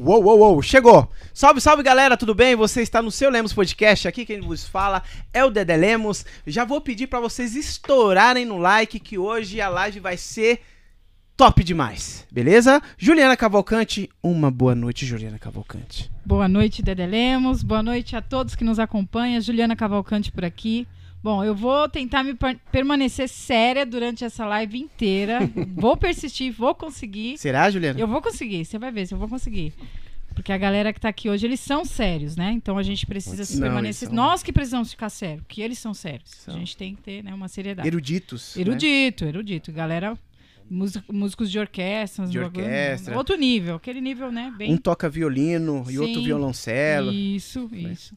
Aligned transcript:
Uou, 0.00 0.22
uou, 0.22 0.38
uou, 0.38 0.62
chegou! 0.62 1.10
Salve, 1.34 1.60
salve 1.60 1.82
galera, 1.82 2.16
tudo 2.16 2.32
bem? 2.32 2.54
Você 2.54 2.82
está 2.82 3.02
no 3.02 3.10
seu 3.10 3.28
Lemos 3.28 3.52
Podcast, 3.52 4.06
aqui 4.06 4.24
quem 4.24 4.40
vos 4.40 4.64
fala 4.64 5.02
é 5.34 5.44
o 5.44 5.50
Dedé 5.50 5.76
Lemos. 5.76 6.24
Já 6.46 6.64
vou 6.64 6.80
pedir 6.80 7.08
para 7.08 7.18
vocês 7.18 7.56
estourarem 7.56 8.44
no 8.44 8.58
like 8.58 9.00
que 9.00 9.18
hoje 9.18 9.60
a 9.60 9.68
live 9.68 9.98
vai 9.98 10.16
ser 10.16 10.60
top 11.36 11.64
demais, 11.64 12.24
beleza? 12.30 12.80
Juliana 12.96 13.36
Cavalcante, 13.36 14.08
uma 14.22 14.52
boa 14.52 14.72
noite, 14.72 15.04
Juliana 15.04 15.36
Cavalcante. 15.36 16.08
Boa 16.24 16.46
noite, 16.46 16.80
Dedé 16.80 17.04
Lemos. 17.04 17.64
Boa 17.64 17.82
noite 17.82 18.14
a 18.14 18.22
todos 18.22 18.54
que 18.54 18.62
nos 18.62 18.78
acompanham. 18.78 19.40
Juliana 19.40 19.74
Cavalcante 19.74 20.30
por 20.30 20.44
aqui. 20.44 20.86
Bom, 21.22 21.42
eu 21.44 21.54
vou 21.54 21.88
tentar 21.88 22.22
me 22.22 22.34
per- 22.34 22.58
permanecer 22.70 23.28
séria 23.28 23.84
durante 23.84 24.24
essa 24.24 24.46
live 24.46 24.78
inteira. 24.78 25.40
vou 25.74 25.96
persistir, 25.96 26.52
vou 26.52 26.74
conseguir. 26.74 27.36
Será, 27.38 27.68
Juliana? 27.70 27.98
Eu 27.98 28.06
vou 28.06 28.22
conseguir, 28.22 28.64
você 28.64 28.78
vai 28.78 28.90
ver 28.92 29.06
se 29.06 29.14
eu 29.14 29.18
vou 29.18 29.28
conseguir. 29.28 29.72
Porque 30.34 30.52
a 30.52 30.58
galera 30.58 30.92
que 30.92 31.00
tá 31.00 31.08
aqui 31.08 31.28
hoje, 31.28 31.44
eles 31.44 31.58
são 31.58 31.84
sérios, 31.84 32.36
né? 32.36 32.52
Então 32.52 32.78
a 32.78 32.82
gente 32.84 33.04
precisa 33.04 33.44
se 33.44 33.54
Não, 33.56 33.62
permanecer. 33.62 34.06
são- 34.08 34.14
Nós 34.16 34.40
que 34.42 34.52
precisamos 34.52 34.92
ficar 34.92 35.10
sérios, 35.10 35.42
porque 35.44 35.60
eles 35.60 35.78
são 35.80 35.92
sérios. 35.92 36.30
São. 36.30 36.54
A 36.54 36.58
gente 36.58 36.76
tem 36.76 36.94
que 36.94 37.02
ter 37.02 37.24
né, 37.24 37.34
uma 37.34 37.48
seriedade. 37.48 37.88
Eruditos. 37.88 38.54
né? 38.54 38.62
Erudito, 38.62 39.24
erudito. 39.24 39.72
Galera, 39.72 40.16
músico- 40.70 41.12
músicos 41.12 41.50
de 41.50 41.58
orquestra. 41.58 42.24
De 42.28 42.38
orquestra. 42.38 43.16
Outro 43.16 43.34
nível, 43.36 43.74
aquele 43.74 44.00
nível, 44.00 44.30
né? 44.30 44.54
Bem 44.56 44.72
Um 44.72 44.76
toca 44.76 45.10
violino 45.10 45.84
e 45.90 45.98
outro 45.98 46.20
Sim. 46.20 46.24
violoncelo. 46.26 47.12
Isso, 47.12 47.68
isso. 47.72 48.14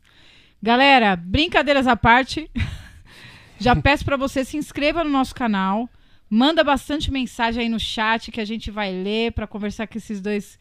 Galera, 0.62 1.16
brincadeiras 1.16 1.88
à 1.88 1.96
parte. 1.96 2.48
Já 3.62 3.76
peço 3.76 4.04
pra 4.04 4.18
você 4.18 4.44
se 4.44 4.58
inscreva 4.58 5.04
no 5.04 5.10
nosso 5.10 5.36
canal. 5.36 5.88
Manda 6.28 6.64
bastante 6.64 7.12
mensagem 7.12 7.64
aí 7.64 7.70
no 7.70 7.80
chat 7.80 8.32
que 8.32 8.42
a 8.42 8.46
gente 8.46 8.72
vai 8.72 8.92
ler 8.92 9.34
pra 9.34 9.46
conversar 9.46 9.86
com 9.88 9.98
esses 9.98 10.20
dois 10.20 10.58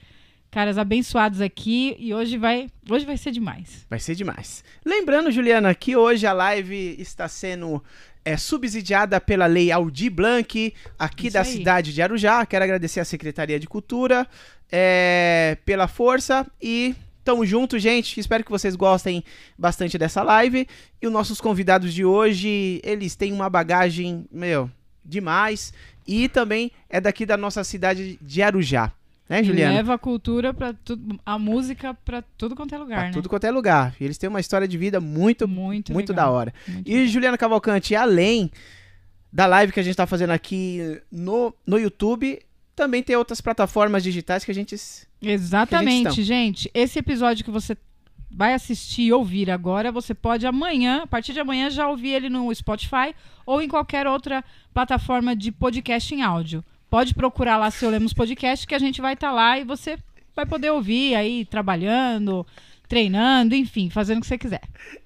caras 0.50 0.76
abençoados 0.76 1.40
aqui 1.40 1.96
e 1.98 2.12
hoje 2.12 2.36
vai, 2.36 2.68
hoje 2.90 3.06
vai 3.06 3.16
ser 3.16 3.30
demais. 3.30 3.86
Vai 3.88 4.00
ser 4.00 4.14
demais. 4.14 4.62
Lembrando, 4.84 5.30
Juliana, 5.30 5.74
que 5.74 5.96
hoje 5.96 6.26
a 6.26 6.32
live 6.34 6.96
está 6.98 7.26
sendo 7.26 7.82
é, 8.23 8.37
subsidiada 8.37 9.18
pela 9.18 9.46
Lei 9.46 9.73
Aldir 9.73 10.10
Blanc, 10.10 10.74
aqui 10.98 11.29
Isso 11.29 11.35
da 11.35 11.40
aí. 11.40 11.46
cidade 11.46 11.95
de 11.95 12.02
Arujá. 12.02 12.45
Quero 12.45 12.64
agradecer 12.64 13.01
à 13.01 13.04
Secretaria 13.04 13.59
de 13.59 13.66
Cultura 13.66 14.26
é, 14.70 15.57
pela 15.64 15.88
força 15.88 16.46
e 16.60 16.95
tamo 17.24 17.45
junto, 17.46 17.79
gente. 17.79 18.18
Espero 18.21 18.45
que 18.45 18.51
vocês 18.51 18.74
gostem 18.76 19.23
bastante 19.59 19.96
dessa 19.99 20.23
live. 20.23 20.66
E 21.01 21.07
os 21.07 21.13
nossos 21.13 21.40
convidados 21.40 21.93
de 21.95 22.04
hoje, 22.04 22.80
eles 22.85 23.15
têm 23.15 23.32
uma 23.32 23.49
bagagem, 23.51 24.26
meu, 24.30 24.71
demais. 25.04 25.73
E 26.07 26.29
também 26.29 26.71
é 26.88 27.01
daqui 27.01 27.24
da 27.26 27.37
nossa 27.37 27.63
cidade 27.65 28.18
de 28.21 28.43
Arujá. 28.43 28.93
Né, 29.29 29.45
Juliana? 29.45 29.74
leva 29.76 29.95
a 29.95 29.98
cultura 29.98 30.52
para 30.52 30.73
tudo, 30.73 31.16
a 31.24 31.38
música 31.38 31.95
pra 32.04 32.21
tudo 32.37 32.57
quanto 32.57 32.74
é 32.74 32.79
lugar, 32.79 32.96
Pra 32.96 33.07
né? 33.07 33.13
tudo 33.13 33.29
quanto 33.29 33.45
é 33.45 33.51
lugar. 33.52 33.95
E 34.01 34.04
eles 34.04 34.18
têm 34.18 34.29
uma 34.29 34.41
história 34.41 34.66
de 34.66 34.76
vida 34.76 34.98
muito, 35.01 35.46
muito 35.46 35.93
muito 35.93 36.10
legal. 36.10 36.26
da 36.26 36.32
hora. 36.32 36.54
Muito 36.66 36.91
E 36.91 37.07
Juliana 37.07 37.38
Cavalcante, 37.38 37.95
além 37.95 38.51
da 39.32 39.46
live 39.46 39.73
que 39.73 39.79
a 39.79 39.85
gente 39.85 39.95
tá 39.95 40.04
fazendo 40.04 40.30
aqui 40.30 41.01
no, 41.13 41.54
no 41.65 41.79
YouTube, 41.79 42.41
também 42.74 43.02
tem 43.02 43.16
outras 43.16 43.40
plataformas 43.40 44.02
digitais 44.02 44.45
que 44.45 44.51
a 44.51 44.54
gente. 44.54 44.76
Exatamente, 45.21 46.09
estão. 46.09 46.24
gente. 46.24 46.71
Esse 46.73 46.99
episódio 46.99 47.45
que 47.45 47.51
você 47.51 47.76
vai 48.30 48.54
assistir 48.54 49.02
e 49.02 49.13
ouvir 49.13 49.51
agora, 49.51 49.90
você 49.90 50.15
pode 50.15 50.46
amanhã, 50.46 51.02
a 51.02 51.07
partir 51.07 51.32
de 51.32 51.41
amanhã, 51.41 51.68
já 51.68 51.88
ouvir 51.88 52.10
ele 52.10 52.29
no 52.29 52.54
Spotify 52.54 53.15
ou 53.45 53.60
em 53.60 53.68
qualquer 53.68 54.07
outra 54.07 54.45
plataforma 54.73 55.35
de 55.35 55.51
podcast 55.51 56.15
em 56.15 56.23
áudio. 56.23 56.65
Pode 56.88 57.15
procurar 57.15 57.57
lá 57.57 57.71
seu 57.71 57.91
Lemos 57.91 58.13
Podcast, 58.13 58.66
que 58.66 58.74
a 58.74 58.79
gente 58.79 59.01
vai 59.01 59.15
estar 59.15 59.32
lá 59.32 59.59
e 59.59 59.65
você 59.65 59.98
vai 60.35 60.46
poder 60.46 60.71
ouvir 60.71 61.15
aí 61.15 61.45
trabalhando, 61.45 62.46
treinando, 62.88 63.54
enfim, 63.54 63.91
fazendo 63.91 64.19
o 64.19 64.21
que 64.21 64.26
você 64.26 64.38
quiser. 64.38 64.62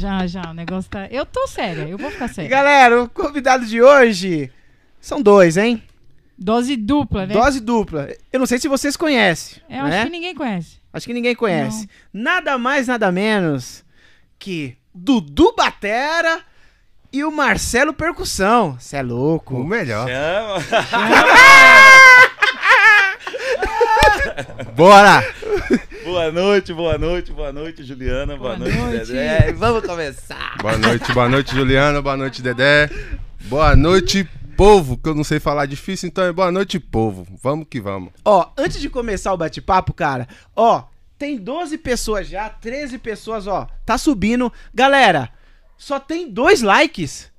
Já, 0.00 0.26
já, 0.26 0.50
o 0.50 0.54
negócio 0.54 0.88
tá. 0.88 1.08
Eu 1.10 1.26
tô 1.26 1.46
séria, 1.48 1.82
eu 1.82 1.98
vou 1.98 2.10
ficar 2.10 2.28
séria. 2.28 2.48
galera, 2.48 3.02
o 3.02 3.08
convidado 3.08 3.66
de 3.66 3.82
hoje 3.82 4.50
são 5.00 5.20
dois, 5.20 5.56
hein? 5.56 5.82
Dose 6.36 6.76
dupla, 6.76 7.26
né? 7.26 7.34
Dose 7.34 7.60
dupla. 7.60 8.08
Eu 8.32 8.38
não 8.38 8.46
sei 8.46 8.58
se 8.58 8.68
vocês 8.68 8.96
conhecem. 8.96 9.62
Eu 9.68 9.84
né? 9.84 9.98
acho 9.98 10.06
que 10.06 10.12
ninguém 10.12 10.34
conhece. 10.34 10.78
Acho 10.92 11.06
que 11.06 11.14
ninguém 11.14 11.34
conhece. 11.34 11.88
Nada 12.12 12.58
mais, 12.58 12.88
nada 12.88 13.10
menos 13.10 13.84
que 14.38 14.76
Dudu 14.94 15.54
Batera 15.56 16.40
e 17.12 17.24
o 17.24 17.30
Marcelo 17.30 17.92
Percussão. 17.92 18.76
Cê 18.78 18.96
é 18.96 19.02
louco. 19.02 19.56
O 19.56 19.64
melhor. 19.64 20.08
Chama. 20.08 20.58
Bora! 24.74 25.24
Boa 26.04 26.30
noite, 26.32 26.72
boa 26.72 26.98
noite, 26.98 27.32
boa 27.32 27.52
noite, 27.52 27.84
Juliana. 27.84 28.36
Boa, 28.36 28.56
Boa 28.56 28.68
noite, 28.68 28.78
noite. 28.78 29.06
Dedé. 29.06 29.52
Vamos 29.52 29.84
começar. 29.86 30.56
Boa 30.60 30.76
noite, 30.76 31.12
boa 31.12 31.28
noite, 31.28 31.54
Juliana. 31.54 32.02
Boa 32.02 32.16
noite, 32.16 32.42
Dedé. 32.42 32.90
Boa 33.42 33.76
noite, 33.76 34.28
povo, 34.56 34.96
que 34.96 35.08
eu 35.08 35.14
não 35.14 35.24
sei 35.24 35.38
falar 35.40 35.66
difícil, 35.66 36.08
então 36.08 36.24
é 36.24 36.32
boa 36.32 36.50
noite, 36.52 36.78
povo. 36.80 37.26
Vamos 37.42 37.66
que 37.68 37.80
vamos. 37.80 38.10
Ó, 38.24 38.46
antes 38.56 38.80
de 38.80 38.88
começar 38.90 39.32
o 39.32 39.36
bate-papo, 39.36 39.92
cara, 39.92 40.26
ó, 40.56 40.84
tem 41.18 41.36
12 41.36 41.78
pessoas 41.78 42.28
já, 42.28 42.48
13 42.48 42.98
pessoas, 42.98 43.46
ó, 43.46 43.66
tá 43.86 43.96
subindo. 43.98 44.52
Galera, 44.74 45.30
só 45.76 45.98
tem 46.00 46.30
dois 46.30 46.62
likes. 46.62 47.32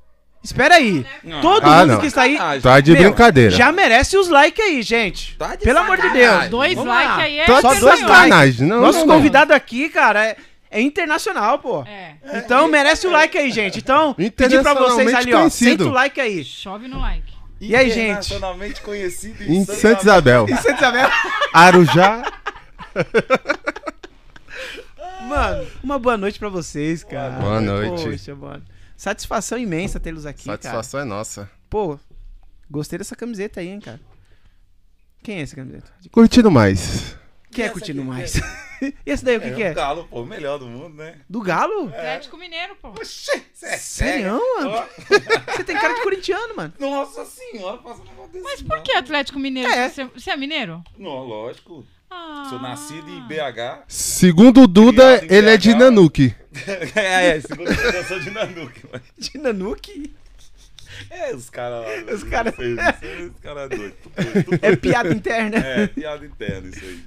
Espera 0.44 0.76
aí. 0.76 1.04
Não. 1.24 1.42
Todo 1.42 1.66
Ah, 1.66 1.80
mundo 1.80 1.94
não. 1.94 2.00
que 2.00 2.06
está 2.06 2.22
aí 2.22 2.34
Sacanagem. 2.34 2.62
Tá 2.62 2.80
de 2.80 2.92
Meu, 2.92 3.02
brincadeira. 3.02 3.50
já 3.50 3.72
merece 3.72 4.16
os 4.16 4.30
likes 4.30 4.64
aí, 4.64 4.82
gente. 4.84 5.36
Tá 5.38 5.56
de 5.56 5.64
Pelo 5.64 5.80
amor 5.80 5.96
de 5.98 6.04
sacanagem. 6.04 6.38
Deus. 6.40 6.50
Dois 6.52 6.76
likes 6.78 7.18
aí 7.18 7.40
é 7.40 7.46
Tá 7.48 7.62
Só 7.62 7.74
de 7.74 7.80
dois 7.80 8.00
sacanagem. 8.00 8.30
likes. 8.32 8.60
Não, 8.60 8.80
Nosso 8.82 9.00
não, 9.00 9.06
não. 9.08 9.16
convidado 9.16 9.54
aqui, 9.56 9.90
cara, 9.90 10.24
é, 10.24 10.38
é 10.76 10.82
internacional, 10.82 11.58
pô. 11.58 11.84
É. 11.84 12.18
Então 12.34 12.68
merece 12.68 13.08
o 13.08 13.12
like 13.12 13.38
aí, 13.38 13.50
gente. 13.50 13.80
Então, 13.80 14.14
pedir 14.14 14.62
pra 14.62 14.74
vocês 14.74 15.14
ali, 15.14 15.34
ó, 15.34 15.38
conhecido. 15.40 15.70
senta 15.70 15.84
o 15.86 15.94
like 15.94 16.20
aí. 16.20 16.44
Chove 16.44 16.90
no 16.90 17.00
like. 17.00 17.34
E 17.62 17.74
aí, 17.74 17.90
gente? 17.90 18.10
Internacionalmente 18.10 18.82
conhecido 18.82 19.42
Em 19.46 19.64
Santa 19.64 20.02
Isabel. 20.02 20.46
E 20.50 20.56
Santa 20.58 20.76
Isabel? 20.76 21.10
Arujá. 21.54 22.24
Mano, 25.22 25.68
uma 25.82 25.98
boa 25.98 26.18
noite 26.18 26.38
pra 26.38 26.50
vocês, 26.50 27.06
cara. 27.06 27.40
Boa 27.40 27.62
noite. 27.62 28.04
Poxa, 28.04 28.36
mano. 28.36 28.64
Satisfação 28.98 29.58
imensa 29.58 29.98
tê-los 29.98 30.26
aqui, 30.26 30.44
Satisfação 30.44 31.00
é 31.00 31.06
nossa. 31.06 31.44
cara. 31.46 31.54
Pô, 31.70 31.98
gostei 32.70 33.00
dessa 33.00 33.16
camiseta 33.16 33.62
aí, 33.62 33.70
hein, 33.70 33.80
cara. 33.80 34.00
Quem 35.24 35.38
é 35.38 35.42
essa 35.42 35.56
camiseta? 35.56 35.90
Curtindo 36.12 36.52
mais. 36.52 37.16
Quem 37.50 37.64
é 37.64 37.68
essa 37.68 37.74
curtindo 37.74 38.04
mais? 38.04 38.34
e 38.82 38.94
esse 39.06 39.24
daí, 39.24 39.38
o 39.38 39.42
que, 39.42 39.48
É, 39.48 39.52
que 39.54 39.62
o 39.62 39.66
é? 39.66 39.74
Galo, 39.74 40.08
pô, 40.10 40.22
o 40.22 40.26
melhor 40.26 40.58
do 40.60 40.66
mundo, 40.66 40.96
né? 40.96 41.16
Do 41.30 41.42
Galo? 41.42 41.88
Atlético 41.90 42.38
Mineiro, 42.38 42.76
pô. 42.82 42.90
Oxê, 42.90 43.42
cê 43.54 43.66
é 43.68 43.78
Sério, 43.78 44.40
mano? 44.58 44.86
Você 45.56 45.64
tem 45.64 45.76
cara 45.78 45.94
de 45.96 46.02
corintiano, 46.04 46.56
mano. 46.56 46.74
Nossa 46.80 47.26
senhora, 47.26 47.78
passa 47.78 48.02
um 48.02 48.06
negócio 48.06 48.32
desse. 48.34 48.44
Mas 48.44 48.62
por 48.62 48.82
que 48.82 48.92
Atlético 48.94 49.40
Mineiro? 49.40 49.72
É. 49.72 49.90
Você, 49.90 50.06
você 50.06 50.32
é 50.32 50.38
mineiro? 50.38 50.84
Não, 50.98 51.24
lógico. 51.24 51.86
Ah. 52.10 52.46
Sou 52.50 52.60
nascido 52.60 53.10
em 53.10 53.22
BH. 53.28 53.84
Segundo 53.88 54.62
o 54.62 54.68
Duda, 54.68 55.22
ele 55.26 55.50
é 55.50 55.58
de 55.58 55.74
BH. 55.74 55.78
Nanuque. 55.80 56.36
é, 56.96 57.28
é, 57.38 57.42
segundo 57.42 57.70
eu 57.70 58.04
sou 58.06 58.20
de 58.20 58.30
Nanuque. 58.30 58.82
mas- 58.92 59.02
De 59.18 59.38
Nanuque? 59.38 60.16
É, 61.10 61.36
os 61.36 61.50
caras 61.50 61.84
lá. 62.08 62.14
Os 62.14 62.24
cara- 62.24 62.52
Os 62.52 63.40
caras 63.42 63.70
doidos. 63.70 63.98
tudo- 64.02 64.44
tudo- 64.46 64.60
É 64.62 64.76
piada 64.78 65.10
interna. 65.14 65.58
É, 65.58 65.88
piada 65.88 66.26
interna 66.26 66.70
isso 66.70 66.86
aí. 66.86 67.04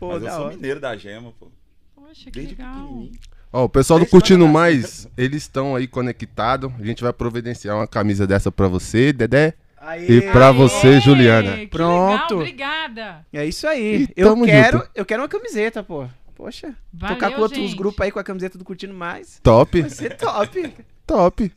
Pô, 0.00 0.08
Mas 0.14 0.22
eu 0.24 0.30
sou 0.30 0.44
hora. 0.46 0.54
mineiro 0.56 0.80
da 0.80 0.96
gema, 0.96 1.32
pô. 1.38 1.46
Poxa, 1.94 2.24
que 2.24 2.30
Desde 2.32 2.54
legal. 2.56 2.72
pequenininho. 2.74 3.12
Ó, 3.52 3.64
o 3.64 3.68
pessoal 3.68 4.00
do 4.00 4.06
Curtindo. 4.06 4.48
Mais, 4.48 5.06
eles 5.16 5.42
estão 5.42 5.76
aí 5.76 5.86
conectados. 5.86 6.72
A 6.80 6.84
gente 6.84 7.02
vai 7.02 7.12
providenciar 7.12 7.76
uma 7.76 7.86
camisa 7.86 8.26
dessa 8.26 8.50
pra 8.50 8.66
você, 8.66 9.12
Dedé. 9.12 9.54
Aê. 9.76 10.06
E 10.18 10.22
pra 10.32 10.52
você, 10.52 10.86
Aê, 10.88 11.00
Juliana. 11.00 11.56
que 11.58 11.66
Pronto. 11.66 12.36
Legal, 12.36 12.38
obrigada. 12.38 13.26
É 13.32 13.44
isso 13.46 13.66
aí. 13.66 14.04
E 14.04 14.20
Eu 14.20 14.40
quero, 14.44 14.78
junto. 14.78 14.90
eu 14.94 15.04
quero 15.06 15.22
uma 15.22 15.28
camiseta, 15.28 15.82
pô. 15.82 16.06
Poxa, 16.34 16.74
Valeu, 16.92 17.16
tocar 17.16 17.32
com 17.34 17.40
outros 17.42 17.60
gente. 17.60 17.76
grupos 17.76 18.00
aí 18.00 18.10
com 18.10 18.18
a 18.18 18.24
camiseta 18.24 18.56
do 18.56 18.64
Curtindo 18.64 18.94
Mais. 18.94 19.38
Top, 19.42 19.78
Vai 19.80 19.90
ser 19.90 20.16
top. 20.16 20.72
top. 21.06 21.52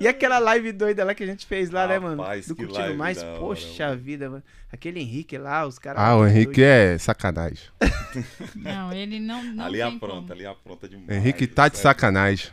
E 0.00 0.08
aquela 0.08 0.38
live 0.38 0.72
doida 0.72 1.04
lá 1.04 1.14
que 1.14 1.22
a 1.22 1.26
gente 1.26 1.46
fez 1.46 1.70
lá, 1.70 1.86
né, 1.86 1.98
mano? 1.98 2.20
Rapaz, 2.22 2.46
Do 2.48 2.54
que 2.54 2.62
Curtindo 2.62 2.80
live 2.84 2.98
Mais. 2.98 3.22
hora, 3.22 3.38
Poxa 3.38 3.88
mano. 3.88 4.00
vida, 4.00 4.30
mano. 4.30 4.42
Aquele 4.72 5.00
Henrique 5.00 5.38
lá, 5.38 5.66
os 5.66 5.78
caras. 5.78 6.02
Ah, 6.02 6.16
o 6.16 6.26
Henrique 6.26 6.62
é 6.62 6.98
sacanagem. 6.98 7.64
Não, 8.56 8.92
ele 8.92 9.20
não, 9.20 9.42
não 9.42 9.64
ali 9.64 9.78
tem 9.78 9.82
apronta, 9.82 10.20
como. 10.20 10.32
ali 10.32 10.46
apronta 10.46 10.88
demais. 10.88 11.10
Henrique 11.10 11.46
tá 11.46 11.68
de 11.68 11.78
sacanagem. 11.78 12.48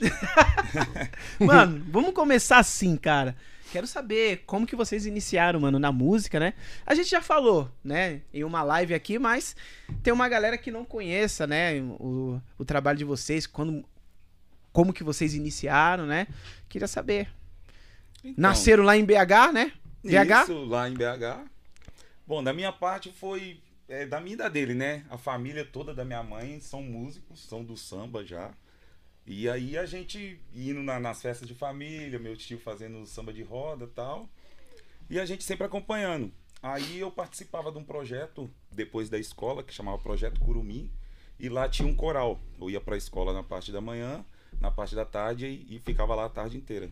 Mano, 1.40 1.82
vamos 1.88 2.12
começar 2.12 2.58
assim, 2.58 2.96
cara. 2.96 3.34
Quero 3.70 3.86
saber 3.86 4.44
como 4.46 4.66
que 4.66 4.74
vocês 4.74 5.04
iniciaram, 5.04 5.60
mano, 5.60 5.78
na 5.78 5.92
música, 5.92 6.40
né? 6.40 6.54
A 6.86 6.94
gente 6.94 7.10
já 7.10 7.20
falou, 7.20 7.70
né, 7.84 8.22
em 8.32 8.42
uma 8.42 8.62
live 8.62 8.94
aqui, 8.94 9.18
mas 9.18 9.54
tem 10.02 10.10
uma 10.12 10.26
galera 10.26 10.56
que 10.56 10.70
não 10.70 10.86
conheça, 10.86 11.46
né, 11.46 11.78
o, 11.82 12.40
o 12.56 12.64
trabalho 12.64 12.96
de 12.96 13.04
vocês, 13.04 13.46
quando, 13.46 13.84
como 14.72 14.92
que 14.92 15.02
vocês 15.04 15.34
iniciaram, 15.34 16.06
né? 16.06 16.26
Queria 16.68 16.88
saber. 16.88 17.28
Então, 18.22 18.34
Nasceram 18.36 18.84
lá 18.84 18.96
em 18.96 19.04
BH, 19.04 19.52
né? 19.52 19.72
BH? 20.04 20.42
Isso, 20.44 20.64
lá 20.64 20.88
em 20.88 20.94
BH. 20.94 21.46
Bom, 22.26 22.42
da 22.42 22.52
minha 22.52 22.72
parte 22.72 23.10
foi 23.12 23.60
é 23.88 24.04
da 24.04 24.20
minha 24.20 24.36
da 24.36 24.48
dele, 24.48 24.74
né? 24.74 25.04
A 25.08 25.16
família 25.16 25.64
toda 25.64 25.94
da 25.94 26.04
minha 26.04 26.22
mãe 26.22 26.60
são 26.60 26.82
músicos, 26.82 27.40
são 27.46 27.64
do 27.64 27.76
samba 27.76 28.24
já. 28.24 28.52
E 29.26 29.48
aí 29.48 29.78
a 29.78 29.86
gente 29.86 30.38
indo 30.54 30.82
na- 30.82 31.00
nas 31.00 31.22
festas 31.22 31.46
de 31.48 31.54
família, 31.54 32.18
meu 32.18 32.36
tio 32.36 32.58
fazendo 32.58 33.04
samba 33.06 33.32
de 33.32 33.42
roda 33.42 33.84
e 33.84 33.88
tal. 33.88 34.28
E 35.08 35.18
a 35.18 35.24
gente 35.24 35.42
sempre 35.44 35.64
acompanhando. 35.64 36.30
Aí 36.62 36.98
eu 36.98 37.10
participava 37.10 37.70
de 37.72 37.78
um 37.78 37.84
projeto 37.84 38.50
depois 38.70 39.08
da 39.08 39.18
escola 39.18 39.62
que 39.62 39.72
chamava 39.72 39.96
Projeto 39.98 40.38
Curumim. 40.40 40.90
E 41.38 41.48
lá 41.48 41.68
tinha 41.68 41.86
um 41.88 41.94
coral. 41.94 42.38
Eu 42.60 42.68
ia 42.68 42.80
pra 42.80 42.96
escola 42.96 43.32
na 43.32 43.42
parte 43.42 43.70
da 43.72 43.80
manhã, 43.80 44.24
na 44.60 44.70
parte 44.70 44.94
da 44.94 45.04
tarde 45.04 45.46
e, 45.46 45.76
e 45.76 45.78
ficava 45.80 46.14
lá 46.14 46.26
a 46.26 46.30
tarde 46.30 46.56
inteira. 46.56 46.90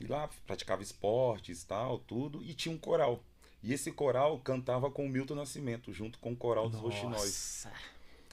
E 0.00 0.06
lá 0.06 0.28
praticava 0.46 0.82
esportes 0.82 1.64
tal, 1.64 1.98
tudo. 1.98 2.42
E 2.42 2.54
tinha 2.54 2.74
um 2.74 2.78
coral. 2.78 3.22
E 3.62 3.72
esse 3.72 3.90
coral 3.90 4.38
cantava 4.40 4.90
com 4.90 5.06
o 5.06 5.08
Milton 5.08 5.34
Nascimento, 5.34 5.92
junto 5.92 6.18
com 6.18 6.32
o 6.32 6.36
coral 6.36 6.68
dos 6.68 6.80
Roxinóis. 6.80 7.64
Nossa. 7.64 7.72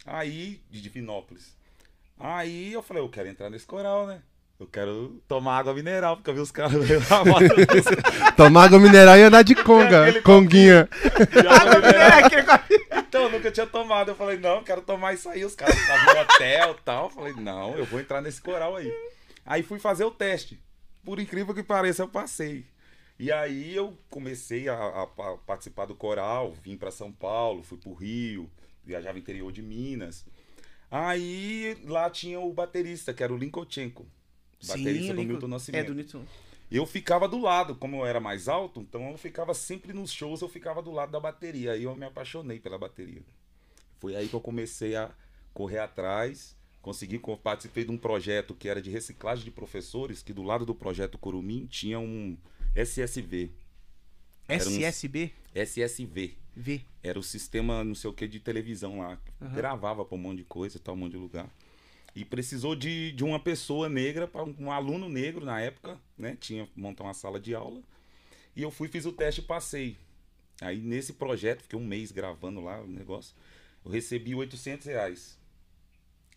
Aí, 0.06 0.60
de 0.70 0.82
Divinópolis. 0.82 1.56
Aí 2.20 2.74
eu 2.74 2.84
falei, 2.84 3.02
eu 3.02 3.10
quero 3.10 3.30
entrar 3.30 3.50
nesse 3.50 3.66
coral, 3.66 4.06
né? 4.06 4.22
Eu 4.60 4.68
quero 4.68 5.20
tomar 5.28 5.58
água 5.58 5.74
mineral, 5.74 6.18
porque 6.18 6.30
eu 6.30 6.36
vi 6.36 6.40
os 6.40 6.52
caras 6.52 6.74
Tomar 8.38 8.66
água 8.66 8.78
mineral 8.78 9.18
e 9.18 9.24
andar 9.24 9.42
de 9.42 9.56
conga. 9.56 10.04
Aquele 10.04 10.22
Conguinha. 10.22 10.88
água 11.50 11.76
mineral. 11.78 12.02
É, 12.02 12.24
aquele 12.24 12.44
nunca 13.32 13.52
tinha 13.52 13.66
tomado. 13.68 14.12
Eu 14.12 14.16
falei, 14.16 14.38
não, 14.38 14.64
quero 14.64 14.82
tomar 14.82 15.14
isso 15.14 15.28
aí. 15.30 15.44
Os 15.46 15.56
caras 15.56 15.76
estavam 15.76 16.14
no 16.14 16.22
hotel 16.22 16.72
e 16.80 16.84
tal. 16.84 17.06
Eu 17.06 17.10
falei, 17.10 17.34
não, 17.34 17.76
eu 17.78 17.86
vou 17.86 18.00
entrar 18.00 18.22
nesse 18.22 18.42
coral 18.42 18.76
aí. 18.76 18.92
Aí 19.46 19.64
fui 19.64 19.80
fazer 19.80 20.04
o 20.06 20.12
teste. 20.12 20.60
Por 21.04 21.20
incrível 21.20 21.54
que 21.56 21.64
pareça, 21.64 22.04
eu 22.04 22.08
passei. 22.08 22.66
E 23.18 23.32
aí 23.32 23.76
eu 23.76 23.98
comecei 24.10 24.68
a, 24.68 25.04
a 25.04 25.08
pa- 25.08 25.38
participar 25.46 25.86
do 25.86 25.96
coral, 25.96 26.54
vim 26.64 26.76
para 26.78 26.92
São 26.92 27.12
Paulo, 27.12 27.64
fui 27.64 27.78
pro 27.78 27.94
Rio, 27.94 28.50
viajava 28.84 29.18
interior 29.20 29.52
de 29.52 29.62
Minas. 29.62 30.26
Aí 30.90 31.78
lá 31.86 32.10
tinha 32.10 32.40
o 32.40 32.52
baterista, 32.52 33.14
que 33.14 33.24
era 33.24 33.34
o 33.34 33.38
Linkochenko. 33.38 34.06
Baterista 34.68 35.14
do 35.14 35.22
Lincoln- 35.22 35.34
Milton 35.34 35.48
Nascimento. 35.48 35.82
É, 35.82 35.88
do 35.88 35.96
Newton. 35.96 36.24
Eu 36.72 36.86
ficava 36.86 37.28
do 37.28 37.38
lado, 37.40 37.76
como 37.76 37.98
eu 37.98 38.06
era 38.06 38.20
mais 38.20 38.48
alto, 38.48 38.80
então 38.80 39.12
eu 39.12 39.18
ficava 39.18 39.54
sempre 39.54 39.92
nos 39.92 40.12
shows, 40.12 40.42
eu 40.42 40.48
ficava 40.48 40.82
do 40.82 40.92
lado 40.92 41.12
da 41.12 41.20
bateria. 41.20 41.74
Aí 41.74 41.84
eu 41.84 41.96
me 41.96 42.06
apaixonei 42.06 42.60
pela 42.60 42.78
bateria. 42.78 43.22
Foi 44.00 44.16
aí 44.16 44.28
que 44.28 44.34
eu 44.34 44.40
comecei 44.42 44.96
a 44.96 45.12
correr 45.54 45.80
atrás, 45.80 46.56
consegui, 46.82 47.20
co- 47.20 47.36
participei 47.38 47.84
de 47.84 47.92
um 47.92 47.98
projeto 47.98 48.56
que 48.56 48.70
era 48.70 48.82
de 48.82 48.90
reciclagem 48.90 49.44
de 49.44 49.52
professores, 49.52 50.24
que 50.24 50.32
do 50.34 50.44
lado 50.44 50.66
do 50.66 50.74
projeto 50.74 51.18
Curumim 51.18 51.66
tinha 51.66 52.00
um 52.00 52.38
SSV. 52.74 53.52
Era 54.48 54.64
um- 54.64 54.68
SSB? 54.82 55.32
SSV. 55.54 56.38
V. 56.56 56.82
Era 57.04 57.18
o 57.20 57.24
sistema, 57.24 57.84
não 57.84 57.96
sei 57.96 58.10
o 58.10 58.14
que, 58.14 58.28
de 58.28 58.40
televisão 58.40 59.00
lá. 59.00 59.18
Aham. 59.42 59.54
Gravava 59.54 60.04
pra 60.06 60.16
um 60.18 60.22
monte 60.22 60.38
de 60.40 60.44
coisa, 60.46 60.80
tal, 60.80 60.96
um 60.96 60.98
monte 60.98 61.12
de 61.12 61.18
lugar. 61.18 61.50
E 62.16 62.26
precisou 62.26 62.76
de, 62.76 63.12
de 63.14 63.24
uma 63.24 63.40
pessoa 63.40 63.88
negra, 63.88 64.28
para 64.28 64.44
um, 64.44 64.54
um 64.60 64.72
aluno 64.72 65.08
negro 65.08 65.46
na 65.46 65.62
época, 65.62 65.98
né? 66.18 66.38
Tinha 66.40 66.68
que 66.68 66.80
montar 66.80 67.06
uma 67.06 67.14
sala 67.14 67.40
de 67.40 67.56
aula. 67.56 67.82
E 68.56 68.62
eu 68.62 68.70
fui, 68.70 68.88
fiz 68.88 69.06
o 69.06 69.14
teste 69.14 69.42
e 69.42 69.44
passei. 69.44 69.98
Aí 70.62 70.78
nesse 70.80 71.14
projeto, 71.14 71.64
fiquei 71.64 71.80
um 71.80 71.86
mês 71.86 72.12
gravando 72.12 72.62
lá 72.62 72.82
o 72.82 72.88
negócio, 72.88 73.36
eu 73.84 73.92
recebi 73.92 74.36
800 74.36 74.86
reais. 74.86 75.40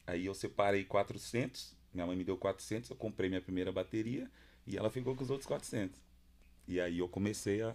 Aí 0.07 0.27
eu 0.27 0.35
separei 0.35 0.85
400, 0.85 1.75
minha 1.93 2.07
mãe 2.07 2.17
me 2.17 2.25
deu 2.25 2.37
400, 2.37 2.91
eu 2.91 2.97
comprei 2.97 3.29
minha 3.29 3.41
primeira 3.41 3.71
bateria 3.71 4.31
e 4.67 4.77
ela 4.77 4.91
ficou 4.91 5.15
com 5.15 5.23
os 5.23 5.31
outros 5.31 5.47
400. 5.47 6.01
E 6.67 6.81
aí 6.81 6.99
eu 6.99 7.09
comecei 7.09 7.63
a 7.63 7.75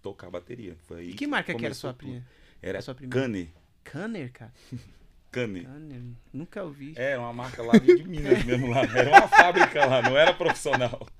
tocar 0.00 0.30
bateria. 0.30 0.76
Foi 0.86 1.00
aí 1.00 1.10
E 1.10 1.14
que 1.14 1.26
marca 1.26 1.54
que 1.54 1.64
era 1.64 1.72
a 1.72 1.74
sua 1.74 1.92
primeira? 1.92 2.24
Era 2.60 2.78
a 2.78 2.82
sua 2.82 2.94
primeira? 2.94 3.20
Cane. 3.20 3.52
Canner, 3.82 4.32
cara. 4.32 4.52
Cane. 5.32 5.62
Canner. 5.64 6.02
Nunca 6.32 6.62
ouvi. 6.62 6.92
Era 6.96 7.18
uma 7.20 7.32
marca 7.32 7.62
lá 7.62 7.72
de 7.72 7.96
de 7.96 8.04
Minas 8.08 8.44
mesmo 8.44 8.68
lá. 8.70 8.82
Era 8.82 9.10
uma 9.10 9.28
fábrica 9.28 9.84
lá, 9.86 10.02
não 10.02 10.16
era 10.16 10.32
profissional. 10.34 11.06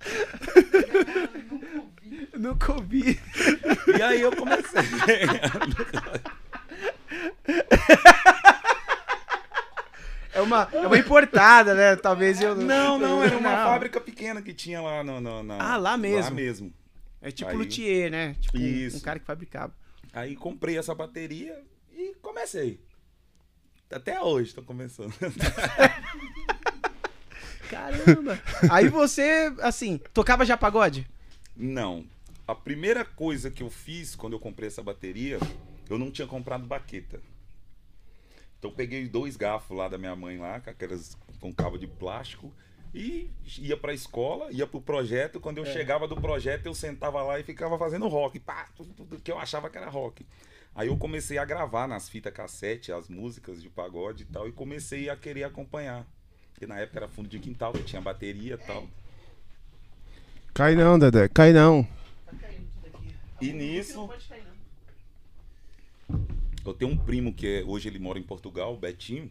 Nunca 2.38 2.72
ouvi. 2.72 3.20
E 3.96 4.02
aí 4.02 4.20
eu 4.20 4.34
comecei. 4.34 4.82
É 10.34 10.40
uma, 10.40 10.66
é 10.72 10.86
uma 10.86 10.98
importada, 10.98 11.74
né? 11.74 11.94
Talvez 11.96 12.40
eu. 12.40 12.54
Não, 12.56 12.98
não, 12.98 13.22
era 13.22 13.36
uma 13.36 13.50
Não. 13.50 13.64
fábrica 13.66 14.00
pequena 14.00 14.40
que 14.40 14.54
tinha 14.54 14.80
lá 14.80 15.04
no, 15.04 15.20
no- 15.20 15.42
na. 15.42 15.74
Ah, 15.74 15.76
lá 15.76 15.96
mesmo. 15.98 16.22
Lá 16.24 16.30
mesmo. 16.30 16.72
É 17.20 17.30
tipo 17.30 17.50
Aí- 17.50 17.56
luthier, 17.56 18.10
né? 18.10 18.34
Tipo 18.40 18.56
um- 18.56 18.60
um, 18.62 18.64
Isso. 18.64 19.02
cara 19.02 19.18
que 19.18 19.26
fabricava. 19.26 19.74
Aí 20.12 20.34
comprei 20.34 20.78
essa 20.78 20.94
bateria 20.94 21.54
e 21.92 22.14
comecei. 22.22 22.80
Até 23.92 24.20
hoje 24.20 24.54
tô 24.54 24.62
começando. 24.62 25.12
Caramba! 27.68 28.40
Aí 28.70 28.88
você, 28.88 29.52
assim, 29.60 29.98
tocava 30.12 30.44
já 30.44 30.56
pagode? 30.56 31.06
Não. 31.56 32.04
A 32.46 32.54
primeira 32.54 33.04
coisa 33.04 33.50
que 33.50 33.62
eu 33.62 33.70
fiz 33.70 34.14
quando 34.14 34.32
eu 34.34 34.40
comprei 34.40 34.66
essa 34.68 34.82
bateria, 34.82 35.38
eu 35.88 35.98
não 35.98 36.10
tinha 36.10 36.26
comprado 36.26 36.66
baqueta. 36.66 37.20
Então 38.58 38.70
eu 38.70 38.74
peguei 38.74 39.08
dois 39.08 39.36
garfos 39.36 39.76
lá 39.76 39.88
da 39.88 39.98
minha 39.98 40.14
mãe 40.16 40.38
lá, 40.38 40.60
com 40.60 40.70
aquelas 40.70 41.16
com 41.40 41.52
cabo 41.52 41.76
de 41.76 41.86
plástico 41.86 42.52
e 42.94 43.30
ia 43.58 43.76
pra 43.76 43.94
escola, 43.94 44.52
ia 44.52 44.66
pro 44.66 44.80
projeto, 44.80 45.40
quando 45.40 45.58
eu 45.58 45.64
chegava 45.64 46.06
do 46.06 46.14
projeto 46.14 46.66
eu 46.66 46.74
sentava 46.74 47.22
lá 47.22 47.40
e 47.40 47.42
ficava 47.42 47.78
fazendo 47.78 48.06
rock, 48.06 48.38
pá, 48.38 48.68
tudo, 48.76 48.92
tudo 48.94 49.20
que 49.20 49.32
eu 49.32 49.38
achava 49.38 49.70
que 49.70 49.78
era 49.78 49.88
rock. 49.88 50.26
Aí 50.74 50.88
eu 50.88 50.96
comecei 50.96 51.36
a 51.36 51.44
gravar 51.44 51.86
nas 51.86 52.08
fitas 52.08 52.32
cassete 52.32 52.92
as 52.92 53.08
músicas 53.08 53.60
de 53.60 53.68
pagode 53.68 54.22
e 54.22 54.26
tal 54.26 54.48
e 54.48 54.52
comecei 54.52 55.10
a 55.10 55.16
querer 55.16 55.44
acompanhar. 55.44 56.06
Porque 56.52 56.66
na 56.66 56.78
época 56.78 56.98
era 56.98 57.08
fundo 57.08 57.28
de 57.28 57.38
quintal, 57.38 57.72
tinha 57.84 58.00
bateria 58.00 58.54
e 58.54 58.66
tal. 58.66 58.88
Cai 60.54 60.74
não, 60.74 60.98
Dedé. 60.98 61.28
Cai 61.28 61.52
não. 61.52 61.86
E 63.40 63.52
nisso, 63.52 64.08
eu 66.64 66.72
tenho 66.72 66.92
um 66.92 66.96
primo 66.96 67.34
que 67.34 67.46
é- 67.46 67.64
hoje 67.64 67.88
ele 67.88 67.98
mora 67.98 68.18
em 68.18 68.22
Portugal, 68.22 68.76
Betinho. 68.76 69.30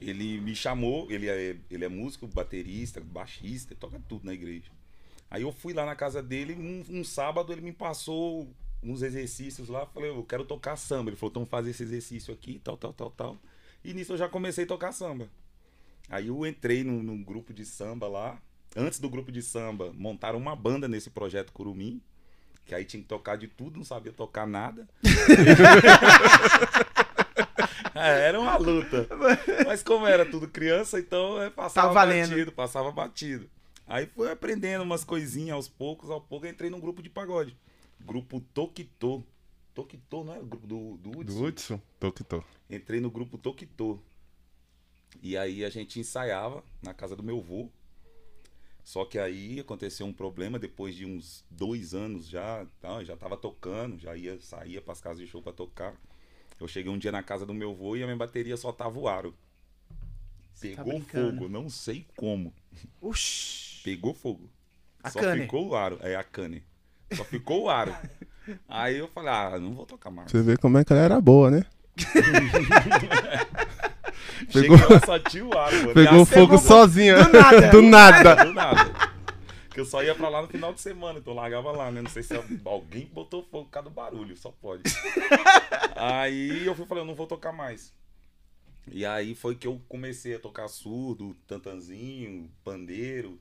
Ele 0.00 0.40
me 0.40 0.56
chamou, 0.56 1.08
ele 1.10 1.28
é, 1.28 1.56
ele 1.70 1.84
é 1.84 1.88
músico, 1.88 2.26
baterista, 2.26 3.00
baixista, 3.00 3.74
toca 3.74 4.00
tudo 4.08 4.24
na 4.24 4.32
igreja. 4.32 4.70
Aí 5.30 5.42
eu 5.42 5.52
fui 5.52 5.72
lá 5.72 5.86
na 5.86 5.94
casa 5.94 6.22
dele, 6.22 6.54
um, 6.54 6.98
um 6.98 7.04
sábado 7.04 7.52
ele 7.52 7.60
me 7.60 7.72
passou 7.72 8.48
uns 8.82 9.02
exercícios 9.02 9.68
lá, 9.68 9.86
falei, 9.86 10.10
eu 10.10 10.24
quero 10.24 10.44
tocar 10.44 10.76
samba. 10.76 11.10
Ele 11.10 11.16
falou, 11.16 11.30
então 11.30 11.46
faz 11.46 11.66
esse 11.66 11.82
exercício 11.82 12.34
aqui, 12.34 12.60
tal, 12.62 12.76
tal, 12.76 12.92
tal, 12.92 13.10
tal. 13.10 13.38
E 13.84 13.94
nisso 13.94 14.12
eu 14.12 14.16
já 14.16 14.28
comecei 14.28 14.64
a 14.64 14.66
tocar 14.66 14.92
samba. 14.92 15.28
Aí 16.08 16.28
eu 16.28 16.46
entrei 16.46 16.84
num, 16.84 17.02
num 17.02 17.22
grupo 17.22 17.52
de 17.54 17.64
samba 17.64 18.08
lá. 18.08 18.40
Antes 18.74 18.98
do 18.98 19.08
grupo 19.08 19.30
de 19.30 19.42
samba, 19.42 19.92
montaram 19.94 20.38
uma 20.38 20.56
banda 20.56 20.88
nesse 20.88 21.10
projeto 21.10 21.52
Curumim. 21.52 22.00
Que 22.64 22.74
aí 22.74 22.84
tinha 22.84 23.02
que 23.02 23.08
tocar 23.08 23.36
de 23.36 23.48
tudo, 23.48 23.76
não 23.76 23.84
sabia 23.84 24.12
tocar 24.12 24.46
nada. 24.46 24.88
É, 27.94 28.28
era 28.28 28.40
uma 28.40 28.56
luta. 28.56 29.08
Mas 29.66 29.82
como 29.82 30.06
era 30.06 30.24
tudo 30.24 30.48
criança, 30.48 30.98
então 30.98 31.42
é, 31.42 31.50
passava 31.50 31.92
valendo. 31.92 32.30
batido, 32.30 32.52
passava 32.52 32.92
batido. 32.92 33.50
Aí 33.86 34.06
fui 34.06 34.30
aprendendo 34.30 34.82
umas 34.82 35.02
coisinhas 35.04 35.54
aos 35.54 35.68
poucos, 35.68 36.08
aos 36.08 36.22
poucos 36.24 36.46
eu 36.46 36.52
entrei 36.52 36.70
num 36.70 36.80
grupo 36.80 37.02
de 37.02 37.10
pagode. 37.10 37.56
Grupo 38.04 38.40
Tokito. 38.40 39.24
Tokito, 39.74 40.24
não 40.24 40.34
é 40.34 40.38
o 40.38 40.44
grupo 40.44 40.66
do, 40.66 40.96
do 40.98 41.10
Hudson? 41.10 41.40
Do 41.40 41.44
Hudson? 41.44 41.80
Tô 41.98 42.12
que 42.12 42.22
tô. 42.22 42.42
Entrei 42.68 43.00
no 43.00 43.10
grupo 43.10 43.38
Tokito. 43.38 44.00
E 45.22 45.36
aí 45.36 45.64
a 45.64 45.70
gente 45.70 45.98
ensaiava 46.00 46.62
na 46.82 46.92
casa 46.92 47.16
do 47.16 47.22
meu 47.22 47.38
avô. 47.38 47.68
Só 48.84 49.04
que 49.04 49.18
aí 49.18 49.60
aconteceu 49.60 50.04
um 50.06 50.12
problema 50.12 50.58
depois 50.58 50.94
de 50.94 51.06
uns 51.06 51.44
dois 51.48 51.94
anos 51.94 52.28
já, 52.28 52.66
tá, 52.80 53.00
eu 53.00 53.04
já 53.04 53.16
tava 53.16 53.36
tocando, 53.36 53.96
já 53.98 54.16
ia 54.16 54.40
saía 54.40 54.82
para 54.82 54.92
as 54.92 55.00
casas 55.00 55.18
de 55.18 55.26
show 55.26 55.40
para 55.40 55.52
tocar. 55.52 55.94
Eu 56.58 56.66
cheguei 56.66 56.90
um 56.90 56.98
dia 56.98 57.12
na 57.12 57.22
casa 57.22 57.46
do 57.46 57.54
meu 57.54 57.70
avô 57.70 57.96
e 57.96 58.02
a 58.02 58.06
minha 58.06 58.16
bateria 58.16 58.56
só 58.56 58.72
tava 58.72 58.98
o 58.98 59.08
aro. 59.08 59.34
Você 60.52 60.74
tá 60.74 60.84
Pegou 60.84 60.98
brincando. 60.98 61.32
fogo, 61.38 61.48
não 61.48 61.68
sei 61.68 62.06
como. 62.16 62.52
Uxi. 63.00 63.82
Pegou 63.82 64.14
fogo. 64.14 64.50
A 65.02 65.10
só 65.10 65.20
cane. 65.20 65.42
ficou 65.42 65.68
o 65.68 65.74
aro. 65.74 65.98
É 66.00 66.14
a 66.14 66.24
cane. 66.24 66.62
Só 67.16 67.24
ficou 67.24 67.64
o 67.64 67.70
aro. 67.70 67.94
Aí 68.68 68.98
eu 68.98 69.08
falei, 69.08 69.30
ah, 69.30 69.58
não 69.58 69.72
vou 69.74 69.86
tocar 69.86 70.10
mais. 70.10 70.30
Você 70.30 70.42
vê 70.42 70.56
como 70.56 70.78
é 70.78 70.84
que 70.84 70.92
ela 70.92 71.02
era 71.02 71.20
boa, 71.20 71.50
né? 71.50 71.64
Cheguei 74.50 74.70
Pegou- 74.70 74.90
lá, 74.90 75.00
só 75.06 75.18
tinha 75.18 75.44
o 75.46 75.56
aro, 75.56 75.76
mano. 75.76 75.94
Pegou 75.94 76.26
fogo 76.26 76.58
sozinha. 76.58 77.24
do 77.24 77.32
nada. 77.32 77.68
Do 77.70 77.82
nada. 77.82 78.44
Do 78.44 78.52
nada. 78.52 79.12
Que 79.70 79.80
eu 79.80 79.84
só 79.86 80.02
ia 80.02 80.14
pra 80.14 80.28
lá 80.28 80.42
no 80.42 80.48
final 80.48 80.74
de 80.74 80.80
semana, 80.80 81.18
então 81.18 81.32
eu 81.32 81.36
largava 81.36 81.70
lá, 81.72 81.90
né? 81.90 82.02
Não 82.02 82.10
sei 82.10 82.22
se 82.22 82.34
alguém 82.64 83.06
botou 83.12 83.42
fogo 83.42 83.64
por 83.64 83.70
causa 83.70 83.88
do 83.88 83.94
barulho, 83.94 84.36
só 84.36 84.50
pode. 84.50 84.82
Aí 85.96 86.66
eu 86.66 86.74
fui 86.74 86.84
falei, 86.86 87.02
eu 87.02 87.06
não 87.06 87.14
vou 87.14 87.26
tocar 87.26 87.52
mais. 87.52 87.92
E 88.90 89.06
aí 89.06 89.34
foi 89.34 89.54
que 89.54 89.66
eu 89.66 89.80
comecei 89.88 90.34
a 90.34 90.38
tocar 90.38 90.68
surdo, 90.68 91.34
tantanzinho, 91.46 92.50
pandeiro. 92.64 93.38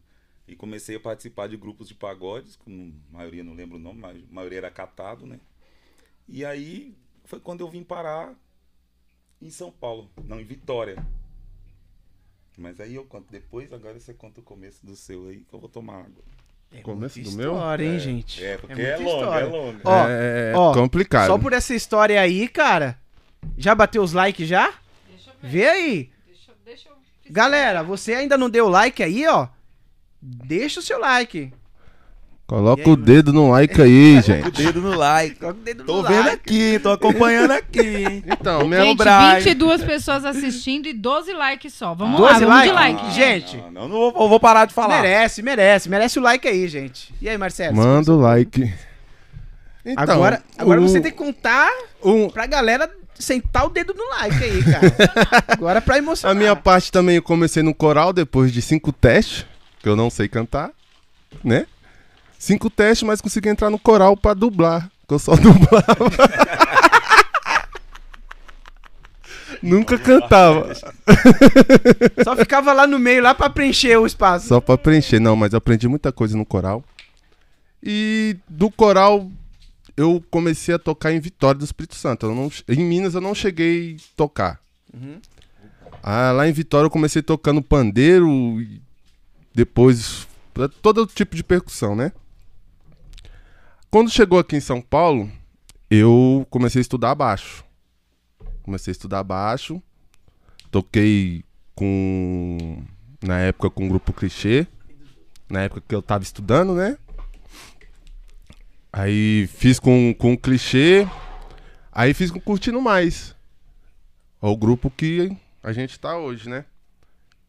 E 0.52 0.56
comecei 0.58 0.98
a 0.98 1.00
participar 1.00 1.48
de 1.48 1.56
grupos 1.56 1.88
de 1.88 1.94
pagodes, 1.96 2.58
com 2.58 2.92
a 3.14 3.18
maioria 3.18 3.42
não 3.42 3.54
lembro 3.54 3.78
o 3.78 3.80
nome, 3.80 4.02
mas 4.02 4.18
a 4.18 4.34
maioria 4.36 4.58
era 4.58 4.70
catado, 4.70 5.26
né? 5.26 5.40
E 6.28 6.44
aí 6.44 6.94
foi 7.24 7.40
quando 7.40 7.62
eu 7.62 7.70
vim 7.70 7.84
parar 7.86 8.34
em 9.42 9.50
São 9.50 9.72
Paulo, 9.72 10.10
não, 10.26 10.42
em 10.42 10.44
Vitória. 10.44 11.02
Mas 12.58 12.82
aí 12.82 12.96
eu 12.96 13.06
conto 13.06 13.32
depois, 13.32 13.72
agora 13.72 13.98
você 13.98 14.14
conta 14.14 14.42
o 14.42 14.44
começo 14.44 14.86
do 14.86 14.94
seu 14.94 15.30
aí, 15.30 15.38
que 15.50 15.54
eu 15.56 15.60
vou 15.60 15.70
tomar 15.70 16.00
água. 16.00 16.24
É 16.74 16.82
Começo 16.82 17.22
do 17.22 17.32
meu? 17.32 17.54
história, 17.54 17.86
hein, 17.86 17.96
É, 17.96 18.00
gente? 18.00 18.44
É, 18.46 18.58
porque 18.58 18.82
É 18.82 18.86
é, 18.90 18.98
muita 18.98 19.10
longa, 19.10 19.24
história. 19.24 19.46
é 19.46 19.48
longa. 19.50 19.82
Ó, 19.86 20.08
é 20.10 20.54
ó, 20.54 20.74
complicado. 20.74 21.28
Só 21.28 21.38
por 21.38 21.54
essa 21.54 21.74
história 21.74 22.20
aí, 22.20 22.48
cara. 22.50 23.00
Já 23.58 23.74
bateu 23.74 24.04
os 24.04 24.12
likes 24.12 24.48
já? 24.50 24.74
Deixa 25.10 25.30
eu 25.30 25.34
ver. 25.42 25.48
Vê 25.50 25.68
aí. 25.70 26.12
Deixa, 26.28 26.52
eu- 26.52 26.56
deixa 26.66 26.90
eu... 26.90 26.96
Galera, 27.30 27.84
você 27.84 28.14
ainda 28.14 28.38
não 28.38 28.50
deu 28.50 28.68
like 28.68 29.02
aí, 29.02 29.26
ó? 29.28 29.48
Deixa 30.22 30.80
o 30.80 30.84
seu 30.84 31.00
like. 31.00 31.52
Coloca 32.46 32.82
aí, 32.84 32.90
o 32.92 32.98
dedo 32.98 33.32
no 33.32 33.50
like 33.50 33.82
aí, 33.82 34.18
O 34.20 34.22
gente. 34.22 34.52
dedo 34.52 34.82
no 34.82 34.94
like. 34.96 35.36
Coloca 35.36 35.58
o 35.60 35.64
dedo 35.64 35.84
Tô 35.86 36.02
no 36.02 36.08
vendo 36.08 36.26
like. 36.26 36.34
aqui, 36.34 36.80
tô 36.80 36.92
acompanhando 36.92 37.52
aqui. 37.52 38.24
Então, 38.28 38.68
meu 38.68 38.82
Gente, 38.84 38.98
Brian. 38.98 39.36
22 39.40 39.84
pessoas 39.84 40.26
assistindo 40.26 40.86
e 40.88 40.94
12 40.94 41.32
likes 41.34 41.74
só. 41.74 41.94
Vamos 41.94 42.20
12 42.20 42.46
lá, 42.46 42.56
vamos 42.58 42.64
de 42.68 42.72
likes? 42.74 43.02
like. 43.04 43.14
Gente. 43.16 43.58
Não, 43.58 43.72
não, 43.72 43.82
não 43.88 44.12
vou, 44.12 44.24
eu 44.24 44.30
vou 44.30 44.40
parar 44.40 44.66
de 44.66 44.74
falar. 44.74 45.02
Merece, 45.02 45.42
merece. 45.42 45.88
Merece 45.90 46.20
o 46.20 46.22
like 46.22 46.46
aí, 46.48 46.68
gente. 46.68 47.14
E 47.22 47.30
aí, 47.30 47.38
Marcelo? 47.38 47.76
manda 47.78 48.12
o 48.12 48.20
like. 48.20 48.72
Então, 49.86 50.04
agora 50.04 50.44
agora 50.58 50.80
o- 50.82 50.88
você 50.88 51.00
tem 51.02 51.12
que 51.12 51.18
contar 51.18 51.72
o- 52.02 52.30
pra 52.32 52.46
galera 52.46 52.90
sentar 53.18 53.66
o 53.66 53.70
dedo 53.70 53.94
no 53.96 54.08
like 54.10 54.44
aí, 54.44 54.64
cara. 54.64 54.94
agora 55.48 55.78
é 55.78 55.82
pra 55.82 55.96
A 55.96 55.98
emocionar. 56.00 56.36
minha 56.36 56.56
parte 56.56 56.92
também 56.92 57.16
eu 57.16 57.22
comecei 57.22 57.64
no 57.64 57.74
coral 57.74 58.12
depois 58.14 58.52
de 58.52 58.62
cinco 58.62 58.92
testes, 58.92 59.46
que 59.82 59.90
eu 59.90 59.96
não 59.96 60.10
sei 60.10 60.28
cantar, 60.28 60.72
né? 61.44 61.66
Cinco 62.38 62.70
testes, 62.70 63.06
mas 63.08 63.22
consegui 63.22 63.50
entrar 63.50 63.70
no 63.70 63.78
coral 63.80 64.16
pra 64.18 64.34
dublar, 64.34 64.90
que 65.08 65.14
eu 65.14 65.20
só 65.20 65.36
dublava. 65.38 65.86
Nunca 69.62 69.98
cantava, 70.00 70.74
Só 72.24 72.36
ficava 72.36 72.74
lá 72.74 72.88
no 72.88 72.98
meio, 72.98 73.22
lá 73.22 73.36
pra 73.36 73.48
preencher 73.50 73.96
o 73.98 74.08
espaço. 74.08 74.48
só 74.48 74.60
pra 74.60 74.76
preencher. 74.78 75.20
Não, 75.20 75.36
mas 75.36 75.54
eu 75.54 75.58
aprendi 75.58 75.88
muita 75.88 76.12
coisa 76.12 76.36
no 76.36 76.46
coral. 76.46 76.84
E 77.84 78.38
do 78.50 78.72
coral 78.72 79.30
eu 79.96 80.24
comecei 80.32 80.74
a 80.74 80.80
tocar 80.80 81.12
em 81.12 81.20
Vitória 81.20 81.60
do 81.60 81.66
Espírito 81.66 81.96
Santo. 81.96 82.28
Não- 82.34 82.52
em 82.68 82.84
Minas 82.84 83.14
eu 83.14 83.22
não 83.22 83.36
cheguei 83.36 83.98
a 84.00 84.04
tocar. 84.16 84.60
Uhum. 84.92 85.20
Ah, 86.02 86.32
lá 86.32 86.48
em 86.48 86.54
Vitória 86.54 86.88
eu 86.88 86.92
comecei 86.92 87.22
tocando 87.22 87.62
pandeiro 87.62 88.60
depois 89.54 90.28
todo 90.82 91.08
tipo 91.08 91.36
de 91.36 91.44
percussão, 91.44 91.96
né? 91.96 92.12
Quando 93.90 94.10
chegou 94.10 94.40
aqui 94.40 94.56
em 94.56 94.62
São 94.62 94.82
Paulo, 94.82 95.30
eu 95.90 96.48
comecei 96.50 96.80
a 96.80 96.82
estudar 96.82 97.16
baixo. 97.16 97.66
Comecei 98.64 98.92
a 98.92 98.94
estudar 98.94 99.24
baixo. 99.24 99.82
Toquei 100.70 101.44
com 101.76 102.84
na 103.22 103.40
época 103.40 103.70
com 103.70 103.86
o 103.86 103.90
grupo 103.90 104.14
Clichê, 104.14 104.66
na 105.50 105.64
época 105.64 105.84
que 105.88 105.94
eu 105.94 106.02
tava 106.02 106.24
estudando, 106.24 106.74
né? 106.74 106.98
Aí 108.92 109.48
fiz 109.48 109.80
com, 109.80 110.14
com 110.18 110.34
o 110.34 110.38
Clichê, 110.38 111.08
aí 111.92 112.14
fiz 112.14 112.32
com 112.32 112.40
Curtindo 112.40 112.82
Mais. 112.82 113.36
É 114.42 114.48
o 114.48 114.58
grupo 114.58 114.90
que 114.90 115.36
a 115.62 115.72
gente 115.72 116.00
tá 116.00 116.18
hoje, 116.18 116.50
né? 116.50 116.66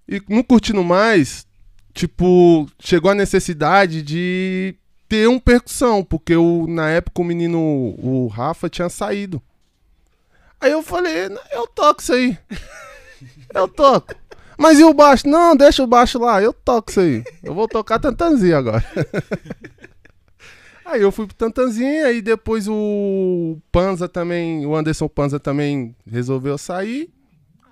E 0.07 0.21
no 0.29 0.45
Curtindo 0.45 0.85
Mais, 0.85 1.47
tipo, 1.93 2.67
chegou 2.79 3.11
a 3.11 3.15
necessidade 3.15 4.03
de 4.03 4.75
ter 5.09 5.29
um 5.29 5.39
percussão, 5.39 6.03
porque 6.03 6.35
o, 6.37 6.67
na 6.67 6.89
época 6.91 7.21
o 7.21 7.25
menino, 7.25 7.59
o 7.59 8.29
Rafa, 8.29 8.69
tinha 8.69 8.89
saído. 8.89 9.43
Aí 10.61 10.71
eu 10.73 10.83
falei, 10.83 11.29
"Não, 11.29 11.43
eu 11.51 11.67
toco 11.67 12.01
isso 12.01 12.13
aí. 12.13 12.39
Eu 13.55 13.69
toco. 13.69 14.15
Mas 14.59 14.81
e 14.81 14.85
o 14.85 14.93
baixo? 14.93 15.29
Não, 15.29 15.55
deixa 15.55 15.83
o 15.83 15.87
baixo 15.87 16.19
lá, 16.19 16.43
eu 16.43 16.53
toco 16.53 16.91
isso 16.91 17.01
aí. 17.01 17.23
Eu 17.43 17.55
vou 17.55 17.69
tocar 17.69 17.99
tantanzinho 17.99 18.57
agora. 18.57 18.85
Aí 20.85 21.01
eu 21.01 21.13
fui 21.13 21.27
pro 21.27 21.35
Tantanzinho, 21.35 22.05
aí 22.07 22.21
depois 22.21 22.67
o 22.69 23.57
Panza 23.71 24.09
também, 24.09 24.67
o 24.67 24.77
Anderson 24.77 25.09
Panza 25.09 25.41
também 25.41 25.97
resolveu 26.07 26.59
sair. 26.59 27.11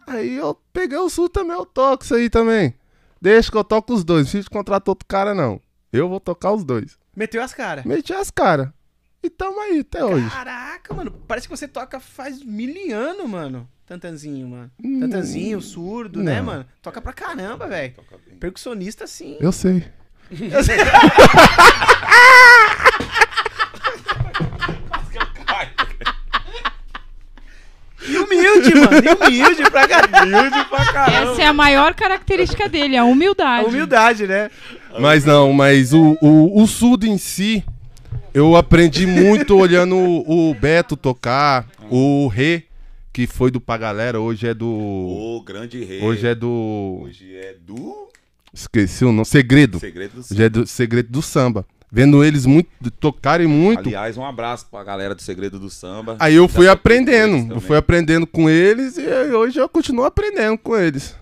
Aí 0.07 0.37
eu 0.37 0.57
peguei 0.73 0.97
o 0.97 1.11
sul 1.11 1.29
também, 1.29 1.55
eu 1.55 1.67
toco 1.67 2.03
isso 2.03 2.15
aí 2.15 2.31
também. 2.31 2.73
Deixa 3.21 3.51
que 3.51 3.57
eu 3.57 3.65
toco 3.65 3.93
os 3.93 4.03
dois, 4.03 4.21
não 4.21 4.25
preciso 4.25 4.45
de 4.45 4.51
contratar 4.51 4.91
outro 4.91 5.07
cara 5.07 5.35
não. 5.35 5.61
Eu 5.93 6.09
vou 6.09 6.21
tocar 6.21 6.53
os 6.53 6.65
dois. 6.65 6.99
Meteu 7.15 7.43
as 7.43 7.53
caras. 7.53 7.85
Meti 7.85 8.13
as 8.13 8.31
caras. 8.31 8.69
E 9.23 9.29
tamo 9.29 9.61
aí 9.61 9.81
até 9.81 10.03
hoje. 10.05 10.31
Caraca, 10.31 10.95
mano. 10.95 11.11
Parece 11.29 11.47
que 11.47 11.55
você 11.55 11.69
toca 11.69 12.01
faz 12.01 12.43
mil 12.43 12.97
anos, 12.97 13.29
mano. 13.29 13.69
Tantanzinho, 13.85 14.49
mano. 14.49 14.71
Hum, 14.83 15.01
Tantanzinho, 15.01 15.61
surdo, 15.61 16.23
né, 16.23 16.37
não. 16.37 16.45
mano? 16.47 16.67
Toca 16.81 17.03
pra 17.03 17.13
caramba, 17.13 17.67
velho. 17.67 17.95
Percussionista, 18.39 19.07
sim. 19.07 19.37
Eu 19.41 19.53
sei. 19.53 19.85
E 20.31 20.49
humilde, 28.41 28.75
mano. 28.75 29.27
Humilde 29.27 29.71
pra 29.71 29.89
caramba. 29.89 30.23
Humilde 30.25 30.65
pra 30.69 30.93
caramba. 30.93 31.33
Essa 31.33 31.43
é 31.43 31.47
a 31.47 31.53
maior 31.53 31.95
característica 31.95 32.69
dele, 32.69 32.97
a 32.97 33.05
humildade. 33.05 33.67
A 33.67 33.69
humildade, 33.69 34.27
né? 34.27 34.51
Mas 34.99 35.25
não, 35.25 35.53
mas 35.53 35.93
o, 35.93 36.17
o, 36.21 36.63
o 36.63 36.67
surdo 36.67 37.07
em 37.07 37.19
si, 37.19 37.65
eu 38.35 38.57
aprendi 38.57 39.07
muito 39.07 39.57
olhando 39.57 39.97
o, 39.97 40.51
o 40.51 40.55
Beto 40.55 40.97
tocar, 40.97 41.67
o 41.91 42.27
Rê, 42.29 42.65
que 43.13 43.27
foi 43.27 43.51
do 43.51 43.61
Pra 43.61 43.77
Galera, 43.77 44.21
hoje 44.21 44.47
é 44.49 44.55
do. 44.55 44.67
O 44.67 45.43
grande 45.45 45.85
rei. 45.85 46.03
Hoje 46.03 46.27
é 46.27 46.35
do. 46.35 47.03
Hoje 47.03 47.37
é 47.37 47.55
do 47.61 48.09
Esqueci 48.53 49.05
o 49.05 49.13
nome. 49.13 49.25
Segredo. 49.25 49.79
Segredo 49.79 50.15
do 50.15 50.21
Hoje 50.21 50.43
é 50.43 50.49
do 50.49 50.67
Segredo 50.67 51.09
do 51.09 51.23
Samba. 51.23 51.65
Vendo 51.93 52.25
eles 52.25 52.47
muito, 52.47 52.69
tocarem 52.93 53.49
muito. 53.49 53.89
Aliás, 53.89 54.17
um 54.17 54.25
abraço 54.25 54.67
pra 54.71 54.85
galera 54.85 55.15
do 55.15 55.23
Segredo 55.23 55.59
do 55.59 55.69
Samba. 55.69 56.17
Aí 56.21 56.37
eu 56.37 56.47
fui 56.47 56.69
aprendendo. 56.69 57.55
Eu 57.55 57.61
fui 57.61 57.77
aprendendo 57.77 58.27
com 58.27 58.49
eles 58.49 58.97
e 58.97 59.07
hoje 59.35 59.59
eu 59.59 59.69
continuo 59.69 60.05
aprendendo 60.05 60.57
com 60.59 60.77
eles. 60.77 61.17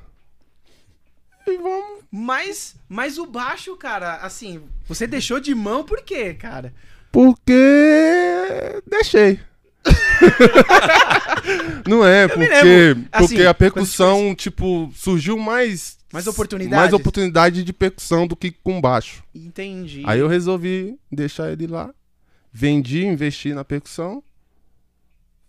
E 1.47 1.57
vamos. 1.57 1.99
Mas, 2.11 2.75
mas 2.89 3.19
o 3.19 3.27
baixo, 3.27 3.77
cara, 3.77 4.17
assim, 4.17 4.63
você 4.87 5.07
deixou 5.07 5.41
de 5.41 5.55
mão 5.55 5.85
por 5.85 6.03
quê, 6.03 6.35
cara? 6.35 6.73
Porque. 7.13 8.83
Deixei. 8.87 9.41
Não 11.87 12.05
é, 12.05 12.29
porque, 12.29 12.97
assim, 13.13 13.19
porque 13.19 13.43
a 13.45 13.55
percussão, 13.55 14.35
tipo, 14.35 14.91
surgiu 14.95 15.39
mais. 15.39 15.98
Mais 16.13 16.27
oportunidades. 16.27 16.79
Mais 16.79 16.93
oportunidade 16.93 17.63
de 17.63 17.73
percussão 17.73 18.27
do 18.27 18.35
que 18.35 18.51
com 18.51 18.81
baixo. 18.81 19.23
Entendi. 19.35 20.03
Aí 20.07 20.19
eu 20.21 20.29
resolvi 20.29 20.99
deixar 21.13 21.51
ele 21.53 21.67
lá. 21.67 21.93
Vendi, 22.53 23.05
investi 23.05 23.53
na 23.53 23.65
percussão. 23.65 24.23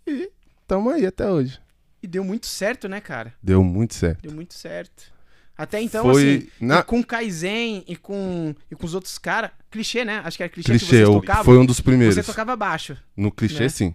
E 0.06 0.30
tamo 0.66 0.90
aí 0.90 1.06
até 1.06 1.30
hoje. 1.30 1.58
E 2.02 2.06
deu 2.06 2.24
muito 2.24 2.46
certo, 2.46 2.88
né, 2.88 3.00
cara? 3.00 3.34
Deu 3.42 3.62
muito 3.64 3.94
certo. 3.94 4.22
Deu 4.22 4.32
muito 4.32 4.54
certo. 4.54 5.12
Até 5.56 5.80
então, 5.82 6.04
Foi 6.04 6.36
assim, 6.36 6.48
na- 6.66 6.82
com 6.82 7.00
o 7.00 7.04
Kaizen 7.06 7.84
e 7.86 7.94
com, 7.94 8.54
e 8.70 8.74
com 8.74 8.86
os 8.86 8.94
outros 8.94 9.18
caras, 9.18 9.50
clichê, 9.70 10.04
né? 10.06 10.22
Acho 10.24 10.38
que 10.38 10.42
era 10.42 10.50
clichê, 10.50 10.72
que 10.72 10.78
Clichê, 10.78 10.86
vocês 10.86 11.02
eu- 11.08 11.12
tocavam. 11.20 11.44
foi 11.44 11.58
um 11.58 11.66
dos 11.66 11.80
primeiros. 11.82 12.14
Você 12.14 12.22
tocava 12.22 12.56
baixo. 12.56 12.96
No 13.14 13.30
clichê, 13.30 13.60
né? 13.64 13.68
sim. 13.68 13.94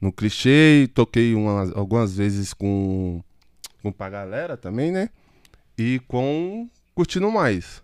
No 0.00 0.10
clichê, 0.12 0.88
toquei 0.92 1.34
umas- 1.36 1.70
algumas 1.76 2.16
vezes 2.16 2.52
com, 2.52 3.22
com 3.80 3.92
pra 3.92 4.08
galera 4.10 4.56
também, 4.56 4.90
né? 4.90 5.10
E 5.82 5.98
com 6.00 6.68
Curtindo 6.94 7.30
Mais. 7.30 7.82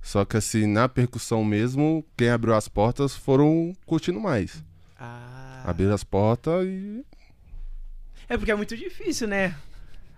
Só 0.00 0.24
que 0.24 0.38
assim, 0.38 0.66
na 0.66 0.88
percussão 0.88 1.44
mesmo, 1.44 2.02
quem 2.16 2.30
abriu 2.30 2.54
as 2.54 2.68
portas 2.68 3.14
foram 3.14 3.74
Curtindo 3.84 4.18
Mais. 4.18 4.64
Ah. 4.98 5.62
Abriram 5.66 5.92
as 5.92 6.02
portas 6.02 6.64
e. 6.64 7.04
É 8.26 8.38
porque 8.38 8.50
é 8.50 8.54
muito 8.54 8.74
difícil, 8.74 9.28
né? 9.28 9.54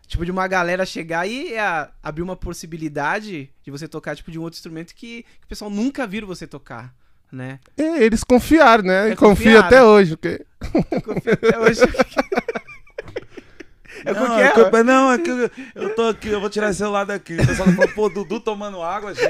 Tipo, 0.06 0.24
de 0.24 0.30
uma 0.30 0.46
galera 0.46 0.86
chegar 0.86 1.26
e 1.26 1.52
é, 1.52 1.88
abrir 2.00 2.22
uma 2.22 2.36
possibilidade 2.36 3.50
de 3.60 3.70
você 3.72 3.88
tocar, 3.88 4.14
tipo, 4.14 4.30
de 4.30 4.38
um 4.38 4.42
outro 4.42 4.58
instrumento 4.58 4.94
que, 4.94 5.24
que 5.24 5.46
o 5.46 5.48
pessoal 5.48 5.72
nunca 5.72 6.06
viram 6.06 6.28
você 6.28 6.46
tocar, 6.46 6.94
né? 7.32 7.58
e 7.76 7.82
eles 7.82 8.22
confiaram, 8.22 8.84
né? 8.84 9.08
É, 9.08 9.12
e 9.14 9.16
confiaram. 9.16 9.66
até 9.66 9.82
hoje. 9.82 10.16
Porque... 10.16 10.46
Eu 10.92 11.02
confio 11.02 11.32
até 11.32 11.58
hoje. 11.58 11.80
É 14.04 14.12
não, 14.12 14.26
porque 14.26 14.40
é 14.42 14.48
culpa- 14.50 14.84
não, 14.84 15.12
é 15.12 15.18
que 15.18 15.28
eu, 15.30 15.50
eu 15.74 15.94
tô 15.94 16.08
aqui, 16.08 16.28
eu 16.28 16.40
vou 16.40 16.48
tirar 16.50 16.70
esse 16.70 16.78
celular 16.78 17.04
daqui. 17.04 17.34
O 17.34 17.46
pessoal 17.46 17.68
falando, 17.72 17.94
pô, 17.94 18.08
Dudu 18.08 18.40
tomando 18.40 18.82
água, 18.82 19.14
gente. 19.14 19.28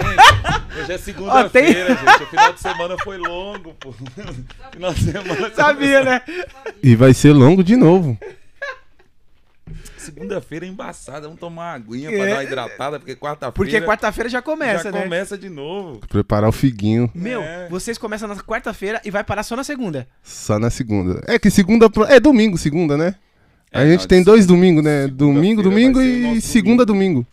Hoje 0.80 0.92
é 0.92 0.98
segunda-feira, 0.98 1.88
gente. 1.96 2.22
O 2.22 2.26
final 2.26 2.52
de 2.52 2.60
semana 2.60 2.96
foi 3.02 3.16
longo, 3.18 3.75
pô. 3.75 3.92
Final 4.72 4.94
de 4.94 5.04
semana. 5.12 5.54
Sabia, 5.54 6.04
né? 6.04 6.22
E 6.82 6.94
vai 6.94 7.12
ser 7.14 7.32
longo 7.32 7.64
de 7.64 7.76
novo. 7.76 8.16
segunda-feira 9.96 10.64
é 10.64 10.68
embaçada. 10.68 11.22
Vamos 11.22 11.38
tomar 11.40 11.62
uma 11.62 11.72
aguinha 11.75 12.10
É. 12.10 12.16
pra 12.16 12.26
dar 12.26 12.32
uma 12.34 12.44
hidratada, 12.44 12.98
porque 12.98 13.14
quarta-feira. 13.16 13.52
Porque 13.52 13.80
quarta-feira 13.82 14.28
já 14.30 14.40
começa, 14.40 14.84
já 14.84 14.92
né? 14.92 15.02
começa 15.02 15.37
de 15.37 15.48
novo. 15.48 16.00
Preparar 16.08 16.48
o 16.48 16.52
figuinho 16.52 17.10
Meu, 17.14 17.42
É. 17.42 17.68
vocês 17.68 17.98
começam 17.98 18.28
na 18.28 18.37
quarta-feira 18.37 19.00
e 19.04 19.10
vai 19.10 19.22
parar 19.25 19.42
só 19.42 19.54
na 19.56 19.64
segunda. 19.64 20.06
só 20.22 20.58
na 20.58 20.70
segunda. 20.70 21.22
É 21.26 21.38
que 21.38 21.50
segunda. 21.50 21.87
É 22.08 22.18
domingo, 22.20 22.56
segunda, 22.56 22.96
né? 22.96 23.14
A 23.72 23.82
É, 23.82 23.90
gente 23.90 24.00
não, 24.00 24.08
tem 24.08 24.22
dois 24.22 24.46
domingos, 24.46 24.82
né? 24.82 25.06
Domingo, 25.08 25.62
domingo 25.62 26.00
e 26.00 26.40
segunda, 26.40 26.84
domingo. 26.87 27.26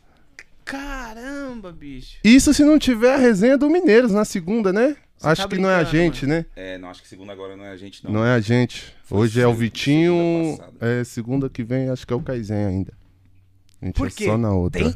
Caramba, 0.64 1.72
bicho. 1.72 2.18
Isso 2.24 2.54
se 2.54 2.64
não 2.64 2.78
tiver 2.80 3.14
a 3.14 3.18
resenha 3.18 3.58
do 3.58 3.70
Mineiros 3.70 4.12
na 4.12 4.26
segunda, 4.26 4.74
né? 4.74 4.98
Você 5.18 5.28
Acho 5.28 5.42
tá 5.44 5.48
que 5.48 5.58
não 5.58 5.70
é 5.70 5.76
a 5.76 5.84
gente, 5.84 6.26
né? 6.26 6.46
É, 6.56 6.78
não, 6.78 6.90
acho 6.90 7.02
que 7.02 7.08
segunda 7.08 7.32
agora 7.32 7.56
não 7.56 7.64
é 7.64 7.70
a 7.72 7.78
gente, 7.78 8.04
não. 8.04 8.12
Não, 8.12 8.26
é 8.26 8.34
a 8.34 8.40
gente. 8.42 8.94
Foi 9.06 9.20
Hoje 9.20 9.40
é 9.40 9.48
o 9.48 9.54
Vitinho. 9.54 10.58
segunda. 10.58 10.86
É 10.86 11.04
segunda 11.04 11.50
que 11.50 11.64
vem, 11.64 11.90
acho 11.90 12.06
que 12.06 12.12
é 12.12 12.16
o 12.16 12.22
Kaizen 12.22 12.66
ainda. 12.66 12.94
A 13.82 13.86
gente 13.86 13.96
Por 13.96 14.08
é 14.08 14.12
quê? 14.12 14.26
só 14.26 14.38
na 14.38 14.52
outra. 14.54 14.84
Tem, 14.84 14.96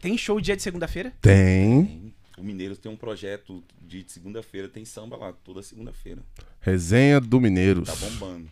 tem 0.00 0.16
show 0.18 0.40
dia 0.40 0.54
de 0.56 0.62
segunda-feira? 0.62 1.12
Tem. 1.20 1.84
Tem. 1.84 2.14
O 2.38 2.42
Mineiros 2.44 2.78
tem 2.78 2.90
um 2.90 2.96
projeto 2.96 3.64
de 3.82 4.04
segunda-feira, 4.06 4.68
tem 4.68 4.84
samba 4.84 5.16
lá, 5.16 5.32
toda 5.32 5.60
segunda-feira. 5.60 6.22
Resenha 6.60 7.20
do 7.20 7.40
Mineiros. 7.40 7.88
Tá 7.88 7.96
bombando. 7.96 8.48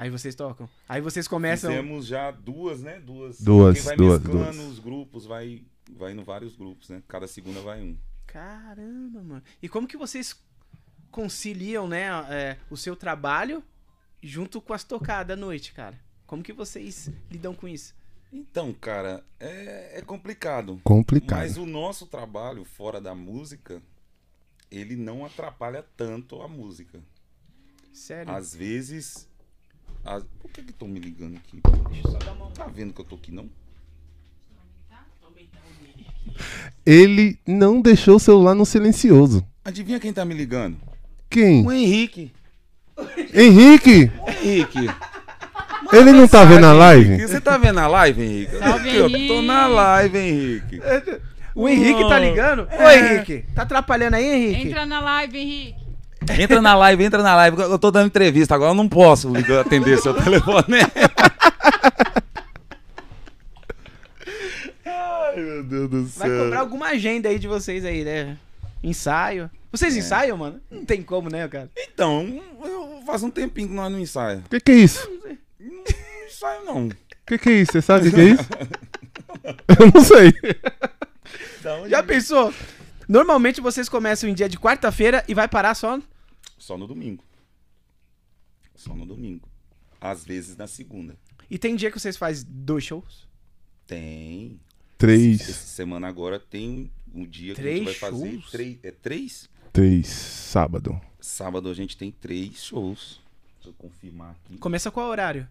Aí 0.00 0.08
vocês 0.08 0.34
tocam. 0.34 0.66
Aí 0.88 1.02
vocês 1.02 1.28
começam. 1.28 1.70
Fizemos 1.70 2.06
já 2.06 2.30
duas, 2.30 2.80
né? 2.80 2.98
Duas. 3.00 3.38
Duas, 3.38 3.76
Quem 3.76 3.84
vai 3.84 3.96
duas, 3.98 4.22
mesclando 4.22 4.56
duas. 4.56 4.72
os 4.72 4.78
grupos, 4.78 5.26
vai, 5.26 5.62
vai 5.94 6.12
indo 6.12 6.24
vários 6.24 6.56
grupos, 6.56 6.88
né? 6.88 7.02
Cada 7.06 7.28
segunda 7.28 7.60
vai 7.60 7.82
um. 7.82 7.98
Caramba, 8.26 9.22
mano. 9.22 9.42
E 9.60 9.68
como 9.68 9.86
que 9.86 9.98
vocês 9.98 10.42
conciliam, 11.10 11.86
né, 11.86 12.06
é, 12.30 12.56
o 12.70 12.78
seu 12.78 12.96
trabalho 12.96 13.62
junto 14.22 14.58
com 14.58 14.72
as 14.72 14.84
tocadas 14.84 15.36
à 15.36 15.38
noite, 15.38 15.74
cara? 15.74 16.00
Como 16.26 16.42
que 16.42 16.54
vocês 16.54 17.10
lidam 17.30 17.54
com 17.54 17.68
isso? 17.68 17.94
Então, 18.32 18.72
cara, 18.72 19.22
é, 19.38 19.98
é 19.98 20.00
complicado. 20.00 20.80
Complicado. 20.82 21.40
Mas 21.40 21.58
o 21.58 21.66
nosso 21.66 22.06
trabalho 22.06 22.64
fora 22.64 23.02
da 23.02 23.14
música, 23.14 23.82
ele 24.70 24.96
não 24.96 25.26
atrapalha 25.26 25.84
tanto 25.94 26.40
a 26.40 26.48
música. 26.48 27.02
Sério? 27.92 28.32
Às 28.32 28.54
vezes. 28.54 29.28
As- 30.04 30.24
Por 30.40 30.50
que 30.50 30.62
que 30.62 30.70
estão 30.70 30.88
me 30.88 30.98
ligando 30.98 31.36
aqui? 31.36 31.60
Deixa 31.90 32.06
eu 32.08 32.12
só 32.12 32.18
dar 32.18 32.32
uma. 32.32 32.50
Tá 32.50 32.66
vendo 32.66 32.92
que 32.92 33.00
eu 33.00 33.04
tô 33.04 33.14
aqui, 33.16 33.32
não? 33.32 33.48
Ele 36.84 37.38
não 37.46 37.80
deixou 37.80 38.16
o 38.16 38.20
celular 38.20 38.54
no 38.54 38.64
silencioso. 38.66 39.46
Adivinha 39.64 40.00
quem 40.00 40.12
tá 40.12 40.24
me 40.24 40.34
ligando? 40.34 40.76
Quem? 41.28 41.64
O 41.66 41.72
Henrique. 41.72 42.32
Henrique! 43.34 44.10
O 44.20 44.30
Henrique. 44.30 44.78
Ele 45.92 46.12
não 46.12 46.28
tá 46.28 46.44
vendo 46.44 46.66
a 46.66 46.72
live? 46.72 47.08
Henrique, 47.14 47.28
Você 47.28 47.40
tá 47.40 47.56
vendo 47.58 47.78
a 47.78 47.86
live, 47.86 48.22
Henrique? 48.22 48.58
Salve, 48.58 48.88
Aqui, 48.90 49.00
ó, 49.00 49.28
Tô 49.36 49.42
na 49.42 49.66
live, 49.66 50.18
Henrique. 50.18 50.80
O 51.54 51.68
Henrique 51.68 52.08
tá 52.08 52.18
ligando? 52.18 52.62
Ô, 52.62 52.72
É. 52.82 53.14
Henrique, 53.14 53.44
tá 53.54 53.62
atrapalhando 53.62 54.16
aí, 54.16 54.24
Henrique? 54.26 54.68
Entra 54.68 54.86
na 54.86 55.00
live, 55.00 55.38
Henrique. 55.38 55.79
Entra 56.38 56.60
na 56.60 56.74
live, 56.74 57.04
entra 57.04 57.22
na 57.22 57.34
live. 57.34 57.60
Eu 57.60 57.78
tô 57.78 57.90
dando 57.90 58.06
entrevista 58.06 58.54
agora, 58.54 58.70
eu 58.70 58.74
não 58.74 58.88
posso 58.88 59.32
atender 59.60 59.98
seu 59.98 60.14
telefone. 60.14 60.78
Ai, 64.84 65.36
meu 65.36 65.64
Deus 65.64 65.90
do 65.90 66.06
céu. 66.08 66.28
Vai 66.28 66.38
cobrar 66.38 66.60
alguma 66.60 66.86
agenda 66.88 67.28
aí 67.28 67.38
de 67.38 67.48
vocês 67.48 67.84
aí, 67.84 68.04
né? 68.04 68.36
Ensaio. 68.82 69.50
Vocês 69.72 69.96
ensaiam, 69.96 70.36
mano? 70.36 70.60
Não 70.70 70.84
tem 70.84 71.02
como, 71.02 71.30
né, 71.30 71.46
cara? 71.46 71.70
Então, 71.76 72.42
eu 72.64 73.02
faço 73.06 73.26
um 73.26 73.30
tempinho 73.30 73.68
que 73.68 73.74
nós 73.74 73.90
não 73.90 74.00
ensaiamos. 74.00 74.46
O 74.46 74.50
que, 74.50 74.60
que 74.60 74.72
é 74.72 74.74
isso? 74.74 75.08
Não 75.60 75.84
ensaio, 76.26 76.64
não. 76.64 76.86
O 76.88 76.92
que, 77.26 77.38
que 77.38 77.48
é 77.48 77.52
isso? 77.52 77.72
Você 77.72 77.82
sabe 77.82 78.08
o 78.08 78.10
que, 78.10 78.16
que 78.16 78.20
é 78.20 78.24
isso? 78.24 78.48
Eu 79.78 79.92
não 79.94 80.04
sei. 80.04 80.32
Já 81.88 82.02
pensou? 82.02 82.52
Normalmente 83.10 83.60
vocês 83.60 83.88
começam 83.88 84.30
em 84.30 84.34
dia 84.34 84.48
de 84.48 84.56
quarta-feira 84.56 85.24
e 85.26 85.34
vai 85.34 85.48
parar 85.48 85.74
só. 85.74 86.00
Só 86.56 86.78
no 86.78 86.86
domingo. 86.86 87.24
Só 88.76 88.94
no 88.94 89.04
domingo. 89.04 89.48
Às 90.00 90.24
vezes 90.24 90.56
na 90.56 90.68
segunda. 90.68 91.16
E 91.50 91.58
tem 91.58 91.74
dia 91.74 91.90
que 91.90 91.98
vocês 91.98 92.16
fazem 92.16 92.46
dois 92.48 92.84
shows? 92.84 93.26
Tem. 93.84 94.60
Três. 94.96 95.40
Essa 95.40 95.52
semana 95.54 96.06
agora 96.06 96.38
tem 96.38 96.88
um 97.12 97.26
dia 97.26 97.52
que 97.52 97.60
a 97.60 97.64
Três 97.64 97.78
gente 97.78 97.84
vai 97.86 97.94
fazer. 97.94 98.30
shows? 98.30 98.50
Três, 98.52 98.78
é 98.84 98.92
três? 98.92 99.50
Três. 99.72 100.06
Sábado. 100.06 101.00
Sábado 101.20 101.68
a 101.68 101.74
gente 101.74 101.96
tem 101.96 102.12
três 102.12 102.62
shows. 102.62 103.20
Deixa 103.56 103.70
eu 103.70 103.72
confirmar 103.72 104.36
aqui. 104.36 104.56
Começa 104.58 104.88
qual 104.88 105.08
horário? 105.08 105.48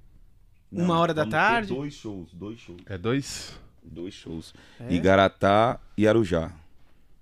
Uma 0.72 0.98
hora 0.98 1.14
da 1.14 1.26
tarde? 1.26 1.74
Dois 1.74 1.94
shows, 1.94 2.30
dois 2.32 2.58
shows. 2.58 2.80
É 2.86 2.98
dois? 2.98 3.60
Dois 3.84 4.14
shows. 4.14 4.54
É? 4.80 4.94
Igaratá 4.94 5.78
e 5.98 6.08
Arujá. 6.08 6.54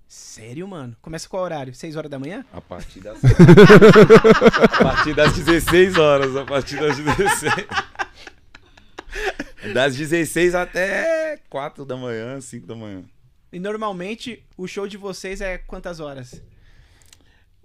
Sério, 0.08 0.66
mano? 0.66 0.96
Começa 1.02 1.28
qual 1.28 1.42
horário? 1.42 1.74
Seis 1.74 1.94
horas 1.94 2.10
da 2.10 2.18
manhã? 2.18 2.44
A 2.52 2.60
partir 2.62 3.00
das. 3.00 3.18
a 4.64 4.82
partir 4.82 5.14
das 5.14 5.34
16 5.34 5.98
horas. 5.98 6.34
A 6.34 6.44
partir 6.46 6.76
das 6.80 6.96
16. 6.96 7.54
Das 9.74 9.94
16 9.96 10.54
até 10.54 11.36
4 11.50 11.84
da 11.84 11.94
manhã, 11.96 12.40
5 12.40 12.66
da 12.66 12.74
manhã. 12.74 13.02
E 13.52 13.58
normalmente 13.60 14.42
o 14.56 14.66
show 14.66 14.88
de 14.88 14.96
vocês 14.96 15.40
é 15.42 15.58
quantas 15.58 16.00
horas? 16.00 16.40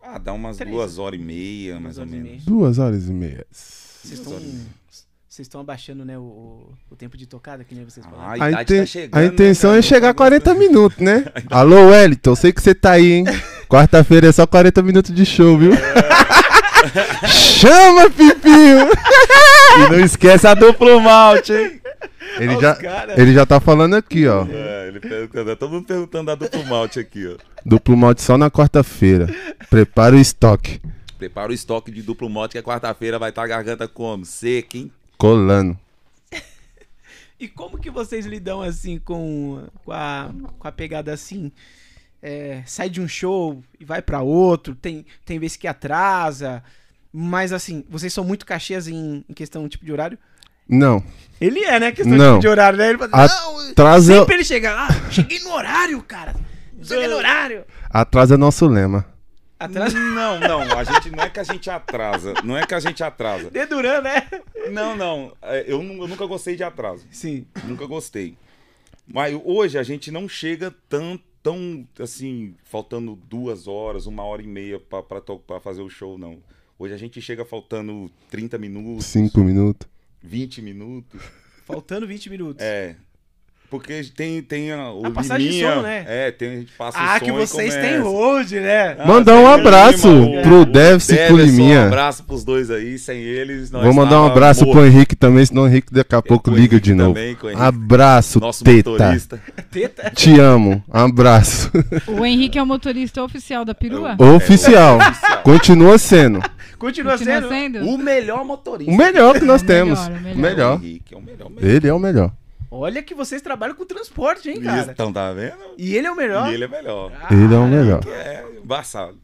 Ah, 0.01 0.17
dá 0.17 0.33
umas 0.33 0.57
Três. 0.57 0.69
duas 0.75 0.97
horas 0.97 1.17
e 1.19 1.23
meia, 1.23 1.79
mais 1.79 1.95
Duas 1.95 2.07
ou 2.07 2.11
menos. 2.13 2.29
meia. 2.29 2.41
Duas 2.45 2.77
horas 2.79 3.07
e 3.07 3.13
meia. 3.13 3.45
Vocês 3.49 4.19
estão. 4.19 4.33
Vocês 5.33 5.47
estão 5.47 5.61
abaixando, 5.61 6.05
né, 6.05 6.15
o, 6.15 6.61
o 6.91 6.95
tempo 6.95 7.17
de 7.17 7.25
tocada, 7.25 7.63
que 7.63 7.73
nem 7.73 7.83
vocês 7.83 8.05
Ah, 8.05 8.09
falaram. 8.11 8.29
a 8.29 8.33
A, 8.45 8.49
idade 8.49 8.61
inten- 8.61 8.79
tá 8.81 8.85
chegando. 8.85 9.15
a 9.17 9.19
né, 9.21 9.25
intenção 9.25 9.69
cara? 9.71 9.79
é 9.79 9.81
chegar 9.81 10.07
a 10.09 10.11
Não 10.11 10.15
40 10.15 10.53
minutos, 10.53 10.97
né? 10.99 11.25
Alô, 11.49 11.87
Wellington, 11.87 12.29
eu 12.29 12.35
sei 12.35 12.53
que 12.53 12.61
você 12.61 12.75
tá 12.75 12.91
aí, 12.91 13.11
hein? 13.13 13.25
Quarta-feira 13.67 14.27
é 14.27 14.31
só 14.31 14.45
40 14.45 14.83
minutos 14.83 15.11
de 15.11 15.25
show, 15.25 15.57
viu? 15.57 15.71
Chama, 17.25 18.11
Pipinho! 18.11 18.87
E 19.75 19.89
não 19.91 19.99
esquece 20.01 20.45
a 20.45 20.53
duplo 20.53 21.01
malte, 21.01 21.51
hein? 21.51 21.81
Ele 22.37 22.49
Olha 22.53 22.61
já, 22.61 22.75
cara. 22.75 23.19
ele 23.19 23.33
já 23.33 23.43
tá 23.43 23.59
falando 23.59 23.95
aqui, 23.95 24.27
ó. 24.27 24.45
É, 24.47 24.87
ele 24.89 24.99
perguntando, 24.99 25.55
todo 25.55 25.71
mundo 25.71 25.85
perguntando 25.87 26.25
da 26.27 26.35
duplo 26.35 26.63
malte 26.67 26.99
aqui, 26.99 27.25
ó. 27.25 27.37
Duplo 27.65 27.97
malte 27.97 28.21
só 28.21 28.37
na 28.37 28.51
quarta-feira. 28.51 29.27
Prepara 29.67 30.15
o 30.15 30.19
estoque. 30.19 30.79
Prepara 31.17 31.49
o 31.49 31.55
estoque 31.55 31.89
de 31.89 32.03
duplo 32.03 32.29
malte 32.29 32.51
que 32.51 32.59
a 32.59 32.61
quarta-feira 32.63 33.17
vai 33.17 33.29
estar 33.31 33.41
a 33.41 33.47
garganta 33.47 33.87
como? 33.87 34.23
Seca, 34.25 34.77
hein? 34.77 34.91
Colando. 35.23 35.79
E 37.39 37.47
como 37.47 37.77
que 37.77 37.89
vocês 37.89 38.25
lidam 38.25 38.61
assim 38.61 38.97
com, 38.99 39.63
com, 39.83 39.91
a, 39.91 40.29
com 40.59 40.67
a 40.67 40.71
pegada 40.71 41.13
assim? 41.13 41.49
É, 42.21 42.61
sai 42.65 42.89
de 42.89 43.01
um 43.01 43.07
show 43.07 43.61
e 43.79 43.83
vai 43.83 44.01
pra 44.01 44.21
outro, 44.21 44.75
tem, 44.75 45.05
tem 45.25 45.39
vezes 45.39 45.57
que 45.57 45.67
atrasa, 45.67 46.63
mas 47.11 47.51
assim, 47.51 47.83
vocês 47.89 48.13
são 48.13 48.23
muito 48.23 48.45
cachês 48.45 48.87
em, 48.87 49.25
em 49.27 49.33
questão 49.33 49.67
tipo 49.67 49.85
de 49.85 49.91
horário? 49.91 50.17
Não. 50.67 51.03
Ele 51.39 51.63
é, 51.63 51.79
né? 51.79 51.91
Questão 51.91 52.17
Não. 52.17 52.33
tipo 52.33 52.41
de 52.41 52.47
horário, 52.47 52.77
né? 52.77 52.89
Ele 52.89 52.97
fala, 52.97 53.27
não, 53.27 53.69
Atrasa, 53.71 54.19
sempre 54.19 54.35
ele 54.35 54.43
chega, 54.45 54.73
ah, 54.73 55.11
cheguei 55.11 55.39
no 55.39 55.51
horário, 55.53 56.01
cara. 56.03 56.35
Cheguei 56.81 57.07
no 57.07 57.15
horário. 57.15 57.65
atrasa 57.89 58.37
nosso 58.37 58.67
lema. 58.67 59.12
Atrasa, 59.63 59.97
Não, 59.97 60.39
não, 60.39 60.61
a 60.77 60.83
gente 60.83 61.09
não 61.09 61.23
é 61.23 61.29
que 61.29 61.39
a 61.39 61.43
gente 61.43 61.69
atrasa, 61.69 62.33
não 62.43 62.57
é 62.57 62.65
que 62.65 62.73
a 62.73 62.79
gente 62.79 63.01
atrasa. 63.03 63.49
dedurando, 63.49 64.03
né? 64.03 64.27
Não, 64.71 64.95
não, 64.95 65.31
é, 65.41 65.61
eu, 65.61 65.81
eu 65.81 66.07
nunca 66.07 66.25
gostei 66.25 66.55
de 66.55 66.63
atraso, 66.63 67.05
Sim. 67.11 67.45
nunca 67.65 67.85
gostei. 67.85 68.37
Mas 69.07 69.39
hoje 69.43 69.77
a 69.77 69.83
gente 69.83 70.11
não 70.11 70.27
chega 70.27 70.73
tão, 70.89 71.19
tão 71.41 71.87
assim, 71.99 72.55
faltando 72.63 73.15
duas 73.29 73.67
horas, 73.67 74.05
uma 74.05 74.23
hora 74.23 74.41
e 74.41 74.47
meia 74.47 74.79
pra 74.79 75.59
fazer 75.59 75.81
o 75.81 75.89
show, 75.89 76.17
não. 76.17 76.39
Hoje 76.77 76.93
a 76.93 76.97
gente 76.97 77.21
chega 77.21 77.45
faltando 77.45 78.11
30 78.29 78.57
minutos, 78.57 79.05
Cinco 79.05 79.39
minutos. 79.41 79.87
20 80.21 80.61
minutos. 80.61 81.21
Faltando 81.65 82.05
20 82.07 82.29
minutos. 82.29 82.63
É. 82.63 82.95
Porque 83.73 84.03
tem, 84.15 84.39
tem 84.43 84.71
a, 84.71 84.91
o 84.91 85.07
A 85.07 85.09
passagem 85.09 85.47
de 85.47 85.53
liminha, 85.55 85.73
som, 85.75 85.81
né? 85.81 86.05
É, 86.07 86.31
tem, 86.31 86.47
a 86.47 86.55
gente 86.57 86.71
passa 86.77 86.99
ah, 86.99 87.15
o 87.15 87.19
som 87.19 87.25
que 87.25 87.31
vocês 87.31 87.73
têm 87.73 87.97
hold, 87.97 88.51
né? 88.51 88.95
Ah, 88.99 89.07
Mandar 89.07 89.33
um 89.33 89.43
o 89.45 89.47
abraço 89.47 90.07
Lima, 90.07 90.39
o- 90.39 90.41
pro 90.43 90.61
o 90.61 90.65
Devs 90.65 91.09
e 91.09 91.17
pro 91.25 91.37
Liminha. 91.37 91.79
Um 91.81 91.87
abraço 91.87 92.23
pros 92.23 92.43
dois 92.43 92.69
aí, 92.69 92.99
sem 92.99 93.17
eles 93.19 93.71
nós 93.71 93.83
Vou 93.83 93.91
mandar 93.91 94.21
um 94.21 94.27
abraço 94.27 94.63
pro 94.65 94.75
morto. 94.75 94.85
Henrique 94.85 95.15
também, 95.15 95.43
senão 95.43 95.63
o 95.63 95.67
Henrique 95.67 95.91
daqui 95.91 96.13
a 96.13 96.21
pouco 96.21 96.51
pro 96.51 96.53
liga 96.55 96.79
de 96.79 96.93
novo. 96.93 97.15
também, 97.15 97.33
com 97.33 97.47
o 97.47 97.49
Henrique. 97.49 97.65
Abraço, 97.65 98.39
Nosso 98.39 98.63
teta. 98.63 98.91
motorista. 98.91 99.41
Teta. 99.71 100.11
Te 100.11 100.39
amo. 100.39 100.83
Abraço. 100.91 101.71
O 102.07 102.23
Henrique 102.23 102.59
é 102.59 102.61
o 102.61 102.67
motorista 102.67 103.23
oficial 103.23 103.65
da 103.65 103.73
perua? 103.73 104.15
Oficial. 104.35 104.97
oficial. 104.99 105.41
Continua 105.41 105.97
sendo. 105.97 106.39
Continua, 106.77 107.13
Continua 107.13 107.41
sendo. 107.41 107.49
sendo? 107.49 107.89
O 107.89 107.97
melhor 107.97 108.45
motorista. 108.45 108.91
O 108.91 108.95
melhor 108.95 109.39
que 109.39 109.45
nós 109.45 109.63
O 109.63 109.65
temos. 109.65 109.99
melhor, 110.07 110.19
o 110.19 110.21
melhor. 110.21 110.35
O 110.35 110.39
Melhor. 110.39 110.79
Henrique 110.83 111.13
é 111.15 111.17
o 111.17 111.21
melhor. 111.21 111.51
Ele 111.59 111.87
é 111.87 111.93
o 111.93 111.97
melhor. 111.99 112.31
Olha 112.75 113.03
que 113.03 113.13
vocês 113.13 113.39
trabalham 113.39 113.75
com 113.75 113.85
transporte, 113.85 114.49
hein, 114.49 114.59
cara? 114.59 114.91
Então 114.91 115.13
tá 115.13 115.31
vendo? 115.31 115.55
E 115.77 115.95
ele 115.95 116.07
é 116.07 116.11
o 116.11 116.15
melhor. 116.15 116.51
E 116.51 116.55
ele 116.55 116.63
é 116.63 116.67
melhor. 116.67 117.11
Ele 117.29 117.53
é 117.53 117.57
o 117.57 117.67
melhor. 117.67 118.01
É 118.07 118.43
embaçado. 118.63 119.19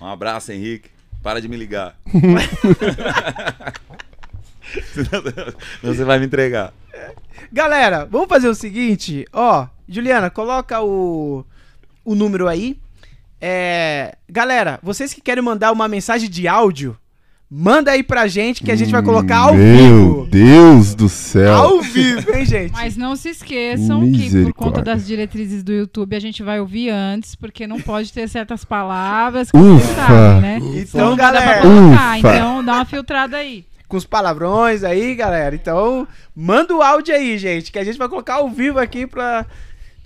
Um 0.00 0.06
abraço, 0.06 0.52
Henrique. 0.52 0.88
Para 1.20 1.40
de 1.40 1.48
me 1.48 1.56
ligar. 1.56 1.98
Você 5.82 6.04
vai 6.04 6.20
me 6.20 6.26
entregar. 6.26 6.72
Galera, 7.52 8.04
vamos 8.04 8.28
fazer 8.28 8.48
o 8.48 8.54
seguinte, 8.54 9.26
ó. 9.32 9.66
Juliana, 9.88 10.30
coloca 10.30 10.80
o, 10.80 11.44
o 12.04 12.14
número 12.14 12.46
aí. 12.46 12.78
É, 13.40 14.16
galera, 14.28 14.78
vocês 14.84 15.12
que 15.12 15.20
querem 15.20 15.42
mandar 15.42 15.72
uma 15.72 15.88
mensagem 15.88 16.30
de 16.30 16.46
áudio, 16.46 16.96
manda 17.50 17.90
aí 17.92 18.02
pra 18.02 18.26
gente 18.26 18.62
que 18.62 18.70
a 18.70 18.76
gente 18.76 18.90
vai 18.92 19.02
colocar 19.02 19.38
ao 19.38 19.54
Meu 19.54 20.24
vivo. 20.24 20.26
Deus 20.30 20.94
do 20.94 21.08
céu. 21.08 21.54
Ao 21.54 21.80
vivo, 21.80 22.34
hein, 22.34 22.44
gente? 22.44 22.72
Mas 22.72 22.96
não 22.96 23.16
se 23.16 23.30
esqueçam 23.30 24.10
que 24.12 24.30
por 24.44 24.52
conta 24.52 24.82
das 24.82 25.06
diretrizes 25.06 25.62
do 25.62 25.72
YouTube 25.72 26.14
a 26.14 26.20
gente 26.20 26.42
vai 26.42 26.60
ouvir 26.60 26.90
antes, 26.90 27.34
porque 27.34 27.66
não 27.66 27.80
pode 27.80 28.12
ter 28.12 28.28
certas 28.28 28.64
palavras 28.64 29.50
que 29.50 29.56
vocês 29.56 29.90
Ufa. 29.90 29.94
sabem, 29.94 30.40
né? 30.40 30.58
Então, 30.80 31.10
Não 31.10 31.16
dá 31.16 31.30
pra 31.30 31.40
galera, 31.40 31.62
colocar, 31.62 32.18
Ufa. 32.18 32.28
então 32.28 32.64
dá 32.64 32.74
uma 32.74 32.84
filtrada 32.84 33.36
aí. 33.38 33.64
com 33.88 33.96
os 33.96 34.04
palavrões 34.04 34.84
aí, 34.84 35.14
galera. 35.14 35.54
Então, 35.54 36.06
manda 36.36 36.74
o 36.74 36.82
áudio 36.82 37.14
aí, 37.14 37.38
gente, 37.38 37.72
que 37.72 37.78
a 37.78 37.84
gente 37.84 37.96
vai 37.98 38.08
colocar 38.08 38.34
ao 38.34 38.50
vivo 38.50 38.78
aqui 38.78 39.06
pra, 39.06 39.46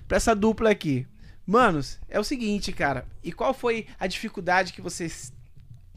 pra 0.07 0.15
essa 0.17 0.33
dupla 0.33 0.69
aqui. 0.69 1.05
Manos, 1.45 1.99
é 2.09 2.17
o 2.17 2.23
seguinte, 2.23 2.71
cara. 2.71 3.03
E 3.21 3.33
qual 3.33 3.53
foi 3.53 3.85
a 3.99 4.07
dificuldade 4.07 4.71
que 4.71 4.81
vocês 4.81 5.33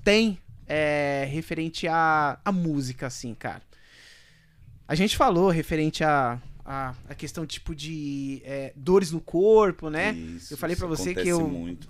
têm 0.02 0.38
é, 0.68 1.26
referente 1.30 1.86
à, 1.88 2.38
à 2.44 2.50
música, 2.52 3.06
assim, 3.06 3.34
cara? 3.34 3.62
A 4.88 4.94
gente 4.94 5.16
falou 5.16 5.50
referente 5.50 6.02
à 6.04 6.40
a, 6.68 6.94
a 7.08 7.14
questão, 7.14 7.46
tipo, 7.46 7.74
de 7.76 8.42
é, 8.44 8.72
dores 8.74 9.12
no 9.12 9.20
corpo, 9.20 9.88
né? 9.88 10.12
Isso, 10.12 10.54
Eu 10.54 10.58
falei 10.58 10.74
pra 10.74 10.86
isso 10.88 10.96
você 10.96 11.14
que 11.14 11.28
eu- 11.28 11.46
Muito. 11.48 11.88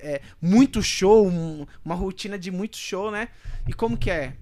É, 0.00 0.20
muito 0.40 0.82
show, 0.82 1.26
um- 1.26 1.66
uma 1.82 1.94
rotina 1.94 2.38
de 2.38 2.50
muito 2.50 2.76
show, 2.76 3.10
né? 3.10 3.28
E 3.66 3.72
como 3.72 3.96
que 3.96 4.10
é 4.10 4.34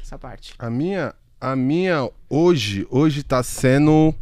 essa 0.00 0.18
parte? 0.18 0.54
A 0.58 0.70
minha, 0.70 1.14
a 1.38 1.54
minha 1.54 2.10
hoje, 2.30 2.86
hoje 2.90 3.22
tá 3.22 3.42
sendo 3.42 4.14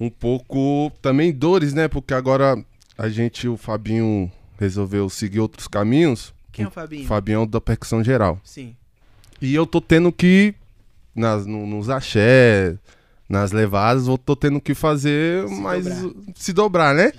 um 0.00 0.08
pouco 0.10 0.90
também 1.02 1.30
dores, 1.32 1.74
né? 1.74 1.88
Porque 1.88 2.14
agora 2.14 2.62
a 2.96 3.08
gente, 3.08 3.46
o 3.48 3.56
Fabinho 3.58 4.30
resolveu 4.58 5.08
seguir 5.10 5.40
outros 5.40 5.68
caminhos. 5.68 6.32
Quem 6.52 6.64
é 6.64 6.68
o 6.68 6.70
Fabinho? 6.70 7.06
Fabião 7.06 7.46
da 7.46 7.60
percussão 7.60 8.04
geral. 8.04 8.38
Sim. 8.44 8.76
E 9.40 9.54
eu 9.54 9.66
tô 9.66 9.80
tendo 9.80 10.12
que 10.12 10.54
nas 11.14 11.46
no- 11.46 11.66
nos 11.66 11.88
axé, 11.90 12.76
nas 13.28 13.50
levadas, 13.52 14.06
eu 14.06 14.16
tô 14.18 14.36
tendo 14.36 14.60
que 14.60 14.74
fazer 14.74 15.48
Se 15.48 15.54
mais 15.60 15.84
dobrar. 15.84 16.22
se 16.36 16.52
dobrar, 16.52 16.94
né? 16.94 17.12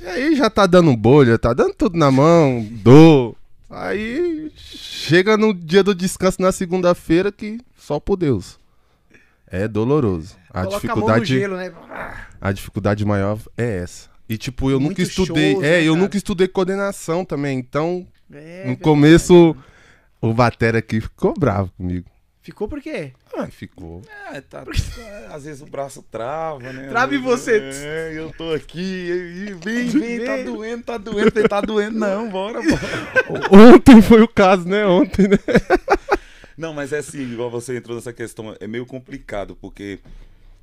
E 0.00 0.06
aí 0.06 0.36
já 0.36 0.48
tá 0.48 0.66
dando 0.66 0.96
bolha, 0.96 1.38
tá 1.38 1.52
dando 1.52 1.74
tudo 1.74 1.98
na 1.98 2.10
mão, 2.10 2.66
dor. 2.70 3.34
Aí 3.68 4.50
chega 4.56 5.36
no 5.36 5.52
dia 5.52 5.82
do 5.82 5.94
descanso 5.94 6.40
na 6.40 6.52
segunda-feira 6.52 7.30
que 7.30 7.60
só 7.76 7.98
por 8.00 8.16
Deus. 8.16 8.58
É 9.46 9.66
doloroso. 9.68 10.36
A 10.50 10.64
Coloca 10.64 10.76
a 10.76 10.80
dificuldade, 10.80 11.24
gelo, 11.26 11.56
né? 11.56 11.72
a 12.40 12.52
dificuldade 12.52 13.04
maior 13.04 13.38
é 13.56 13.78
essa. 13.78 14.08
E 14.28 14.36
tipo, 14.38 14.70
eu 14.70 14.78
nunca 14.78 14.94
Muitos 15.00 15.08
estudei, 15.08 15.52
shows, 15.52 15.64
é, 15.64 15.70
né, 15.70 15.82
eu 15.82 15.92
cara? 15.94 16.02
nunca 16.04 16.16
estudei 16.16 16.48
coordenação 16.48 17.24
também, 17.24 17.58
então 17.58 18.06
É, 18.32 18.34
no 18.34 18.40
verdade. 18.40 18.76
começo 18.80 19.56
o 20.20 20.34
batera 20.34 20.78
aqui 20.78 21.00
ficou 21.00 21.34
bravo 21.38 21.70
comigo. 21.76 22.10
Ficou 22.42 22.66
por 22.66 22.80
quê? 22.80 23.12
Ah, 23.36 23.46
ficou. 23.48 24.00
É, 24.32 24.40
tá, 24.40 24.64
às 25.30 25.44
vezes 25.44 25.60
o 25.60 25.66
braço 25.66 26.02
trava, 26.10 26.72
né? 26.72 26.88
Trava 26.88 27.14
em 27.14 27.20
você. 27.20 27.60
É, 27.60 28.12
eu 28.16 28.32
tô 28.32 28.52
aqui, 28.54 28.80
e 28.80 29.52
vem, 29.62 29.86
vem, 29.88 30.24
tá 30.24 30.36
doendo, 30.42 30.82
tá 30.82 30.96
doendo, 30.96 31.30
falei, 31.30 31.48
tá 31.48 31.60
doendo, 31.60 31.98
não, 31.98 32.30
bora, 32.30 32.60
bora. 32.62 33.48
Ontem 33.74 34.00
foi 34.00 34.22
o 34.22 34.28
caso, 34.28 34.66
né? 34.66 34.86
Ontem, 34.86 35.28
né? 35.28 35.38
Não, 36.56 36.72
mas 36.72 36.92
é 36.92 36.98
assim, 36.98 37.20
igual 37.20 37.50
você 37.50 37.76
entrou 37.76 37.96
nessa 37.96 38.12
questão, 38.14 38.56
é 38.58 38.66
meio 38.66 38.86
complicado, 38.86 39.54
porque 39.60 39.98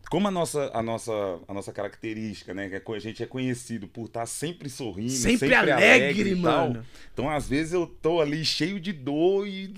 como 0.10 0.28
a 0.28 0.32
nossa, 0.32 0.70
a 0.74 0.82
nossa, 0.84 1.12
a 1.48 1.54
nossa 1.54 1.72
característica, 1.72 2.54
né? 2.54 2.70
que 2.70 2.92
A 2.94 3.00
gente 3.00 3.24
é 3.24 3.26
conhecido 3.26 3.88
por 3.88 4.06
estar 4.06 4.26
sempre 4.26 4.70
sorrindo, 4.70 5.10
Sempre, 5.12 5.50
sempre, 5.50 5.56
alegre, 5.72 6.32
e 6.32 6.42
tal. 6.42 6.70
mano. 6.70 6.86
Então, 7.14 7.30
às 7.30 7.48
vezes, 7.48 7.74
eu 7.74 7.88
tô 7.88 8.22
ali 8.22 8.44
cheio 8.46 8.80
de 8.80 8.94
dor 8.94 9.48
e. 9.48 9.74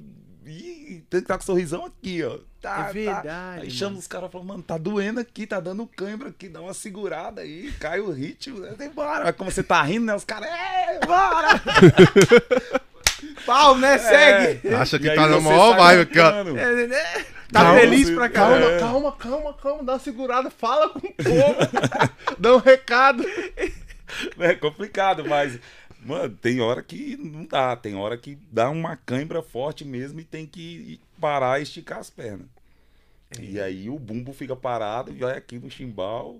E 0.49 1.03
tem 1.09 1.19
que 1.19 1.25
estar 1.25 1.37
com 1.37 1.43
sorrisão 1.43 1.85
aqui, 1.85 2.23
ó. 2.23 2.39
Tá, 2.61 2.87
É 2.89 2.93
verdade, 2.93 3.27
Tá. 3.27 3.51
Aí 3.51 3.57
mano. 3.59 3.71
chama 3.71 3.99
os 3.99 4.07
caras 4.07 4.29
e 4.29 4.31
fala, 4.31 4.43
mano, 4.45 4.63
tá 4.63 4.77
doendo 4.77 5.19
aqui, 5.19 5.45
tá 5.45 5.59
dando 5.59 5.85
cãibra 5.85 6.29
aqui, 6.29 6.47
dá 6.47 6.61
uma 6.61 6.73
segurada 6.73 7.41
aí, 7.41 7.69
cai 7.79 7.99
o 7.99 8.09
ritmo, 8.11 8.59
né? 8.59 8.73
Bora. 8.95 9.27
Aí 9.27 9.33
Como 9.33 9.51
você 9.51 9.61
tá 9.61 9.81
rindo, 9.83 10.05
né? 10.05 10.15
Os 10.15 10.23
caras, 10.23 10.47
é, 10.49 10.99
bora! 11.05 11.61
Pau, 13.45 13.77
né? 13.77 13.97
Segue! 13.97 14.69
Acha 14.73 14.97
que 14.99 15.07
E 15.07 15.15
tá 15.15 15.27
na 15.27 15.39
maior 15.41 15.75
vibe 15.77 16.01
aqui, 16.01 16.19
ó. 16.19 16.29
É, 16.57 16.87
né? 16.87 17.25
Tá 17.51 17.61
Calma, 17.63 17.79
feliz 17.79 18.09
pra 18.09 18.29
Calma, 18.29 18.55
caramba. 18.55 18.71
É. 18.75 18.79
calma, 18.79 19.11
calma, 19.11 19.13
calma, 19.13 19.53
calma. 19.53 19.83
Dá 19.83 19.93
uma 19.93 19.99
segurada, 19.99 20.49
fala 20.51 20.89
com 20.89 20.99
o 20.99 21.13
povo. 21.13 22.35
Dá 22.37 22.55
um 22.55 22.59
recado. 22.59 23.23
É 24.39 24.55
complicado, 24.55 25.25
mas, 25.27 25.59
mano, 25.99 26.33
tem 26.41 26.61
hora 26.61 26.81
que 26.81 27.17
não 27.17 27.43
dá. 27.45 27.75
Tem 27.75 27.93
hora 27.95 28.17
que 28.17 28.37
dá 28.49 28.69
uma 28.69 28.95
cãibra 28.95 29.41
forte 29.43 29.83
mesmo 29.83 30.21
e 30.21 30.23
tem 30.23 30.45
que 30.45 30.97
parar 31.19 31.59
e 31.59 31.63
esticar 31.63 31.99
as 31.99 32.09
pernas. 32.09 32.47
E 33.37 33.59
aí 33.59 33.89
o 33.89 33.99
bumbo 33.99 34.31
fica 34.31 34.55
parado 34.55 35.11
e 35.11 35.15
vai 35.19 35.37
aqui 35.37 35.59
no 35.59 35.69
chimbal, 35.69 36.37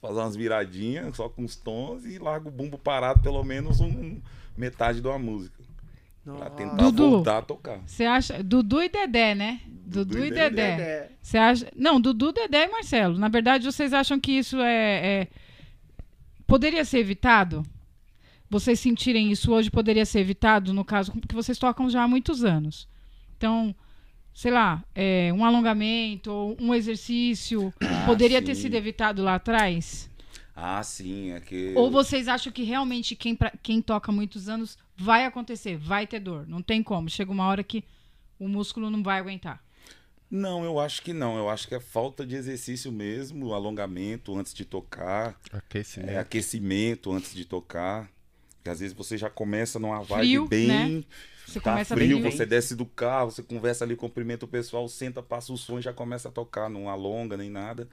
fazer 0.00 0.20
umas 0.20 0.36
viradinhas 0.36 1.16
só 1.16 1.28
com 1.28 1.44
os 1.44 1.56
tons 1.56 2.04
e 2.04 2.16
larga 2.16 2.46
o 2.46 2.52
bumbo 2.52 2.78
parado 2.78 3.20
pelo 3.20 3.42
menos 3.42 3.80
um, 3.80 4.20
metade 4.56 5.00
de 5.00 5.06
uma 5.08 5.18
música. 5.18 5.58
Pra 6.22 6.32
Nossa. 6.34 6.50
tentar 6.50 6.76
Dudu. 6.76 7.10
voltar 7.10 7.38
a 7.38 7.42
tocar. 7.42 7.80
Você 7.86 8.04
acha. 8.04 8.40
Dudu 8.40 8.80
e 8.80 8.88
Dedé, 8.88 9.34
né? 9.34 9.60
Dudu, 9.90 10.14
Dudu 10.14 10.24
e 10.26 10.30
Dedé. 10.30 10.80
É, 10.80 11.10
Você 11.20 11.36
acha. 11.38 11.68
Não, 11.76 12.00
Dudu, 12.00 12.32
Dedé 12.32 12.64
e 12.66 12.70
Marcelo. 12.70 13.18
Na 13.18 13.28
verdade, 13.28 13.64
vocês 13.64 13.92
acham 13.92 14.18
que 14.20 14.32
isso 14.32 14.58
é. 14.60 15.20
é- 15.22 15.28
Poderia 16.46 16.84
ser 16.84 16.98
evitado? 16.98 17.64
Vocês 18.48 18.80
sentirem 18.80 19.30
isso 19.30 19.52
hoje 19.52 19.70
poderia 19.70 20.04
ser 20.04 20.20
evitado, 20.20 20.72
no 20.74 20.84
caso, 20.84 21.12
porque 21.12 21.34
vocês 21.34 21.56
tocam 21.58 21.88
já 21.88 22.02
há 22.02 22.08
muitos 22.08 22.42
anos. 22.44 22.88
Então, 23.36 23.72
sei 24.34 24.50
lá, 24.50 24.82
é, 24.92 25.32
um 25.32 25.44
alongamento, 25.44 26.32
ou 26.32 26.56
um 26.60 26.74
exercício, 26.74 27.72
Ah, 27.80 28.04
poderia 28.06 28.42
ter 28.42 28.56
sido 28.56 28.74
evitado 28.74 29.22
lá 29.22 29.36
atrás? 29.36 30.10
Ah, 30.56 30.82
sim, 30.82 31.30
é 31.30 31.38
que. 31.40 31.72
Ou 31.76 31.90
vocês 31.92 32.26
acham 32.26 32.52
que 32.52 32.64
realmente 32.64 33.14
quem, 33.14 33.36
pra- 33.36 33.52
quem 33.62 33.80
toca 33.80 34.10
há 34.10 34.14
muitos 34.14 34.48
anos 34.48 34.76
vai 34.96 35.24
acontecer, 35.24 35.76
vai 35.78 36.04
ter 36.06 36.18
dor? 36.18 36.44
Não 36.48 36.60
tem 36.60 36.82
como. 36.82 37.08
Chega 37.08 37.30
uma 37.30 37.46
hora 37.46 37.62
que 37.62 37.84
o 38.38 38.48
músculo 38.48 38.90
não 38.90 39.00
vai 39.02 39.20
aguentar. 39.20 39.62
Não, 40.30 40.64
eu 40.64 40.78
acho 40.78 41.02
que 41.02 41.12
não. 41.12 41.36
Eu 41.36 41.48
acho 41.48 41.66
que 41.66 41.74
é 41.74 41.80
falta 41.80 42.24
de 42.24 42.36
exercício 42.36 42.92
mesmo, 42.92 43.52
alongamento 43.52 44.36
antes 44.38 44.54
de 44.54 44.64
tocar. 44.64 45.38
Aquecimento. 45.52 46.10
É, 46.10 46.18
aquecimento 46.18 47.12
antes 47.12 47.34
de 47.34 47.44
tocar. 47.44 48.08
Porque 48.56 48.70
às 48.70 48.78
vezes 48.80 48.94
você 48.96 49.16
já 49.18 49.28
começa 49.28 49.78
numa 49.78 50.02
vibe 50.02 50.20
Frio, 50.20 50.48
bem. 50.48 50.66
né? 50.68 51.04
Você 51.46 51.58
Tá 51.58 51.72
começa 51.72 51.96
frio, 51.96 52.20
bem. 52.20 52.30
você 52.30 52.46
desce 52.46 52.76
do 52.76 52.86
carro, 52.86 53.32
você 53.32 53.42
conversa 53.42 53.84
ali, 53.84 53.96
cumprimenta 53.96 54.44
o 54.44 54.48
pessoal, 54.48 54.86
senta, 54.88 55.20
passa 55.20 55.52
o 55.52 55.56
som 55.56 55.80
e 55.80 55.82
já 55.82 55.92
começa 55.92 56.28
a 56.28 56.32
tocar, 56.32 56.70
não 56.70 56.88
alonga 56.88 57.36
nem 57.36 57.50
nada. 57.50 57.88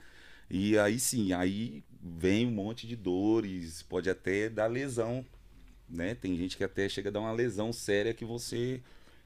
E 0.48 0.78
aí 0.78 1.00
sim, 1.00 1.32
aí 1.32 1.82
vem 2.00 2.46
um 2.46 2.52
monte 2.52 2.86
de 2.86 2.94
dores, 2.94 3.82
pode 3.82 4.08
até 4.08 4.48
dar 4.48 4.66
lesão, 4.66 5.26
né? 5.88 6.14
Tem 6.14 6.36
gente 6.36 6.56
que 6.56 6.62
até 6.62 6.88
chega 6.88 7.08
a 7.08 7.12
dar 7.12 7.20
uma 7.20 7.32
lesão 7.32 7.72
séria 7.72 8.14
que 8.14 8.24
você 8.24 8.80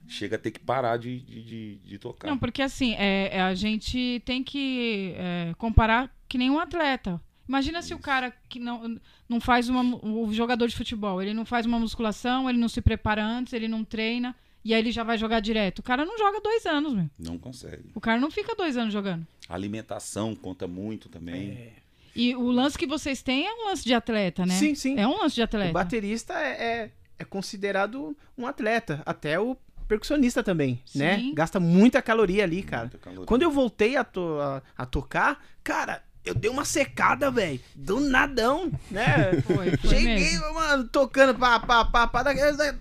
chega 0.09 0.37
a 0.37 0.39
ter 0.39 0.51
que 0.51 0.61
parar 0.61 0.97
de, 0.97 1.21
de, 1.21 1.43
de, 1.43 1.75
de 1.77 1.99
tocar. 1.99 2.29
Não, 2.29 2.39
porque 2.39 2.63
assim, 2.63 2.95
é, 2.95 3.37
é, 3.37 3.41
a 3.43 3.55
gente 3.55 4.23
tem 4.25 4.43
que 4.43 5.15
é, 5.17 5.55
comparar 5.59 6.15
que 6.29 6.39
nem 6.39 6.51
um 6.51 6.59
atleta. 6.59 7.21
Imagina 7.49 7.83
se 7.83 7.93
o 7.93 7.99
cara 7.99 8.33
que 8.49 8.59
não, 8.59 8.99
não 9.29 9.41
faz 9.41 9.69
uma. 9.69 9.83
O 10.05 10.33
jogador 10.33 10.67
de 10.69 10.77
futebol, 10.77 11.21
ele 11.21 11.35
não 11.35 11.45
faz 11.45 11.67
uma 11.67 11.79
musculação, 11.79 12.49
ele 12.49 12.59
não 12.59 12.69
se 12.69 12.81
prepara 12.81 13.25
antes, 13.25 13.53
ele 13.53 13.69
não 13.69 13.85
treina, 13.85 14.35
e 14.65 14.73
aí 14.73 14.81
ele 14.81 14.93
já 14.93 15.03
vai 15.03 15.19
jogar 15.19 15.41
direto. 15.41 15.81
O 15.81 15.83
cara 15.83 16.05
não 16.05 16.17
joga 16.17 16.41
dois 16.41 16.65
anos, 16.67 16.95
meu. 16.95 17.11
Não 17.19 17.37
consegue. 17.37 17.91
O 17.95 18.01
cara 18.01 18.21
não 18.21 18.31
fica 18.31 18.55
dois 18.55 18.77
anos 18.77 18.93
jogando. 18.93 19.27
A 19.49 19.55
alimentação 19.55 20.35
conta 20.35 20.67
muito 20.67 21.09
também. 21.09 21.51
É. 21.51 21.73
E 22.15 22.35
o 22.37 22.51
lance 22.51 22.79
que 22.79 22.87
vocês 22.87 23.23
têm 23.23 23.47
é 23.47 23.53
um 23.53 23.65
lance 23.67 23.85
de 23.85 23.95
atleta, 23.95 24.47
né? 24.47 24.55
Sim, 24.55 24.75
sim. 24.75 24.99
É 24.99 25.07
um 25.07 25.19
lance 25.19 25.35
de 25.35 25.41
O 25.41 25.45
atleta. 25.45 25.73
baterista 25.73 26.35
é, 26.35 26.51
é, 26.65 26.91
é 27.19 27.25
considerado 27.25 28.17
um 28.37 28.47
atleta. 28.47 29.03
Até 29.05 29.41
o 29.41 29.57
percussionista 29.93 30.43
também, 30.43 30.81
né? 30.95 31.19
Sim. 31.19 31.35
Gasta 31.35 31.61
muita 31.61 32.01
caloria 32.01 32.45
ali, 32.45 32.63
cara. 32.63 32.91
Caloria. 33.03 33.27
Quando 33.27 33.43
eu 33.43 33.51
voltei 33.51 33.97
a, 33.97 34.03
to- 34.05 34.39
a- 34.41 34.63
a 34.79 34.87
tocar, 34.87 35.39
cara, 35.63 36.03
eu 36.25 36.35
dei 36.35 36.51
uma 36.51 36.65
secada, 36.65 37.31
velho. 37.31 37.61
Do 37.75 38.01
nadão, 38.01 38.71
né? 38.91 39.43
Foi, 39.47 39.77
foi 39.77 39.91
Cheguei, 39.91 40.15
mesmo. 40.15 40.55
mano, 40.55 40.85
tocando, 40.85 41.35
pá, 41.35 41.61
pá, 41.61 41.85
pá, 41.85 42.07
pá. 42.07 42.23
Daqui, 42.23 42.41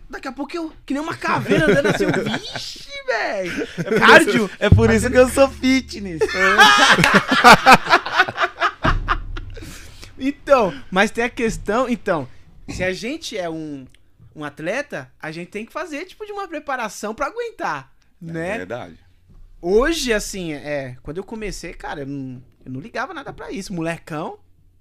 daqui 0.10 0.28
a 0.28 0.32
pouco 0.32 0.56
eu, 0.56 0.72
que 0.86 0.94
nem 0.94 1.04
uma 1.04 1.16
caveira 1.18 1.66
andando 1.66 1.88
assim, 1.88 2.06
eu, 2.06 2.24
vixe, 2.24 2.88
velho. 3.06 3.68
Cardio. 4.00 4.50
É 4.60 4.70
por 4.70 4.90
isso 4.90 5.10
que 5.10 5.18
eu 5.18 5.28
sou 5.28 5.50
fitness. 5.50 6.22
Então, 10.24 10.72
mas 10.92 11.10
tem 11.10 11.24
a 11.24 11.30
questão, 11.30 11.90
então, 11.90 12.28
se 12.70 12.84
a 12.84 12.94
gente 12.94 13.36
é 13.36 13.50
um, 13.50 13.88
um 14.36 14.44
atleta, 14.44 15.12
a 15.22 15.32
gente 15.32 15.50
tem 15.50 15.66
que 15.66 15.74
fazer, 15.74 16.06
tipo, 16.06 16.26
de 16.26 16.32
uma 16.32 16.48
preparação 16.48 17.14
pra 17.14 17.28
aguentar, 17.28 17.92
É 18.22 18.32
né? 18.32 18.58
verdade. 18.58 18.98
Hoje, 19.62 20.12
assim, 20.14 20.54
é, 20.54 20.98
quando 21.04 21.18
eu 21.18 21.24
comecei, 21.24 21.74
cara, 21.74 22.02
eu 22.02 22.08
não, 22.08 22.42
Eu 22.66 22.72
não 22.72 22.80
ligava 22.80 23.14
nada 23.14 23.32
pra 23.34 23.52
isso. 23.52 23.74
Molecão, 23.74 24.40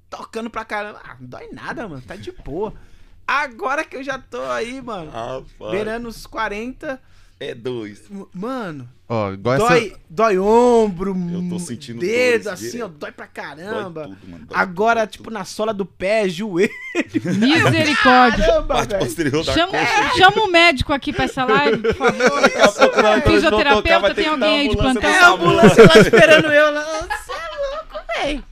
tocando 0.09 0.49
pra 0.51 0.65
caramba. 0.65 1.01
Ah, 1.05 1.17
não 1.21 1.27
dói 1.29 1.49
nada, 1.53 1.87
mano. 1.89 2.03
Tá 2.03 2.15
de 2.17 2.31
boa. 2.33 2.75
Agora 3.27 3.85
que 3.85 3.97
eu 3.97 4.03
já 4.03 4.19
tô 4.19 4.43
aí, 4.51 4.81
mano, 4.83 5.11
Rapaz, 5.11 5.71
beirando 5.71 6.09
os 6.09 6.27
40. 6.27 7.01
É 7.41 7.55
dois. 7.55 8.03
Mano, 8.35 8.87
Ó, 9.09 9.33
igual 9.33 9.59
dói, 9.59 9.87
essa. 9.89 9.97
dói 10.09 10.39
ombro, 10.39 11.17
Eu 11.33 11.49
tô 11.49 11.59
sentindo 11.59 11.99
dedo, 11.99 12.49
assim, 12.51 12.71
direto. 12.71 12.85
ó, 12.85 12.89
dói 12.99 13.11
pra 13.13 13.27
Dói 13.27 13.33
caramba. 13.35 14.03
tudo, 14.05 14.19
mano. 14.31 14.47
dói 14.47 14.59
Agora, 14.59 15.01
tudo, 15.07 15.11
tipo, 15.13 15.25
tudo. 15.25 15.33
na 15.35 15.45
sola 15.45 15.75
do 15.75 15.85
pé, 15.87 16.29
joelho. 16.29 16.71
Misericórdia. 17.25 18.45
Caramba, 18.47 18.67
Parte 18.75 18.91
velho. 18.91 19.05
posterior 19.05 19.45
da 19.45 19.53
Chama, 19.53 19.73
coxa. 19.73 20.17
chama 20.19 20.43
o 20.45 20.51
médico 20.51 20.93
aqui 20.93 21.13
pra 21.13 21.25
essa 21.25 21.45
live, 21.45 21.79
por 21.83 21.95
favor. 21.95 22.21
Vamos 23.03 23.25
Fisioterapeuta, 23.25 24.01
tocar, 24.01 24.15
tem 24.15 24.27
alguém 24.29 24.61
aí 24.61 24.69
de 24.69 24.77
plantão? 24.77 25.11
É, 25.11 25.19
a 25.19 25.29
ambulância 25.31 25.85
lá 25.87 25.99
esperando 26.01 26.47
eu. 26.53 26.73
Você 26.73 27.33
é 27.33 27.75
louco, 27.75 28.07
velho. 28.23 28.45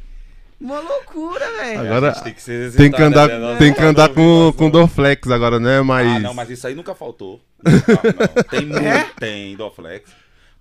Uma 0.60 0.80
loucura, 0.80 1.46
velho. 1.58 1.80
Agora 1.80 2.10
A 2.10 2.14
gente 2.14 2.24
tem 2.24 2.34
que, 2.34 2.42
ser 2.42 2.72
tem 2.74 2.90
que 2.90 3.00
andar, 3.02 3.28
né? 3.28 3.56
tem 3.58 3.72
que 3.72 3.80
andar 3.80 4.08
com, 4.08 4.52
com. 4.56 4.68
Dorflex 4.68 5.30
agora, 5.30 5.60
né? 5.60 5.80
Mas. 5.82 6.16
Ah, 6.16 6.18
não, 6.18 6.34
mas 6.34 6.50
isso 6.50 6.66
aí 6.66 6.74
nunca 6.74 6.94
faltou. 6.94 7.40
Não. 7.62 8.44
Tem 8.50 8.66
muito, 8.66 8.84
É? 8.84 9.10
tem 9.18 9.56
Dorflex. 9.56 10.10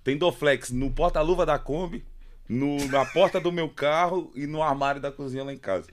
Tem 0.04 0.16
Dorflex 0.16 0.70
no 0.70 0.90
porta-luva 0.90 1.44
da 1.44 1.58
Kombi, 1.58 2.04
no, 2.48 2.76
na 2.88 3.04
porta 3.04 3.40
do 3.40 3.52
meu 3.52 3.68
carro 3.68 4.30
e 4.34 4.46
no 4.46 4.62
armário 4.62 5.00
da 5.00 5.10
cozinha 5.12 5.44
lá 5.44 5.52
em 5.52 5.58
casa. 5.58 5.88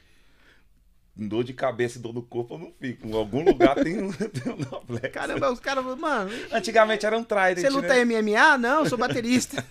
Dor 1.17 1.45
de 1.45 1.53
cabeça 1.53 1.97
e 1.97 2.01
dor 2.01 2.13
no 2.13 2.21
corpo 2.21 2.55
eu 2.55 2.57
não 2.59 2.73
fico. 2.77 3.07
Em 3.07 3.13
algum 3.13 3.41
lugar 3.41 3.75
tem 3.75 4.03
um, 4.03 4.11
tem 4.35 4.51
um 4.51 4.57
Dorflex. 4.57 5.13
Caramba, 5.13 5.49
os 5.49 5.61
caras, 5.61 5.85
mano. 5.97 6.29
Antigamente 6.51 7.05
era 7.05 7.17
um 7.17 7.23
Trident, 7.23 7.61
Você 7.61 7.69
luta 7.69 7.93
né? 7.93 8.03
MMA? 8.03 8.57
Não, 8.57 8.79
eu 8.83 8.89
sou 8.89 8.97
baterista. 8.97 9.63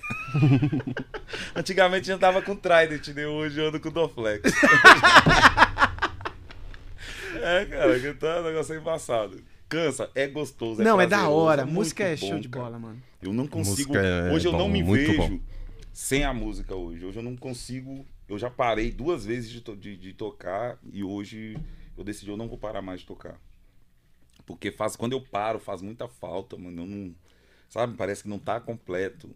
Antigamente 1.54 2.08
eu 2.08 2.16
andava 2.16 2.40
com 2.40 2.56
Trident, 2.56 3.08
né? 3.08 3.26
Hoje 3.26 3.60
eu 3.60 3.68
ando 3.68 3.78
com 3.78 3.90
Dorflex. 3.90 4.50
é, 7.42 7.64
cara, 7.66 8.00
que 8.00 8.14
tá 8.14 8.40
um 8.40 8.44
negócio 8.44 8.74
embaçado. 8.74 9.38
Cansa, 9.68 10.08
é 10.14 10.26
gostoso. 10.26 10.82
não, 10.82 10.98
é 10.98 11.06
da 11.06 11.28
hora. 11.28 11.64
muito 11.64 11.74
Música 11.74 12.04
é 12.04 12.16
bom, 12.16 12.26
show 12.26 12.38
de 12.38 12.48
cara. 12.48 12.64
bola, 12.64 12.78
mano. 12.78 13.02
Eu 13.20 13.34
não 13.34 13.46
consigo. 13.46 13.92
Música 13.92 14.06
é 14.06 14.32
hoje 14.32 14.48
eu 14.48 14.52
bom, 14.52 14.58
não 14.58 14.68
me 14.68 14.82
vejo 14.82 15.16
bom. 15.16 15.38
sem 15.92 16.24
a 16.24 16.32
música 16.32 16.74
hoje. 16.74 17.04
Hoje 17.04 17.18
eu 17.18 17.22
não 17.22 17.36
consigo. 17.36 18.06
Eu 18.28 18.38
já 18.38 18.48
parei 18.50 18.90
duas 18.90 19.24
vezes 19.26 19.50
de, 19.50 19.60
de- 19.76 19.96
de 19.96 20.12
tocar 20.14 20.78
e 20.92 21.04
hoje 21.04 21.56
eu 21.96 22.02
decidi 22.04 22.30
eu 22.30 22.36
não 22.36 22.48
vou 22.48 22.58
parar 22.58 22.80
mais 22.82 23.00
de 23.00 23.06
tocar. 23.06 23.38
Porque 24.46 24.70
faz, 24.70 24.96
quando 24.96 25.12
eu 25.12 25.20
paro, 25.20 25.58
faz 25.58 25.80
muita 25.82 26.06
falta, 26.08 26.56
mano. 26.56 26.82
Eu 26.82 26.86
não. 26.86 27.14
Sabe, 27.68 27.96
parece 27.96 28.22
que 28.22 28.28
não 28.28 28.38
tá 28.38 28.60
completo. 28.60 29.30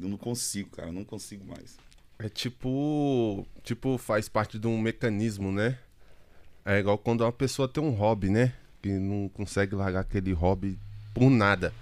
Eu 0.00 0.08
não 0.08 0.16
consigo, 0.16 0.70
cara. 0.70 0.88
Eu 0.88 0.92
não 0.92 1.04
consigo 1.04 1.44
mais. 1.44 1.76
É 2.18 2.28
tipo. 2.28 3.46
Tipo, 3.62 3.98
faz 3.98 4.28
parte 4.28 4.58
de 4.58 4.66
um 4.66 4.80
mecanismo, 4.80 5.50
né? 5.50 5.78
É 6.64 6.78
igual 6.78 6.96
quando 6.98 7.22
uma 7.22 7.32
pessoa 7.32 7.66
tem 7.68 7.82
um 7.82 7.90
hobby, 7.90 8.28
né? 8.30 8.52
Que 8.82 8.88
não 8.98 9.28
consegue 9.28 9.74
largar 9.74 10.00
aquele 10.00 10.32
hobby 10.32 10.78
por 11.14 11.28
nada. 11.30 11.72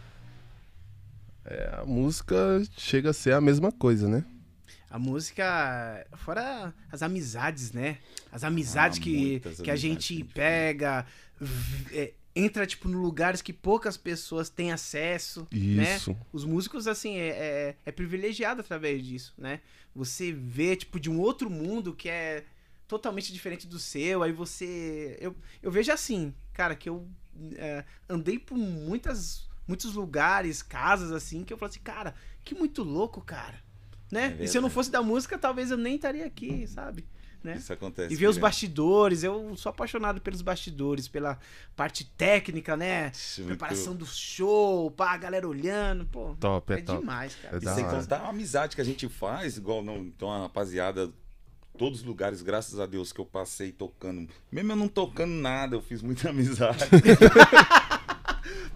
É, 1.45 1.81
a 1.81 1.85
música 1.85 2.63
chega 2.77 3.11
a 3.11 3.15
ser 3.15 3.33
a 3.35 3.41
mesma 3.41 3.71
coisa, 3.71 4.09
né? 4.09 4.25
A 4.95 4.99
música, 4.99 6.07
fora 6.19 6.73
as 6.89 7.03
amizades, 7.03 7.73
né? 7.73 7.99
As 8.31 8.45
amizades 8.45 9.01
Ah, 9.01 9.03
que, 9.03 9.41
que 9.41 9.49
a 9.49 9.51
amizades 9.51 9.59
gente 9.59 9.65
que 9.65 9.71
a 9.71 9.77
gente 9.77 10.25
pega, 10.33 11.07
é, 11.91 12.13
entra, 12.33 12.65
tipo, 12.65 12.89
em 12.89 12.95
lugares 12.95 13.43
que 13.43 13.53
poucas 13.53 13.97
pessoas 13.97 14.49
têm 14.49 14.71
acesso, 14.71 15.49
né? 15.51 15.97
Isso. 15.97 16.17
Os 16.33 16.45
músicos, 16.45 16.87
assim, 16.87 17.17
é, 17.17 17.29
é, 17.29 17.77
é 17.85 17.91
privilegiado 17.91 18.61
através 18.61 19.05
disso, 19.05 19.35
né? 19.37 19.61
Você 19.97 20.31
vê, 20.31 20.77
tipo, 20.77 21.01
de 21.01 21.11
um 21.11 21.19
outro 21.19 21.51
mundo 21.51 21.93
que 21.93 22.09
é 22.09 22.45
totalmente 22.87 23.33
diferente 23.33 23.67
do 23.67 23.81
seu, 23.81 24.23
aí 24.23 24.31
você... 24.31 25.19
Eu, 25.21 25.35
eu 25.61 25.73
vejo 25.73 25.91
assim, 25.91 26.33
cara, 26.53 26.77
que 26.77 26.89
eu 26.89 27.05
é, 27.57 27.85
andei 28.09 28.39
por 28.39 28.57
muitas, 28.57 29.49
muitos 29.67 29.95
lugares, 29.95 30.63
casas, 30.63 31.11
assim, 31.11 31.43
que 31.43 31.53
eu 31.53 31.59
falo 31.59 31.71
assim, 31.71 31.81
cara, 31.81 32.15
que 32.45 32.55
muito 32.55 32.85
louco, 32.85 33.21
cara. 33.21 33.64
Né? 34.15 34.37
É 34.39 34.45
e 34.45 34.49
se 34.49 34.57
eu 34.57 34.63
não 34.63 34.71
fosse 34.71 34.93
da 34.93 35.03
música, 35.03 35.37
talvez 35.37 35.73
eu 35.73 35.77
nem 35.77 35.97
estaria 35.97 36.25
aqui, 36.25 36.67
sabe? 36.69 37.05
Né? 37.43 37.57
Isso 37.57 37.73
acontece. 37.73 38.15
E 38.15 38.17
ver 38.17 38.29
os 38.29 38.39
bastidores, 38.39 39.23
eu 39.25 39.55
sou 39.57 39.69
apaixonado 39.71 40.21
pelos 40.21 40.41
bastidores, 40.41 41.09
pela 41.09 41.37
parte 41.77 42.05
técnica, 42.17 42.77
né? 42.77 43.11
Isso, 43.13 43.41
muito- 43.43 43.49
Preparação 43.59 43.95
do 43.95 44.07
show, 44.07 44.91
pá, 44.93 45.11
a 45.13 45.17
galera 45.17 45.47
olhando, 45.49 46.07
pô. 46.07 46.37
Top, 46.39 46.73
é, 46.73 46.79
É 46.79 46.81
top. 46.83 47.01
demais, 47.01 47.35
cara. 47.35 47.57
É 47.57 47.59
E 47.59 47.75
sem 47.75 47.85
hora. 47.85 47.99
contar 48.01 48.19
a 48.21 48.29
amizade 48.29 48.77
que 48.77 48.81
a 48.81 48.85
gente 48.85 49.09
faz, 49.09 49.57
igual 49.59 49.83
não, 49.83 49.97
então 49.99 50.31
a 50.33 50.39
rapaziada, 50.43 51.11
todos 51.77 51.99
os 52.01 52.05
lugares, 52.07 52.41
graças 52.41 52.79
a 52.81 52.87
Deus, 52.87 53.13
que 53.13 53.21
eu 53.21 53.27
passei 53.27 53.73
tocando. 53.73 54.27
Mesmo 54.51 54.71
eu 54.73 54.77
não 54.77 54.89
tocando 54.89 55.33
nada, 55.33 55.75
eu 55.77 55.83
fiz 55.83 56.01
muita 56.01 56.31
amizade. 56.31 56.79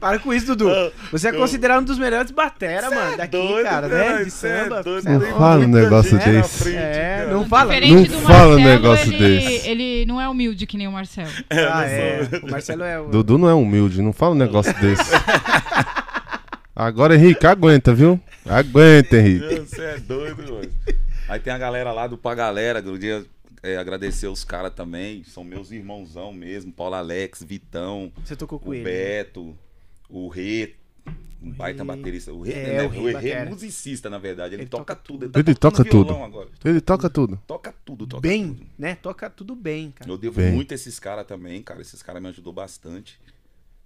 Para 0.01 0.19
com 0.21 0.33
isso, 0.33 0.47
Dudu. 0.55 0.71
Você 1.11 1.29
é 1.29 1.33
considerado 1.33 1.81
um 1.83 1.85
dos 1.85 1.99
melhores 1.99 2.31
batera, 2.31 2.89
mano, 2.89 3.17
daqui, 3.17 3.37
Doido, 3.37 3.65
cara, 3.65 3.89
né? 3.89 4.19
De 4.19 4.29
é 4.29 4.31
samba. 4.31 4.81
é 4.81 5.11
Não 5.11 5.21
fala 5.39 5.65
um 5.65 5.69
negócio 5.69 6.19
desse. 6.19 6.77
É, 6.77 7.27
não 7.31 7.49
fala. 7.49 7.75
Diferente 7.75 8.11
Não 8.11 8.21
do 8.21 8.27
fala 8.27 8.55
um 8.57 8.65
negócio 8.65 9.13
ele, 9.13 9.19
desse. 9.19 9.69
ele 9.69 10.07
não 10.07 10.21
é 10.21 10.29
humilde 10.29 10.67
que 10.67 10.77
nem 10.77 10.87
o 10.87 10.93
Marcelo. 10.93 11.29
É, 11.51 11.65
Ah, 11.65 11.85
é. 11.87 12.29
O 12.43 12.51
Marcelo 12.51 12.85
é 12.85 13.01
o. 13.01 13.09
Dudu 13.09 13.39
não 13.39 13.49
é 13.49 13.55
humilde, 13.55 14.01
não 14.01 14.13
fala 14.13 14.35
um 14.35 14.39
negócio 14.39 14.73
desse. 14.81 15.03
Agora, 16.75 17.17
Henrique, 17.17 17.45
aguenta, 17.47 17.93
viu? 17.93 18.21
Aguenta, 18.47 19.17
Henrique. 19.17 19.61
Você 19.61 19.83
é 19.83 19.99
doido, 19.99 20.43
mano. 20.53 20.71
Aí 21.29 21.41
tem 21.41 21.53
a 21.53 21.59
galera 21.59 21.91
lá 21.93 22.07
do 22.07 22.17
Pra 22.17 22.35
Galera, 22.35 22.79
eu 22.79 22.93
queria 22.93 23.25
é, 23.63 23.77
agradecer 23.77 24.29
os 24.29 24.45
caras 24.45 24.73
também. 24.73 25.25
São 25.25 25.43
meus 25.43 25.71
irmãozão 25.73 26.33
mesmo. 26.33 26.73
Paulo 26.73 26.95
Alex, 26.95 27.43
Vitão, 27.43 28.13
Você 28.25 28.37
tocou 28.37 28.59
com 28.59 28.71
o 28.71 28.75
ele. 28.75 28.85
Beto, 28.85 29.55
o 30.09 30.29
Rê. 30.29 30.75
Um 31.40 31.53
baita 31.53 31.83
Rê. 31.83 31.87
baterista. 31.87 32.33
O 32.33 32.42
Rê, 32.42 32.53
É, 32.53 32.77
né? 32.79 32.83
o 32.85 32.88
Rê 32.88 33.14
o 33.14 33.18
Rê 33.18 33.31
é 33.31 33.44
musicista, 33.44 34.11
na 34.11 34.18
verdade. 34.18 34.55
Ele, 34.55 34.62
Ele 34.62 34.68
toca, 34.68 34.94
toca 34.94 35.01
tudo. 35.05 35.21
tudo. 35.29 35.33
tá 35.33 35.38
Ele 35.40 35.55
toca 35.55 35.85
tudo. 35.85 36.14
Agora. 36.16 36.49
Ele 36.64 36.81
toca 36.81 37.09
tudo. 37.11 37.40
Toca 37.47 37.75
tudo, 37.85 38.07
toca 38.07 38.21
Bem, 38.21 38.49
tudo. 38.55 38.66
né? 38.79 38.94
Toca 38.97 39.31
tudo 39.31 39.55
bem, 39.55 39.92
cara. 39.92 40.11
Eu 40.11 40.18
devo 40.18 40.40
Bem. 40.40 40.53
muito 40.53 40.73
a 40.73 40.75
esses 40.75 40.99
caras 40.99 41.25
também, 41.27 41.62
cara. 41.62 41.81
Esses 41.81 42.03
caras 42.03 42.21
me 42.21 42.29
ajudou 42.29 42.53
bastante. 42.53 43.21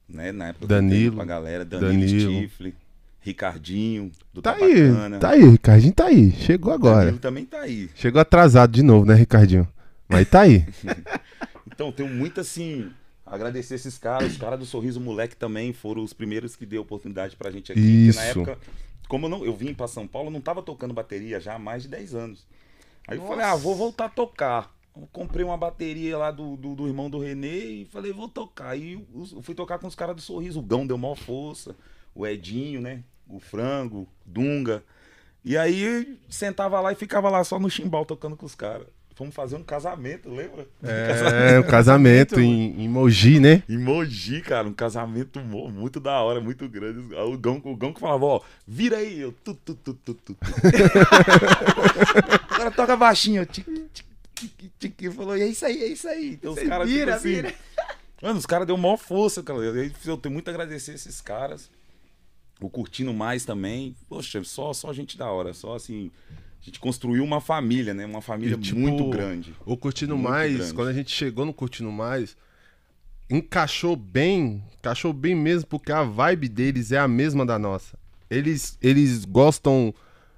Né? 0.09 0.33
Na 0.33 0.49
época 0.49 0.67
Danilo, 0.67 1.13
eu 1.13 1.17
pra 1.17 1.25
galera. 1.25 1.65
Danilo, 1.65 1.91
Danilo. 1.93 2.39
Stifle, 2.49 2.75
Ricardinho, 3.21 4.11
do 4.33 4.43
Tá 4.43 4.55
aí, 4.55 5.19
tá 5.21 5.31
aí, 5.31 5.45
Ricardinho 5.45 5.93
tá 5.93 6.07
aí. 6.07 6.33
Chegou 6.33 6.73
agora. 6.73 7.01
Danilo 7.05 7.19
também 7.19 7.45
tá 7.45 7.61
aí. 7.61 7.89
Chegou 7.95 8.21
atrasado 8.21 8.73
de 8.73 8.83
novo, 8.83 9.07
né, 9.07 9.15
Ricardinho? 9.15 9.69
Mas 10.09 10.29
tá 10.29 10.41
aí. 10.41 10.65
Então, 11.75 11.91
tenho 11.91 12.09
muito 12.09 12.39
assim. 12.41 12.91
Agradecer 13.33 13.77
esses 13.77 13.97
caras. 13.97 14.33
Os 14.33 14.37
caras 14.37 14.59
do 14.59 14.67
Sorriso 14.67 15.01
Moleque 15.01 15.35
também 15.35 15.73
foram 15.73 16.03
os 16.03 16.13
primeiros 16.13 16.55
que 16.55 16.67
deu 16.67 16.83
oportunidade 16.83 17.35
pra 17.35 17.51
gente 17.51 17.73
aqui. 17.73 17.81
Porque 17.81 18.19
na 18.19 18.29
Isso. 18.29 18.41
época, 18.41 18.59
como 19.09 19.25
eu, 19.25 19.31
não, 19.31 19.43
eu 19.43 19.57
vim 19.57 19.73
pra 19.73 19.89
São 19.89 20.07
Paulo, 20.07 20.29
eu 20.29 20.33
não 20.33 20.41
tava 20.43 20.63
tocando 20.63 20.93
bateria 20.93 21.41
já 21.41 21.55
há 21.55 21.59
mais 21.59 21.85
de 21.85 21.89
10 21.89 22.15
anos. 22.15 22.47
Aí 23.09 23.17
eu 23.17 23.27
falei, 23.27 23.47
ah, 23.47 23.57
vou 23.57 23.75
voltar 23.75 24.05
a 24.05 24.11
tocar. 24.11 24.71
Eu 24.95 25.09
comprei 25.11 25.43
uma 25.43 25.57
bateria 25.57 26.19
lá 26.19 26.31
do, 26.31 26.59
do, 26.59 26.75
do 26.75 26.87
irmão 26.87 27.09
do 27.09 27.19
Renê 27.19 27.65
e 27.65 27.85
falei, 27.87 28.13
vou 28.13 28.29
tocar. 28.29 28.73
Aí 28.73 28.93
eu, 28.93 29.27
eu 29.33 29.41
fui 29.41 29.55
tocar 29.55 29.79
com 29.79 29.87
os 29.87 29.95
caras 29.95 30.15
do 30.15 30.21
Sorriso. 30.21 30.61
O 30.61 30.63
Gão 30.63 30.87
deu 30.87 30.99
maior 30.99 31.17
força. 31.17 31.75
O 32.15 32.27
Edinho, 32.27 32.83
né? 32.83 33.03
O 33.27 33.41
Frango, 33.41 34.07
Dunga. 34.27 34.85
E 35.43 35.57
aí 35.57 36.21
sentava 36.29 36.79
lá 36.83 36.93
e 36.93 36.97
ficava 36.97 37.31
lá 37.31 37.43
só 37.43 37.59
no 37.59 37.71
chimbal 37.71 38.05
tocando 38.05 38.37
com 38.37 38.45
os 38.45 38.55
caras. 38.55 38.89
Fomos 39.15 39.35
fazer 39.35 39.57
um 39.57 39.63
casamento, 39.63 40.31
lembra? 40.31 40.67
É, 40.83 41.61
um 41.61 41.63
casamento 41.65 42.41
em, 42.41 42.83
em 42.83 42.89
Mogi, 42.89 43.39
né? 43.39 43.63
Em 43.69 43.77
Mogi, 43.77 44.41
cara, 44.41 44.67
um 44.67 44.73
casamento 44.73 45.39
muito 45.41 46.01
da 46.01 46.21
hora, 46.21 46.41
muito 46.41 46.67
grande. 46.69 47.15
O 47.15 47.37
Gão, 47.37 47.61
o 47.63 47.77
Gão 47.77 47.93
que 47.93 48.01
falava, 48.01 48.25
ó, 48.25 48.41
vira 48.67 48.97
aí, 48.97 49.21
eu. 49.21 49.33
Tu, 49.45 49.55
tu, 49.55 49.75
tu, 49.75 49.95
tu, 49.95 50.15
tu. 50.15 50.37
Agora 52.51 52.71
toca 52.75 52.97
baixinho. 52.97 53.45
Tic, 53.45 53.67
tic, 53.93 54.07
tic, 54.57 54.73
tic. 54.79 55.13
Falou, 55.13 55.37
e 55.37 55.43
é 55.43 55.47
isso 55.47 55.67
aí, 55.67 55.83
é 55.83 55.87
isso 55.89 56.09
aí. 56.09 56.33
Então 56.33 56.53
os 56.53 56.63
caras, 56.63 56.89
vira, 56.89 57.13
tipo 57.13 57.17
assim. 57.17 57.35
vira. 57.35 57.55
Mano, 58.23 58.39
os 58.39 58.47
caras 58.47 58.67
deu 58.67 58.77
maior 58.79 58.97
força, 58.97 59.43
cara. 59.43 59.59
Eu 59.59 59.91
eu 60.07 60.17
tenho 60.17 60.33
muito 60.33 60.49
a 60.49 60.51
agradecer 60.53 60.95
esses 60.95 61.21
caras. 61.21 61.69
O 62.61 62.71
Curtindo 62.71 63.13
Mais 63.13 63.45
também. 63.45 63.95
Poxa, 64.09 64.43
só, 64.45 64.73
só 64.73 64.93
gente 64.93 65.19
da 65.19 65.31
hora. 65.31 65.53
Só 65.53 65.75
assim. 65.75 66.11
A 66.63 66.65
gente 66.65 66.79
construiu 66.79 67.25
uma 67.25 67.41
família, 67.41 67.93
né? 67.93 68.07
Uma 68.07 68.23
família 68.23 68.55
E, 68.55 68.59
tipo, 68.61 68.79
muito 68.79 69.09
grande. 69.11 69.53
O 69.67 69.77
Curtindo 69.77 70.17
Muito 70.17 70.31
Mais, 70.31 70.57
grande. 70.57 70.75
quando 70.75 70.89
a 70.89 70.93
gente 70.93 71.11
chegou 71.11 71.45
no 71.45 71.53
Curtindo 71.53 71.91
Mais, 71.91 72.37
encaixou 73.29 73.97
bem, 73.97 74.63
encaixou 74.79 75.13
bem 75.13 75.35
mesmo, 75.35 75.67
porque 75.67 75.91
a 75.91 76.03
vibe 76.05 76.49
deles 76.49 76.93
é 76.93 76.99
a 76.99 77.09
mesma 77.09 77.45
da 77.45 77.59
nossa. 77.59 77.99
Eles, 78.31 78.79
eles 78.81 79.25
gostam 79.25 79.93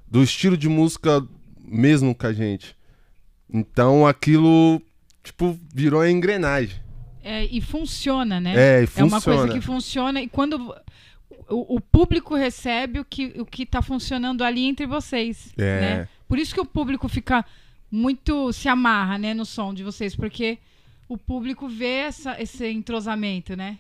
do 0.07 0.23
estilo 0.23 0.57
de 0.57 0.69
música 0.69 1.27
mesmo 1.63 2.15
que 2.15 2.27
a 2.27 2.33
gente. 2.33 2.75
Então 3.53 4.07
aquilo, 4.07 4.81
tipo, 5.23 5.59
virou 5.75 6.01
a 6.01 6.11
engrenagem. 6.11 6.83
É, 7.23 7.45
e 7.45 7.61
funciona, 7.61 8.41
né? 8.41 8.55
É, 8.57 8.83
e 8.85 8.89
É 9.01 9.05
uma 9.05 9.21
coisa 9.21 9.41
funciona. 9.41 9.53
que 9.53 9.61
funciona 9.61 10.23
e 10.23 10.29
quando 10.29 10.75
o, 11.49 11.77
o 11.77 11.81
público 11.81 12.35
recebe 12.35 12.99
o 13.01 13.05
que, 13.05 13.35
o 13.39 13.45
que 13.47 13.65
tá 13.67 13.81
funcionando 13.83 14.43
ali 14.43 14.65
entre 14.65 14.87
vocês. 14.87 15.53
É. 15.57 15.81
né? 15.81 16.09
Por 16.29 16.39
isso 16.39 16.55
que 16.55 16.61
o 16.61 16.65
público 16.67 17.09
fica 17.09 17.45
muito 17.91 18.53
se 18.53 18.69
amarra, 18.69 19.19
né, 19.19 19.35
no 19.35 19.45
som 19.45 19.73
de 19.73 19.85
vocês, 19.85 20.17
porque 20.17 20.59
o 21.09 21.17
público 21.17 21.69
vê 21.69 21.99
essa, 22.09 22.41
esse 22.43 22.67
entrosamento, 22.69 23.55
né? 23.57 23.79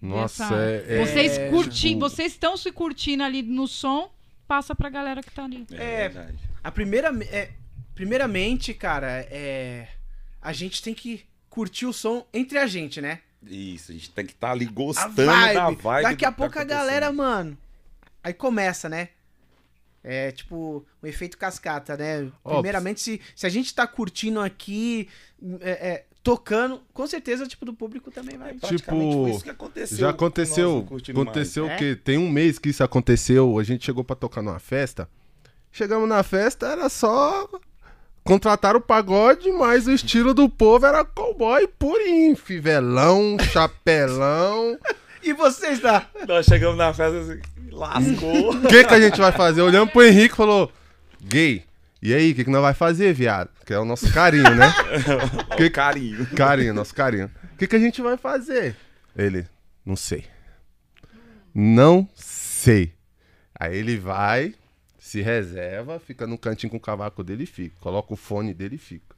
Nossa, 0.00 0.44
Essa- 0.44 0.56
é, 0.60 0.84
é- 1.00 1.06
vocês 1.06 1.38
É, 1.38 1.48
curtindo, 1.50 1.94
tipo- 2.06 2.10
vocês 2.10 2.32
estão 2.32 2.56
se 2.56 2.72
curtindo 2.72 3.22
ali 3.22 3.40
no 3.42 3.66
som, 3.68 4.10
passa 4.46 4.74
pra 4.74 4.90
galera 4.90 5.22
que 5.22 5.30
tá 5.30 5.44
ali. 5.44 5.64
É. 5.70 6.08
verdade. 6.08 6.36
A 6.62 6.70
primeira, 6.70 7.08
é, 7.30 7.50
primeiramente, 7.94 8.74
cara, 8.74 9.26
é 9.30 9.88
a 10.40 10.52
gente 10.52 10.82
tem 10.82 10.92
que 10.92 11.22
curtir 11.48 11.86
o 11.86 11.92
som 11.92 12.26
entre 12.34 12.58
a 12.58 12.66
gente, 12.66 13.00
né? 13.00 13.20
Isso, 13.46 13.90
a 13.90 13.94
gente 13.94 14.10
tem 14.10 14.24
que 14.24 14.32
estar 14.32 14.52
ali 14.52 14.66
A 14.66 14.70
gostando 14.70 15.14
vibe. 15.14 15.54
da 15.54 15.70
vibe. 15.70 16.02
Daqui 16.02 16.24
a 16.24 16.30
tá 16.30 16.36
pouco 16.36 16.58
a 16.58 16.64
galera, 16.64 17.12
mano. 17.12 17.56
Aí 18.22 18.32
começa, 18.32 18.88
né? 18.88 19.08
É 20.04 20.32
tipo 20.32 20.84
o 21.00 21.06
efeito 21.06 21.38
cascata, 21.38 21.96
né? 21.96 22.30
Primeiramente, 22.42 23.00
se, 23.00 23.20
se 23.36 23.46
a 23.46 23.48
gente 23.48 23.72
tá 23.74 23.86
curtindo 23.86 24.40
aqui, 24.40 25.08
é, 25.60 25.70
é, 25.70 26.04
tocando, 26.22 26.80
com 26.92 27.06
certeza, 27.06 27.46
tipo, 27.46 27.64
do 27.64 27.74
público 27.74 28.10
também 28.10 28.36
vai. 28.36 28.54
Praticamente 28.54 28.82
Tipo, 29.10 29.22
foi 29.22 29.30
isso 29.30 29.44
que 29.44 29.50
aconteceu. 29.50 29.98
Já 29.98 30.06
nós 30.06 30.14
aconteceu. 30.14 30.88
Aconteceu 31.10 31.66
Mais. 31.66 31.76
o 31.76 31.78
quê? 31.78 31.96
Tem 31.96 32.18
um 32.18 32.30
mês 32.30 32.58
que 32.58 32.68
isso 32.68 32.82
aconteceu. 32.82 33.58
A 33.58 33.62
gente 33.62 33.84
chegou 33.84 34.02
pra 34.04 34.16
tocar 34.16 34.42
numa 34.42 34.58
festa. 34.58 35.08
Chegamos 35.70 36.08
na 36.08 36.22
festa, 36.22 36.66
era 36.66 36.88
só. 36.88 37.48
Contrataram 38.24 38.78
o 38.78 38.82
pagode, 38.82 39.50
mas 39.50 39.86
o 39.86 39.92
estilo 39.92 40.32
do 40.32 40.48
povo 40.48 40.86
era 40.86 41.04
cowboy 41.04 41.66
purinho. 41.66 42.36
Fivelão, 42.36 43.36
chapelão. 43.52 44.78
E 45.22 45.32
vocês 45.32 45.80
lá? 45.80 46.06
Nós 46.26 46.46
chegamos 46.46 46.76
na 46.76 46.92
festa 46.92 47.18
assim, 47.18 47.40
lascou. 47.70 48.54
O 48.62 48.68
que, 48.68 48.84
que 48.84 48.94
a 48.94 49.00
gente 49.00 49.18
vai 49.18 49.32
fazer? 49.32 49.62
Olhamos 49.62 49.92
pro 49.92 50.04
Henrique 50.04 50.34
e 50.34 50.36
falou: 50.36 50.70
Gay, 51.20 51.64
e 52.02 52.12
aí, 52.12 52.32
o 52.32 52.34
que, 52.34 52.44
que 52.44 52.50
nós 52.50 52.62
vai 52.62 52.74
fazer, 52.74 53.14
viado? 53.14 53.48
Que 53.64 53.72
é 53.72 53.78
o 53.78 53.84
nosso 53.84 54.12
carinho, 54.12 54.54
né? 54.56 54.74
que 55.56 55.70
carinho. 55.70 56.26
Carinho, 56.34 56.74
nosso 56.74 56.92
carinho. 56.92 57.30
O 57.54 57.56
que, 57.56 57.68
que 57.68 57.76
a 57.76 57.78
gente 57.78 58.02
vai 58.02 58.16
fazer? 58.16 58.74
Ele, 59.16 59.46
não 59.86 59.94
sei. 59.94 60.24
Não 61.54 62.08
sei. 62.16 62.92
Aí 63.54 63.76
ele 63.76 63.96
vai, 63.96 64.52
se 65.12 65.20
reserva, 65.20 66.00
fica 66.00 66.26
no 66.26 66.38
cantinho 66.38 66.70
com 66.70 66.78
o 66.78 66.80
cavaco 66.80 67.22
dele 67.22 67.44
e 67.44 67.46
fica. 67.46 67.76
Coloca 67.80 68.14
o 68.14 68.16
fone 68.16 68.54
dele 68.54 68.76
e 68.76 68.78
fica. 68.78 69.14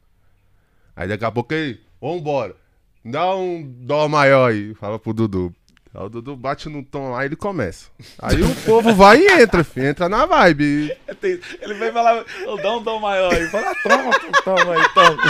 Aí 0.97 1.07
daqui 1.07 1.25
a 1.25 1.31
pouco 1.31 1.55
ele, 1.55 1.81
vambora. 2.01 2.57
Dá 3.05 3.33
um 3.37 3.63
dó 3.63 4.09
maior 4.09 4.51
aí, 4.51 4.75
fala 4.75 4.99
pro 4.99 5.13
Dudu. 5.13 5.55
Aí 5.95 6.03
o 6.03 6.09
Dudu 6.09 6.35
bate 6.35 6.69
no 6.69 6.83
tom 6.83 7.13
lá 7.13 7.23
e 7.23 7.29
ele 7.29 7.37
começa. 7.37 7.91
Aí 8.19 8.43
o 8.43 8.53
povo 8.63 8.93
vai 8.93 9.21
e 9.21 9.43
entra, 9.43 9.63
filho, 9.63 9.87
entra 9.87 10.09
na 10.09 10.27
vibe. 10.27 10.97
Ele 11.63 11.75
veio 11.75 11.93
falar, 11.93 12.25
eu 12.41 12.57
dá 12.57 12.73
um 12.77 12.83
dom 12.83 12.99
maior. 12.99 13.33
Ele 13.33 13.47
fala, 13.47 13.71
ah, 13.71 13.77
toma, 13.83 14.11
toma 14.43 14.75
aí, 14.75 14.89
toma. 14.95 15.23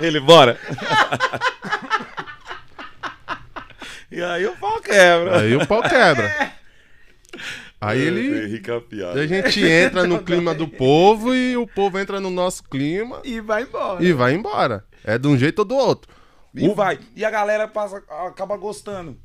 Ele, 0.00 0.18
bora. 0.18 0.58
E 4.12 4.20
aí 4.20 4.44
o 4.44 4.56
pau 4.56 4.80
quebra. 4.80 5.38
Aí 5.38 5.54
o 5.54 5.64
pau 5.64 5.80
quebra. 5.82 6.52
Aí 7.80 7.98
ele. 8.00 8.56
É 8.56 8.80
piada. 8.80 9.20
A 9.20 9.26
gente 9.26 9.64
entra 9.64 10.06
no 10.06 10.22
clima 10.22 10.54
do 10.54 10.68
povo 10.68 11.34
e 11.34 11.56
o 11.56 11.66
povo 11.66 11.98
entra 11.98 12.20
no 12.20 12.28
nosso 12.28 12.62
clima 12.64 13.22
E 13.24 13.40
vai 13.40 13.62
embora. 13.62 14.04
e 14.04 14.12
vai 14.12 14.34
embora. 14.34 14.84
É 15.02 15.16
de 15.16 15.26
um 15.26 15.36
jeito 15.38 15.60
ou 15.60 15.64
do 15.64 15.74
outro. 15.74 16.12
E 16.54 16.68
O- 16.68 16.74
vai. 16.74 16.98
E 17.16 17.24
a 17.24 17.30
galera 17.30 17.66
passa, 17.66 18.02
acaba 18.26 18.56
gostando. 18.56 19.16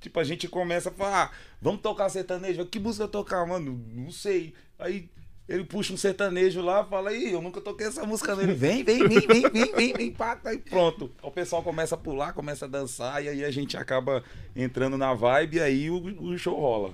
Tipo, 0.00 0.18
a 0.18 0.24
gente 0.24 0.48
começa 0.48 0.88
a 0.88 0.92
falar, 0.92 1.24
ah, 1.24 1.30
vamos 1.60 1.82
tocar 1.82 2.08
sertanejo. 2.08 2.64
Que 2.64 2.78
música 2.80 3.06
tocar, 3.06 3.44
mano? 3.46 3.78
Não 3.94 4.10
sei. 4.10 4.54
Aí 4.78 5.10
ele 5.46 5.64
puxa 5.64 5.92
um 5.92 5.96
sertanejo 5.98 6.62
lá, 6.62 6.82
fala, 6.84 7.10
aí, 7.10 7.32
eu 7.32 7.42
nunca 7.42 7.60
toquei 7.60 7.86
essa 7.88 8.06
música 8.06 8.34
nele. 8.34 8.54
Vem, 8.54 8.82
vem, 8.82 9.06
vem, 9.06 9.20
vem, 9.26 9.42
vem, 9.50 9.72
vem, 9.74 9.92
vem, 9.92 10.10
pá, 10.12 10.40
aí 10.44 10.56
pronto. 10.56 11.10
O 11.22 11.30
pessoal 11.30 11.62
começa 11.62 11.96
a 11.96 11.98
pular, 11.98 12.32
começa 12.32 12.64
a 12.64 12.68
dançar, 12.68 13.22
e 13.22 13.28
aí 13.28 13.44
a 13.44 13.50
gente 13.50 13.76
acaba 13.76 14.24
entrando 14.56 14.96
na 14.96 15.12
vibe 15.12 15.56
e 15.58 15.60
aí 15.60 15.90
o, 15.90 15.96
o 16.22 16.38
show 16.38 16.58
rola. 16.58 16.92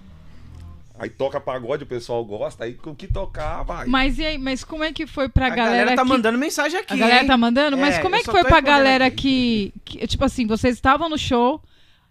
Aí 0.98 1.10
toca 1.10 1.38
pagode, 1.40 1.84
o 1.84 1.86
pessoal 1.86 2.24
gosta, 2.24 2.64
aí 2.64 2.76
o 2.84 2.94
que 2.94 3.06
tocar, 3.06 3.62
vai. 3.62 3.86
Mas 3.86 4.18
e 4.18 4.24
aí, 4.24 4.38
mas 4.38 4.64
como 4.64 4.82
é 4.82 4.92
que 4.92 5.06
foi 5.06 5.28
pra 5.28 5.46
a 5.46 5.50
galera, 5.50 5.70
galera 5.78 5.96
tá 5.96 6.02
que... 6.02 6.08
mandando 6.08 6.38
mensagem 6.38 6.80
aqui. 6.80 6.94
A 6.94 6.96
galera 6.96 7.20
hein? 7.22 7.26
tá 7.26 7.36
mandando? 7.36 7.76
Mas 7.76 7.96
É, 7.96 8.02
como 8.02 8.14
é 8.16 8.20
que 8.20 8.30
foi 8.30 8.44
pra 8.44 8.60
galera 8.60 9.10
que, 9.10 9.72
que- 9.84 10.06
Tipo 10.06 10.24
assim, 10.24 10.46
vocês 10.46 10.74
estavam 10.74 11.08
no 11.08 11.18
show, 11.18 11.60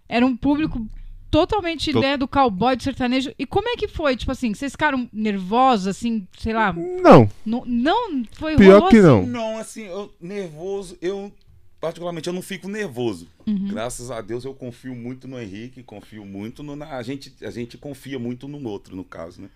era 0.07 0.25
um 0.25 0.37
público 0.37 0.85
totalmente 1.31 1.91
Tô- 1.91 1.99
né, 1.99 2.15
do 2.15 2.27
cowboy, 2.27 2.75
do 2.75 2.83
sertanejo. 2.83 3.33
E 3.37 3.45
como 3.45 3.67
é 3.67 3.75
que 3.75 3.87
foi? 3.87 4.15
Tipo 4.15 4.31
assim, 4.31 4.53
vocês 4.53 4.71
ficaram 4.71 5.09
nervosos, 5.11 5.87
assim, 5.87 6.25
sei 6.37 6.53
lá. 6.53 6.71
Não, 6.71 7.29
Não, 7.45 7.63
não 7.65 8.23
foi 8.33 8.55
pior 8.55 8.75
rolou 8.75 8.89
que 8.89 8.97
assim? 8.97 9.05
não. 9.07 9.25
Não, 9.25 9.57
assim, 9.57 9.83
eu, 9.85 10.13
nervoso, 10.21 10.97
eu 11.01 11.31
particularmente 11.85 12.27
eu 12.27 12.33
não 12.33 12.41
fico 12.41 12.67
nervoso. 12.67 13.27
Uhum. 13.45 13.67
Graças 13.67 14.09
a 14.09 14.19
Deus 14.19 14.43
eu 14.43 14.55
confio 14.55 14.95
muito 14.95 15.27
no 15.27 15.39
Henrique, 15.39 15.83
confio 15.83 16.25
muito 16.25 16.63
no 16.63 16.75
na, 16.75 16.97
a 16.97 17.03
gente 17.03 17.31
a 17.43 17.51
gente 17.51 17.77
confia 17.77 18.17
muito 18.17 18.47
no 18.47 18.67
outro 18.67 18.95
no 18.95 19.03
caso, 19.03 19.43
né? 19.43 19.49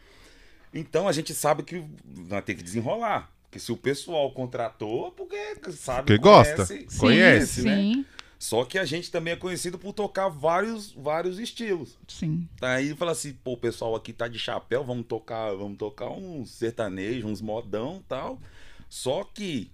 Então 0.72 1.08
a 1.08 1.12
gente 1.12 1.34
sabe 1.34 1.64
que 1.64 1.84
vai 2.06 2.42
ter 2.42 2.54
que 2.54 2.62
desenrolar. 2.62 3.32
Porque 3.44 3.58
se 3.58 3.72
o 3.72 3.78
pessoal 3.78 4.32
contratou, 4.32 5.12
porque 5.12 5.56
sabe 5.72 6.06
Porque 6.06 6.18
gosta, 6.20 6.68
Sim, 6.68 6.86
conhece, 7.00 7.64
né? 7.64 7.78
Sim, 7.78 8.06
Só 8.38 8.64
que 8.64 8.78
a 8.78 8.86
gente 8.86 9.10
também 9.10 9.34
é 9.34 9.36
conhecido 9.36 9.80
por 9.80 9.92
tocar 9.92 10.30
vários 10.30 10.92
vários 10.92 11.40
estilos. 11.40 11.98
sim. 12.08 12.48
Aí 12.62 12.96
fala 12.96 13.14
assim, 13.14 13.34
pô, 13.34 13.54
o 13.54 13.58
pessoal 13.58 13.96
aqui 13.96 14.14
tá 14.14 14.28
de 14.28 14.38
chapéu, 14.38 14.84
vamos 14.84 15.08
tocar, 15.08 15.52
vamos 15.56 15.80
tocar 15.80 16.12
uns 16.12 16.52
sertanejo, 16.52 17.28
uns 17.28 17.42
modão, 17.42 18.04
tal. 18.08 18.40
Só 18.88 19.24
que 19.24 19.72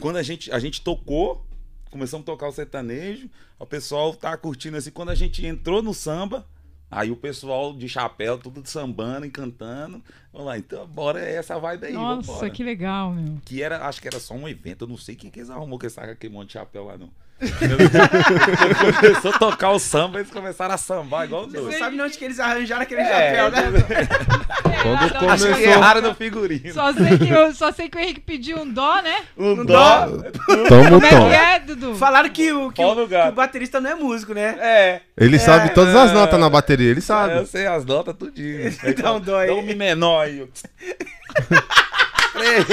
quando 0.00 0.16
a 0.16 0.22
gente 0.22 0.50
a 0.52 0.58
gente 0.58 0.82
tocou, 0.82 1.46
começamos 1.90 2.24
a 2.24 2.26
tocar 2.26 2.48
o 2.48 2.52
sertanejo, 2.52 3.28
o 3.58 3.66
pessoal 3.66 4.14
tá 4.14 4.36
curtindo 4.36 4.76
assim, 4.76 4.90
quando 4.90 5.10
a 5.10 5.14
gente 5.14 5.44
entrou 5.46 5.82
no 5.82 5.92
samba, 5.94 6.46
aí 6.90 7.10
o 7.10 7.16
pessoal 7.16 7.72
de 7.74 7.88
chapéu, 7.88 8.38
tudo 8.38 8.62
sambando 8.66 9.26
e 9.26 9.30
cantando. 9.30 10.02
Vamos 10.32 10.46
lá, 10.46 10.58
então 10.58 10.86
bora 10.86 11.20
é 11.20 11.34
essa 11.34 11.58
vibe 11.58 11.86
aí, 11.86 11.92
Nossa, 11.92 12.32
vambora. 12.32 12.50
que 12.50 12.62
legal, 12.62 13.12
meu. 13.12 13.38
Que 13.44 13.62
era, 13.62 13.86
acho 13.86 14.00
que 14.00 14.08
era 14.08 14.18
só 14.18 14.34
um 14.34 14.48
evento, 14.48 14.84
eu 14.84 14.88
não 14.88 14.96
sei 14.96 15.14
quem 15.14 15.30
que 15.30 15.40
eles 15.40 15.50
arrumou 15.50 15.78
que 15.78 15.88
com 15.88 16.00
aquele 16.00 16.32
monte 16.32 16.48
de 16.48 16.52
chapéu 16.54 16.84
lá, 16.84 16.96
não. 16.98 17.10
Quando 17.42 18.94
começou 19.00 19.30
a 19.32 19.38
tocar 19.38 19.70
o 19.70 19.78
samba, 19.78 20.20
eles 20.20 20.30
começaram 20.30 20.74
a 20.74 20.78
sambar 20.78 21.24
igual 21.24 21.44
Você 21.46 21.56
não 21.56 21.64
doido. 21.64 21.78
sabe 21.78 21.96
de 21.96 22.02
onde 22.02 22.16
que 22.18 22.24
eles 22.24 22.38
arranjaram 22.40 22.82
aquele 22.82 23.00
É, 23.00 23.06
chapéu, 23.06 23.50
né? 23.50 23.62
Quando 24.82 25.02
Errado, 25.02 25.30
Acho 25.30 25.44
que 25.44 25.50
começou- 25.52 25.72
erraram 25.72 26.02
no 26.02 26.14
figurino. 26.14 26.72
Só 26.72 26.92
sei, 26.92 27.18
que 27.18 27.28
eu, 27.30 27.54
só 27.54 27.70
sei 27.72 27.88
que 27.88 27.96
o 27.96 28.00
Henrique 28.00 28.20
pediu 28.20 28.58
um 28.60 28.68
dó, 28.72 29.00
né? 29.00 29.16
Um 29.36 29.56
Não 29.56 29.64
dó. 29.64 30.06
Toma 30.68 30.86
o 30.86 30.90
Como 30.90 31.06
é 31.06 31.10
tom. 31.10 31.28
que 31.28 31.34
é, 31.34 31.58
Dudu? 31.60 31.94
Falaram 31.94 32.28
que 32.30 32.52
o, 32.52 32.72
que, 32.72 32.82
o, 32.82 33.08
que 33.08 33.14
o 33.14 33.32
baterista 33.32 33.80
não 33.80 33.90
é 33.90 33.94
músico, 33.94 34.34
né? 34.34 34.56
É. 34.60 35.00
Ele 35.16 35.38
sabe 35.38 35.70
todas 35.74 35.94
as 35.94 36.10
é. 36.10 36.14
notas 36.14 36.38
na 36.40 36.50
bateria, 36.50 36.90
ele 36.90 36.98
Eu 36.98 37.02
sabe. 37.02 37.46
sei 37.46 37.66
as 37.66 37.84
notas 37.84 38.14
tudinho. 38.16 38.72
Dá 39.00 39.12
um 39.14 39.20
dó 39.20 39.38
aí. 39.38 39.48
Dá 39.48 39.54
um 39.54 39.62
mi 39.62 39.74
menor 39.74 40.22
aí. 40.26 40.46
Três. 42.32 42.66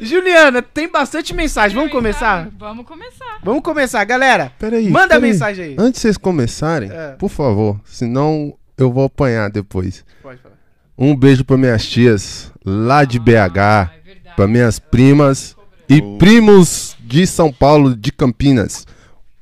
Juliana, 0.00 0.62
tem 0.62 0.88
bastante 0.90 1.34
mensagem. 1.34 1.76
Vamos 1.76 1.92
começar? 1.92 2.48
Vamos 2.58 2.86
começar. 2.86 3.38
Vamos 3.42 3.62
começar, 3.62 4.04
galera. 4.04 4.52
Peraí. 4.58 4.88
Manda 4.88 5.14
a 5.16 5.20
peraí. 5.20 5.30
mensagem 5.32 5.64
aí. 5.64 5.76
Antes 5.78 5.94
de 5.94 5.98
vocês 6.02 6.16
começarem, 6.16 6.90
É. 6.90 7.10
por 7.18 7.28
favor, 7.28 7.80
senão 7.84 8.54
eu 8.76 8.90
vou 8.92 9.04
apanhar 9.04 9.50
depois. 9.50 10.04
Pode 10.22 10.38
falar. 10.40 10.54
Um 10.98 11.16
beijo 11.16 11.44
pra 11.44 11.56
minhas 11.56 11.86
tias 11.86 12.52
lá 12.64 13.04
de 13.04 13.18
Ah, 13.18 13.20
BH, 13.20 13.90
é 13.98 14.00
verdade. 14.04 14.36
pra 14.36 14.46
minhas 14.46 14.78
primas 14.78 15.56
e 15.88 16.00
primos 16.18 16.96
de 17.00 17.26
São 17.26 17.52
Paulo, 17.52 17.94
de 17.96 18.12
Campinas. 18.12 18.86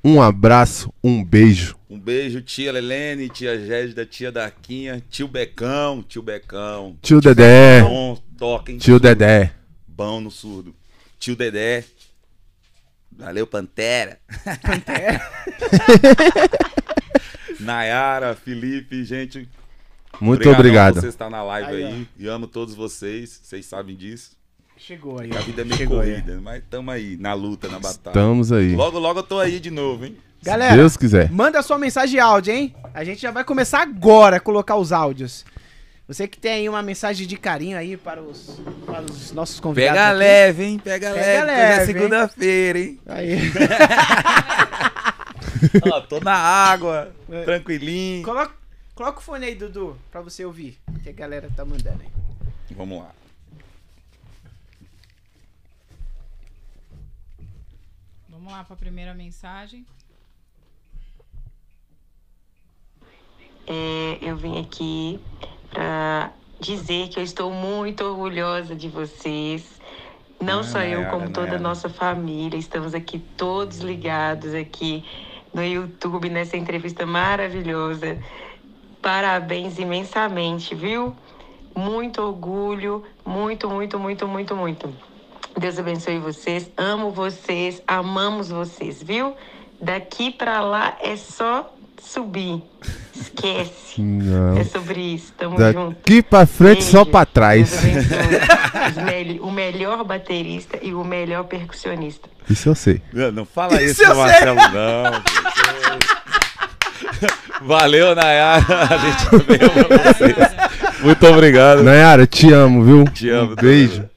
Um 0.03 0.21
abraço, 0.23 0.93
um 1.05 1.23
beijo. 1.23 1.77
Um 1.91 1.99
beijo, 1.99 2.41
tia 2.41 2.73
Lelene, 2.73 3.29
tia 3.29 3.59
Gésida, 3.59 4.07
tia 4.07 4.31
Darquinha, 4.33 5.03
tio 5.11 5.27
Becão, 5.29 6.03
tio 6.09 6.23
Becão. 6.23 6.97
Tio 7.03 7.21
Dedé, 7.21 7.83
Bom, 7.83 8.17
toquem. 8.39 8.79
tio 8.79 8.99
Dedé. 9.01 9.53
Bom 10.01 10.19
no 10.19 10.31
surdo. 10.31 10.75
Tio 11.19 11.37
Dedé. 11.37 11.85
Valeu, 13.13 13.47
Pantera. 13.47 14.19
Pantera. 14.63 15.21
Nayara, 17.61 18.35
Felipe, 18.35 19.05
gente. 19.05 19.47
Muito 20.19 20.49
obrigado. 20.49 20.95
por 20.95 21.03
Você 21.03 21.09
estar 21.09 21.29
na 21.29 21.43
live 21.43 21.69
Aí, 21.69 21.85
aí. 21.85 22.09
E 22.19 22.27
amo 22.27 22.47
todos 22.47 22.75
vocês. 22.75 23.41
Vocês 23.43 23.67
sabem 23.67 23.95
disso. 23.95 24.31
Chegou 24.79 25.21
aí. 25.21 25.31
A 25.37 25.41
vida 25.41 25.61
é 25.61 25.65
meio 25.67 25.77
Chegou 25.77 26.01
aí. 26.01 26.13
corrida, 26.13 26.41
mas 26.41 26.63
estamos 26.63 26.95
aí, 26.95 27.19
na 27.19 27.35
luta, 27.35 27.69
na 27.69 27.79
batalha. 27.79 28.15
Estamos 28.15 28.51
aí. 28.53 28.75
Logo, 28.75 28.99
logo 28.99 29.19
eu 29.19 29.25
tô 29.25 29.39
aí 29.39 29.61
de 29.61 29.71
novo, 29.71 30.07
hein? 30.07 30.17
Se 30.41 30.47
Galera, 30.47 30.77
Deus 30.77 30.97
quiser. 30.97 31.31
manda 31.31 31.61
sua 31.63 31.77
mensagem 31.79 32.13
de 32.13 32.19
áudio, 32.21 32.55
hein? 32.55 32.75
A 32.95 33.05
gente 33.05 33.21
já 33.21 33.31
vai 33.31 33.45
começar 33.45 33.83
agora 33.83 34.39
a 34.39 34.41
colocar 34.41 34.77
os 34.77 34.93
áudios. 34.93 35.45
Você 36.11 36.27
que 36.27 36.41
tem 36.41 36.51
aí 36.55 36.69
uma 36.69 36.83
mensagem 36.83 37.25
de 37.25 37.37
carinho 37.37 37.79
aí 37.79 37.97
para 37.97 38.21
os, 38.21 38.59
para 38.85 39.01
os 39.01 39.31
nossos 39.31 39.61
convidados. 39.61 39.95
Pega 39.97 40.09
aqui. 40.09 40.19
leve, 40.19 40.65
hein? 40.65 40.79
Pega, 40.81 41.13
Pega 41.13 41.21
leve, 41.21 41.47
leve, 41.47 41.73
hoje 41.73 41.81
é 41.83 41.87
segunda-feira, 41.87 42.79
hein? 42.81 43.01
Aí. 43.07 43.39
Ó, 45.89 46.01
tô 46.01 46.19
na 46.19 46.35
água, 46.35 47.15
É. 47.31 47.45
tranquilinho. 47.45 48.25
Coloca, 48.25 48.53
Coloca 48.93 49.21
o 49.21 49.23
fone 49.23 49.47
aí, 49.47 49.55
Dudu, 49.55 49.97
pra 50.11 50.21
você 50.21 50.45
ouvir. 50.45 50.77
Que 51.05 51.11
a 51.11 51.13
galera 51.13 51.49
tá 51.55 51.65
mandando 51.65 52.03
aí. 52.03 52.09
Vamos 52.77 52.99
lá. 53.05 53.13
Vamos 58.29 58.51
lá 58.53 58.65
para 58.65 58.75
a 58.75 58.79
primeira 58.79 59.15
mensagem. 59.15 59.87
É, 63.65 64.19
eu 64.21 64.37
vim 64.37 64.61
aqui 64.61 65.21
para 65.71 66.31
dizer 66.59 67.09
que 67.09 67.19
eu 67.19 67.25
estou 67.25 67.51
muito 67.51 68.05
orgulhosa 68.05 68.75
de 68.75 68.89
vocês. 68.89 69.81
Não 70.41 70.61
Ah, 70.61 70.65
só 70.65 70.79
eu, 70.81 71.01
Nayara, 71.01 71.11
como 71.11 71.31
toda 71.31 71.57
a 71.57 71.59
nossa 71.59 71.89
família. 71.89 72.59
Estamos 72.59 72.95
aqui 72.95 73.19
todos 73.19 73.79
ligados 73.79 74.55
aqui 74.55 75.05
no 75.53 75.63
YouTube 75.63 76.29
nessa 76.29 76.57
entrevista 76.57 77.07
maravilhosa. 77.07 78.19
Parabéns 79.03 79.79
imensamente, 79.79 80.75
viu? 80.75 81.15
Muito 81.75 82.21
orgulho, 82.21 83.05
muito, 83.25 83.69
muito, 83.69 83.99
muito, 83.99 84.27
muito, 84.29 84.57
muito. 84.57 84.95
Deus 85.59 85.79
abençoe 85.79 86.19
vocês. 86.19 86.71
Amo 86.77 87.11
vocês, 87.11 87.83
amamos 87.87 88.51
vocês, 88.51 89.03
viu? 89.03 89.35
Daqui 89.81 90.31
pra 90.31 90.61
lá 90.61 90.97
é 91.01 91.17
só 91.17 91.73
subir. 92.03 92.63
Esquece. 93.15 94.01
Não. 94.03 94.57
É 94.59 94.65
sobre 94.65 95.01
isso. 95.01 95.33
Tamo 95.37 95.57
junto. 95.59 95.97
Daqui 95.97 96.23
pra 96.23 96.47
frente, 96.47 96.85
só 96.85 96.99
Beijo. 97.05 97.11
pra 97.11 97.27
trás. 97.27 97.73
O 99.41 99.51
melhor 99.51 100.05
baterista 100.05 100.79
e 100.83 100.93
o 100.95 101.05
melhor 101.05 101.45
percussionista. 101.45 102.29
Isso 102.49 102.69
eu 102.69 102.75
sei. 102.75 103.01
Não, 103.13 103.31
não 103.33 103.45
fala 103.45 103.81
isso, 103.83 104.03
Isso 104.03 104.15
Marcelo, 104.15 104.57
não. 104.57 105.13
gente. 105.15 106.11
Valeu, 107.63 108.15
Nayara. 108.15 108.65
A 108.91 108.97
gente 108.97 109.31
também 109.31 109.59
ama 109.63 110.13
vocês. 110.15 111.01
Muito 111.01 111.27
obrigado. 111.27 111.83
Nayara, 111.83 112.27
te 112.27 112.51
amo, 112.53 112.83
viu? 112.83 113.05
Te 113.05 113.29
amo 113.31 113.53
Um 113.53 113.57
beijo. 113.57 114.09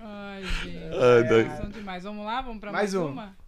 Ai, 0.00 0.42
gente. 0.64 0.78
Ai, 1.00 1.22
doido. 1.24 1.56
São 1.56 1.70
demais. 1.70 2.02
Vamos 2.02 2.24
lá, 2.26 2.40
vamos 2.42 2.60
para 2.60 2.72
Mais 2.72 2.92
mais, 2.92 3.04
um. 3.04 3.12
uma. 3.12 3.39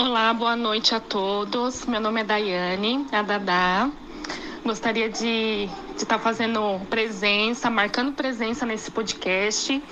Olá, 0.00 0.32
boa 0.32 0.54
noite 0.54 0.94
a 0.94 1.00
todos. 1.00 1.84
Meu 1.84 2.00
nome 2.00 2.20
é 2.20 2.24
Daiane, 2.24 3.04
a 3.10 3.20
Dadá. 3.20 3.90
Gostaria 4.64 5.10
de 5.10 5.68
estar 5.96 6.20
fazendo 6.20 6.80
presença, 6.88 7.68
marcando 7.68 8.12
presença 8.12 8.64
nesse 8.64 8.92
podcast. 8.92 9.82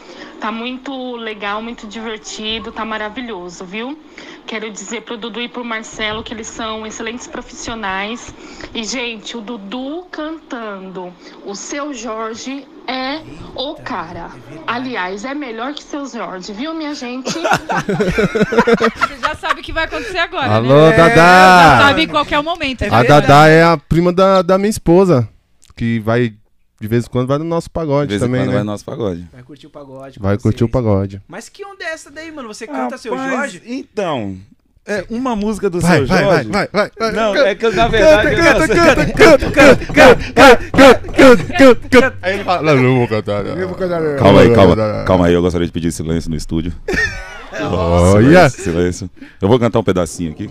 Tá 0.40 0.52
muito 0.52 1.16
legal, 1.16 1.60
muito 1.60 1.88
divertido, 1.88 2.70
tá 2.70 2.84
maravilhoso, 2.84 3.64
viu? 3.64 3.98
Quero 4.46 4.70
dizer 4.70 5.02
pro 5.02 5.16
Dudu 5.16 5.40
e 5.40 5.48
pro 5.48 5.64
Marcelo 5.64 6.22
que 6.22 6.32
eles 6.32 6.46
são 6.46 6.86
excelentes 6.86 7.26
profissionais. 7.26 8.32
E, 8.72 8.84
gente, 8.84 9.36
o 9.36 9.40
Dudu 9.40 10.06
cantando, 10.08 11.12
o 11.44 11.56
seu 11.56 11.92
Jorge 11.92 12.64
é 12.86 13.20
o 13.54 13.74
cara. 13.74 14.30
Aliás, 14.66 15.24
é 15.24 15.34
melhor 15.34 15.74
que 15.74 15.82
seu 15.82 16.06
Jorge, 16.06 16.52
viu, 16.52 16.74
minha 16.74 16.94
gente? 16.94 17.32
Você 17.32 19.16
já 19.20 19.34
sabe 19.34 19.60
o 19.60 19.62
que 19.64 19.72
vai 19.72 19.84
acontecer 19.84 20.18
agora, 20.18 20.54
Alô, 20.54 20.90
né? 20.90 20.96
Dadá. 20.96 21.14
Já 21.14 21.78
sabe 21.86 22.02
em 22.02 22.08
qualquer 22.08 22.42
momento. 22.42 22.82
É 22.82 22.88
A 22.88 23.00
verdade. 23.00 23.26
Dadá 23.26 23.48
é 23.48 23.62
a 23.62 23.76
prima 23.76 24.12
da, 24.12 24.42
da 24.42 24.58
minha 24.58 24.70
esposa. 24.70 25.28
Que 25.74 26.00
vai, 26.00 26.32
de 26.80 26.88
vez 26.88 27.04
em 27.04 27.08
quando, 27.10 27.26
vai 27.28 27.38
no 27.38 27.44
nosso 27.44 27.68
De 27.68 27.72
pagode 27.72 28.08
vez 28.08 28.22
em 28.22 28.24
também, 28.24 28.40
quando 28.42 28.48
né? 28.48 28.54
vai 28.54 28.64
no 28.64 28.70
nosso 28.70 28.84
pagode. 28.84 29.28
Vai 29.32 29.42
curtir 29.42 29.66
o 29.66 29.70
pagode. 29.70 30.18
Vai 30.18 30.38
curtir 30.38 30.64
o 30.64 30.66
vocês. 30.66 30.72
pagode. 30.72 31.22
Mas 31.28 31.48
que 31.48 31.64
onda 31.64 31.84
é 31.84 31.92
essa 31.92 32.10
daí, 32.10 32.30
mano? 32.32 32.48
Você 32.48 32.66
canta 32.66 32.96
seu 32.96 33.14
Rapaz, 33.14 33.52
Jorge? 33.52 33.62
Então, 33.66 34.38
é 34.86 35.04
uma 35.10 35.36
música 35.36 35.68
do 35.68 35.80
Vai, 35.80 35.98
seu 35.98 36.06
vai, 36.06 36.24
vai, 36.24 36.34
Jorge. 36.34 36.48
vai, 36.50 36.68
vai, 36.72 36.90
vai. 36.98 37.12
Não, 37.12 37.34
Canta, 37.34 37.48
é 37.48 37.54
que 37.54 37.70
na 37.70 37.88
verdade. 37.88 38.36
canta, 38.36 38.56
não 38.56 38.66
canta, 39.12 39.14
canta, 39.14 39.16
canta, 39.16 39.46
canta, 39.92 40.72
canta, 40.72 40.72
canta, 40.72 41.54
canta, 41.54 41.88
canta. 41.90 42.14
Aí 42.22 42.34
ele 42.34 42.44
fala, 42.44 42.62
não, 42.74 42.82
não 42.82 42.96
vou 42.98 43.08
cantar. 43.08 43.44
não. 43.44 43.56
Eu 43.56 43.68
vou 43.68 43.76
cantar, 43.76 44.00
não. 44.00 44.16
Calma 44.16 44.40
aí, 44.42 44.48
Não, 44.48 44.54
calma. 44.54 44.76
não, 44.76 44.98
não. 44.98 45.04
Calma 45.04 45.26
aí, 45.26 45.34
eu 45.34 45.42
gostaria 45.42 45.66
de 45.66 45.72
pedir 45.72 45.92
silêncio 45.92 46.30
no 46.30 46.36
estúdio. 46.36 46.72
Olha. 47.70 48.48
Silêncio, 48.48 48.64
silêncio. 48.64 49.10
Eu 49.40 49.48
vou 49.48 49.58
cantar 49.58 49.78
um 49.78 49.82
pedacinho 49.84 50.32
aqui. 50.32 50.50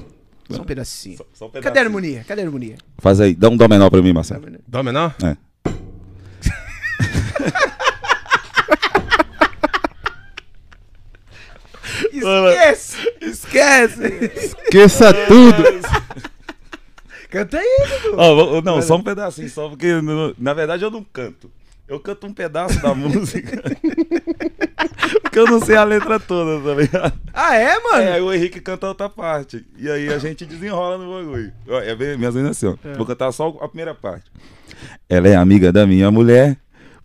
Só 0.49 0.61
um 0.61 0.65
pedacinho. 0.65 1.17
Só, 1.17 1.25
só 1.33 1.45
um 1.45 1.49
Cadê 1.49 1.59
a 1.59 1.61
pedacinho. 1.71 1.85
harmonia? 1.87 2.23
Cadê 2.27 2.41
a 2.41 2.45
harmonia? 2.45 2.75
Faz 2.97 3.19
aí, 3.21 3.33
dá 3.35 3.49
um 3.49 3.57
dó 3.57 3.67
menor 3.67 3.89
pra 3.89 4.01
mim, 4.01 4.13
Marcelo. 4.13 4.43
Dó 4.67 4.83
menor? 4.83 5.15
É. 5.23 5.35
Esquece! 12.19 13.13
Esquece! 13.21 14.31
Esqueça 14.35 15.13
tudo. 15.27 15.63
Canta 17.29 17.57
aí, 17.57 17.85
Dudu. 18.03 18.15
Vou- 18.15 18.61
não, 18.61 18.81
só 18.81 18.95
um 18.95 19.03
pedacinho, 19.03 19.49
só 19.49 19.67
porque 19.69 19.87
na 20.37 20.53
verdade 20.53 20.83
eu 20.83 20.91
não 20.91 21.03
canto. 21.03 21.51
Eu 21.87 21.99
canto 21.99 22.25
um 22.25 22.33
pedaço 22.33 22.81
da 22.81 22.93
música. 22.95 23.61
porque 25.21 25.37
eu 25.39 25.45
não 25.45 25.59
sei 25.59 25.75
a 25.75 25.83
letra 25.83 26.19
toda, 26.19 26.59
tá 26.67 26.81
ligado? 26.81 27.13
Ah, 27.33 27.55
é, 27.55 27.79
mano? 27.79 28.01
É, 28.01 28.13
aí 28.13 28.21
o 28.21 28.33
Henrique 28.33 28.59
canta 28.59 28.87
outra 28.87 29.07
parte. 29.09 29.63
E 29.77 29.89
aí 29.89 30.11
a 30.11 30.17
gente 30.17 30.45
desenrola 30.45 30.97
no 30.97 31.13
bagulho. 31.13 31.51
É 31.83 31.95
bem, 31.95 32.17
minhas 32.17 32.33
vezes 32.33 32.49
assim, 32.51 32.67
ó. 32.67 32.75
Vou 32.97 33.05
cantar 33.05 33.31
só 33.31 33.49
a 33.61 33.67
primeira 33.67 33.93
parte. 33.93 34.25
Ela 35.09 35.27
é 35.27 35.35
amiga 35.35 35.71
da 35.71 35.85
minha 35.85 36.09
mulher. 36.09 36.57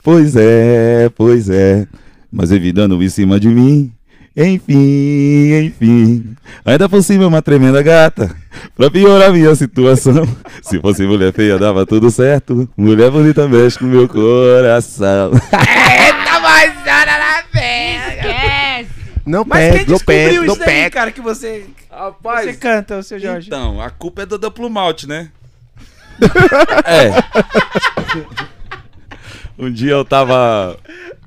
Pois 0.03 0.35
é, 0.37 1.11
pois 1.15 1.51
é. 1.51 1.87
Mas 2.33 2.51
evitando 2.51 3.03
em 3.03 3.09
cima 3.09 3.39
de 3.39 3.49
mim. 3.49 3.93
Enfim, 4.37 5.67
enfim. 5.67 6.37
Ainda 6.65 6.89
por 6.89 7.03
cima 7.03 7.25
é 7.25 7.27
uma 7.27 7.43
tremenda 7.43 7.83
gata. 7.83 8.35
Pra 8.77 8.91
piorar 8.91 9.33
minha 9.33 9.55
situação. 9.55 10.25
Se 10.63 10.81
fosse 10.81 11.03
mulher 11.05 11.33
feia, 11.33 11.59
dava 11.59 11.85
tudo 11.85 12.11
certo. 12.11 12.69
Mulher 12.77 13.11
bonita 13.11 13.49
mexe 13.49 13.79
com 13.79 13.87
meu 13.87 14.09
coração. 14.09 15.33
Eita, 15.53 16.41
mas 16.41 16.87
era 16.87 17.19
na 17.19 17.43
festa! 17.51 18.29
Esquece. 18.29 18.91
Não 19.27 19.45
Mas 19.47 19.61
quem 19.61 19.73
pega, 19.73 19.85
descobriu 19.85 20.19
pega, 20.25 20.37
não 20.37 20.45
isso 20.47 20.59
daí, 20.59 20.67
pega. 20.67 20.91
cara, 20.91 21.13
que 21.13 21.21
você, 21.21 21.67
Rapaz, 21.91 22.47
você 22.47 22.57
canta, 22.57 22.99
o 22.99 23.03
seu 23.03 23.19
Jorge? 23.19 23.49
Então, 23.49 23.81
a 23.81 23.91
culpa 23.91 24.23
é 24.23 24.27
do 24.27 24.39
Duplo 24.39 24.71
Malte, 24.71 25.07
né? 25.07 25.29
é. 26.87 27.11
Um 29.59 29.71
dia 29.71 29.93
eu 29.93 30.05
tava. 30.05 30.77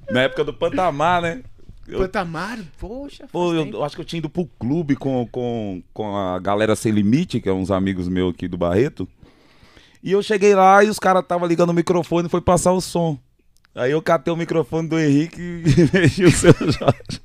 Na 0.10 0.22
época 0.22 0.44
do 0.44 0.54
Pantamar, 0.54 1.22
né? 1.22 1.42
Eu, 1.88 2.00
Pantamar, 2.00 2.60
poxa. 2.80 3.26
pô, 3.32 3.54
eu, 3.54 3.68
eu 3.68 3.84
acho 3.84 3.96
que 3.96 4.02
eu 4.02 4.06
tinha 4.06 4.20
ido 4.20 4.30
pro 4.30 4.50
clube 4.58 4.96
com, 4.96 5.28
com, 5.30 5.84
com 5.94 6.16
a 6.16 6.40
galera 6.40 6.76
Sem 6.76 6.92
Limite, 6.92 7.42
que 7.42 7.50
é 7.50 7.54
uns 7.54 7.72
amigos 7.72 8.08
meus 8.08 8.34
aqui 8.34 8.48
do 8.48 8.58
Barreto. 8.58 9.08
E 10.02 10.12
eu 10.12 10.24
cheguei 10.24 10.56
lá 10.56 10.84
e 10.84 10.90
os 10.90 11.00
caras 11.00 11.24
estavam 11.24 11.48
ligando 11.48 11.70
o 11.70 11.74
microfone 11.74 12.28
e 12.28 12.32
foi 12.32 12.42
passar 12.42 12.72
o 12.72 12.82
som. 12.82 13.18
Aí 13.76 13.92
eu 13.92 14.02
catei 14.02 14.34
o 14.34 14.38
microfone 14.38 14.88
do 14.88 15.00
Henrique 15.00 15.42
e 15.42 15.90
mexi 15.94 16.26
o 16.26 16.32
seu 16.32 16.54
Jorge. 16.54 17.22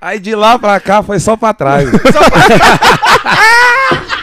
Aí 0.00 0.18
de 0.18 0.34
lá 0.34 0.58
pra 0.58 0.80
cá 0.80 1.02
foi 1.02 1.20
só 1.20 1.36
pra 1.36 1.52
trás. 1.52 1.88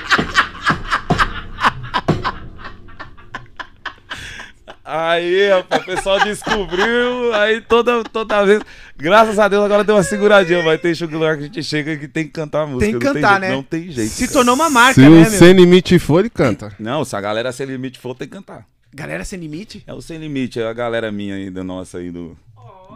Aí, 4.89 5.49
rapaz, 5.49 5.81
o 5.81 5.85
pessoal 5.85 6.17
descobriu, 6.23 7.33
aí 7.33 7.59
toda, 7.59 8.05
toda 8.05 8.45
vez. 8.45 8.61
Graças 8.95 9.38
a 9.38 9.49
Deus 9.49 9.65
agora 9.65 9.83
deu 9.83 9.95
uma 9.95 10.03
seguradinha. 10.03 10.63
Vai 10.63 10.77
ter 10.77 10.97
lugar 11.01 11.35
que 11.35 11.43
a 11.43 11.45
gente 11.47 11.61
chega 11.61 11.97
que 11.97 12.07
tem 12.07 12.23
que 12.23 12.31
cantar 12.31 12.61
a 12.61 12.67
música. 12.67 12.91
Tem 12.91 12.97
que 12.97 13.05
não 13.05 13.13
cantar, 13.13 13.31
jeito, 13.31 13.41
né? 13.41 13.51
Não 13.51 13.63
tem 13.63 13.91
jeito. 13.91 14.09
Se 14.09 14.21
cara. 14.21 14.33
tornou 14.33 14.55
uma 14.55 14.69
marca, 14.69 14.93
Se 14.93 15.01
né, 15.01 15.09
o 15.09 15.11
meu? 15.11 15.25
Sem 15.25 15.51
Limite 15.51 15.99
for, 15.99 16.21
ele 16.21 16.29
canta. 16.29 16.73
Não, 16.79 17.03
se 17.03 17.13
a 17.17 17.19
galera 17.19 17.51
sem 17.51 17.65
limite 17.65 17.99
for, 17.99 18.15
tem 18.15 18.29
que 18.29 18.33
cantar. 18.33 18.65
Galera 18.93 19.25
sem 19.25 19.38
limite? 19.38 19.83
É 19.85 19.93
o 19.93 20.01
sem 20.01 20.17
limite, 20.17 20.57
é 20.59 20.65
a 20.65 20.71
galera 20.71 21.11
minha 21.11 21.35
aí, 21.35 21.49
da 21.49 21.65
nossa 21.65 21.97
aí, 21.97 22.09
do, 22.09 22.38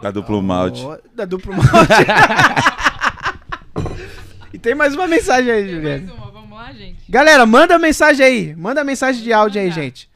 da 0.00 0.10
duplo 0.10 0.42
malte. 0.42 0.82
Ó, 0.82 0.96
da 1.14 1.26
duplo 1.26 1.52
malte. 1.54 1.68
e 4.54 4.58
tem 4.58 4.74
mais 4.74 4.94
uma 4.94 5.06
mensagem 5.06 5.52
aí, 5.52 5.64
Tem 5.64 5.74
Juliana. 5.74 6.06
mais 6.06 6.18
uma, 6.18 6.30
vamos 6.30 6.56
lá, 6.56 6.72
gente. 6.72 6.98
Galera, 7.08 7.44
manda 7.44 7.78
mensagem 7.78 8.24
aí. 8.24 8.56
Manda 8.56 8.82
mensagem 8.82 9.22
de 9.22 9.30
áudio 9.32 9.60
aí, 9.60 9.70
gente. 9.70 10.10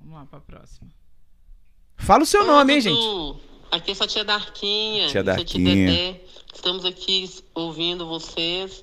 Vamos 0.00 0.20
lá 0.20 0.24
pra 0.24 0.40
próxima. 0.40 0.88
Fala 2.08 2.22
o 2.22 2.26
seu 2.26 2.42
nome, 2.42 2.72
hein, 2.72 2.80
gente. 2.80 3.36
Aqui 3.70 3.90
é 3.90 3.94
sua 3.94 4.06
tia 4.06 4.24
Darquinha. 4.24 5.08
Tia 5.08 5.22
Darquinha. 5.22 5.74
Dedé. 5.74 6.20
Estamos 6.54 6.86
aqui 6.86 7.28
ouvindo 7.54 8.06
vocês 8.06 8.82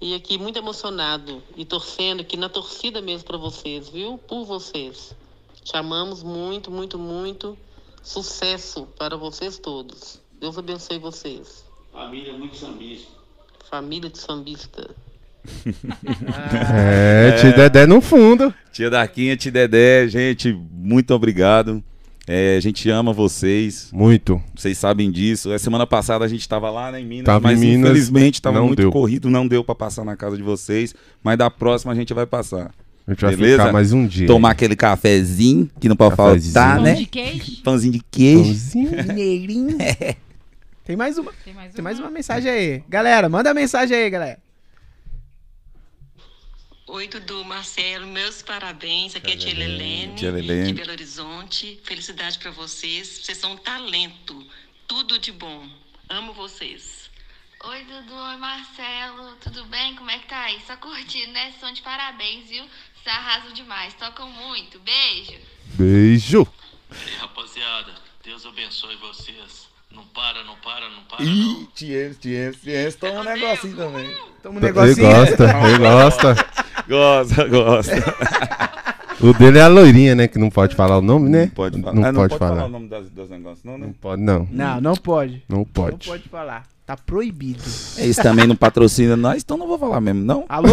e 0.00 0.16
aqui 0.16 0.36
muito 0.36 0.58
emocionado 0.58 1.40
e 1.56 1.64
torcendo 1.64 2.22
aqui 2.22 2.36
na 2.36 2.48
torcida 2.48 3.00
mesmo 3.00 3.24
para 3.24 3.36
vocês, 3.36 3.88
viu? 3.88 4.18
Por 4.18 4.44
vocês. 4.44 5.14
Te 5.62 5.76
amamos 5.76 6.24
muito, 6.24 6.72
muito, 6.72 6.98
muito. 6.98 7.56
Sucesso 8.02 8.88
para 8.98 9.16
vocês 9.16 9.56
todos. 9.56 10.20
Deus 10.40 10.58
abençoe 10.58 10.98
vocês. 10.98 11.64
Família 11.92 12.32
muito 12.32 12.56
sambista. 12.56 13.12
Família 13.70 14.10
de 14.10 14.18
sambista. 14.18 14.90
É, 16.74 17.30
te 17.40 17.52
Dedé 17.56 17.86
no 17.86 18.00
fundo. 18.00 18.52
Tia 18.72 18.90
Darquinha, 18.90 19.36
tia 19.36 19.52
Dedé, 19.52 20.08
gente, 20.08 20.52
muito 20.52 21.14
obrigado. 21.14 21.82
É, 22.32 22.56
a 22.56 22.60
gente 22.60 22.88
ama 22.88 23.12
vocês, 23.12 23.88
Muito. 23.92 24.40
vocês 24.54 24.78
sabem 24.78 25.10
disso. 25.10 25.50
A 25.52 25.58
semana 25.58 25.84
passada 25.84 26.24
a 26.24 26.28
gente 26.28 26.48
tava 26.48 26.70
lá 26.70 26.92
né, 26.92 27.00
em 27.00 27.04
Minas, 27.04 27.24
Tava 27.24 27.48
em 27.48 27.50
mas 27.56 27.58
Minas, 27.60 27.90
infelizmente 27.90 28.40
tava 28.40 28.60
não 28.60 28.68
muito 28.68 28.78
deu. 28.78 28.92
corrido, 28.92 29.28
não 29.28 29.48
deu 29.48 29.64
pra 29.64 29.74
passar 29.74 30.04
na 30.04 30.14
casa 30.14 30.36
de 30.36 30.42
vocês. 30.44 30.94
Mas 31.24 31.36
da 31.36 31.50
próxima 31.50 31.92
a 31.92 31.94
gente 31.96 32.14
vai 32.14 32.26
passar. 32.26 32.70
A 33.04 33.10
gente 33.10 33.20
vai 33.22 33.34
Beleza? 33.34 33.58
ficar 33.58 33.72
mais 33.72 33.92
um 33.92 34.06
dia. 34.06 34.28
Tomar 34.28 34.50
aquele 34.52 34.76
cafezinho, 34.76 35.68
que 35.80 35.88
não 35.88 35.96
pode 35.96 36.14
Cafezinho. 36.16 36.52
faltar, 36.54 36.76
Pão 36.76 36.84
né? 36.84 36.94
de 36.94 37.06
queijo. 37.06 37.62
Pãozinho 37.64 37.92
de 37.94 38.00
queijo. 38.08 38.44
Pãozinho. 38.44 38.90
Mineirinho. 39.08 39.78
Tem 40.86 40.96
mais 40.96 41.18
uma. 41.18 41.32
Tem 41.44 41.52
mais 41.52 41.72
Tem 41.72 41.80
uma? 41.80 41.90
mais 41.90 41.98
uma 41.98 42.10
mensagem 42.10 42.48
aí. 42.48 42.82
Galera, 42.88 43.28
manda 43.28 43.52
mensagem 43.52 43.96
aí, 43.96 44.08
galera. 44.08 44.38
Oi, 46.92 47.06
Dudu, 47.06 47.44
Marcelo, 47.44 48.04
meus 48.04 48.42
parabéns. 48.42 49.14
Aqui 49.14 49.30
é 49.30 49.36
Tia 49.36 49.52
Helene, 49.52 50.12
Tia 50.16 50.28
Helene. 50.30 50.66
de 50.66 50.72
Belo 50.72 50.90
Horizonte. 50.90 51.80
Felicidade 51.84 52.36
pra 52.40 52.50
vocês. 52.50 53.06
Vocês 53.06 53.38
são 53.38 53.52
um 53.52 53.56
talento. 53.56 54.44
Tudo 54.88 55.16
de 55.16 55.30
bom. 55.30 55.70
Amo 56.08 56.32
vocês. 56.32 57.08
Oi, 57.62 57.84
Dudu, 57.84 58.12
oi, 58.12 58.36
Marcelo, 58.38 59.36
tudo 59.36 59.64
bem? 59.66 59.94
Como 59.94 60.10
é 60.10 60.18
que 60.18 60.26
tá 60.26 60.40
aí? 60.40 60.60
Só 60.66 60.76
curtindo, 60.78 61.30
né? 61.30 61.54
São 61.60 61.72
de 61.72 61.80
parabéns, 61.80 62.48
viu? 62.48 62.64
Vocês 62.64 63.06
arrasam 63.06 63.52
demais, 63.52 63.94
tocam 63.94 64.28
muito. 64.28 64.80
Beijo! 64.80 65.38
Beijo. 65.74 66.52
E 66.90 67.16
rapaziada, 67.18 67.94
Deus 68.24 68.44
abençoe 68.44 68.96
vocês. 68.96 69.69
Não 69.94 70.04
para, 70.14 70.44
não 70.44 70.54
para, 70.56 70.88
não 70.88 71.02
para. 71.08 71.24
não. 71.24 71.32
Ih, 71.32 71.68
Tienzo, 71.74 72.18
Tienzo, 72.20 72.58
Tienzo, 72.60 72.98
toma 72.98 73.20
um 73.20 73.24
negocinho 73.24 73.76
também. 73.76 74.10
Toma 74.42 74.54
um 74.54 74.58
Ele 74.58 74.66
negocinho. 74.66 75.06
gosta, 75.08 75.44
ele 75.66 75.78
gosta. 75.78 76.46
Gosta, 76.88 77.48
gosta. 77.48 78.70
O 79.22 79.34
dele 79.34 79.58
é 79.58 79.62
a 79.62 79.68
loirinha, 79.68 80.14
né? 80.14 80.26
Que 80.26 80.38
não 80.38 80.48
pode 80.48 80.74
falar 80.74 80.96
o 80.96 81.02
nome, 81.02 81.28
né? 81.28 81.42
Não 81.44 81.48
pode 81.50 81.78
falar. 81.78 81.92
Não, 81.94 82.08
Ah, 82.08 82.12
pode, 82.14 82.38
falar. 82.38 82.64
o 82.64 82.68
nome 82.70 82.88
das, 82.88 83.10
dos 83.10 83.28
negócios, 83.28 83.62
não, 83.64 83.76
Não 83.76 83.88
né? 83.88 83.94
pode, 84.00 84.22
não. 84.22 84.48
Não, 84.50 84.80
não 84.80 84.94
pode. 84.96 85.42
Não 85.46 85.58
Não 85.58 85.64
pode. 85.66 86.08
pode 86.08 86.26
falar. 86.30 86.62
Tá 86.86 86.96
proibido. 86.96 87.62
Eles 87.98 88.16
também 88.16 88.46
não 88.46 88.56
patrocinam 88.56 89.18
nós, 89.18 89.42
então 89.42 89.58
não 89.58 89.68
vou 89.68 89.78
falar 89.78 90.00
mesmo, 90.00 90.24
não. 90.24 90.46
Alô? 90.48 90.70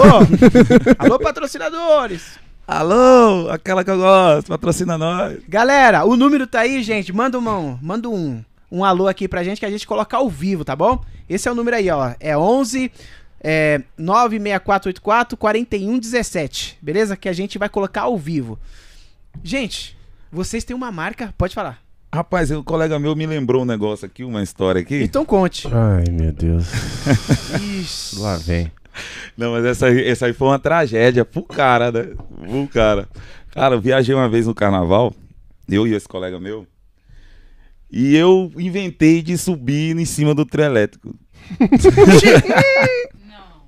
Alô, 0.97 1.19
patrocinadores. 1.19 2.39
Alô, 2.65 3.49
aquela 3.49 3.83
que 3.83 3.91
eu 3.91 3.97
gosto, 3.97 4.47
patrocina 4.47 4.97
nós. 4.97 5.39
Galera, 5.49 6.05
o 6.05 6.15
número 6.15 6.47
tá 6.47 6.61
aí, 6.61 6.81
gente. 6.81 7.11
Manda, 7.11 7.37
uma, 7.37 7.77
manda 7.81 8.07
um, 8.09 8.41
um 8.71 8.83
alô 8.83 9.07
aqui 9.07 9.27
pra 9.27 9.43
gente 9.43 9.59
que 9.59 9.65
a 9.65 9.71
gente 9.71 9.87
coloca 9.87 10.17
ao 10.17 10.29
vivo, 10.29 10.65
tá 10.65 10.75
bom? 10.75 11.03
Esse 11.29 11.47
é 11.47 11.51
o 11.51 11.55
número 11.55 11.77
aí, 11.77 11.89
ó. 11.89 12.13
É 12.19 12.37
11 12.37 12.91
é, 13.41 13.81
96484 13.97 15.37
4117. 15.37 16.77
Beleza? 16.81 17.17
Que 17.17 17.29
a 17.29 17.33
gente 17.33 17.57
vai 17.57 17.69
colocar 17.69 18.03
ao 18.03 18.17
vivo. 18.17 18.57
Gente, 19.43 19.97
vocês 20.31 20.63
têm 20.63 20.75
uma 20.75 20.91
marca. 20.91 21.33
Pode 21.37 21.53
falar. 21.53 21.81
Rapaz, 22.13 22.49
o 22.51 22.63
colega 22.63 22.97
meu 22.97 23.15
me 23.15 23.25
lembrou 23.25 23.63
um 23.63 23.65
negócio 23.65 24.05
aqui, 24.05 24.23
uma 24.23 24.41
história 24.41 24.81
aqui. 24.81 25.03
Então 25.03 25.25
conte. 25.25 25.67
Ai, 25.67 26.05
meu 26.11 26.31
Deus. 26.31 26.65
Ixi. 27.79 28.19
Lá 28.19 28.37
vem. 28.37 28.71
Não, 29.37 29.51
mas 29.51 29.65
essa 29.65 29.89
essa 29.89 30.25
aí 30.25 30.33
foi 30.33 30.47
uma 30.47 30.57
tragédia 30.57 31.23
pro 31.23 31.43
cara, 31.43 31.91
né? 31.91 32.03
Pro 32.39 32.67
cara. 32.67 33.07
Cara, 33.51 33.75
eu 33.75 33.81
viajei 33.81 34.15
uma 34.15 34.29
vez 34.29 34.47
no 34.47 34.55
carnaval, 34.55 35.13
eu 35.69 35.85
e 35.85 35.93
esse 35.93 36.07
colega 36.07 36.39
meu, 36.39 36.65
e 37.91 38.15
eu 38.15 38.51
inventei 38.57 39.21
de 39.21 39.37
subir 39.37 39.97
em 39.97 40.05
cima 40.05 40.33
do 40.35 40.45
trio 40.45 40.65
elétrico. 40.65 41.15
Não. 43.25 43.61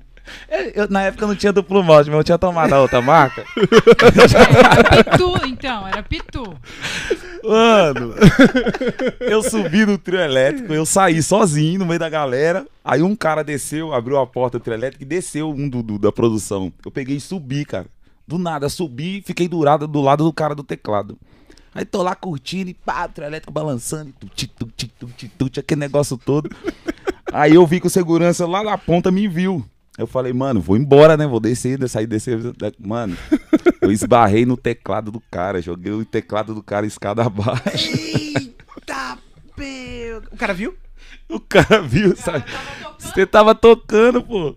Eu- 0.76 0.90
na 0.90 1.04
época 1.04 1.24
eu 1.24 1.28
não 1.30 1.36
tinha 1.36 1.52
duplo 1.54 1.84
mote, 1.84 2.10
mas 2.10 2.18
eu 2.18 2.24
tinha 2.24 2.38
tomado 2.38 2.74
a 2.74 2.82
outra 2.82 3.02
marca. 3.02 3.44
Era 3.56 5.04
Pitu, 5.04 5.46
então, 5.48 5.88
era 5.88 6.04
Pitu. 6.04 6.44
Mano, 7.44 8.14
eu 9.22 9.42
subi 9.42 9.86
no 9.86 9.98
trio 9.98 10.20
elétrico, 10.20 10.74
eu 10.74 10.86
saí 10.86 11.24
sozinho 11.24 11.80
no 11.80 11.86
meio 11.86 12.00
da 12.00 12.10
galera. 12.10 12.66
Aí 12.84 13.02
um 13.02 13.16
cara 13.16 13.44
desceu, 13.44 13.94
abriu 13.94 14.18
a 14.18 14.28
porta 14.28 14.60
do 14.60 14.62
trio 14.64 14.74
elétrico 14.76 15.04
e 15.04 15.08
desceu 15.08 15.50
um 15.50 15.70
do, 15.70 15.82
do- 15.82 15.98
da 16.00 16.12
produção. 16.12 16.72
Eu 16.84 16.92
peguei 16.92 17.16
e 17.18 17.22
subi, 17.22 17.64
cara. 17.64 17.86
Do 18.28 18.38
nada, 18.38 18.68
subi 18.70 19.20
e 19.20 19.22
fiquei 19.22 19.48
durado 19.48 19.88
do 19.88 20.02
lado 20.02 20.24
do 20.24 20.34
cara 20.34 20.54
do 20.54 20.64
teclado. 20.64 21.18
Aí 21.74 21.86
tô 21.86 22.02
lá 22.02 22.16
curtindo 22.16 22.70
e 22.70 22.74
pá, 22.74 23.06
o 23.06 23.10
trio 23.10 23.28
elétrico 23.28 23.54
balançando, 23.54 24.10
e 24.10 24.14
tuti, 24.14 24.48
tuti, 24.48 24.88
tuti, 25.00 25.28
tuti, 25.30 25.60
aquele 25.60 25.82
negócio 25.82 26.18
todo. 26.18 26.50
Aí 27.32 27.56
eu 27.56 27.66
vi 27.66 27.80
que 27.80 27.88
o 27.88 27.90
segurança 27.90 28.48
lá 28.48 28.64
na 28.64 28.78
ponta 28.78 29.12
me 29.12 29.28
viu. 29.28 29.64
Eu 29.98 30.08
falei, 30.08 30.32
mano, 30.32 30.62
vou 30.62 30.78
embora, 30.78 31.18
né? 31.18 31.28
Vou 31.28 31.40
descer, 31.40 31.78
né? 31.78 31.88
sair 31.88 32.08
descer. 32.08 32.40
Mano, 32.80 33.18
eu 33.82 33.92
esbarrei 33.92 34.46
no 34.46 34.56
teclado 34.56 35.12
do 35.12 35.22
cara, 35.30 35.62
joguei 35.62 35.92
o 35.92 36.06
teclado 36.06 36.56
do 36.56 36.64
cara 36.64 36.86
escada 36.86 37.24
abaixo. 37.24 37.90
Eita, 37.98 39.18
meu. 39.58 40.24
O 40.32 40.38
cara 40.38 40.54
viu? 40.54 40.74
O 41.28 41.40
cara 41.40 41.82
viu, 41.82 42.16
sabe? 42.16 42.46
Você 42.98 43.26
tava 43.26 43.54
tocando, 43.54 44.24
pô. 44.24 44.56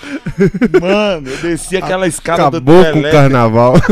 Mano, 0.80 1.28
eu 1.28 1.36
desci 1.38 1.76
aquela 1.76 2.06
escada 2.06 2.50
do 2.50 2.56
Acabou 2.56 2.92
com 2.92 3.00
o 3.00 3.10
carnaval. 3.10 3.74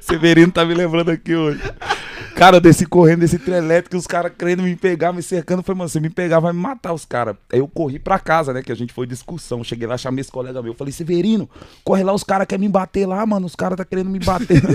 Severino 0.00 0.52
tá 0.52 0.64
me 0.64 0.74
lembrando 0.74 1.10
aqui 1.10 1.34
hoje. 1.34 1.60
Cara, 2.36 2.56
eu 2.58 2.60
desci 2.60 2.84
correndo 2.84 3.20
desse 3.20 3.38
trio 3.38 3.56
elétrico 3.56 3.96
os 3.96 4.06
caras 4.06 4.30
querendo 4.36 4.62
me 4.62 4.76
pegar, 4.76 5.10
me 5.12 5.22
cercando. 5.22 5.60
Eu 5.60 5.62
falei, 5.64 5.78
mano, 5.78 5.88
você 5.88 5.98
me 5.98 6.10
pegar, 6.10 6.38
vai 6.38 6.52
me 6.52 6.60
matar 6.60 6.92
os 6.92 7.06
caras. 7.06 7.34
Aí 7.50 7.58
eu 7.58 7.66
corri 7.66 7.98
pra 7.98 8.18
casa, 8.18 8.52
né? 8.52 8.62
Que 8.62 8.70
a 8.70 8.74
gente 8.74 8.92
foi 8.92 9.06
discussão. 9.06 9.64
Cheguei 9.64 9.88
lá, 9.88 9.96
chamei 9.96 10.20
esse 10.20 10.30
colega 10.30 10.60
meu. 10.62 10.74
Falei, 10.74 10.92
Severino, 10.92 11.48
corre 11.82 12.04
lá, 12.04 12.12
os 12.12 12.22
caras 12.22 12.46
querem 12.46 12.66
me 12.66 12.72
bater 12.72 13.06
lá, 13.06 13.24
mano. 13.24 13.46
Os 13.46 13.56
caras 13.56 13.78
tá 13.78 13.84
querendo 13.86 14.10
me 14.10 14.18
bater. 14.18 14.62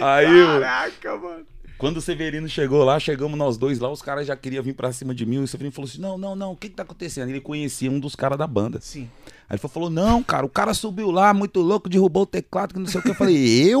Aí, 0.00 0.60
Caraca, 0.60 1.16
mano. 1.16 1.51
Quando 1.82 1.96
o 1.96 2.00
Severino 2.00 2.48
chegou 2.48 2.84
lá, 2.84 3.00
chegamos 3.00 3.36
nós 3.36 3.56
dois 3.56 3.80
lá, 3.80 3.90
os 3.90 4.00
caras 4.00 4.24
já 4.24 4.36
queriam 4.36 4.62
vir 4.62 4.72
pra 4.72 4.92
cima 4.92 5.12
de 5.12 5.26
mim. 5.26 5.38
O 5.38 5.48
Severino 5.48 5.74
falou 5.74 5.90
assim: 5.90 6.00
Não, 6.00 6.16
não, 6.16 6.36
não, 6.36 6.52
o 6.52 6.56
que 6.56 6.68
que 6.68 6.76
tá 6.76 6.84
acontecendo? 6.84 7.28
Ele 7.28 7.40
conhecia 7.40 7.90
um 7.90 7.98
dos 7.98 8.14
caras 8.14 8.38
da 8.38 8.46
banda. 8.46 8.78
Sim. 8.80 9.10
Aí 9.50 9.56
ele 9.56 9.58
falou: 9.58 9.90
Não, 9.90 10.22
cara, 10.22 10.46
o 10.46 10.48
cara 10.48 10.74
subiu 10.74 11.10
lá, 11.10 11.34
muito 11.34 11.58
louco, 11.60 11.88
derrubou 11.88 12.22
o 12.22 12.26
teclado, 12.26 12.72
que 12.74 12.78
não 12.78 12.86
sei 12.86 13.00
o 13.00 13.02
que. 13.02 13.10
Eu 13.10 13.14
falei: 13.16 13.68
Eu? 13.68 13.80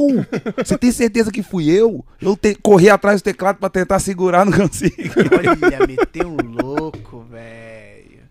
Você 0.64 0.76
tem 0.76 0.90
certeza 0.90 1.30
que 1.30 1.44
fui 1.44 1.70
eu? 1.70 2.04
Eu 2.20 2.36
te- 2.36 2.56
corri 2.56 2.90
atrás 2.90 3.22
do 3.22 3.24
teclado 3.24 3.58
pra 3.58 3.70
tentar 3.70 4.00
segurar, 4.00 4.44
não 4.44 4.52
consegui. 4.68 5.08
Olha, 5.38 5.86
meteu 5.86 6.28
um 6.28 6.50
louco, 6.60 7.24
velho. 7.30 8.22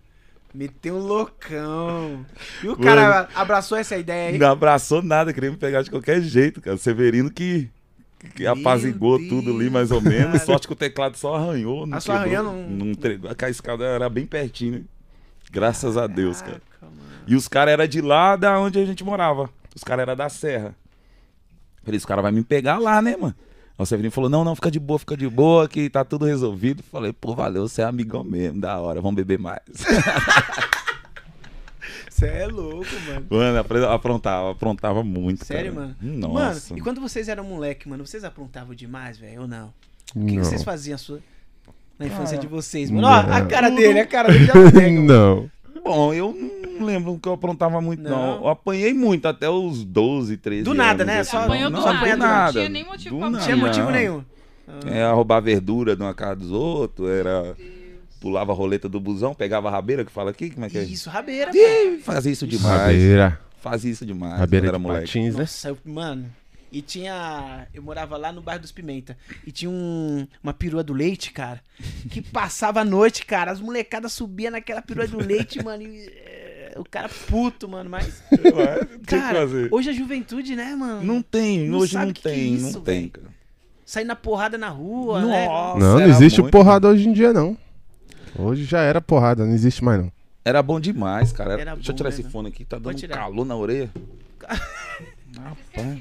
Meteu 0.54 0.96
um 0.96 0.98
loucão. 0.98 2.26
E 2.62 2.68
o 2.68 2.76
cara 2.76 3.26
abraçou 3.34 3.78
essa 3.78 3.96
ideia 3.96 4.32
aí? 4.32 4.38
Não 4.38 4.50
abraçou 4.50 5.02
nada, 5.02 5.32
queria 5.32 5.50
me 5.50 5.56
pegar 5.56 5.80
de 5.80 5.90
qualquer 5.90 6.20
jeito, 6.20 6.60
cara. 6.60 6.76
O 6.76 6.78
Severino 6.78 7.30
que, 7.30 7.70
que 8.34 8.46
apazigou 8.46 9.18
Deus, 9.18 9.28
tudo 9.28 9.54
ali, 9.56 9.68
mais 9.70 9.90
ou 9.90 10.00
menos. 10.00 10.32
cara. 10.32 10.38
Sorte 10.44 10.66
que 10.66 10.72
o 10.72 10.76
teclado 10.76 11.16
só 11.16 11.34
arranhou. 11.36 11.86
Não 11.86 11.98
Ah, 11.98 12.00
só 12.00 12.12
arranhou, 12.12 12.42
não- 12.44 12.68
não 12.70 12.94
tre- 12.94 13.18
A 13.44 13.48
escada 13.50 13.84
era 13.84 14.08
bem 14.08 14.26
pertinho, 14.26 14.72
né? 14.72 14.80
Graças 15.50 15.96
a 15.96 16.06
Deus, 16.06 16.40
cara. 16.40 16.62
Mano. 16.80 16.92
E 17.26 17.34
os 17.36 17.46
caras 17.48 17.72
eram 17.72 17.86
de 17.86 18.00
lá 18.00 18.36
da 18.36 18.58
onde 18.58 18.78
a 18.78 18.84
gente 18.84 19.04
morava. 19.04 19.50
Os 19.74 19.84
caras 19.84 20.02
eram 20.02 20.16
da 20.16 20.28
Serra. 20.28 20.74
Falei, 21.84 21.98
os 21.98 22.04
caras 22.04 22.22
vão 22.22 22.32
me 22.32 22.42
pegar 22.42 22.78
lá, 22.78 23.02
né, 23.02 23.16
mano? 23.16 23.34
Aí 23.78 23.82
o 23.82 23.86
Severino 23.86 24.12
falou, 24.12 24.30
não, 24.30 24.44
não, 24.44 24.54
fica 24.54 24.70
de 24.70 24.78
boa, 24.78 24.98
fica 24.98 25.16
de 25.16 25.28
boa, 25.28 25.66
que 25.68 25.90
tá 25.90 26.04
tudo 26.04 26.24
resolvido. 26.26 26.82
Falei, 26.82 27.12
pô, 27.12 27.34
valeu, 27.34 27.66
você 27.68 27.82
é 27.82 27.84
amigão 27.84 28.22
mesmo, 28.22 28.60
da 28.60 28.78
hora, 28.78 29.00
vamos 29.00 29.16
beber 29.16 29.38
mais. 29.38 29.58
Você 32.22 32.36
é 32.38 32.46
louco, 32.46 32.86
mano. 33.08 33.26
mano, 33.30 33.58
aprontava, 33.92 34.50
aprontava 34.52 35.02
muito, 35.04 35.44
Sério, 35.44 35.72
cara. 35.74 35.86
mano? 36.00 36.18
Nossa. 36.18 36.70
Mano, 36.70 36.78
e 36.78 36.82
quando 36.82 37.00
vocês 37.00 37.28
eram 37.28 37.44
moleque, 37.44 37.88
mano, 37.88 38.06
vocês 38.06 38.22
aprontavam 38.24 38.74
demais, 38.74 39.18
velho, 39.18 39.42
ou 39.42 39.48
não? 39.48 39.72
O 40.14 40.20
que, 40.20 40.26
que 40.32 40.36
Não. 40.36 40.44
vocês 40.44 40.62
faziam 40.62 40.96
sua- 40.98 41.20
na 41.98 42.06
infância 42.06 42.36
de 42.38 42.46
vocês, 42.46 42.90
mano? 42.90 43.02
Não. 43.02 43.10
Ó, 43.10 43.32
a 43.32 43.42
cara 43.46 43.70
dele, 43.70 44.00
a 44.00 44.06
cara 44.06 44.30
dele 44.32 44.44
já 44.46 44.54
não 44.54 44.70
pega, 44.70 44.90
mano. 45.00 45.06
Não. 45.06 45.50
Bom, 45.84 46.14
eu 46.14 46.32
não 46.78 46.86
lembro 46.86 47.18
que 47.18 47.28
eu 47.28 47.32
aprontava 47.32 47.80
muito, 47.80 48.02
não. 48.02 48.10
Não. 48.10 48.34
Eu 48.42 48.48
apanhei 48.48 48.94
muito, 48.94 49.26
até 49.26 49.48
os 49.50 49.84
12, 49.84 50.36
13 50.36 50.62
Do 50.64 50.74
nada, 50.74 51.02
anos, 51.02 51.14
né? 51.14 51.24
Só- 51.24 51.38
Apanhou 51.42 51.70
do 51.70 51.76
não, 51.78 51.84
nada, 51.84 51.98
do 51.98 52.06
não 52.10 52.16
nada. 52.18 52.52
tinha 52.52 52.68
nem 52.68 52.84
motivo 52.84 53.14
Do 53.16 53.20
pra 53.20 53.30
Não 53.30 53.40
tinha 53.40 53.56
motivo 53.56 53.86
Não. 53.86 53.92
nenhum. 53.92 54.24
É, 54.86 55.10
roubar 55.12 55.40
verdura 55.40 55.96
de 55.96 56.02
uma 56.02 56.14
casa 56.14 56.36
dos 56.36 56.50
outros, 56.52 57.08
era... 57.10 57.54
Pulava 58.22 58.52
a 58.52 58.54
roleta 58.54 58.88
do 58.88 58.98
busão, 59.00 59.34
pegava 59.34 59.68
a 59.68 59.70
rabeira, 59.70 60.04
que 60.04 60.12
fala 60.12 60.30
aqui, 60.30 60.48
como 60.50 60.64
é 60.64 60.70
que 60.70 60.78
é? 60.78 60.82
Isso, 60.84 61.10
rabeira, 61.10 61.50
Ih, 61.54 61.98
Fazia 61.98 62.32
isso 62.32 62.46
demais. 62.46 62.80
Rabeira. 62.80 63.40
Fazia 63.60 63.90
isso 63.90 64.06
demais. 64.06 64.38
Rabeira 64.38 64.68
era 64.68 64.76
de 64.78 64.82
moleque. 64.82 65.06
patins, 65.06 65.34
né? 65.34 65.40
Nossa, 65.40 65.68
eu- 65.68 65.78
mano. 65.84 66.26
E 66.74 66.80
tinha. 66.80 67.66
Eu 67.74 67.82
morava 67.82 68.16
lá 68.16 68.32
no 68.32 68.40
bairro 68.40 68.62
dos 68.62 68.72
Pimenta. 68.72 69.14
E 69.46 69.52
tinha 69.52 69.70
um- 69.70 70.26
uma 70.42 70.54
perua 70.54 70.82
do 70.82 70.94
leite, 70.94 71.30
cara. 71.30 71.60
Que 72.10 72.22
passava 72.32 72.80
a 72.80 72.84
noite, 72.84 73.26
cara. 73.26 73.50
As 73.50 73.60
molecadas 73.60 74.12
subiam 74.14 74.50
naquela 74.52 74.80
perua 74.80 75.06
do 75.06 75.18
leite, 75.18 75.60
mano. 75.62 75.82
E, 75.82 76.06
é, 76.06 76.72
o 76.78 76.84
cara 76.84 77.10
puto, 77.28 77.68
mano. 77.68 77.90
Mas. 77.90 78.22
Cara, 79.06 79.40
hoje 79.70 79.90
a 79.90 79.92
juventude, 79.92 80.56
né, 80.56 80.74
mano? 80.74 81.02
Não 81.04 81.20
tem, 81.20 81.68
Não 81.68 81.78
hoje 81.80 81.92
sabe 81.92 82.06
não 82.06 82.12
que 82.14 82.26
é 82.26 82.30
tem, 82.32 82.54
isso, 82.54 82.72
não 82.72 82.80
tem, 82.80 83.00
velho. 83.00 83.10
cara. 83.10 83.26
Sair 83.84 84.04
na 84.04 84.16
porrada 84.16 84.56
na 84.56 84.70
rua, 84.70 85.20
né? 85.26 85.44
Nossa, 85.46 85.78
Não, 85.78 85.92
não 85.94 86.00
era 86.00 86.08
existe 86.10 86.40
muito. 86.40 86.52
porrada 86.52 86.88
hoje 86.88 87.06
em 87.06 87.12
dia, 87.12 87.32
não. 87.34 87.54
Hoje 88.38 88.64
já 88.64 88.80
era 88.80 89.00
porrada, 89.00 89.44
não 89.44 89.52
existe 89.54 89.82
mais, 89.84 90.00
não. 90.00 90.12
Era 90.44 90.62
bom 90.62 90.80
demais, 90.80 91.32
cara. 91.32 91.52
Era 91.60 91.74
Deixa 91.74 91.90
eu 91.90 91.92
bom 91.92 91.96
tirar 91.98 92.10
mesmo. 92.10 92.22
esse 92.24 92.30
fone 92.32 92.48
aqui, 92.48 92.64
tá 92.64 92.76
dando 92.76 92.90
um 92.90 92.94
tirar. 92.94 93.16
calor 93.18 93.44
na 93.44 93.54
orelha. 93.56 93.90
Rapaz. 95.38 95.98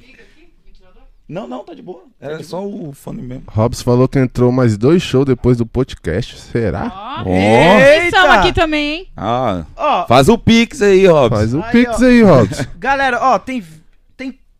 Não, 1.29 1.47
não, 1.47 1.63
tá 1.63 1.73
de 1.73 1.82
boa. 1.82 2.03
Era 2.19 2.43
só 2.43 2.65
o 2.67 2.91
fone 2.91 3.21
mesmo. 3.21 3.43
Robson 3.47 3.84
falou 3.86 4.07
que 4.07 4.19
entrou 4.19 4.51
mais 4.51 4.77
dois 4.77 5.01
shows 5.01 5.25
depois 5.25 5.57
do 5.57 5.65
podcast. 5.65 6.38
Será? 6.38 6.91
Ó, 7.25 7.29
Ó. 7.29 7.79
Estamos 8.05 8.29
aqui 8.32 8.51
também, 8.51 8.91
hein? 8.99 9.07
Ah, 9.15 9.63
Ó, 9.77 10.07
faz 10.07 10.27
o 10.27 10.38
pix 10.38 10.82
aí, 10.82 11.05
Robson. 11.07 11.29
Faz 11.38 11.53
o 11.53 11.61
Aí, 11.63 11.71
pix 11.71 12.01
ó. 12.01 12.05
aí, 12.05 12.21
Robson. 12.21 12.63
galera, 12.77 13.19
ó, 13.21 13.39
tem 13.39 13.63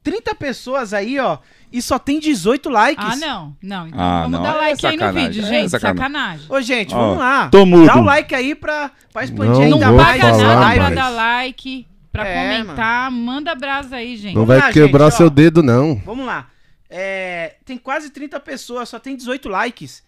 30 0.04 0.34
pessoas 0.36 0.93
aí, 0.93 1.20
ó, 1.20 1.38
e 1.72 1.82
só 1.82 1.99
tem 1.99 2.20
18 2.20 2.70
likes. 2.70 3.06
Ah, 3.06 3.16
não. 3.16 3.56
Não, 3.62 3.88
então 3.88 3.99
Ah, 3.99 4.22
vamos 4.24 4.32
não, 4.32 4.43
dar 4.43 4.56
é 4.56 4.60
like 4.70 4.86
aí 4.88 4.97
no 4.97 5.14
vídeo, 5.14 5.43
é 5.43 5.47
gente. 5.47 5.70
sacanagem. 5.70 5.99
sacanagem. 5.99 6.45
Ô, 6.49 6.62
gente, 6.62 6.93
Ó, 6.95 6.97
vamos 6.99 7.18
lá. 7.20 7.49
tô 7.49 7.66
mudo. 7.66 7.86
Dá 7.86 7.97
o 7.97 8.04
like 8.04 8.34
aí 8.36 8.56
pra, 8.56 8.91
pra 9.14 9.24
expandir 9.24 9.54
Não 9.54 9.62
ainda 9.62 9.88
Não 9.88 9.95
mais 9.95 10.08
paga 10.08 10.22
falar 10.22 10.34
essa 10.36 10.43
nada 10.47 10.60
mais. 10.62 10.78
pra 10.80 10.89
dar 10.89 11.10
like, 11.10 11.88
pra 12.12 12.28
É, 12.28 12.34
comentar. 12.64 13.12
Manda 13.12 13.56
brasa 13.56 13.95
aí, 13.97 14.18
gente. 14.18 14.36
Não 14.36 14.45
Vamos 14.45 14.47
vai 14.47 14.58
lá, 14.58 14.74
quebrar 14.74 15.06
gente, 15.06 15.14
ó. 15.14 15.18
seu 15.18 15.30
dedo, 15.30 15.62
não. 15.64 15.95
Vamos 16.06 16.26
lá. 16.26 16.47
É, 16.89 17.56
tem 17.64 17.78
quase 17.78 18.10
30 18.10 18.39
pessoas, 18.39 18.89
só 18.89 18.99
tem 18.99 19.16
18 19.16 19.47
likes. 19.47 20.04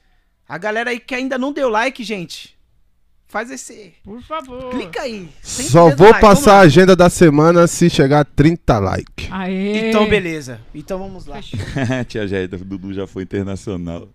A 0.50 0.58
galera 0.58 0.90
aí 0.90 1.00
que 1.00 1.16
ainda 1.16 1.38
não 1.38 1.54
deu 1.54 1.70
like, 1.70 2.04
gente, 2.04 2.53
faz 3.34 3.50
esse... 3.50 3.94
Por 4.04 4.22
favor. 4.22 4.70
Clica 4.70 5.02
aí. 5.02 5.28
Só 5.42 5.90
vou 5.96 6.10
like, 6.10 6.22
passar 6.22 6.58
a 6.58 6.60
agenda 6.60 6.96
da 6.96 7.10
semana 7.10 7.66
se 7.66 7.90
chegar 7.90 8.20
a 8.20 8.24
30 8.24 8.78
likes. 8.78 9.28
Aê. 9.32 9.90
Então, 9.90 10.08
beleza. 10.08 10.62
Então, 10.74 11.00
vamos 11.00 11.26
lá. 11.26 11.40
Tia 12.08 12.28
Jéida, 12.28 12.58
o 12.58 12.60
Dudu 12.64 12.94
já 12.94 13.08
foi 13.08 13.24
internacional. 13.24 14.08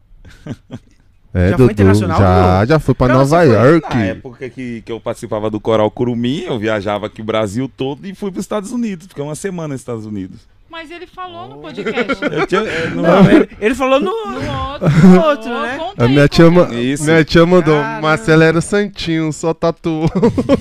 É, 1.34 1.50
Já 1.50 1.56
foi 1.56 1.66
Dudu. 1.66 1.72
internacional, 1.72 2.18
já, 2.20 2.64
já 2.66 2.78
foi 2.78 2.94
pra 2.94 3.06
Pra 3.08 3.16
Nova 3.16 3.38
foi? 3.38 3.48
York. 3.48 3.94
Na 3.94 4.04
época 4.04 4.48
que, 4.50 4.82
que 4.82 4.92
eu 4.92 5.00
participava 5.00 5.50
do 5.50 5.58
Coral 5.60 5.90
Curumim, 5.90 6.42
eu 6.42 6.56
viajava 6.56 7.06
aqui 7.06 7.20
o 7.20 7.24
Brasil 7.24 7.68
todo 7.76 8.06
e 8.06 8.14
fui 8.14 8.30
para 8.30 8.38
os 8.38 8.44
Estados 8.44 8.70
Unidos. 8.70 9.08
Fiquei 9.08 9.22
uma 9.24 9.34
semana 9.34 9.74
nos 9.74 9.80
Estados 9.80 10.06
Unidos. 10.06 10.46
Mas 10.70 10.90
ele 10.90 11.06
falou 11.06 11.48
no 11.48 11.58
podcast. 11.58 12.22
Eu 12.22 12.46
tinha, 12.46 12.60
eu 12.60 12.90
não- 12.94 13.02
Não, 13.02 13.30
ele, 13.30 13.48
ele 13.58 13.74
falou 13.74 13.98
no... 13.98 14.10
No 14.10 14.70
outro. 14.70 14.88
No 15.08 15.20
outro, 15.24 15.62
né? 15.62 15.78
A 15.96 16.04
aí, 16.04 16.08
minha 16.10 16.28
tia, 16.28 16.44
conta 16.44 16.60
ma- 16.60 16.68
aí. 16.68 16.92
Isso. 16.92 17.04
minha 17.04 17.24
tia 17.24 17.46
mandou. 17.46 17.80
Caramba. 17.80 18.00
Marcelo 18.08 18.42
era 18.42 18.60
santinho, 18.60 19.32
só 19.32 19.54
tatuou. 19.54 20.08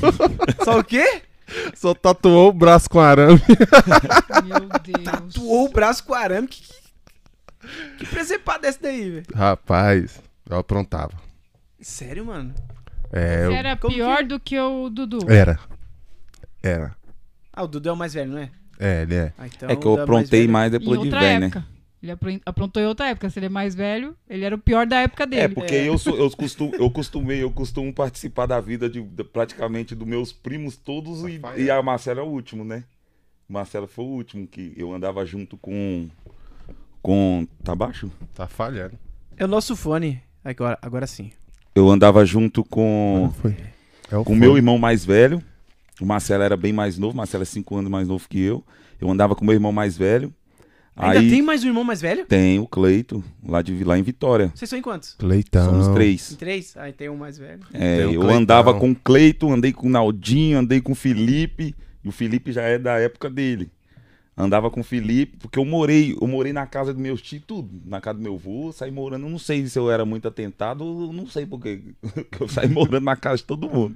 Só 0.64 0.80
o 0.80 0.84
quê? 0.84 1.22
só 1.76 1.94
tatuou 1.94 2.50
o 2.50 2.54
braço 2.54 2.90
com 2.90 3.00
arame. 3.00 3.42
Meu 4.46 4.68
Deus. 4.84 5.34
Tuou 5.34 5.66
o 5.66 5.70
braço 5.72 6.04
com 6.04 6.14
arame. 6.14 6.48
Que, 6.48 6.62
que 8.00 8.06
presepada 8.06 8.66
é 8.68 8.70
essa 8.70 8.80
daí, 8.82 9.10
velho? 9.12 9.26
Rapaz, 9.36 10.22
eu 10.50 10.58
aprontava. 10.58 11.14
Sério, 11.82 12.26
mano? 12.26 12.54
É, 13.14 13.46
eu- 13.46 13.52
Era 13.52 13.76
pior 13.76 14.24
do 14.24 14.40
que 14.40 14.60
o 14.60 14.90
Dudu. 14.90 15.20
era. 15.30 15.58
Era. 16.64 16.96
Ah, 17.54 17.64
o 17.64 17.68
Dudu 17.68 17.90
é 17.90 17.92
o 17.92 17.96
mais 17.98 18.14
velho, 18.14 18.32
não 18.32 18.40
é? 18.40 18.50
É, 18.80 19.02
ele 19.04 19.16
é. 19.16 19.34
Ah, 19.38 19.48
então 19.48 19.70
é 19.70 19.76
que 19.76 19.86
eu 19.86 20.00
aprontei 20.02 20.48
mais 20.48 20.74
Em 20.74 20.78
depois 20.80 21.02
de 21.02 21.10
velho, 21.10 21.40
né? 21.50 21.64
Ele 22.02 22.12
apron- 22.12 22.40
aprontou 22.46 22.82
em 22.82 22.86
outra 22.86 23.08
época. 23.10 23.28
Se 23.30 23.40
ele 23.40 23.48
é 23.48 23.50
mais 23.50 23.74
velho, 23.74 24.16
ele 24.30 24.46
era 24.46 24.54
o 24.54 24.60
pior 24.60 24.86
da 24.86 25.00
época 25.02 25.26
dele. 25.26 25.42
É, 25.42 25.48
porque 25.48 25.74
eu, 25.74 25.98
sou, 25.98 26.16
eu, 26.16 26.30
costumo, 26.30 26.76
eu 26.76 26.92
costumei, 26.92 27.42
eu 27.42 27.50
costumo 27.50 27.92
participar 27.92 28.46
da 28.46 28.62
vida 28.62 28.88
de, 28.88 29.02
de- 29.02 29.24
praticamente 29.24 29.96
dos 29.96 30.08
meus 30.08 30.32
primos 30.32 30.78
todos 30.78 31.24
e, 31.24 31.42
e 31.58 31.72
a 31.72 31.82
Marcela 31.82 32.20
é 32.20 32.24
o 32.24 32.28
último, 32.28 32.64
né? 32.64 32.84
Marcela 33.50 33.88
foi 33.88 34.06
o 34.06 34.10
último 34.10 34.46
que 34.46 34.74
eu 34.78 34.94
andava 34.94 35.26
junto 35.26 35.58
com. 35.58 36.08
Com. 37.02 37.48
Tá 37.64 37.74
baixo? 37.76 38.12
Tá 38.34 38.48
falhando. 38.48 38.94
É 39.36 39.46
o 39.46 39.48
nosso 39.48 39.76
fone. 39.76 40.22
Agora, 40.44 40.78
agora 40.82 41.08
sim. 41.08 41.32
Eu 41.74 41.90
andava 41.90 42.24
junto 42.26 42.64
com. 42.64 43.34
Foi. 43.42 43.56
É 44.12 44.18
o 44.18 44.24
com 44.24 44.34
o 44.34 44.36
fone. 44.36 44.40
meu 44.40 44.56
irmão 44.58 44.78
mais 44.78 45.04
velho. 45.06 45.42
O 46.02 46.06
Marcelo 46.06 46.44
era 46.44 46.56
bem 46.58 46.72
mais 46.74 46.98
novo, 46.98 47.14
o 47.14 47.18
Marcelo 47.18 47.42
é 47.44 47.46
5 47.46 47.76
anos 47.78 47.90
mais 47.92 48.08
novo 48.08 48.28
que 48.30 48.40
eu. 48.40 48.64
Eu 49.00 49.10
andava 49.10 49.36
com 49.36 49.42
o 49.44 49.46
meu 49.46 49.54
irmão 49.54 49.72
mais 49.72 49.98
velho. 49.98 50.34
Ainda 50.96 51.20
Aí 51.20 51.30
tem 51.30 51.42
mais 51.44 51.64
um 51.64 51.68
irmão 51.68 51.84
mais 51.84 52.02
velho? 52.02 52.26
tem 52.26 52.58
o 52.60 52.66
Cleito, 52.68 53.24
lá, 53.46 53.62
de, 53.62 53.84
lá 53.84 54.00
em 54.00 54.02
Vitória. 54.02 54.52
Vocês 54.56 54.68
são 54.68 54.80
em 54.80 54.82
quantos? 54.82 55.14
Cleitão. 55.14 55.66
Somos 55.70 55.88
Em 55.88 55.94
três. 55.94 56.36
três? 56.40 56.76
Ah, 56.76 56.92
tem 56.92 57.08
um 57.08 57.18
mais 57.18 57.38
velho. 57.38 57.62
É, 57.72 58.02
eu 58.04 58.22
Cleitão. 58.22 58.30
andava 58.36 58.74
com 58.74 58.90
o 58.92 58.96
Cleito, 58.96 59.52
andei 59.52 59.72
com 59.72 59.86
o 59.86 59.90
Naldinho, 59.92 60.58
andei 60.58 60.82
com 60.82 60.94
o 60.94 60.96
Felipe. 60.96 61.76
E 62.04 62.10
o 62.10 62.12
Felipe 62.12 62.52
já 62.52 62.64
é 62.64 62.80
da 62.80 62.98
época 62.98 63.30
dele. 63.30 63.70
Andava 64.36 64.70
com 64.72 64.82
o 64.82 64.84
Felipe, 64.84 65.38
porque 65.40 65.58
eu 65.60 65.66
morei, 65.66 66.16
eu 66.20 66.28
morei 66.28 66.54
na 66.54 66.66
casa 66.66 66.94
dos 66.94 67.02
meus 67.02 67.22
tios, 67.22 67.44
tudo. 67.46 67.70
Na 67.86 68.00
casa 68.02 68.18
do 68.18 68.24
meu 68.24 68.36
avô, 68.36 68.72
saí 68.72 68.90
morando. 68.92 69.26
Eu 69.26 69.30
Não 69.32 69.40
sei 69.40 69.66
se 69.68 69.78
eu 69.78 69.90
era 69.92 70.06
muito 70.06 70.28
atentado, 70.28 70.84
não 71.14 71.28
sei 71.28 71.46
porque 71.46 71.78
que 72.32 72.42
eu 72.42 72.48
saí 72.48 72.68
morando 72.70 73.04
na 73.04 73.16
casa 73.16 73.38
de 73.38 73.44
todo 73.44 73.70
mundo. 73.70 73.96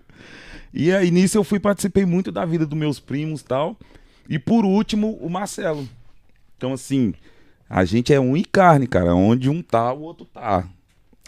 E 0.74 0.92
aí 0.94 1.12
nisso 1.12 1.38
eu 1.38 1.44
fui, 1.44 1.60
participei 1.60 2.06
muito 2.06 2.32
da 2.32 2.46
vida 2.46 2.66
dos 2.66 2.78
meus 2.78 3.00
primos 3.00 3.42
e 3.42 3.46
tal. 3.46 3.78
E 4.30 4.40
por 4.40 4.64
último, 4.66 5.18
o 5.22 5.30
Marcelo. 5.30 5.88
Então, 6.58 6.74
assim, 6.74 7.14
a 7.70 7.84
gente 7.84 8.14
é 8.14 8.20
um 8.20 8.38
e 8.38 8.46
carne, 8.46 8.88
cara. 8.88 9.14
Onde 9.16 9.50
um 9.50 9.62
tá, 9.62 9.92
o 9.94 10.02
outro 10.02 10.26
tá. 10.26 10.66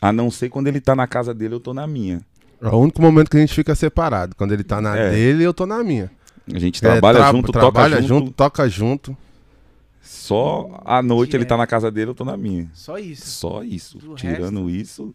A 0.02 0.12
não 0.14 0.30
ser 0.32 0.50
quando 0.50 0.68
ele 0.68 0.80
tá 0.80 0.96
na 0.96 1.08
casa 1.08 1.34
dele, 1.34 1.56
eu 1.56 1.60
tô 1.60 1.74
na 1.74 1.86
minha. 1.88 2.22
É 2.62 2.68
o 2.68 2.78
único 2.78 3.02
momento 3.02 3.30
que 3.30 3.36
a 3.38 3.40
gente 3.40 3.54
fica 3.54 3.76
separado. 3.76 4.36
Quando 4.36 4.54
ele 4.54 4.64
tá 4.64 4.80
na 4.80 4.96
É. 4.96 5.10
dele, 5.12 5.44
eu 5.44 5.54
tô 5.54 5.66
na 5.66 5.84
minha. 5.84 6.10
A 6.54 6.60
gente 6.60 6.78
É, 6.86 6.92
trabalha 6.92 7.20
tra- 7.20 7.32
junto, 7.32 7.52
trabalha 7.52 7.96
toca 7.98 8.08
junto. 8.08 8.32
toca 8.32 8.70
junto. 8.70 9.18
Só 10.02 10.82
à 10.86 11.02
noite 11.02 11.36
ele 11.36 11.44
é. 11.44 11.48
tá 11.48 11.56
na 11.58 11.66
casa 11.68 11.90
dele, 11.90 12.12
eu 12.12 12.16
tô 12.16 12.26
na 12.26 12.36
minha. 12.38 12.70
Só 12.74 12.98
isso. 12.98 13.26
Só 13.28 13.64
isso. 13.64 13.98
Do 13.98 14.16
Tirando 14.16 14.70
isso. 14.70 15.14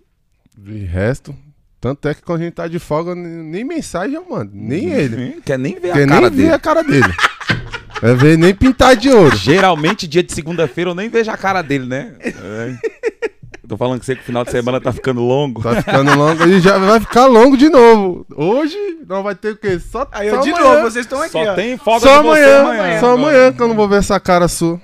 De 0.56 0.78
resto. 0.78 1.34
Tanto 1.80 2.08
é 2.08 2.14
que 2.14 2.22
quando 2.22 2.40
a 2.40 2.44
gente 2.44 2.54
tá 2.54 2.66
de 2.66 2.78
folga, 2.78 3.14
nem 3.14 3.64
mensagem 3.64 4.16
eu 4.16 4.26
mando. 4.28 4.50
Nem 4.52 4.90
ele. 4.90 5.16
Nem- 5.16 5.40
Quer 5.40 5.58
nem 5.58 5.74
ver 5.74 5.92
Quer 5.92 6.02
a 6.04 6.06
cara 6.08 6.20
nem 6.28 6.30
ver 6.30 6.36
dele. 6.42 6.52
a 6.54 6.58
cara 6.58 6.82
dele. 6.82 7.14
Vai 8.02 8.14
ver 8.14 8.38
nem 8.38 8.54
pintar 8.54 8.96
de 8.96 9.08
ouro. 9.10 9.36
Geralmente, 9.36 10.06
dia 10.06 10.22
de 10.22 10.32
segunda-feira, 10.32 10.90
eu 10.90 10.94
nem 10.94 11.08
vejo 11.08 11.30
a 11.30 11.36
cara 11.36 11.62
dele, 11.62 11.86
né? 11.86 12.14
É. 12.20 12.74
Tô 13.68 13.76
falando 13.76 14.00
que 14.00 14.06
você 14.06 14.14
que 14.16 14.22
o 14.22 14.24
final 14.24 14.44
de 14.44 14.50
semana 14.50 14.80
tá 14.80 14.90
ficando 14.92 15.20
longo. 15.20 15.62
Tá 15.62 15.76
ficando 15.82 16.14
longo 16.16 16.42
e 16.48 16.58
já 16.60 16.78
vai 16.78 16.98
ficar 17.00 17.26
longo 17.26 17.56
de 17.56 17.68
novo. 17.68 18.26
Hoje 18.34 18.76
não 19.06 19.22
vai 19.22 19.34
ter 19.34 19.50
o 19.50 19.56
quê? 19.56 19.78
Só, 19.78 20.08
Aí 20.10 20.30
só 20.30 20.36
eu 20.36 20.40
de 20.42 20.50
amanhã. 20.50 20.64
novo, 20.74 20.82
vocês 20.90 21.04
estão 21.04 21.20
aqui, 21.20 21.32
Só 21.32 21.42
ó. 21.44 21.54
tem 21.54 21.76
folga 21.76 22.00
Só 22.00 22.16
de 22.22 22.28
você 22.28 22.44
amanhã, 22.44 22.60
amanhã. 22.62 23.00
só 23.00 23.12
amanhã 23.12 23.52
que 23.52 23.60
eu 23.62 23.68
não 23.68 23.74
vou 23.76 23.86
ver 23.88 23.96
essa 23.98 24.18
cara 24.18 24.48
sua. 24.48 24.80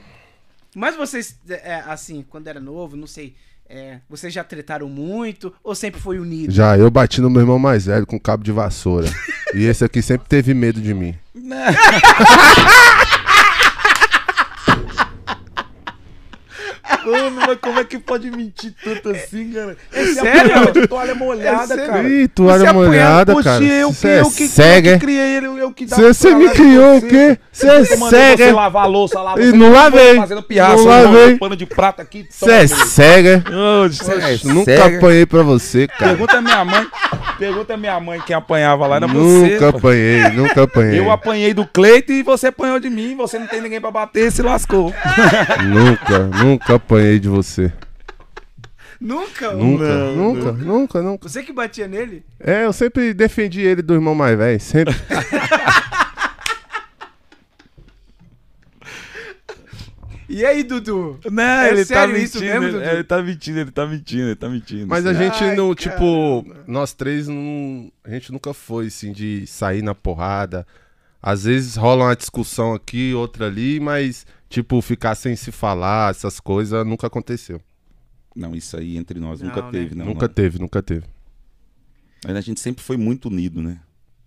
Mas 0.76 0.96
vocês, 0.96 1.38
é, 1.48 1.82
assim, 1.86 2.24
quando 2.28 2.46
era 2.48 2.60
novo, 2.60 2.94
não 2.96 3.06
sei, 3.06 3.34
é, 3.74 3.98
vocês 4.08 4.32
já 4.32 4.44
tretaram 4.44 4.88
muito 4.88 5.52
ou 5.64 5.74
sempre 5.74 6.00
foi 6.00 6.20
unido? 6.20 6.52
Já, 6.52 6.78
eu 6.78 6.88
bati 6.92 7.20
no 7.20 7.28
meu 7.28 7.40
irmão 7.40 7.58
mais 7.58 7.86
velho 7.86 8.06
com 8.06 8.20
cabo 8.20 8.44
de 8.44 8.52
vassoura. 8.52 9.08
e 9.52 9.64
esse 9.64 9.84
aqui 9.84 10.00
sempre 10.00 10.28
teve 10.28 10.54
medo 10.54 10.80
de 10.80 10.94
mim. 10.94 11.12
Mano, 17.04 17.30
mas 17.46 17.58
como 17.60 17.78
é 17.80 17.84
que 17.84 17.98
pode 17.98 18.30
mentir 18.30 18.72
tanto 18.82 19.10
assim, 19.10 19.52
cara? 19.52 19.76
Esse 19.92 20.14
sério? 20.14 20.40
apanhava 20.52 20.72
de 20.72 20.86
toalha 20.88 21.14
molhada, 21.14 21.74
É 21.74 21.86
cara. 21.86 22.08
Ih, 22.08 22.28
toalha 22.28 22.72
molhada, 22.72 23.42
cara. 23.42 23.64
eu 23.64 23.92
que, 23.92 24.06
é 24.06 24.20
eu 24.20 24.30
que, 24.30 24.48
cega, 24.48 24.90
eu 24.90 24.94
é? 24.94 24.98
que 24.98 25.04
criei 25.04 25.36
ele, 25.36 25.46
eu 25.46 25.72
que 25.72 25.86
dava 25.86 26.02
Você 26.02 26.12
você 26.14 26.34
me 26.34 26.48
criou 26.50 26.96
o 26.96 27.00
você. 27.00 27.06
quê? 27.08 27.38
Você 27.52 27.66
é 27.66 27.70
Eu 27.70 27.74
mandei 27.74 27.96
você 27.96 28.36
cega. 28.36 28.52
lavar 28.54 28.84
a 28.84 28.86
louça 28.86 29.20
lá, 29.20 29.34
E 29.38 29.50
você 29.50 29.56
não 29.56 29.72
lavei. 29.72 30.16
Fazendo 30.16 30.44
Não 30.48 30.84
lavei. 30.84 31.38
pano 31.38 31.56
de 31.56 31.66
prata 31.66 32.02
aqui. 32.02 32.26
Você 32.30 32.50
é 32.50 32.66
cega. 32.66 33.44
É 33.48 34.48
Nunca 34.48 34.76
cega. 34.76 34.96
apanhei 34.98 35.26
pra 35.26 35.42
você, 35.42 35.86
cara. 35.86 36.10
Pergunta 36.12 36.38
a 36.38 36.42
minha 36.42 36.64
mãe. 36.64 36.86
Pergunta 37.38 37.74
a 37.74 37.76
minha 37.76 37.98
mãe 38.00 38.20
quem 38.26 38.34
apanhava 38.36 38.86
lá. 38.86 38.96
Era 38.96 39.06
você. 39.06 39.52
Nunca 39.54 39.68
apanhei, 39.70 40.28
nunca 40.30 40.62
apanhei. 40.64 40.98
Eu 40.98 41.10
apanhei 41.10 41.54
do 41.54 41.66
Cleito 41.66 42.12
e 42.12 42.22
você 42.22 42.48
apanhou 42.48 42.78
de 42.78 42.90
mim. 42.90 43.16
Você 43.16 43.38
não 43.38 43.46
tem 43.46 43.60
ninguém 43.60 43.80
pra 43.80 43.90
bater, 43.90 44.30
se 44.30 44.42
lascou. 44.42 44.92
Nunca, 45.64 46.18
nunca 46.44 46.73
apanhei 46.74 47.18
de 47.18 47.28
você. 47.28 47.72
Nunca? 49.00 49.52
Nunca, 49.52 49.94
nunca, 50.14 50.52
nunca, 50.52 51.02
nunca. 51.02 51.28
Você 51.28 51.42
que 51.42 51.52
batia 51.52 51.86
nele? 51.86 52.24
É, 52.40 52.64
eu 52.64 52.72
sempre 52.72 53.12
defendi 53.12 53.60
ele 53.60 53.82
do 53.82 53.92
irmão 53.94 54.14
mais 54.14 54.36
velho, 54.38 54.60
sempre. 54.60 54.94
E 60.28 60.44
aí, 60.44 60.62
Dudu? 60.64 61.20
Não, 61.30 61.42
É 61.42 61.70
ele 61.72 61.84
sério 61.84 62.14
tá 62.14 62.18
isso 62.18 62.40
mentindo. 62.40 62.60
mesmo, 62.60 62.64
ele, 62.78 62.84
Dudu? 62.84 62.94
ele 62.94 63.04
tá 63.04 63.22
mentindo, 63.22 63.58
ele 63.60 63.70
tá 63.70 63.86
mentindo, 63.86 64.22
ele 64.22 64.34
tá 64.36 64.48
mentindo. 64.48 64.86
Mas 64.86 65.06
a 65.06 65.12
gente 65.12 65.44
Ai, 65.44 65.54
não, 65.54 65.74
tipo, 65.74 66.46
nós 66.66 66.92
três 66.94 67.28
não. 67.28 67.92
A 68.02 68.10
gente 68.10 68.32
nunca 68.32 68.54
foi, 68.54 68.86
assim, 68.86 69.12
de 69.12 69.46
sair 69.46 69.82
na 69.82 69.94
porrada. 69.94 70.66
Às 71.22 71.44
vezes 71.44 71.76
rola 71.76 72.06
uma 72.06 72.16
discussão 72.16 72.72
aqui, 72.74 73.12
outra 73.14 73.46
ali, 73.46 73.78
mas, 73.80 74.26
tipo, 74.48 74.80
ficar 74.80 75.14
sem 75.14 75.34
se 75.36 75.50
falar, 75.52 76.10
essas 76.10 76.38
coisas, 76.40 76.86
nunca 76.86 77.06
aconteceu. 77.06 77.60
Não, 78.34 78.54
isso 78.54 78.76
aí 78.76 78.96
entre 78.96 79.20
nós 79.20 79.40
Não, 79.40 79.48
nunca 79.48 79.62
né? 79.62 79.70
teve, 79.70 79.94
não. 79.94 80.06
nunca 80.06 80.26
não. 80.26 80.34
teve, 80.34 80.58
nunca 80.58 80.82
teve. 80.82 81.04
Mas 82.26 82.36
a 82.36 82.40
gente 82.40 82.58
sempre 82.60 82.82
foi 82.82 82.96
muito 82.96 83.28
unido, 83.28 83.62
né? 83.62 83.78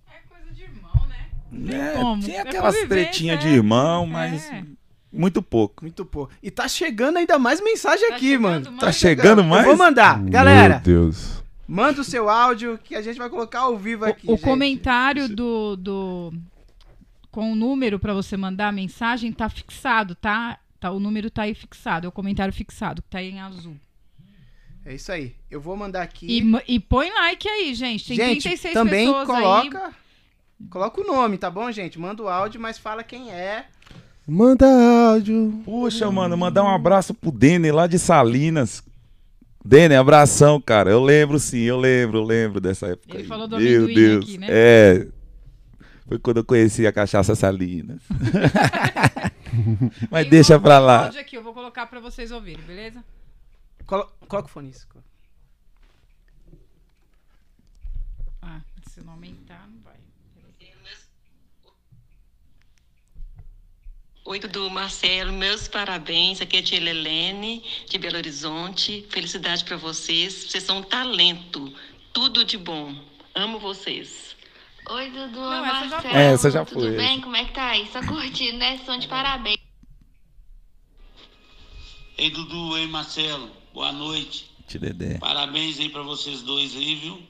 É 0.08 0.20
coisa 0.30 0.54
de 0.54 0.64
irmão, 0.64 1.08
né? 1.08 1.76
É, 1.76 1.94
como. 1.98 2.22
tinha 2.24 2.38
É 2.38 2.42
aquelas 2.42 2.76
convivência, 2.76 3.04
tretinhas 3.10 3.40
de 3.40 3.48
é. 3.48 3.52
irmão, 3.54 4.06
mas 4.06 4.50
É. 4.52 4.64
muito 5.12 5.42
pouco. 5.42 5.84
Muito 5.84 6.06
pouco. 6.06 6.32
E 6.42 6.50
tá 6.52 6.68
chegando 6.68 7.18
ainda 7.18 7.38
mais 7.40 7.60
mensagem 7.62 8.08
Tá 8.10 8.16
aqui, 8.16 8.38
mano. 8.38 8.66
mais? 8.72 8.80
Tá 8.80 8.92
chegando 8.92 9.42
Eu 9.42 9.46
mais? 9.46 9.66
vou 9.66 9.76
mandar. 9.76 10.22
Galera, 10.24 10.76
Meu 10.76 10.84
Deus. 10.84 11.44
Manda 11.68 12.00
o 12.00 12.04
seu 12.04 12.30
áudio 12.30 12.80
que 12.82 12.96
a 12.96 13.02
gente 13.02 13.18
vai 13.18 13.30
colocar 13.30 13.62
ao 13.62 13.78
vivo 13.78 14.06
aqui. 14.06 14.26
O, 14.28 14.34
o 14.34 14.36
gente. 14.38 14.46
comentário 14.46 15.28
do, 15.28 15.76
do. 15.76 16.34
Com 17.38 17.52
o 17.52 17.56
número 17.56 18.00
pra 18.00 18.16
você 18.16 18.36
mandar 18.36 18.70
a 18.70 18.72
mensagem 18.72 19.32
tá 19.32 19.48
fixado, 19.48 20.16
tá? 20.16 20.58
tá? 20.80 20.90
O 20.90 21.00
número 21.00 21.30
tá 21.30 21.44
aí 21.44 21.54
fixado. 21.54 22.08
É 22.08 22.10
o 22.10 22.12
comentário 22.12 22.52
fixado, 22.52 23.00
que 23.00 23.10
tá 23.10 23.20
aí 23.20 23.30
em 23.30 23.40
azul. 23.40 23.76
É 24.84 24.96
isso 24.96 25.12
aí. 25.12 25.36
Eu 25.48 25.62
vou 25.62 25.78
mandar 25.78 26.02
aqui. 26.02 26.26
E, 26.28 26.74
e 26.76 26.80
põe 26.80 27.12
like 27.12 27.48
aí, 27.48 27.76
gente. 27.76 28.08
Tem 28.08 28.18
gente, 28.18 28.42
36 28.42 28.74
também 28.74 29.06
pessoas 29.06 29.30
aí. 29.30 29.36
coloca. 29.36 29.96
Coloca 30.68 31.02
o 31.02 31.04
nome, 31.04 31.38
tá 31.38 31.52
bom, 31.52 31.72
gente? 31.72 32.00
Manda 32.00 32.24
o 32.24 32.28
áudio, 32.28 32.60
mas 32.60 32.80
fala 32.80 33.04
quem 33.04 33.30
é. 33.30 33.68
Manda 34.28 34.66
áudio. 35.12 35.62
Poxa, 35.64 36.10
mano, 36.10 36.36
mandar 36.36 36.64
um 36.64 36.74
abraço 36.74 37.14
pro 37.14 37.32
Denner 37.32 37.76
lá 37.76 37.86
de 37.86 38.00
Salinas. 38.00 38.84
Denner, 39.64 40.00
abração, 40.00 40.60
cara. 40.60 40.90
Eu 40.90 41.04
lembro 41.04 41.38
sim, 41.38 41.60
eu 41.60 41.78
lembro, 41.78 42.18
eu 42.18 42.24
lembro 42.24 42.60
dessa 42.60 42.88
época. 42.88 43.14
Ele 43.14 43.22
aí. 43.22 43.28
falou 43.28 43.48
do 43.48 43.60
Meu 43.60 43.84
amendoim 43.84 43.94
Deus. 43.94 44.26
aqui, 44.26 44.38
né? 44.40 44.48
É. 44.50 45.08
Foi 46.08 46.18
quando 46.20 46.38
eu 46.38 46.46
conheci 46.46 46.88
a 46.88 46.94
cachaça 46.94 47.36
Salinas. 47.36 48.02
Mas 50.10 50.24
Tem 50.24 50.30
deixa 50.30 50.58
um 50.58 50.62
pra 50.62 50.80
lá. 50.80 51.06
áudio 51.06 51.20
aqui, 51.20 51.36
eu 51.36 51.44
vou 51.44 51.54
colocar 51.54 51.86
pra 51.88 52.00
vocês 52.00 52.32
ouvirem, 52.32 52.64
beleza? 52.64 53.04
Colo- 53.86 54.10
Coloca 54.28 54.48
o 54.48 54.52
fone. 54.52 54.70
isso. 54.70 54.88
Ah, 58.42 58.62
se 58.90 59.02
não 59.02 59.14
aumentar, 59.14 59.68
não 59.68 59.82
vai. 59.82 59.96
Oi, 64.26 64.40
Dudu, 64.40 64.70
Marcelo, 64.70 65.32
meus 65.32 65.70
parabéns. 65.70 66.42
Aqui 66.42 66.58
é 66.58 66.60
a 66.60 66.64
tia 66.64 66.78
Helene, 66.78 67.64
de 67.88 67.98
Belo 67.98 68.18
Horizonte. 68.18 69.06
Felicidade 69.10 69.64
para 69.64 69.78
vocês. 69.78 70.34
Vocês 70.34 70.66
são 70.66 70.80
um 70.80 70.84
talento. 70.84 71.74
Tudo 72.12 72.44
de 72.44 72.58
bom. 72.58 72.94
Amo 73.34 73.58
vocês. 73.58 74.27
Oi, 74.90 75.10
Dudu, 75.12 75.40
Não, 75.40 75.66
essa 75.66 75.74
já 75.74 75.90
Marcelo. 75.90 76.02
foi. 76.02 76.12
É, 76.22 76.32
essa 76.32 76.52
já 76.52 76.66
Tudo 76.66 76.82
foi, 76.82 76.96
bem? 76.96 77.12
essa. 77.14 77.22
Como 77.24 77.36
é 77.36 77.46
que 77.46 77.52
tá 77.54 77.68
aí? 77.68 77.88
Só 77.92 78.02
curtindo, 78.06 78.58
né? 78.58 78.78
Som 78.86 78.98
de 78.98 79.08
parabéns. 79.08 79.58
Ei, 82.18 82.30
Dudu, 82.32 82.78
ei, 82.78 82.88
Marcelo. 82.88 83.50
Boa 83.74 83.92
noite. 83.92 84.50
Te 84.68 84.80
Dedé. 84.80 85.18
Parabéns 85.20 85.80
aí 85.80 85.90
pra 85.90 86.02
vocês 86.04 86.42
dois 86.42 86.76
aí, 86.76 86.96
viu? 86.96 87.22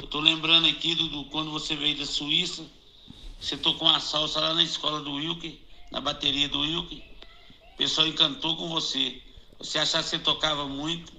Eu 0.00 0.06
tô 0.06 0.20
lembrando 0.20 0.66
aqui, 0.68 0.94
Dudu, 0.94 1.24
quando 1.26 1.50
você 1.50 1.76
veio 1.76 1.98
da 1.98 2.06
Suíça, 2.06 2.64
você 3.38 3.56
tocou 3.56 3.86
uma 3.88 4.00
salsa 4.00 4.40
lá 4.40 4.54
na 4.54 4.62
escola 4.62 5.00
do 5.00 5.12
Wilke, 5.14 5.60
na 5.92 6.00
bateria 6.00 6.48
do 6.48 6.60
Wilke. 6.60 7.02
O 7.74 7.76
pessoal 7.76 8.06
encantou 8.06 8.56
com 8.56 8.68
você. 8.68 9.20
Você 9.58 9.78
achava 9.78 10.02
que 10.02 10.10
você 10.10 10.18
tocava 10.18 10.66
muito, 10.66 11.12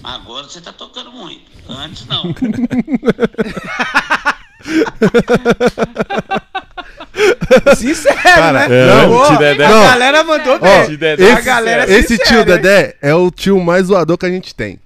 mas 0.00 0.14
agora 0.14 0.48
você 0.48 0.60
tá 0.60 0.72
tocando 0.72 1.10
muito. 1.12 1.50
Antes 1.68 2.06
não. 2.06 2.22
Sincero, 7.76 8.16
Cara, 8.22 8.68
né? 8.68 8.86
não, 8.86 9.08
Pô, 9.18 9.26
Tio 9.26 9.38
Dedé. 9.38 9.64
A 9.64 9.70
Não. 9.70 9.82
galera 9.84 10.24
mandou 10.24 10.54
Ó, 10.54 10.58
bem. 10.86 10.96
Dedé. 10.96 11.32
a 11.32 11.40
galera 11.40 11.90
é 11.90 11.98
Esse 11.98 12.16
tio 12.18 12.40
hein? 12.40 12.44
Dedé 12.44 12.96
é 13.02 13.14
o 13.14 13.30
tio 13.30 13.60
mais 13.60 13.86
zoador 13.86 14.16
que 14.18 14.26
a 14.26 14.30
gente 14.30 14.54
tem. 14.54 14.78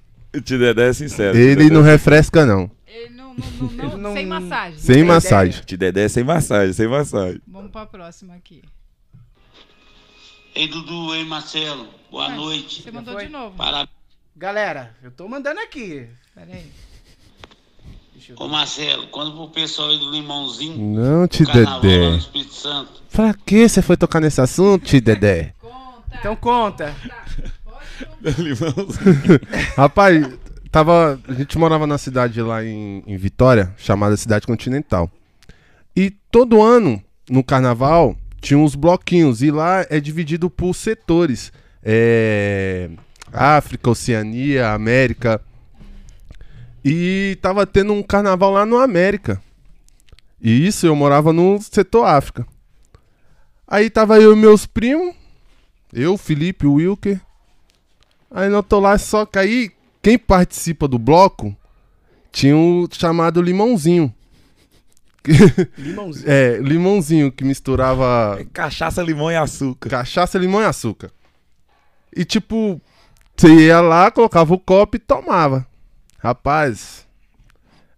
Te 0.43 0.57
Dedé 0.57 0.89
é 0.89 0.93
sincero. 0.93 1.37
Ele 1.37 1.65
Te 1.67 1.71
não 1.73 1.81
refresca, 1.81 2.45
não. 2.45 2.69
Ele 2.87 3.09
não, 3.15 3.35
não, 3.35 3.47
não, 3.59 3.69
não- 3.89 3.97
não- 3.97 4.13
sem 4.13 4.25
massagem. 4.25 4.79
Sem 4.79 5.03
massagem. 5.03 5.63
Te 5.63 5.77
Dedé 5.77 6.05
é 6.05 6.09
sem 6.09 6.23
massagem, 6.23 6.73
sem 6.73 6.87
massagem. 6.87 7.39
Vamos 7.47 7.71
pra 7.71 7.85
próxima 7.85 8.33
aqui. 8.35 8.61
Ei, 10.55 10.67
Dudu, 10.67 11.15
ei, 11.15 11.25
Marcelo. 11.25 11.87
Boa 12.11 12.29
noite. 12.29 12.83
Você 12.83 12.91
mandou 12.91 13.19
de 13.19 13.29
novo. 13.29 13.55
Parabéns. 13.57 13.89
Galera, 14.35 14.95
eu 15.03 15.11
tô 15.11 15.27
mandando 15.27 15.59
aqui. 15.59 16.07
Pera 16.33 16.47
aí. 16.51 16.65
Ô, 18.37 18.47
Marcelo, 18.47 19.07
quando 19.07 19.31
pro 19.33 19.49
pessoal 19.49 19.89
aí 19.89 19.97
do 19.99 20.11
Limãozinho, 20.11 20.77
Não, 20.77 21.21
no 21.21 21.27
Dedé. 21.27 22.15
Espírito 22.15 22.53
Santo, 22.53 23.03
Pra 23.11 23.33
que 23.33 23.67
você 23.67 23.81
foi 23.81 23.97
tocar 23.97 24.19
nesse 24.19 24.39
assunto, 24.41 24.85
tio 24.85 25.01
Dedé? 25.01 25.53
Conta. 25.59 26.17
Então 26.19 26.35
conta. 26.35 26.95
Rapaz, 29.75 30.27
tava. 30.71 31.19
A 31.27 31.33
gente 31.33 31.57
morava 31.57 31.85
na 31.85 31.97
cidade 31.97 32.41
lá 32.41 32.63
em, 32.63 33.03
em 33.05 33.17
Vitória, 33.17 33.73
chamada 33.77 34.17
Cidade 34.17 34.47
Continental. 34.47 35.09
E 35.95 36.09
todo 36.31 36.61
ano, 36.61 37.01
no 37.29 37.43
carnaval, 37.43 38.15
tinha 38.41 38.57
uns 38.57 38.75
bloquinhos. 38.75 39.41
E 39.41 39.51
lá 39.51 39.85
é 39.89 39.99
dividido 39.99 40.49
por 40.49 40.73
setores. 40.73 41.51
É, 41.83 42.89
África, 43.31 43.89
Oceania, 43.89 44.71
América. 44.71 45.41
E 46.83 47.37
tava 47.41 47.65
tendo 47.65 47.93
um 47.93 48.03
carnaval 48.03 48.51
lá 48.51 48.65
no 48.65 48.77
América. 48.77 49.41
E 50.41 50.67
isso 50.67 50.85
eu 50.85 50.95
morava 50.95 51.31
no 51.31 51.59
setor 51.61 52.05
África. 52.05 52.45
Aí 53.67 53.89
tava 53.89 54.19
eu 54.19 54.33
e 54.33 54.35
meus 54.35 54.65
primos. 54.65 55.15
Eu, 55.93 56.17
Felipe, 56.17 56.65
o 56.67 56.73
Wilker. 56.73 57.21
Aí 58.29 58.49
nós 58.49 58.65
tô 58.67 58.79
lá, 58.79 58.97
só 58.97 59.25
que 59.25 59.39
aí 59.39 59.71
quem 60.01 60.17
participa 60.17 60.87
do 60.87 60.99
bloco 60.99 61.55
tinha 62.31 62.57
o 62.57 62.87
chamado 62.91 63.41
limãozinho. 63.41 64.13
Limãozinho. 65.77 66.29
É, 66.29 66.57
limãozinho 66.57 67.31
que 67.31 67.45
misturava 67.45 68.43
Cachaça, 68.51 69.01
limão 69.01 69.31
e 69.31 69.37
açúcar. 69.37 69.89
cachaça, 69.89 70.37
limão 70.37 70.61
e 70.61 70.65
açúcar. 70.65 71.11
E 72.13 72.25
tipo, 72.25 72.81
você 73.37 73.67
ia 73.67 73.79
lá, 73.79 74.11
colocava 74.11 74.53
o 74.53 74.59
copo 74.59 74.97
e 74.97 74.99
tomava. 74.99 75.65
Rapaz, 76.23 77.05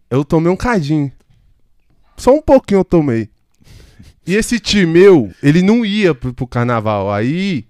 eu 0.09 0.26
tomei 0.26 0.51
um 0.51 0.57
cadinho. 0.57 1.11
Só 2.17 2.34
um 2.34 2.41
pouquinho 2.41 2.80
eu 2.80 2.84
tomei. 2.84 3.30
E 4.26 4.34
esse 4.34 4.59
tio 4.59 4.88
meu, 4.88 5.32
ele 5.43 5.61
não 5.61 5.86
ia 5.86 6.15
pro, 6.15 6.34
pro 6.34 6.47
carnaval. 6.47 7.13
Aí 7.13 7.67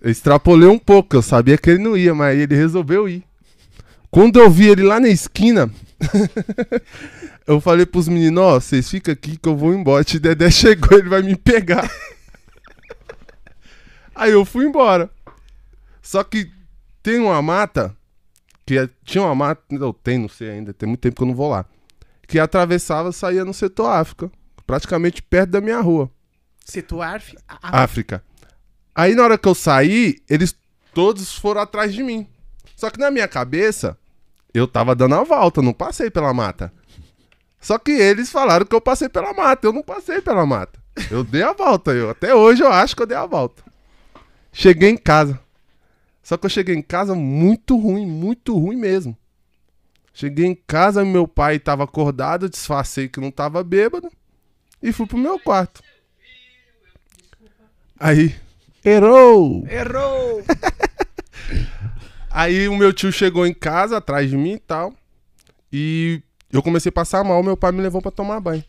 eu 0.00 0.10
extrapolei 0.10 0.66
um 0.66 0.78
pouco, 0.78 1.14
eu 1.14 1.20
sabia 1.20 1.58
que 1.58 1.68
ele 1.68 1.82
não 1.82 1.94
ia, 1.94 2.14
mas 2.14 2.38
ele 2.38 2.56
resolveu 2.56 3.06
ir. 3.06 3.22
Quando 4.10 4.40
eu 4.40 4.48
vi 4.48 4.68
ele 4.68 4.82
lá 4.82 4.98
na 4.98 5.10
esquina, 5.10 5.70
eu 7.46 7.60
falei 7.60 7.84
pros 7.84 8.08
meninos, 8.08 8.42
ó, 8.42 8.58
vocês 8.58 8.88
ficam 8.88 9.12
aqui 9.12 9.36
que 9.36 9.46
eu 9.46 9.54
vou 9.54 9.74
embora. 9.74 10.04
Tio 10.04 10.18
Dedé 10.18 10.48
chegou, 10.50 10.98
ele 10.98 11.10
vai 11.10 11.20
me 11.20 11.36
pegar. 11.36 11.86
Aí 14.16 14.30
eu 14.30 14.46
fui 14.46 14.64
embora. 14.64 15.10
Só 16.00 16.24
que 16.24 16.50
tem 17.02 17.18
uma 17.18 17.42
mata, 17.42 17.94
que 18.68 18.76
é- 18.76 18.88
tinha 19.02 19.24
uma 19.24 19.34
mata, 19.34 19.62
não 19.70 19.94
tem, 19.94 20.18
não 20.18 20.28
sei 20.28 20.50
ainda, 20.50 20.74
tem 20.74 20.86
muito 20.86 21.00
tempo 21.00 21.16
que 21.16 21.22
eu 21.22 21.26
não 21.26 21.34
vou 21.34 21.48
lá. 21.48 21.64
Que 22.26 22.38
atravessava, 22.38 23.10
saía 23.12 23.42
no 23.42 23.54
setor 23.54 23.86
África, 23.86 24.30
praticamente 24.66 25.22
perto 25.22 25.48
da 25.52 25.60
minha 25.62 25.80
rua. 25.80 26.10
Setor 26.66 27.00
África. 27.62 28.22
Aí 28.94 29.14
na 29.14 29.22
hora 29.24 29.38
que 29.38 29.48
eu 29.48 29.54
saí, 29.54 30.18
eles 30.28 30.54
todos 30.92 31.34
foram 31.34 31.62
atrás 31.62 31.94
de 31.94 32.02
mim. 32.02 32.26
Só 32.76 32.90
que 32.90 32.98
na 33.00 33.10
minha 33.10 33.26
cabeça, 33.26 33.96
eu 34.52 34.68
tava 34.68 34.94
dando 34.94 35.14
a 35.14 35.24
volta, 35.24 35.62
não 35.62 35.72
passei 35.72 36.10
pela 36.10 36.34
mata. 36.34 36.70
Só 37.58 37.78
que 37.78 37.92
eles 37.92 38.30
falaram 38.30 38.66
que 38.66 38.74
eu 38.76 38.82
passei 38.82 39.08
pela 39.08 39.32
mata, 39.32 39.66
eu 39.66 39.72
não 39.72 39.82
passei 39.82 40.20
pela 40.20 40.44
mata. 40.44 40.78
Eu 41.10 41.24
dei 41.24 41.42
a 41.42 41.54
volta, 41.54 41.92
eu 41.92 42.10
até 42.10 42.34
hoje 42.34 42.62
eu 42.62 42.70
acho 42.70 42.94
que 42.94 43.00
eu 43.00 43.06
dei 43.06 43.16
a 43.16 43.24
volta. 43.24 43.62
Cheguei 44.52 44.90
em 44.90 44.96
casa. 44.98 45.40
Só 46.28 46.36
que 46.36 46.44
eu 46.44 46.50
cheguei 46.50 46.74
em 46.74 46.82
casa 46.82 47.14
muito 47.14 47.74
ruim, 47.74 48.04
muito 48.04 48.54
ruim 48.54 48.76
mesmo. 48.76 49.16
Cheguei 50.12 50.44
em 50.44 50.54
casa, 50.54 51.02
meu 51.02 51.26
pai 51.26 51.58
tava 51.58 51.84
acordado, 51.84 52.50
disfarcei 52.50 53.08
que 53.08 53.18
não 53.18 53.30
tava 53.30 53.64
bêbado 53.64 54.12
e 54.82 54.92
fui 54.92 55.06
pro 55.06 55.16
meu 55.16 55.38
quarto. 55.40 55.82
Aí, 57.98 58.36
errou! 58.84 59.66
Errou! 59.68 60.44
Aí 62.28 62.68
o 62.68 62.76
meu 62.76 62.92
tio 62.92 63.10
chegou 63.10 63.46
em 63.46 63.54
casa 63.54 63.96
atrás 63.96 64.28
de 64.28 64.36
mim 64.36 64.52
e 64.52 64.58
tal. 64.58 64.92
E 65.72 66.20
eu 66.52 66.62
comecei 66.62 66.90
a 66.90 66.92
passar 66.92 67.24
mal, 67.24 67.42
meu 67.42 67.56
pai 67.56 67.72
me 67.72 67.80
levou 67.80 68.02
pra 68.02 68.10
tomar 68.10 68.38
banho. 68.38 68.64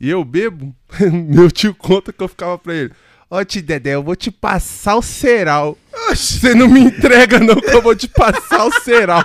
E 0.00 0.08
eu 0.08 0.24
bebo, 0.24 0.72
meu 1.28 1.50
tio 1.50 1.74
conta 1.74 2.12
que 2.12 2.22
eu 2.22 2.28
ficava 2.28 2.56
pra 2.56 2.72
ele. 2.72 2.94
Ó, 3.30 3.44
tio 3.44 3.62
Dedé, 3.62 3.94
eu 3.94 4.02
vou 4.02 4.16
te 4.16 4.30
passar 4.30 4.96
o 4.96 5.02
ceral. 5.02 5.76
Você 6.10 6.54
não 6.54 6.68
me 6.68 6.80
entrega 6.80 7.38
não 7.38 7.56
que 7.56 7.70
eu 7.70 7.82
vou 7.82 7.94
te 7.94 8.08
passar 8.08 8.64
o 8.64 8.72
ceral. 8.80 9.24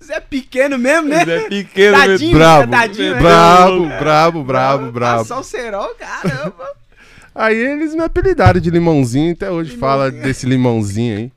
Você 0.00 0.14
é 0.14 0.20
pequeno 0.20 0.78
mesmo, 0.78 1.08
né? 1.08 1.22
Ele 1.22 1.32
é 1.32 1.48
pequeno, 1.48 1.96
Tadinho, 1.96 2.18
mesmo. 2.18 2.38
Brabo, 2.38 2.70
tadinho, 2.70 3.14
né? 3.14 3.20
brabo, 3.20 3.86
brabo, 3.86 4.44
brabo, 4.44 4.92
brabo. 4.92 5.18
Passar 5.18 5.40
o 5.40 5.42
cerol, 5.42 5.94
caramba. 5.96 6.66
Aí 7.34 7.56
eles 7.56 7.94
me 7.94 8.02
apelidaram 8.02 8.58
de 8.58 8.70
limãozinho, 8.70 9.32
até 9.32 9.50
hoje 9.50 9.76
fala 9.76 10.10
desse 10.10 10.46
limãozinho 10.46 11.18
aí. 11.18 11.32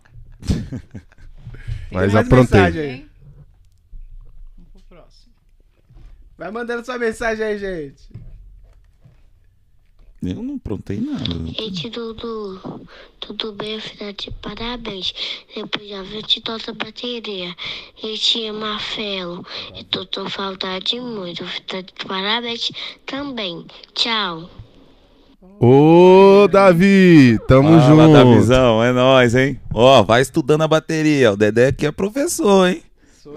Mas 1.92 2.16
aprontei. 2.16 2.62
mensagem 2.62 2.82
aí? 2.82 2.90
Hein? 2.90 3.10
Vamos 4.56 4.72
pro 4.72 4.98
próximo. 4.98 5.34
Vai 6.38 6.52
mandando 6.52 6.86
sua 6.86 6.98
mensagem 6.98 7.46
aí, 7.46 7.58
gente. 7.58 8.29
Eu 10.22 10.44
não 10.44 10.56
aprontei 10.56 11.00
nada. 11.00 11.24
Eite 11.58 11.90
Dudu, 11.90 12.60
tudo 13.22 13.54
bem, 13.54 13.80
filha 13.80 14.12
de 14.12 14.30
parabéns. 14.42 15.14
Depois 15.56 15.88
já 15.88 16.02
vi 16.02 16.22
te 16.24 16.42
toda 16.42 16.62
a 16.68 16.74
bateria. 16.74 17.56
E 18.04 18.18
tinha 18.18 18.52
Marcelo, 18.52 19.46
e 19.78 19.84
tô 19.86 20.06
com 20.08 20.30
saudade 20.30 21.00
muito. 21.00 21.46
Filha 21.46 21.84
de 21.84 21.94
parabéns 22.06 22.70
também. 23.06 23.66
Tchau. 23.94 24.50
Ô, 25.62 26.48
Davi, 26.52 27.40
tamo 27.48 27.80
Fala, 27.80 27.82
junto. 27.82 28.14
Davizão, 28.14 28.84
é 28.84 28.92
nóis, 28.92 29.36
hein? 29.36 29.60
Ó, 29.74 30.04
vai 30.04 30.22
estudando 30.22 30.64
a 30.64 30.68
bateria. 30.68 31.32
O 31.32 31.38
Dedé 31.38 31.68
aqui 31.68 31.86
é 31.86 31.92
professor, 31.92 32.68
hein? 32.68 32.82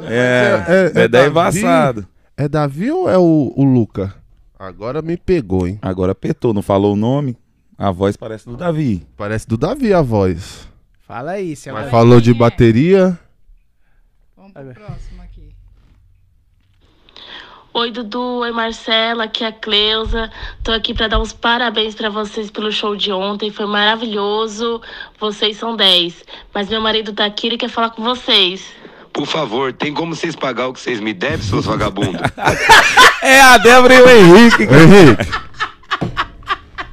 É, 0.09 0.65
É- 0.69 0.73
é- 0.75 0.85
é 0.87 0.89
Dedé 0.91 1.03
é 1.05 1.09
Davi? 1.09 1.31
embaçado. 1.61 2.07
É 2.37 2.49
Davi 2.49 2.91
ou 2.91 3.09
é 3.09 3.17
o, 3.19 3.53
o 3.57 3.65
Luca? 3.65 4.15
Agora 4.63 5.03
me 5.03 5.17
pegou, 5.17 5.67
hein? 5.67 5.77
Agora 5.83 6.13
apertou, 6.13 6.55
não 6.55 6.63
falou 6.63 6.93
o 6.93 6.97
nome. 6.97 7.37
A 7.77 7.91
voz 7.91 8.17
parece 8.17 8.47
do 8.47 8.57
Davi. 8.57 9.05
Parece 9.17 9.49
do 9.49 9.57
Davi 9.57 9.93
a 9.93 10.01
voz. 10.01 10.69
Fala 11.01 11.33
aí, 11.33 11.57
se 11.57 11.69
é 11.69 11.73
Mas 11.73 11.91
falou 11.91 12.21
de 12.21 12.31
é? 12.31 12.35
bateria. 12.35 13.19
Vamos 14.37 14.53
pro 14.53 14.73
próximo 14.73 15.21
aqui. 15.21 15.53
Oi, 17.75 17.91
Dudu. 17.91 18.23
Oi, 18.23 18.53
Marcela. 18.53 19.25
Aqui 19.25 19.43
é 19.43 19.49
a 19.49 19.53
Cleusa. 19.53 20.31
Tô 20.63 20.71
aqui 20.71 20.95
pra 20.95 21.09
dar 21.09 21.19
uns 21.19 21.33
parabéns 21.33 21.97
pra 21.97 22.09
vocês 22.09 22.49
pelo 22.49 22.71
show 22.71 22.95
de 22.95 23.11
ontem. 23.11 23.51
Foi 23.51 23.67
maravilhoso. 23.67 24.81
Vocês 25.19 25.57
são 25.57 25.75
10. 25.75 26.25
Mas 26.55 26.69
meu 26.69 26.81
marido 26.81 27.13
tá 27.13 27.25
aqui 27.25 27.49
e 27.49 27.59
quer 27.59 27.69
falar 27.69 27.91
com 27.91 28.05
vocês. 28.05 28.73
Por 29.13 29.27
favor, 29.27 29.73
tem 29.73 29.93
como 29.93 30.15
vocês 30.17 30.35
pagar 30.35 30.69
o 30.69 30.73
que 30.73 30.81
vocês 30.81 30.99
me 31.01 31.13
devem, 31.13 31.43
seus 31.43 31.67
vagabundos? 31.67 32.21
É 33.23 33.41
a 33.41 33.57
Débora 33.57 33.95
e 33.95 34.01
o 34.03 34.09
Henrique. 34.11 34.65
Ô, 34.67 34.75
Henrique. 34.75 35.31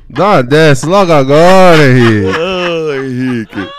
Dá 0.08 0.26
uma 0.28 0.44
dessa 0.44 0.88
logo 0.88 1.12
agora, 1.12 1.84
Henrique. 1.88 2.38
Ô, 2.38 2.94
Henrique. 2.94 3.70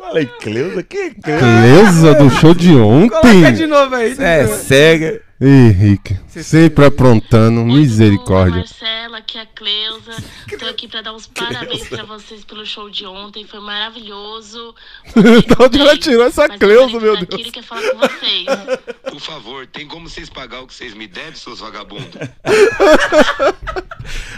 Falei, 0.00 0.26
Cleusa? 0.40 0.82
Que 0.82 1.10
Cleusa? 1.10 1.38
Cleusa 1.38 2.14
do 2.14 2.30
show 2.30 2.54
de 2.54 2.72
Coloca 2.72 3.20
de 3.20 3.28
ontem. 3.28 3.66
novo 3.66 3.94
aí. 3.94 4.16
É, 4.18 4.46
cega. 4.46 5.20
Henrique, 5.40 6.16
sempre 6.26 6.84
aprontando, 6.84 7.60
Oi, 7.60 7.66
misericórdia. 7.66 8.56
Marcela, 8.56 9.18
aqui 9.18 9.38
é 9.38 9.42
a 9.42 9.46
Cleusa. 9.46 10.16
Tô 10.58 10.66
aqui 10.66 10.88
pra 10.88 11.00
dar 11.00 11.14
uns 11.14 11.28
parabéns 11.28 11.86
pra 11.88 12.02
vocês 12.02 12.44
pelo 12.44 12.66
show 12.66 12.90
de 12.90 13.06
ontem. 13.06 13.46
Foi 13.46 13.60
maravilhoso. 13.60 14.74
Da 15.14 15.64
onde 15.64 15.80
ela 15.80 15.96
tirou 15.96 16.26
essa 16.26 16.48
Mas 16.48 16.58
Cleusa, 16.58 16.98
meu 16.98 17.14
tá 17.16 17.24
Deus? 17.24 17.40
Ele 17.40 17.52
quer 17.52 17.62
falar 17.62 17.82
com 17.88 17.98
vocês. 17.98 18.46
Por 19.08 19.20
favor, 19.20 19.64
tem 19.68 19.86
como 19.86 20.08
vocês 20.08 20.28
pagar 20.28 20.60
o 20.62 20.66
que 20.66 20.74
vocês 20.74 20.92
me 20.92 21.06
devem, 21.06 21.34
seus 21.36 21.60
vagabundos? 21.60 22.08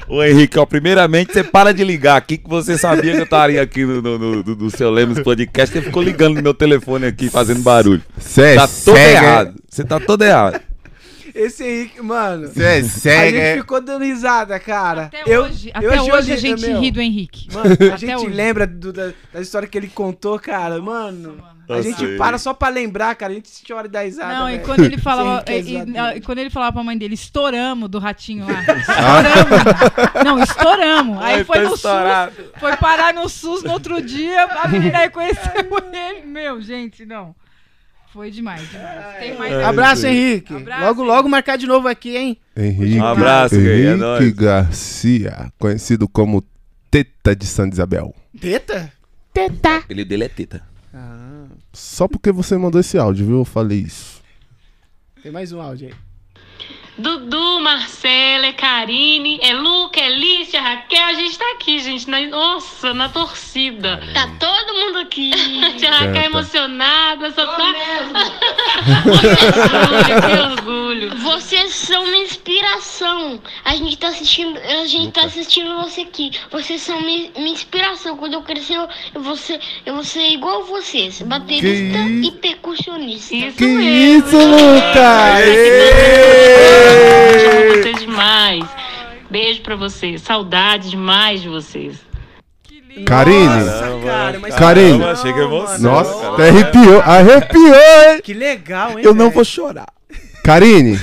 Ô 0.06 0.22
Henrique, 0.22 0.58
ó, 0.58 0.66
primeiramente 0.66 1.32
você 1.32 1.42
para 1.42 1.72
de 1.72 1.82
ligar 1.82 2.16
aqui 2.16 2.36
que 2.36 2.48
você 2.48 2.76
sabia 2.76 3.12
que 3.12 3.20
eu 3.20 3.24
estaria 3.24 3.62
aqui 3.62 3.86
no, 3.86 4.02
no, 4.02 4.18
no, 4.18 4.42
no- 4.42 4.70
seu 4.70 4.90
Lemos 4.90 5.20
Podcast, 5.20 5.72
você 5.72 5.80
ficou 5.82 6.02
ligando 6.02 6.34
no 6.34 6.42
meu 6.42 6.52
telefone 6.52 7.06
aqui 7.06 7.30
fazendo 7.30 7.62
barulho. 7.62 8.02
Cê 8.18 8.42
é 8.42 8.54
Tá 8.56 8.66
todo 8.68 8.96
cega. 8.96 9.10
errado. 9.18 9.54
Você 9.68 9.84
tá 9.84 9.98
todo 10.00 10.22
errado. 10.22 10.60
Esse 11.34 11.64
Henrique, 11.64 12.02
mano. 12.02 12.48
Cê 12.48 12.62
é 13.10 13.18
A 13.20 13.30
gente 13.30 13.60
ficou 13.60 13.80
dando 13.80 14.04
risada, 14.04 14.58
cara. 14.58 15.02
Até 15.04 15.22
eu, 15.26 15.42
hoje, 15.44 15.70
eu 15.74 15.90
até 15.90 16.00
hoje 16.00 16.12
hoje 16.12 16.32
a 16.32 16.36
gente 16.36 16.60
meu, 16.66 16.80
ri 16.80 16.90
do 16.90 17.00
Henrique. 17.00 17.48
Mano, 17.52 17.70
a 17.70 17.72
Até 17.72 17.96
gente 17.98 18.14
hoje. 18.16 18.28
lembra 18.28 18.66
do- 18.66 18.92
da, 18.92 19.12
da 19.32 19.40
história 19.40 19.66
que 19.68 19.76
ele 19.78 19.88
contou, 19.88 20.38
cara. 20.38 20.80
Mano, 20.80 21.42
a 21.68 21.74
Eu 21.74 21.82
gente 21.82 21.98
sei. 21.98 22.16
para 22.16 22.36
só 22.38 22.52
pra 22.52 22.68
lembrar, 22.68 23.14
cara. 23.14 23.32
A 23.32 23.34
gente 23.36 23.48
chora 23.66 23.86
e 23.86 23.90
dá 23.90 24.02
risada. 24.02 24.34
Não, 24.38 24.48
e 24.48 24.52
velho. 24.54 24.64
quando 24.64 24.84
ele 24.84 24.98
falava. 24.98 25.42
É 25.46 25.58
e- 25.60 25.76
e- 25.76 26.16
e 26.16 26.20
quando 26.20 26.38
ele 26.38 26.50
falava 26.50 26.72
pra 26.72 26.82
mãe 26.84 26.98
dele, 26.98 27.14
estouramos 27.14 27.88
do 27.88 27.98
ratinho 27.98 28.46
lá. 28.46 28.60
Estouramos. 28.80 30.24
Não, 30.24 30.42
estouramos. 30.42 31.18
Aí 31.22 31.34
Ai, 31.36 31.44
foi 31.44 31.60
no 31.60 31.74
estourado. 31.74 32.32
SUS. 32.34 32.44
Foi 32.58 32.76
parar 32.76 33.14
no 33.14 33.28
SUS 33.28 33.62
no 33.62 33.72
outro 33.72 34.00
dia. 34.02 34.44
A 34.44 34.68
menina 34.68 34.98
reconheceu 35.10 35.52
ele. 35.56 36.26
Meu, 36.26 36.60
gente, 36.60 37.04
não. 37.06 37.34
Foi 38.12 38.30
demais, 38.30 38.68
demais. 38.68 39.18
Tem 39.18 39.36
mais 39.38 39.52
É, 39.52 39.64
Abraço. 39.64 40.06
Henrique. 40.06 40.52
Abraço, 40.54 40.84
logo, 40.84 41.02
logo 41.04 41.28
marcar 41.28 41.56
de 41.56 41.66
novo 41.66 41.86
aqui, 41.86 42.16
hein? 42.16 42.36
Henrique, 42.56 42.98
Um 42.98 43.04
abraço, 43.04 43.54
é 43.54 43.58
Henrique 43.58 43.96
nóis. 43.98 44.32
Garcia, 44.32 45.52
conhecido 45.58 46.08
como 46.08 46.42
Teta 46.90 47.36
de 47.36 47.46
Santa 47.46 47.74
Isabel. 47.74 48.14
Teta? 48.40 48.92
Ele 49.88 50.04
dele 50.04 50.24
é 50.24 50.28
teta. 50.28 50.60
Ah, 50.92 51.46
Só 51.72 52.08
porque 52.08 52.32
você 52.32 52.56
mandou 52.58 52.80
esse 52.80 52.98
áudio, 52.98 53.24
viu? 53.26 53.38
Eu 53.38 53.44
falei 53.44 53.78
isso. 53.78 54.20
tem 55.22 55.30
mais 55.30 55.52
um 55.52 55.60
áudio 55.60 55.88
aí. 55.88 55.94
Dudu, 56.98 57.60
Marcela, 57.60 58.46
é 58.46 58.52
Karine, 58.52 59.38
é 59.42 59.54
Luca, 59.54 59.98
é 60.00 60.08
Lícia, 60.10 60.60
Raquel, 60.60 61.02
a 61.06 61.12
gente 61.14 61.38
tá 61.38 61.44
aqui, 61.54 61.78
gente. 61.78 62.08
na- 62.10 62.20
nossa, 62.26 62.92
na 62.92 63.08
torcida. 63.08 64.00
Tá 64.12 64.28
todo 64.38 64.74
mundo 64.74 64.98
aqui. 64.98 65.30
Tia 65.78 65.90
Raquel 65.90 66.12
Canta. 66.12 66.26
emocionada, 66.26 67.30
só 67.32 67.46
tá. 67.46 67.74
orgulho, 69.06 70.56
que 70.56 70.60
orgulho. 70.60 71.16
Vocês 71.16 71.72
são 71.74 72.04
uma 72.04 72.16
inspiração. 72.18 73.40
A 73.64 73.74
gente 73.76 73.96
tá 73.96 74.08
assistindo, 74.08 74.58
a 74.58 74.86
gente 74.86 75.12
tá 75.12 75.22
assistindo 75.24 75.74
você 75.80 76.02
aqui. 76.02 76.32
Vocês 76.50 76.82
são 76.82 77.00
mi- 77.00 77.30
minha 77.36 77.52
inspiração. 77.52 78.16
Quando 78.16 78.34
eu 78.34 78.42
crescer, 78.42 78.76
eu, 79.14 79.22
vou 79.22 79.36
ser, 79.36 79.58
eu 79.86 79.94
vou 79.94 80.04
ser 80.04 80.28
igual 80.28 80.64
vocês, 80.64 81.22
baterista 81.22 81.98
Que 81.98 82.26
e 82.28 82.30
percussionista. 82.32 83.34
Isso 83.34 83.56
Que 83.56 83.64
mesmo. 83.66 84.26
isso, 84.26 84.36
Luca? 84.36 85.40
Amo 86.90 87.76
vocês 87.82 88.00
demais. 88.00 88.64
Beijo 89.30 89.62
pra 89.62 89.76
vocês. 89.76 90.22
Saudade 90.22 90.90
demais 90.90 91.40
de 91.42 91.48
vocês. 91.48 91.96
Karine. 93.06 93.46
Nossa, 93.46 94.58
Karine. 94.58 94.98
não. 94.98 95.78
Nossa, 95.78 96.28
até 96.32 96.48
arrepiou. 96.48 97.00
Arrepiou, 97.00 97.74
hein? 97.74 98.20
Que 98.22 98.34
legal, 98.34 98.98
hein? 98.98 99.04
Eu 99.04 99.14
não 99.14 99.26
velho? 99.26 99.34
vou 99.34 99.44
chorar. 99.44 99.86
Karine, 100.42 100.98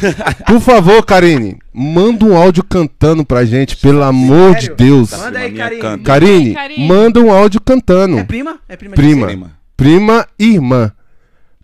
por 0.47 0.59
favor, 0.59 1.05
Karine, 1.05 1.59
manda 1.71 2.25
um 2.25 2.35
áudio 2.35 2.63
cantando 2.63 3.23
pra 3.23 3.45
gente, 3.45 3.77
pelo 3.77 4.03
amor 4.03 4.55
de 4.55 4.61
Sério? 4.61 4.75
Deus. 4.75 5.11
Manda 5.11 5.39
aí, 5.39 5.51
Karine. 5.53 5.99
Karine, 6.03 6.53
Karine. 6.53 6.87
manda 6.87 7.19
um 7.21 7.31
áudio 7.31 7.61
cantando. 7.61 8.17
É 8.17 8.23
prima? 8.23 8.59
É 8.67 8.75
prima 8.75 8.95
de? 8.95 9.01
Prima. 9.01 9.51
Prima 9.77 10.27
e 10.39 10.55
irmã. 10.55 10.91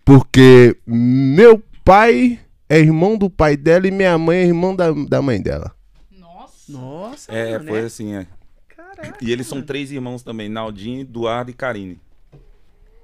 Porque 0.04 0.76
meu 0.86 1.60
pai 1.84 2.38
é 2.68 2.78
irmão 2.78 3.16
do 3.16 3.28
pai 3.30 3.56
dela 3.56 3.86
e 3.86 3.90
minha 3.90 4.16
mãe 4.18 4.38
é 4.38 4.44
irmão 4.46 4.74
da, 4.74 4.90
da 5.08 5.20
mãe 5.22 5.40
dela. 5.40 5.72
Nossa. 6.18 6.72
Nossa, 6.72 7.32
É, 7.32 7.52
mano, 7.58 7.68
foi 7.70 7.80
né? 7.80 7.86
assim, 7.86 8.14
é. 8.14 8.26
Caraca. 8.74 9.18
E 9.20 9.30
eles 9.32 9.46
são 9.46 9.60
três 9.62 9.90
irmãos 9.92 10.22
também, 10.22 10.48
Naldinho, 10.48 11.00
Eduardo 11.02 11.50
e 11.50 11.54
Karine. 11.54 11.98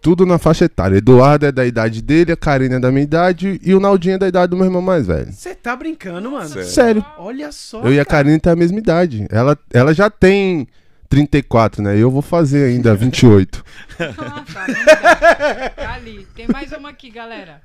Tudo 0.02 0.24
na 0.24 0.38
faixa 0.38 0.64
etária. 0.64 0.96
Eduardo 0.96 1.44
é 1.44 1.52
da 1.52 1.66
idade 1.66 2.00
dele, 2.00 2.32
a 2.32 2.36
Karine 2.36 2.76
é 2.76 2.80
da 2.80 2.90
minha 2.90 3.02
idade 3.02 3.60
e 3.62 3.74
o 3.74 3.80
Naldinho 3.80 4.14
é 4.14 4.18
da 4.18 4.28
idade 4.28 4.50
do 4.50 4.56
meu 4.56 4.64
irmão 4.64 4.80
mais 4.80 5.06
velho. 5.06 5.30
Você 5.30 5.54
tá 5.54 5.76
brincando, 5.76 6.30
mano. 6.30 6.48
Sério. 6.48 6.66
Sério. 6.66 7.04
Olha 7.18 7.52
só. 7.52 7.82
Eu 7.82 7.92
e 7.92 8.00
a 8.00 8.04
cara. 8.06 8.24
Karine 8.24 8.40
têm 8.40 8.50
a 8.52 8.56
mesma 8.56 8.78
idade. 8.78 9.26
Ela, 9.30 9.58
ela 9.70 9.92
já 9.92 10.08
tem 10.08 10.66
34, 11.10 11.82
né? 11.82 11.98
Eu 11.98 12.10
vou 12.10 12.22
fazer 12.22 12.64
ainda 12.64 12.94
28. 12.94 13.62
Ah, 13.98 14.44
tá. 14.50 15.70
Tá 15.76 15.94
ali. 15.96 16.26
Tem 16.34 16.46
mais 16.48 16.72
uma 16.72 16.88
aqui, 16.88 17.10
galera. 17.10 17.60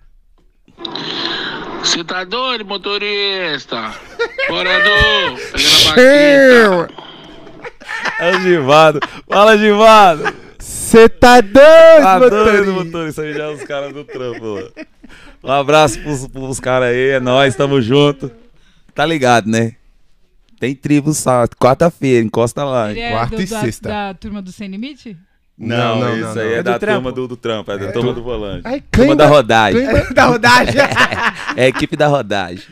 Você 1.82 2.03
tá 2.03 2.23
doido, 2.23 2.65
motorista? 2.65 3.93
Pegando 4.47 4.89
a 4.89 5.89
baqueta. 5.89 7.05
É 8.19 8.36
o 8.36 8.39
Givado. 8.41 8.99
Fala, 9.28 9.57
Givado. 9.57 10.34
Você 10.59 11.07
tá 11.09 11.41
doido, 11.41 11.55
Tá 12.01 12.19
doido, 12.19 12.34
motorista? 12.34 12.71
motorista. 12.84 13.21
Aí 13.21 13.34
já 13.34 13.43
é 13.45 13.49
os 13.53 13.63
caras 13.63 13.93
do 13.93 14.03
trampo. 14.03 14.71
Um 15.43 15.51
abraço 15.51 15.99
pros, 16.01 16.28
pros 16.28 16.59
caras 16.59 16.89
aí, 16.89 17.09
é 17.11 17.19
nóis, 17.19 17.55
tamo 17.55 17.82
junto. 17.82 18.32
Tá 18.93 19.05
ligado, 19.05 19.47
né? 19.49 19.73
Tem 20.59 20.73
tribo 20.73 21.13
sábado, 21.13 21.55
quarta-feira, 21.57 22.26
encosta 22.26 22.63
lá. 22.63 22.89
Ele 22.91 23.01
é 23.01 23.11
Quarta 23.11 23.36
do- 23.36 23.41
e 23.41 23.45
da, 23.45 23.59
sexta. 23.59 23.89
da 23.89 24.13
turma 24.13 24.41
do 24.41 24.51
Sem 24.51 24.69
Limite? 24.69 25.17
Não, 25.58 25.99
Não, 25.99 25.99
não, 26.01 26.14
isso 26.18 26.22
não, 26.24 26.30
aí 26.30 26.36
não. 26.36 26.41
é, 26.41 26.53
É 26.56 26.58
do 26.58 26.64
da 26.64 26.80
trampo? 26.80 26.95
turma 27.01 27.12
do, 27.14 27.28
do 27.30 27.38
trampo, 27.38 27.72
é 27.72 27.78
da 27.78 27.91
turma 27.91 28.14
do 28.14 28.22
volante. 28.24 28.62
Ai, 28.66 28.82
turma 28.91 29.16
da 29.16 29.26
rodagem. 29.28 29.82
Da 30.14 30.26
rodagem. 30.26 30.76
É 31.56 31.64
a 31.66 31.68
equipe 31.70 31.95
da 31.95 32.08
rodagem. 32.08 32.66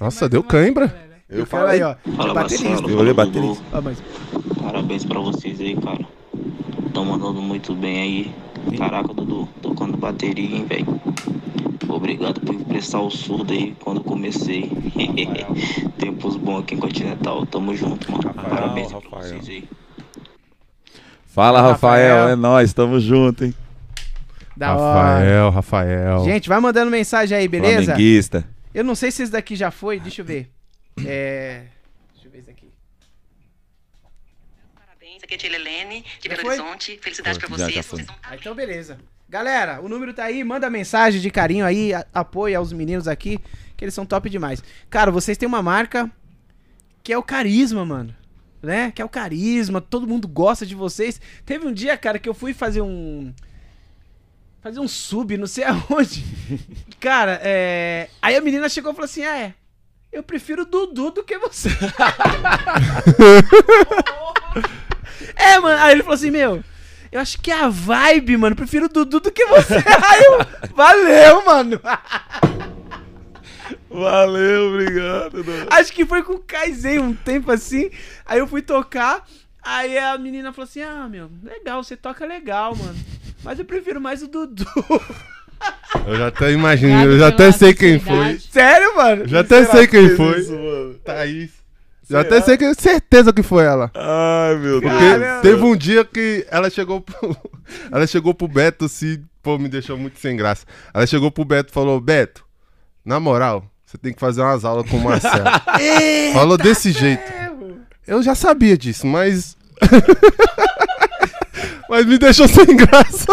Nossa, 0.00 0.26
deu 0.28 0.42
cãibra. 0.42 0.94
Eu 1.28 1.44
Fala 1.44 1.70
aí, 1.70 1.82
ó. 1.82 1.94
Fala, 2.16 2.32
baterista. 2.32 2.68
Marcelo. 2.70 2.90
Eu 2.90 2.98
olhei 2.98 3.12
baterista. 3.12 3.62
Mas... 3.82 4.02
Parabéns 4.62 5.04
pra 5.04 5.18
vocês 5.20 5.60
aí, 5.60 5.76
cara. 5.76 6.00
Tão 6.94 7.04
mandando 7.04 7.42
muito 7.42 7.74
bem 7.74 8.00
aí. 8.00 8.34
Caraca, 8.78 9.12
Dudu, 9.12 9.46
tocando 9.60 9.96
bateria, 9.98 10.56
hein, 10.56 10.64
velho. 10.66 11.00
Obrigado 11.88 12.40
por 12.40 12.54
emprestar 12.54 13.02
o 13.02 13.10
surdo 13.10 13.52
aí 13.52 13.74
quando 13.80 14.02
comecei. 14.02 14.70
Tempos 15.98 16.36
bons 16.36 16.60
aqui 16.60 16.74
em 16.74 16.78
Continental. 16.78 17.44
Tamo 17.46 17.74
junto, 17.76 18.10
mano. 18.10 18.24
Rafael, 18.28 18.48
Parabéns 18.48 18.92
aí 18.94 19.00
pra 19.00 19.10
Rafael. 19.18 19.34
vocês 19.42 19.48
aí. 19.48 19.64
Fala, 21.32 21.60
Rafael, 21.62 22.14
Rafael. 22.16 22.28
é 22.28 22.36
nóis, 22.36 22.72
tamo 22.72 23.00
junto, 23.00 23.44
hein? 23.44 23.54
Da 24.56 24.74
hora. 24.76 25.08
Rafael, 25.18 25.50
Rafael. 25.50 26.24
Gente, 26.24 26.48
vai 26.48 26.60
mandando 26.60 26.90
mensagem 26.90 27.36
aí, 27.36 27.48
beleza? 27.48 27.84
Flamenguista. 27.84 28.44
Eu 28.74 28.84
não 28.84 28.94
sei 28.94 29.10
se 29.10 29.22
esse 29.22 29.32
daqui 29.32 29.56
já 29.56 29.70
foi, 29.70 29.98
deixa 29.98 30.20
eu 30.20 30.26
ver. 30.26 30.50
É. 31.06 31.62
Deixa 32.12 32.28
eu 32.28 32.30
ver 32.30 32.38
esse 32.40 32.50
aqui. 32.50 32.70
Essa 35.16 35.24
aqui 35.24 35.34
é 35.34 35.36
a 35.36 35.38
tia 35.38 35.54
Helene, 35.54 36.04
de 36.20 36.28
Já 36.28 36.36
Belo 36.36 36.40
foi? 36.42 36.58
Horizonte. 36.58 36.98
Felicidade 37.00 37.38
pra 37.38 37.48
Foi, 37.48 37.58
já, 37.58 37.64
vocês. 37.64 37.74
já 37.76 37.82
foi. 37.82 37.96
Vocês 37.98 38.06
são 38.06 38.16
Ah, 38.22 38.36
então 38.36 38.54
beleza. 38.54 38.98
Galera, 39.28 39.80
o 39.80 39.88
número 39.88 40.12
tá 40.12 40.24
aí, 40.24 40.44
manda 40.44 40.68
mensagem 40.68 41.18
de 41.20 41.30
carinho 41.30 41.64
aí, 41.64 41.94
a- 41.94 42.04
apoio 42.12 42.58
aos 42.58 42.72
meninos 42.72 43.08
aqui, 43.08 43.38
que 43.76 43.84
eles 43.84 43.94
são 43.94 44.04
top 44.04 44.28
demais. 44.28 44.62
Cara, 44.90 45.10
vocês 45.10 45.38
têm 45.38 45.48
uma 45.48 45.62
marca 45.62 46.10
que 47.02 47.10
é 47.12 47.16
o 47.16 47.22
carisma, 47.22 47.84
mano. 47.86 48.14
Né? 48.62 48.92
Que 48.92 49.02
é 49.02 49.04
o 49.04 49.08
carisma, 49.08 49.80
todo 49.80 50.06
mundo 50.06 50.28
gosta 50.28 50.64
de 50.64 50.74
vocês. 50.74 51.20
Teve 51.44 51.66
um 51.66 51.72
dia, 51.72 51.96
cara, 51.96 52.18
que 52.18 52.28
eu 52.28 52.34
fui 52.34 52.54
fazer 52.54 52.80
um. 52.80 53.34
Fazer 54.60 54.78
um 54.78 54.86
sub, 54.86 55.36
não 55.36 55.48
sei 55.48 55.64
aonde. 55.66 56.24
cara, 57.00 57.40
é. 57.42 58.08
Aí 58.20 58.36
a 58.36 58.40
menina 58.40 58.68
chegou 58.68 58.92
e 58.92 58.94
falou 58.94 59.06
assim: 59.06 59.24
é. 59.24 59.54
Eu 60.12 60.22
prefiro 60.22 60.66
Dudu 60.66 61.10
do 61.10 61.24
que 61.24 61.38
você. 61.38 61.70
é, 65.34 65.58
mano. 65.58 65.82
Aí 65.82 65.92
ele 65.92 66.02
falou 66.02 66.14
assim: 66.14 66.30
Meu, 66.30 66.62
eu 67.10 67.18
acho 67.18 67.40
que 67.40 67.50
é 67.50 67.62
a 67.62 67.68
vibe, 67.68 68.36
mano. 68.36 68.54
Prefiro 68.54 68.90
Dudu 68.90 69.20
do 69.20 69.30
que 69.30 69.46
você. 69.46 69.76
Aí 69.76 70.22
eu, 70.24 70.46
valeu, 70.74 71.46
mano. 71.46 71.80
Valeu, 73.92 74.68
obrigado. 74.68 75.42
Dudu. 75.42 75.52
Acho 75.70 75.92
que 75.92 76.04
foi 76.06 76.22
com 76.22 76.34
o 76.34 76.38
Kaizen 76.38 76.98
um 76.98 77.14
tempo 77.14 77.50
assim. 77.50 77.90
Aí 78.26 78.38
eu 78.38 78.46
fui 78.46 78.62
tocar. 78.62 79.26
Aí 79.62 79.96
a 79.98 80.16
menina 80.18 80.52
falou 80.52 80.64
assim: 80.64 80.82
Ah, 80.82 81.08
meu, 81.08 81.30
legal, 81.42 81.82
você 81.82 81.96
toca 81.96 82.26
legal, 82.26 82.74
mano. 82.74 82.98
Mas 83.44 83.58
eu 83.58 83.64
prefiro 83.64 84.00
mais 84.00 84.22
o 84.22 84.28
Dudu. 84.28 84.64
Eu 86.06 86.16
já 86.16 86.26
até 86.26 86.50
imagino, 86.50 86.92
Obrigado 86.92 87.12
eu 87.12 87.18
já 87.18 87.28
até 87.28 87.52
sei 87.52 87.72
quem 87.72 88.00
foi. 88.00 88.36
Sério, 88.40 88.96
mano? 88.96 89.22
Eu 89.22 89.28
já 89.28 89.40
até 89.40 89.64
sei 89.64 89.86
quem 89.86 90.16
foi. 90.16 90.40
isso, 90.40 90.52
mano? 90.52 90.94
Thaís. 91.04 91.62
Já 92.10 92.20
até 92.20 92.40
sei 92.40 92.56
que 92.58 92.74
certeza 92.74 93.32
que 93.32 93.42
foi 93.42 93.64
ela. 93.64 93.90
Ai, 93.94 94.56
meu 94.56 94.80
Deus. 94.80 94.92
Porque 94.92 95.08
Caramba. 95.08 95.40
teve 95.42 95.62
um 95.62 95.76
dia 95.76 96.04
que 96.04 96.46
ela 96.50 96.68
chegou 96.68 97.00
pro, 97.00 97.36
ela 97.92 98.06
chegou 98.06 98.34
pro 98.34 98.48
Beto, 98.48 98.88
se, 98.88 99.22
pô, 99.40 99.56
me 99.58 99.68
deixou 99.68 99.96
muito 99.96 100.18
sem 100.18 100.36
graça. 100.36 100.66
Ela 100.92 101.06
chegou 101.06 101.30
pro 101.30 101.44
Beto 101.44 101.70
e 101.70 101.72
falou: 101.74 102.00
Beto, 102.00 102.44
na 103.04 103.20
moral, 103.20 103.64
você 103.92 103.98
tem 103.98 104.12
que 104.14 104.20
fazer 104.20 104.40
umas 104.40 104.64
aulas 104.64 104.88
com 104.88 104.96
o 104.96 105.04
Marcelo. 105.04 105.44
falou 106.32 106.56
desse 106.56 106.92
jeito. 106.92 107.22
Eu 108.06 108.22
já 108.22 108.34
sabia 108.34 108.76
disso, 108.76 109.06
mas. 109.06 109.54
mas 111.90 112.06
me 112.06 112.16
deixou 112.16 112.48
sem 112.48 112.74
graça. 112.74 113.26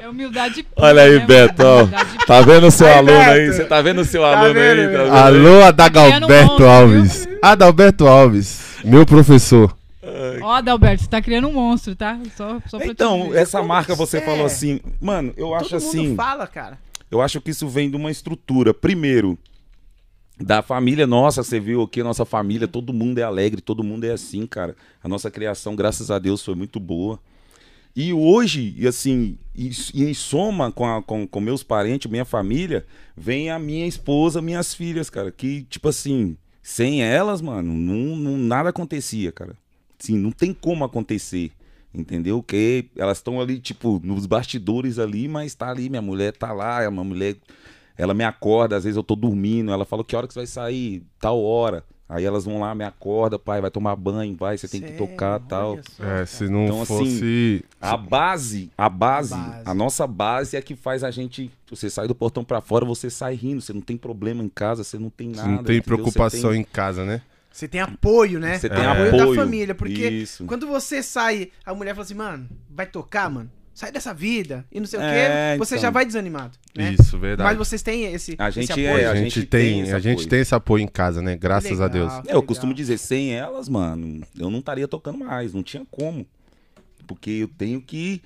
É 0.00 0.08
humildade 0.08 0.64
pura, 0.64 0.88
Olha 0.88 1.02
aí, 1.02 1.20
né, 1.20 1.26
Beto, 1.26 1.62
ó. 1.64 1.82
Humildade 1.82 2.18
Tá 2.26 2.40
vendo 2.40 2.66
o 2.66 2.70
seu 2.72 2.88
Aí, 2.88 2.94
aluno 2.94 3.18
aí? 3.20 3.46
Beto. 3.46 3.56
Você 3.56 3.64
tá 3.64 3.82
vendo 3.82 4.00
o 4.00 4.04
seu 4.04 4.22
Tá 4.22 4.36
aluno 4.36 4.54
vendo, 4.54 4.80
aí? 4.80 4.96
Tá 4.96 5.02
vendo? 5.04 5.14
Alô, 5.14 5.62
Adalberto 5.62 6.28
monstro, 6.28 6.68
Alves. 6.68 7.28
Adalberto 7.40 8.08
Alves, 8.08 8.60
meu 8.84 9.06
professor. 9.06 9.76
Ó, 10.42 10.50
Adalberto, 10.54 11.04
você 11.04 11.08
tá 11.08 11.22
criando 11.22 11.46
um 11.46 11.52
monstro, 11.52 11.94
tá? 11.94 12.18
Só, 12.36 12.58
só 12.66 12.78
pra 12.78 12.86
te 12.86 12.92
Então, 12.92 13.26
dizer. 13.28 13.38
essa 13.38 13.62
marca 13.62 13.94
você 13.94 14.18
é? 14.18 14.20
falou 14.22 14.44
assim, 14.44 14.80
mano, 15.00 15.32
eu 15.36 15.54
acho 15.54 15.70
Todo 15.70 15.80
mundo 15.82 15.88
assim, 15.88 16.16
fala, 16.16 16.46
cara. 16.48 16.76
Eu 17.14 17.22
acho 17.22 17.40
que 17.40 17.50
isso 17.50 17.68
vem 17.68 17.90
de 17.90 17.96
uma 17.96 18.10
estrutura, 18.10 18.74
primeiro, 18.74 19.38
da 20.38 20.62
família 20.62 21.06
nossa, 21.06 21.42
você 21.44 21.60
viu 21.60 21.82
aqui, 21.82 22.00
a 22.00 22.04
nossa 22.04 22.24
família, 22.24 22.66
todo 22.66 22.92
mundo 22.92 23.18
é 23.18 23.22
alegre, 23.22 23.60
todo 23.60 23.84
mundo 23.84 24.04
é 24.04 24.10
assim, 24.12 24.46
cara. 24.46 24.74
A 25.02 25.08
nossa 25.08 25.30
criação, 25.30 25.76
graças 25.76 26.10
a 26.10 26.18
Deus, 26.18 26.44
foi 26.44 26.54
muito 26.56 26.80
boa. 26.80 27.20
E 27.94 28.12
hoje, 28.12 28.74
e 28.76 28.88
assim, 28.88 29.38
e, 29.54 29.70
em 29.94 30.12
soma 30.14 30.72
com, 30.72 30.84
a- 30.84 31.00
com, 31.02 31.26
com 31.26 31.40
meus 31.40 31.62
parentes, 31.62 32.10
minha 32.10 32.24
família, 32.24 32.84
vem 33.16 33.50
a 33.50 33.58
minha 33.58 33.86
esposa, 33.86 34.42
minhas 34.42 34.74
filhas, 34.74 35.08
cara. 35.08 35.30
Que, 35.30 35.62
tipo 35.70 35.88
assim, 35.88 36.36
sem 36.60 37.02
elas, 37.04 37.40
mano, 37.40 37.72
não, 37.72 38.16
não- 38.16 38.36
nada 38.36 38.70
acontecia, 38.70 39.30
cara. 39.30 39.56
Sim, 40.00 40.16
não 40.18 40.32
tem 40.32 40.52
como 40.52 40.84
acontecer. 40.84 41.52
Entendeu? 41.94 42.42
Que 42.42 42.86
elas 42.96 43.18
estão 43.18 43.40
ali, 43.40 43.60
tipo, 43.60 44.00
nos 44.02 44.26
bastidores 44.26 44.98
ali, 44.98 45.28
mas 45.28 45.54
tá 45.54 45.70
ali, 45.70 45.88
minha 45.88 46.02
mulher 46.02 46.32
tá 46.32 46.52
lá, 46.52 46.82
é 46.82 46.88
uma 46.88 47.04
mulher. 47.04 47.36
Ela 47.96 48.12
me 48.12 48.24
acorda, 48.24 48.76
às 48.76 48.82
vezes 48.82 48.96
eu 48.96 49.04
tô 49.04 49.14
dormindo, 49.14 49.70
ela 49.70 49.84
fala 49.84 50.02
que 50.02 50.16
hora 50.16 50.26
que 50.26 50.34
você 50.34 50.40
vai 50.40 50.46
sair, 50.48 51.02
tal 51.20 51.40
hora. 51.42 51.84
Aí 52.08 52.24
elas 52.24 52.44
vão 52.44 52.60
lá, 52.60 52.74
me 52.74 52.84
acorda, 52.84 53.38
pai, 53.38 53.60
vai 53.60 53.70
tomar 53.70 53.96
banho, 53.96 54.36
vai, 54.36 54.58
você 54.58 54.68
tem 54.68 54.80
que 54.82 54.92
tocar 54.92 55.38
tal. 55.40 55.78
só, 55.96 56.04
É, 56.04 56.26
se 56.26 56.48
não 56.48 56.64
Então, 56.64 56.82
assim, 56.82 56.86
fosse. 56.86 57.64
A 57.80 57.96
base, 57.96 58.70
a 58.76 58.88
base, 58.90 59.34
base. 59.34 59.62
a 59.64 59.72
nossa 59.74 60.06
base 60.06 60.56
é 60.56 60.60
que 60.60 60.74
faz 60.76 61.02
a 61.04 61.10
gente. 61.10 61.50
Você 61.70 61.88
sai 61.88 62.06
do 62.08 62.14
portão 62.14 62.44
pra 62.44 62.60
fora, 62.60 62.84
você 62.84 63.08
sai 63.08 63.34
rindo, 63.34 63.60
você 63.62 63.72
não 63.72 63.80
tem 63.80 63.96
problema 63.96 64.42
em 64.42 64.48
casa, 64.50 64.84
você 64.84 64.98
não 64.98 65.08
tem 65.08 65.30
Você 65.30 65.36
nada. 65.36 65.48
não 65.52 65.64
tem 65.64 65.76
entendeu? 65.78 65.82
Você 65.98 66.02
preocupação 66.12 66.50
tem- 66.50 66.60
em 66.60 66.64
casa, 66.64 67.04
né? 67.04 67.22
Você 67.54 67.68
tem 67.68 67.80
apoio, 67.80 68.40
né? 68.40 68.58
Você 68.58 68.68
tem 68.68 68.78
da 68.82 69.06
apoio, 69.06 69.36
família. 69.36 69.76
Porque 69.76 70.08
isso. 70.08 70.44
quando 70.44 70.66
você 70.66 71.00
sai, 71.04 71.52
a 71.64 71.72
mulher 71.72 71.94
fala 71.94 72.02
assim, 72.04 72.14
mano, 72.14 72.48
vai 72.68 72.84
tocar, 72.84 73.30
mano. 73.30 73.48
Sai 73.72 73.92
dessa 73.92 74.12
vida. 74.12 74.64
E 74.72 74.80
não 74.80 74.86
sei 74.88 74.98
o 74.98 75.02
É, 75.02 75.52
quê. 75.52 75.58
Você 75.58 75.74
então. 75.76 75.82
já 75.82 75.90
vai 75.90 76.04
desanimado. 76.04 76.58
Né? 76.74 76.96
Isso, 76.98 77.16
verdade. 77.16 77.48
Mas 77.48 77.56
vocês 77.56 77.80
têm 77.80 78.12
esse, 78.12 78.34
A 78.40 78.48
esse 78.48 78.60
gente 78.60 78.72
apoio. 78.72 78.88
é, 78.88 79.04
a, 79.06 79.12
a 79.12 79.14
gente, 79.14 79.34
gente 79.36 79.46
tem, 79.46 79.60
tem 79.74 79.80
esse 79.82 79.94
a 79.94 79.98
gente 80.00 80.12
apoio. 80.14 80.28
tem 80.28 80.40
esse 80.40 80.54
apoio 80.54 80.82
em 80.82 80.88
casa, 80.88 81.22
né? 81.22 81.36
Graças 81.36 81.80
a 81.80 81.86
Legal. 81.86 81.90
Deus. 81.90 82.12
Que 82.12 82.18
É, 82.28 82.32
eu 82.32 82.36
legal. 82.38 82.42
costumo 82.42 82.74
dizer, 82.74 82.98
sem 82.98 83.32
elas, 83.32 83.68
mano, 83.68 84.26
eu 84.36 84.50
não 84.50 84.58
estaria 84.58 84.88
tocando 84.88 85.18
mais, 85.18 85.54
não 85.54 85.62
tinha 85.62 85.86
como. 85.92 86.26
Porque 87.06 87.30
eu 87.30 87.48
tenho 87.48 87.80
que. 87.80 88.20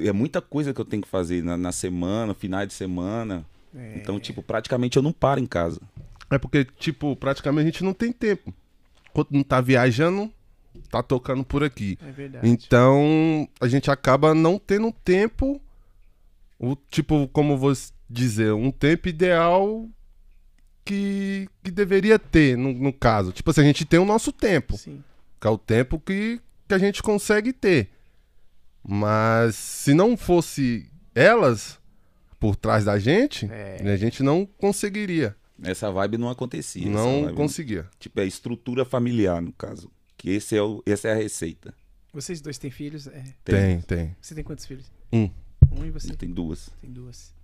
É 0.00 0.12
muita 0.12 0.40
coisa 0.40 0.74
que 0.74 0.80
eu 0.80 0.84
tenho 0.84 1.02
que 1.02 1.08
fazer 1.08 1.44
na, 1.44 1.56
na 1.56 1.70
semana, 1.70 2.34
finais 2.34 2.66
de 2.66 2.74
semana. 2.74 3.44
É. 3.72 3.94
Então, 3.96 4.18
tipo, 4.18 4.42
praticamente 4.42 4.96
eu 4.96 5.02
não 5.02 5.12
paro 5.12 5.40
em 5.40 5.46
casa. 5.46 5.80
É 6.30 6.38
porque, 6.38 6.64
tipo, 6.64 7.16
praticamente 7.16 7.68
a 7.68 7.70
gente 7.70 7.84
não 7.84 7.94
tem 7.94 8.12
tempo. 8.12 8.52
Quando 9.12 9.28
não 9.30 9.42
tá 9.42 9.60
viajando, 9.60 10.30
tá 10.90 11.02
tocando 11.02 11.44
por 11.44 11.64
aqui. 11.64 11.98
É 12.06 12.10
verdade. 12.12 12.48
Então, 12.48 13.48
a 13.60 13.66
gente 13.66 13.90
acaba 13.90 14.34
não 14.34 14.58
tendo 14.58 14.92
tempo, 14.92 15.60
o 16.58 16.76
tipo, 16.90 17.26
como 17.28 17.56
vou 17.56 17.72
dizer, 18.08 18.52
um 18.52 18.70
tempo 18.70 19.08
ideal 19.08 19.88
que, 20.84 21.48
que 21.62 21.70
deveria 21.70 22.18
ter, 22.18 22.56
no, 22.56 22.72
no 22.72 22.92
caso. 22.92 23.32
Tipo 23.32 23.50
assim, 23.50 23.60
a 23.62 23.64
gente 23.64 23.84
tem 23.84 23.98
o 23.98 24.04
nosso 24.04 24.32
tempo, 24.32 24.76
Sim. 24.76 25.02
que 25.40 25.46
é 25.46 25.50
o 25.50 25.58
tempo 25.58 25.98
que, 25.98 26.40
que 26.66 26.74
a 26.74 26.78
gente 26.78 27.02
consegue 27.02 27.52
ter. 27.52 27.90
Mas 28.82 29.54
se 29.56 29.92
não 29.92 30.16
fosse 30.16 30.90
elas 31.14 31.78
por 32.40 32.54
trás 32.56 32.84
da 32.84 32.98
gente, 32.98 33.46
É. 33.50 33.78
a 33.92 33.96
gente 33.96 34.22
não 34.22 34.46
conseguiria. 34.46 35.36
Essa 35.62 35.90
vibe 35.90 36.18
não 36.18 36.28
acontecia. 36.28 36.88
não 36.88 37.34
conseguia. 37.34 37.88
Tipo, 37.98 38.20
é 38.20 38.26
estrutura 38.26 38.84
familiar, 38.84 39.42
no 39.42 39.52
caso. 39.52 39.90
Que 40.16 40.30
esse 40.30 40.56
é 40.56 40.62
o, 40.62 40.82
essa 40.86 41.08
é 41.08 41.12
a 41.12 41.16
receita. 41.16 41.74
Vocês 42.12 42.40
dois 42.40 42.58
têm 42.58 42.70
filhos? 42.70 43.06
É. 43.06 43.24
Tem, 43.44 43.80
tem. 43.82 44.16
Você 44.20 44.34
tem 44.34 44.44
quantos 44.44 44.64
filhos? 44.66 44.90
Um. 45.12 45.30
Um 45.70 45.84
e 45.84 45.90
você? 45.90 46.16
Tem 46.16 46.30
duas. 46.30 46.70
Tem 46.80 46.90
duas. 46.90 47.34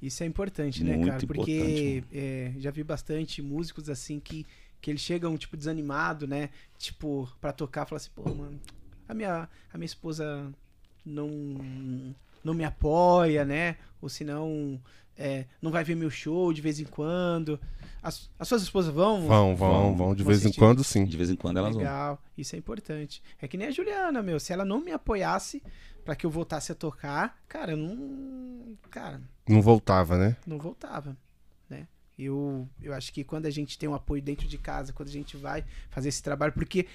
Isso 0.00 0.22
é 0.22 0.26
importante, 0.26 0.84
né, 0.84 0.96
Muito 0.96 1.08
cara? 1.08 1.26
Porque 1.26 1.96
importante, 1.98 2.04
é, 2.12 2.52
já 2.58 2.70
vi 2.70 2.84
bastante 2.84 3.40
músicos 3.40 3.88
assim 3.88 4.20
que, 4.20 4.46
que 4.80 4.90
eles 4.90 5.00
chegam, 5.00 5.36
tipo, 5.36 5.56
desanimado, 5.56 6.26
né? 6.26 6.50
Tipo, 6.78 7.30
pra 7.40 7.52
tocar, 7.52 7.86
fala 7.86 7.96
assim, 7.96 8.10
pô, 8.14 8.22
mano, 8.34 8.60
a 9.08 9.14
minha, 9.14 9.48
a 9.72 9.78
minha 9.78 9.86
esposa 9.86 10.52
não, 11.04 11.28
não 12.44 12.54
me 12.54 12.64
apoia, 12.64 13.44
né? 13.44 13.76
Ou 14.00 14.08
senão 14.08 14.80
é, 15.18 15.46
não 15.62 15.70
vai 15.70 15.82
ver 15.84 15.94
meu 15.96 16.10
show 16.10 16.52
de 16.52 16.60
vez 16.60 16.78
em 16.80 16.84
quando. 16.84 17.58
As, 18.02 18.30
as 18.38 18.46
suas 18.46 18.62
esposas 18.62 18.92
vão? 18.94 19.26
Vão, 19.26 19.56
vão, 19.56 19.56
Vão, 19.56 19.96
vão. 19.96 20.14
De 20.14 20.22
vão 20.22 20.28
vez 20.30 20.42
em 20.42 20.46
assistir. 20.48 20.58
quando, 20.60 20.84
sim. 20.84 21.04
De 21.04 21.16
vez 21.16 21.30
em 21.30 21.36
quando 21.36 21.56
elas 21.58 21.72
vão. 21.74 21.82
Legal, 21.82 22.22
isso 22.36 22.54
é 22.54 22.58
importante. 22.58 23.22
É 23.40 23.48
que 23.48 23.56
nem 23.56 23.68
a 23.68 23.70
Juliana, 23.70 24.22
meu. 24.22 24.38
Se 24.38 24.52
ela 24.52 24.64
não 24.64 24.80
me 24.80 24.92
apoiasse 24.92 25.62
pra 26.04 26.14
que 26.14 26.24
eu 26.24 26.30
voltasse 26.30 26.70
a 26.70 26.74
tocar, 26.74 27.36
cara, 27.48 27.72
eu 27.72 27.76
não. 27.76 28.76
Cara, 28.90 29.20
Não 29.48 29.60
voltava, 29.60 30.16
né? 30.16 30.36
não 30.46 30.58
voltava, 30.58 31.16
né? 31.68 31.88
Eu, 32.18 32.66
eu 32.80 32.94
acho 32.94 33.12
que 33.12 33.22
quando 33.24 33.44
a 33.46 33.50
gente 33.50 33.76
tem 33.78 33.86
um 33.88 33.94
apoio 33.94 34.22
dentro 34.22 34.46
de 34.48 34.56
casa, 34.56 34.92
quando 34.92 35.08
a 35.08 35.12
gente 35.12 35.36
vai 35.36 35.64
fazer 35.90 36.08
esse 36.08 36.22
trabalho, 36.22 36.52
porque 36.52 36.86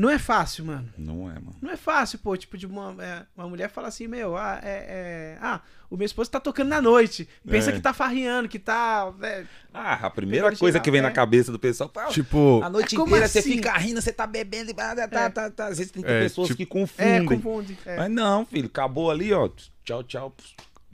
não 0.00 0.10
é 0.10 0.18
fácil, 0.18 0.64
mano. 0.64 0.88
Não 0.96 1.28
é, 1.30 1.34
mano. 1.34 1.56
Não 1.60 1.70
é 1.70 1.76
fácil, 1.76 2.18
pô, 2.18 2.36
tipo, 2.36 2.56
de 2.56 2.66
uma, 2.66 2.94
é, 3.04 3.22
uma 3.36 3.48
mulher 3.48 3.68
fala 3.70 3.88
assim, 3.88 4.06
meu, 4.06 4.36
ah, 4.36 4.58
é, 4.62 5.36
é, 5.36 5.38
ah, 5.40 5.60
o 5.90 5.96
meu 5.96 6.06
esposo 6.06 6.30
tá 6.30 6.40
tocando 6.40 6.68
na 6.68 6.80
noite. 6.80 7.28
Pensa 7.48 7.70
É. 7.70 7.72
que 7.72 7.80
tá 7.80 7.92
farriando, 7.92 8.48
que 8.48 8.58
tá. 8.58 9.12
é, 9.22 9.44
Ah, 9.74 9.94
a 10.06 10.10
primeira 10.10 10.54
coisa 10.56 10.80
que 10.80 10.90
vem 10.90 11.00
é. 11.00 11.02
na 11.02 11.10
cabeça 11.10 11.52
do 11.52 11.58
pessoal, 11.58 11.88
pá, 11.88 12.06
Tipo, 12.06 12.60
a 12.62 12.70
noite 12.70 12.96
inteira 12.96 13.28
você 13.28 13.40
assim? 13.40 13.52
fica 13.56 13.72
rindo, 13.76 14.00
você 14.00 14.12
tá 14.12 14.26
bebendo 14.26 14.70
e 14.70 14.74
tá, 14.74 14.94
tá, 14.94 15.02
É. 15.02 15.28
tá, 15.28 15.50
tá. 15.50 15.66
Às 15.66 15.78
vezes 15.78 15.92
tem 15.92 16.02
É, 16.06 16.20
pessoas 16.22 16.48
tipo- 16.48 16.56
que 16.56 16.62
é, 16.62 16.66
confundem. 16.66 17.24
confunde. 17.26 17.78
É. 17.84 17.96
Mas 17.96 18.10
não, 18.10 18.46
filho, 18.46 18.66
acabou 18.66 19.10
ali, 19.10 19.32
ó. 19.32 19.48
Tchau, 19.84 20.02
tchau. 20.04 20.34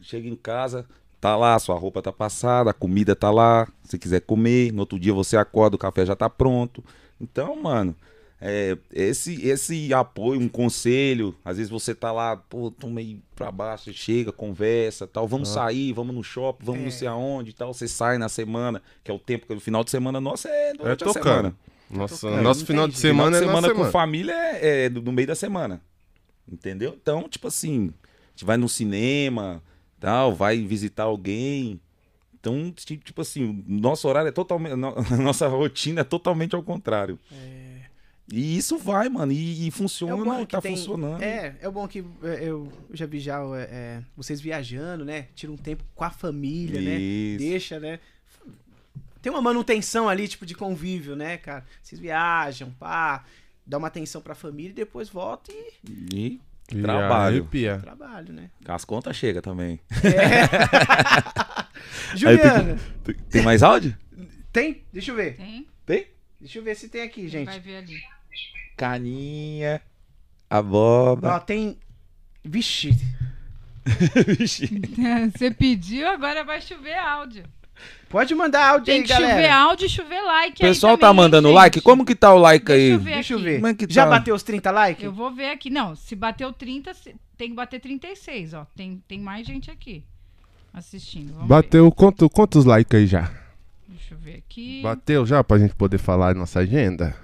Chega 0.03 0.29
em 0.29 0.37
casa, 0.37 0.87
tá 1.21 1.37
lá, 1.37 1.59
sua 1.59 1.77
roupa 1.79 2.03
tá 2.03 2.13
passada, 2.13 2.71
a 2.71 2.75
comida 2.75 3.15
tá 3.17 3.31
lá. 3.31 3.67
Se 3.85 3.99
quiser 3.99 4.21
comer, 4.21 4.73
no 4.73 4.81
outro 4.81 4.99
dia 4.99 5.13
você 5.13 5.37
acorda, 5.37 5.77
o 5.77 5.79
café 5.79 6.05
já 6.05 6.15
tá 6.17 6.29
pronto. 6.29 6.83
Então, 7.21 7.55
mano, 7.63 7.95
é, 8.41 8.77
esse, 8.93 9.47
esse 9.47 9.95
apoio, 9.95 10.41
um 10.41 10.49
conselho, 10.49 11.35
às 11.45 11.57
vezes 11.57 11.71
você 11.71 11.95
tá 11.95 12.13
lá, 12.13 12.37
pô, 12.37 12.71
tô 12.71 12.89
meio 12.89 13.21
pra 13.35 13.51
baixo, 13.51 13.93
chega, 13.93 14.31
conversa, 14.33 15.07
tal, 15.07 15.27
vamos 15.27 15.49
sair, 15.49 15.93
vamos 15.93 16.15
no 16.15 16.23
shopping, 16.23 16.65
vamos 16.65 16.81
É. 16.81 16.85
não 16.85 16.91
sei 16.91 17.09
aonde, 17.09 17.55
tal, 17.55 17.73
você 17.73 17.89
sai 17.89 18.19
na 18.19 18.29
semana, 18.29 18.83
que 19.03 19.11
é 19.11 19.15
o 19.15 19.19
tempo, 19.19 19.47
que 19.47 19.55
o 19.55 19.61
final 19.61 19.83
de 19.83 19.91
semana 19.91 20.21
nosso 20.21 20.49
é 20.49 20.73
durante 20.75 21.03
a 21.03 21.07
tocando. 21.07 21.25
semana. 21.25 21.57
Nossa, 21.89 22.27
tocando, 22.29 22.43
nosso 22.43 22.67
final 22.67 22.89
de 22.89 22.99
semana 22.99 23.37
é 23.37 23.41
Final 23.41 23.41
de 23.41 23.47
na 23.47 23.53
semana 23.63 23.69
semana. 23.69 23.87
com 23.87 23.93
família 23.93 24.33
é, 24.33 24.85
é 24.85 24.89
do- 24.91 25.01
no 25.03 25.13
meio 25.13 25.29
da 25.29 25.35
semana. 25.35 25.81
Entendeu? 26.51 26.97
Então, 27.01 27.29
tipo 27.29 27.49
assim, 27.49 27.93
a 28.03 28.31
gente 28.31 28.45
vai 28.45 28.57
no 28.57 28.69
cinema, 28.69 29.63
tal, 29.99 30.35
vai 30.35 30.59
visitar 30.59 31.05
alguém. 31.05 31.81
Então, 32.39 32.71
ti- 32.73 32.97
tipo 32.99 33.21
assim, 33.23 33.65
nosso 33.67 34.07
horário 34.09 34.29
é 34.29 34.33
totalmente. 34.33 34.73
A 35.13 35.17
nossa 35.17 35.49
rotina 35.49 36.03
é 36.03 36.05
totalmente 36.05 36.55
ao 36.55 36.63
contrário. 36.63 37.19
E 38.33 38.57
isso 38.59 38.77
vai, 38.79 39.09
mano. 39.09 39.31
E, 39.33 39.69
e 39.69 39.71
funciona, 39.71 40.41
É 40.41 40.47
que 40.47 40.53
tá 40.53 40.61
tem- 40.61 40.77
funcionando. 40.77 41.23
É, 41.23 41.57
é 41.61 41.69
o 41.69 41.73
bom 41.73 41.87
que 41.87 42.05
é, 42.25 42.49
eu 42.49 42.73
já 42.93 43.07
vi 43.07 43.21
já 43.21 43.39
é, 43.57 43.61
é, 43.71 44.03
vocês 44.17 44.41
viajando, 44.41 45.05
né? 45.05 45.27
Tira 45.35 45.53
um 45.53 45.57
tempo 45.57 45.85
com 45.95 46.05
a 46.05 46.11
família, 46.11 46.81
né? 46.81 46.97
Isso. 46.99 47.39
Deixa, 47.39 47.81
né? 47.81 48.01
Tem 49.23 49.33
uma 49.33 49.43
manutenção 49.43 50.09
ali, 50.09 50.27
tipo, 50.29 50.45
de 50.47 50.55
convívio, 50.55 51.17
né, 51.17 51.37
cara? 51.37 51.65
Vocês 51.83 52.01
viajam, 52.01 52.71
pá, 52.79 53.25
dá 53.67 53.79
uma 53.79 53.89
atenção 53.89 54.21
pra 54.21 54.35
família 54.35 54.71
e 54.71 54.75
depois 54.75 55.09
volta 55.09 55.53
e 55.53 55.73
E 56.13 56.41
E 56.73 56.83
trabalho. 56.83 57.41
arrepia. 57.43 57.79
trabalho, 57.79 58.33
né? 58.33 58.51
As 58.67 58.85
contas 58.85 59.17
chegam 59.17 59.43
também. 59.43 59.79
Juliana, 62.15 62.79
Tem, 63.05 63.15
tem 63.31 63.43
mais 63.43 63.63
áudio? 63.63 63.97
tem? 64.53 64.83
Deixa 64.93 65.11
eu 65.11 65.17
ver. 65.17 65.37
Tem? 65.37 65.67
Tem? 65.85 66.07
Deixa 66.41 66.59
eu 66.59 66.63
ver 66.63 66.75
se 66.77 66.89
tem 66.89 67.03
aqui, 67.03 67.29
gente. 67.29 67.47
Vai 67.47 67.61
ver 67.61 67.77
ali. 67.77 67.97
Caninha, 68.77 69.81
abóbora. 70.51 71.37
Ó, 71.37 71.41
tem. 71.41 71.79
Vixe. 72.45 72.91
Você 75.37 75.51
pediu, 75.51 76.09
agora 76.09 76.45
vai 76.45 76.61
chover 76.61 76.97
áudio. 76.99 77.45
Pode 78.09 78.35
mandar 78.35 78.67
áudio 78.71 78.87
Tem 78.87 78.97
aí, 78.97 79.03
que 79.03 79.09
chover 79.13 79.27
galera. 79.29 79.55
áudio 79.55 79.87
e 79.87 79.89
chover 79.89 80.23
like 80.23 80.63
O 80.63 80.67
aí 80.67 80.73
pessoal 80.73 80.97
tá 80.97 81.09
também, 81.09 81.23
mandando 81.25 81.49
gente. 81.49 81.57
like? 81.57 81.81
Como 81.83 82.05
que 82.07 82.15
tá 82.15 82.33
o 82.33 82.39
like 82.39 82.73
aí? 82.73 82.79
Deixa 82.79 82.95
eu 82.95 82.99
ver 83.01 83.15
Deixa 83.15 83.33
eu 83.35 83.37
aqui. 83.39 83.45
ver. 83.45 83.55
Como 83.57 83.67
é 83.67 83.75
que 83.75 83.87
Já 83.93 84.05
tá? 84.05 84.11
bateu 84.11 84.35
os 84.35 84.43
30 84.43 84.71
likes? 84.71 85.05
Eu 85.05 85.13
vou 85.13 85.31
ver 85.31 85.51
aqui. 85.51 85.69
Não, 85.69 85.95
se 85.95 86.17
bateu 86.17 86.53
30, 86.53 86.95
se- 86.95 87.15
tem 87.37 87.51
que 87.51 87.55
bater 87.55 87.79
36, 87.81 88.55
ó. 88.55 88.67
Tem, 88.75 89.03
tem 89.07 89.21
mais 89.21 89.47
gente 89.47 89.71
aqui 89.71 90.03
assistindo. 90.73 91.35
Vamos 91.35 91.49
Bateu 91.49 91.91
quanto, 91.93 92.31
quantos 92.31 92.65
likes 92.65 92.99
aí 92.99 93.07
já? 93.07 93.31
Deixa 93.87 94.15
eu 94.15 94.19
ver 94.19 94.37
aqui. 94.39 94.81
Bateu 94.83 95.27
já 95.27 95.45
pra 95.45 95.59
gente 95.59 95.75
poder 95.75 95.99
falar 95.99 96.35
nossa 96.35 96.61
agenda? 96.61 97.15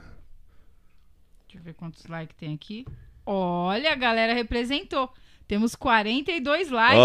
Quantos 1.83 2.07
likes 2.07 2.37
tem 2.39 2.55
aqui. 2.55 2.87
Olha, 3.27 3.91
a 3.91 3.97
galera 3.97 4.33
representou. 4.33 5.11
Temos 5.49 5.75
42 5.75 6.71
likes. 6.71 7.01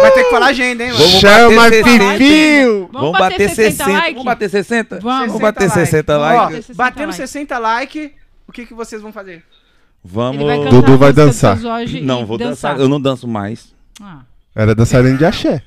Vai 0.00 0.10
ter 0.14 0.24
que 0.24 0.30
falar 0.30 0.46
agenda, 0.46 0.82
hein, 0.82 0.90
mano? 0.90 1.04
Vamos 1.04 1.20
Chama 1.20 1.54
bater 1.54 1.84
60. 1.84 2.10
Fifio! 2.18 2.90
Vamos 2.92 3.12
bater 3.12 3.50
60 3.50 3.86
likes? 3.86 4.12
Vamos 4.14 4.24
bater 4.24 4.50
60? 4.50 4.98
Vamos. 4.98 5.40
bater 5.40 5.70
60 5.70 6.12
Ó, 6.12 6.18
likes. 6.18 6.56
60 6.66 6.74
batendo 6.74 7.10
likes. 7.10 7.16
60 7.30 7.58
likes, 7.60 8.10
o 8.48 8.52
que, 8.52 8.66
que 8.66 8.74
vocês 8.74 9.00
vão 9.00 9.12
fazer? 9.12 9.44
Vamos. 10.02 10.44
vai 10.44 10.58
Dudu 10.68 10.98
vai 10.98 11.12
dançar. 11.12 11.56
Não, 12.02 12.26
vou 12.26 12.36
dançar. 12.38 12.80
Eu 12.80 12.88
não 12.88 13.00
danço 13.00 13.28
mais. 13.28 13.72
Ah. 14.00 14.22
Era 14.56 14.74
dançarina 14.74 15.16
de 15.16 15.24
axé. 15.24 15.62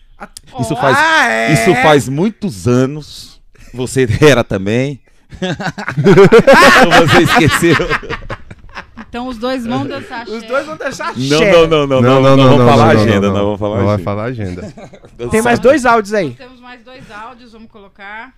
Isso 0.59 0.73
Ó, 0.73 0.81
faz, 0.81 0.97
Ah, 0.99 1.29
é? 1.29 1.53
isso 1.53 1.73
faz 1.75 2.09
muitos 2.09 2.67
anos. 2.67 3.41
Você 3.73 4.05
era 4.21 4.43
também. 4.43 4.99
Então 5.31 7.07
você 7.07 7.23
esqueceu. 7.23 7.75
Então 9.09 9.27
os 9.27 9.37
dois 9.37 9.65
vão 9.65 9.85
dançar 9.85 10.27
Os 10.27 10.43
dois 10.43 10.65
vão 10.65 10.75
deixar 10.77 11.13
Não, 11.15 11.37
axé. 11.37 11.51
não, 11.51 11.67
não, 11.67 11.87
não, 11.87 12.01
não, 12.01 12.37
não, 12.37 12.49
vamos 12.57 12.65
falar 12.71 12.89
agenda, 12.89 13.27
não, 13.27 13.33
vamos 13.45 13.59
falar 13.59 13.77
Não 13.77 13.85
vai 13.85 13.93
agenda. 13.95 14.03
falar 14.03 14.23
agenda. 14.25 14.73
Tem 15.31 15.41
mais 15.41 15.59
dois 15.59 15.85
áudios 15.85 16.13
aí. 16.13 16.31
Temos 16.31 16.59
mais 16.59 16.81
dois 16.83 17.09
áudios, 17.11 17.51
vamos 17.53 17.69
colocar. 17.71 18.33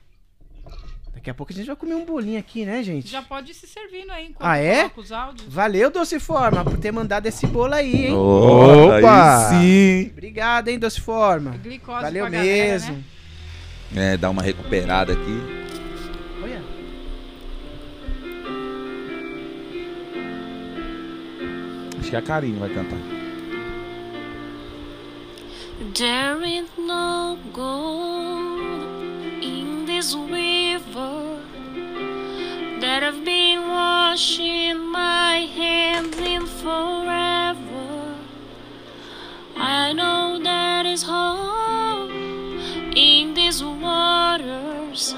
Daqui 1.14 1.32
a 1.32 1.34
pouco 1.34 1.52
a 1.52 1.56
gente 1.56 1.66
vai 1.66 1.76
comer 1.76 1.96
um 1.96 2.06
bolinho 2.06 2.38
aqui, 2.40 2.64
né, 2.64 2.84
gente? 2.84 3.08
Já 3.10 3.22
pode 3.24 3.52
ir 3.52 3.56
se 3.56 3.66
servindo 3.68 4.12
aí 4.12 4.28
enquanto 4.28 4.48
Ah, 4.48 4.58
é? 4.58 4.78
coloca 4.84 5.02
os 5.02 5.12
áudios. 5.12 5.48
Valeu, 5.54 5.90
Doce 5.90 6.20
Forma, 6.20 6.64
por 6.64 6.78
ter 6.78 6.92
mandado 6.92 7.26
esse 7.26 7.48
bolo 7.48 7.74
aí, 7.74 8.08
hein? 8.08 8.14
Opa! 8.14 9.50
Aí 9.50 10.04
sim. 10.06 10.10
Obrigado, 10.12 10.68
hein, 10.68 10.78
Doce 10.80 11.02
Forma. 11.02 11.52
Glicose 11.64 12.02
Valeu 12.04 12.26
pra 12.28 12.38
galera, 12.38 12.72
mesmo. 12.74 13.04
né? 13.92 14.14
É, 14.14 14.18
dá 14.18 14.30
uma 14.30 14.44
recuperada 14.44 15.14
aqui. 15.14 15.42
Acho 22.08 22.12
que 22.12 22.16
a 22.16 22.22
Karine 22.22 22.58
vai 22.58 22.70
cantar. 22.70 23.00
There 25.94 26.42
ain't 26.42 26.70
no 26.78 27.38
gold 27.52 29.44
in 29.44 29.86
this 29.86 30.16
river 30.16 31.42
that 32.80 33.04
I've 33.04 33.26
been 33.26 33.68
washing 33.68 34.80
my 34.90 35.50
hands 35.54 36.18
in 36.20 36.48
forever. 36.48 38.16
I 39.58 39.92
know 39.92 40.40
that 40.42 40.86
is 40.86 41.04
hope 41.04 42.27
in 42.98 43.36
these 43.36 43.64
waters, 43.64 45.14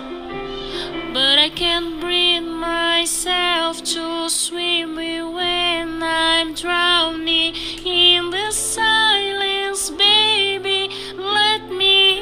but 1.14 1.40
I 1.40 1.50
can't 1.56 2.02
bring 2.02 2.46
myself 2.46 3.82
to 3.94 4.30
swim 4.30 4.98
when 4.98 6.04
I'm 6.04 6.54
drowning 6.56 7.56
in 7.86 8.32
the 8.32 8.52
silence, 8.52 9.92
baby. 9.92 10.90
Let 11.16 11.70
me 11.72 12.20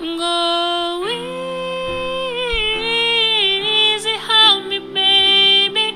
go 0.00 1.06
easy, 3.94 4.16
help 4.16 4.66
me, 4.66 4.80
baby. 4.92 5.94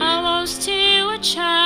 I 0.00 0.20
was 0.20 0.50
still 0.50 1.10
a 1.10 1.18
child. 1.18 1.64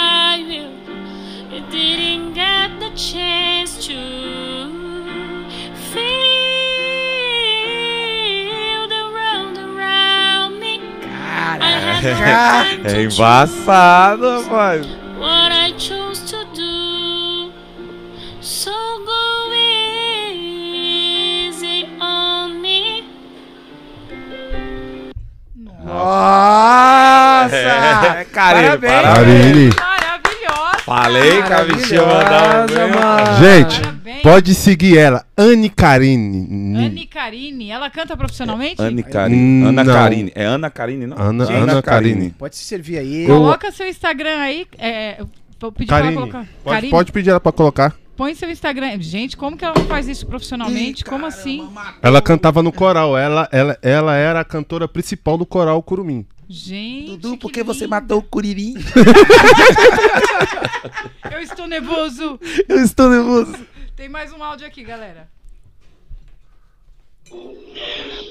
É 12.05 13.03
embaçado, 13.05 14.43
rapaz. 14.43 14.87
what 15.19 15.53
I 15.53 15.73
chose 15.79 16.21
to 16.31 16.45
do. 16.55 17.53
So 18.41 18.71
go 19.05 19.53
easy 20.45 21.87
on 22.01 22.61
me. 22.63 23.05
Nossa! 25.85 27.57
É, 27.57 28.25
Karine, 28.33 28.79
Parabéns! 28.79 29.03
Karine. 29.03 29.71
Maravilhosa! 29.75 30.79
Falei 30.85 31.43
que 31.43 31.53
a 31.53 31.65
bichinha 31.65 32.03
mandava. 32.07 32.67
Gente, 33.41 33.81
Parabéns. 33.81 33.98
Pode 34.23 34.55
seguir 34.55 34.97
ela. 34.99 35.25
Anne 35.37 35.69
Karine. 35.69 36.77
Anne 36.77 37.07
Karine, 37.07 37.71
ela 37.71 37.91
canta 37.91 38.17
profissionalmente? 38.17 38.81
Anne 38.81 39.03
Karine. 39.03 39.65
Ana 39.67 39.85
Não. 39.85 39.93
Karine. 39.95 40.33
É 40.35 40.45
Ana 40.45 40.71
Karine, 40.71 41.07
não? 41.07 41.19
Ana, 41.19 41.45
Gente, 41.47 41.57
Ana 41.57 41.83
Karine. 41.83 42.31
Pode 42.31 42.57
se 42.57 42.65
servir 42.65 42.99
aí. 42.99 43.27
Coloca 43.27 43.71
seu 43.73 43.89
Instagram 43.89 44.39
aí. 44.39 44.67
É, 44.79 45.21
eu 45.21 45.29
vou 45.61 45.73
pedir 45.73 45.89
pra 45.89 45.99
ela 45.99 46.05
Karine. 46.07 46.21
colocar. 46.21 46.47
Pode, 46.63 46.75
Karine, 46.77 46.91
pode 46.91 47.13
pedir 47.13 47.31
ela 47.31 47.41
pra 47.41 47.53
colocar. 47.53 47.95
põe 48.17 48.35
seu 48.35 48.51
Instagram. 48.51 49.01
Gente, 49.01 49.37
como 49.37 49.57
que 49.57 49.65
ela 49.65 49.75
não 49.77 49.85
faz 49.87 50.09
isso 50.09 50.27
profissionalmente? 50.27 51.05
como 51.05 51.27
assim? 51.27 51.69
Ela 52.03 52.21
cantava 52.23 52.63
no 52.63 52.73
coral. 52.73 53.17
Ela, 53.17 53.49
ela, 53.53 53.79
ela 53.83 54.17
era 54.17 54.41
a 54.41 54.45
cantora 54.45 54.89
principal 54.89 55.37
do 55.39 55.47
coral 55.47 55.83
Curumim. 55.83 56.27
Gente, 56.51 57.19
Dudu, 57.19 57.37
por 57.37 57.53
que 57.53 57.61
que 57.61 57.67
você 57.67 57.81
lindo. 57.81 57.91
matou 57.91 58.21
o 58.21 58.23
Curirim? 58.23 58.73
Eu 61.31 61.41
estou 61.41 61.67
nervoso. 61.67 62.39
Eu 62.69 62.81
estou 62.83 63.11
nervoso. 63.11 63.55
Tem 63.99 64.09
mais 64.09 64.33
um 64.33 64.41
áudio 64.45 64.65
aqui, 64.65 64.85
galera. 64.85 65.29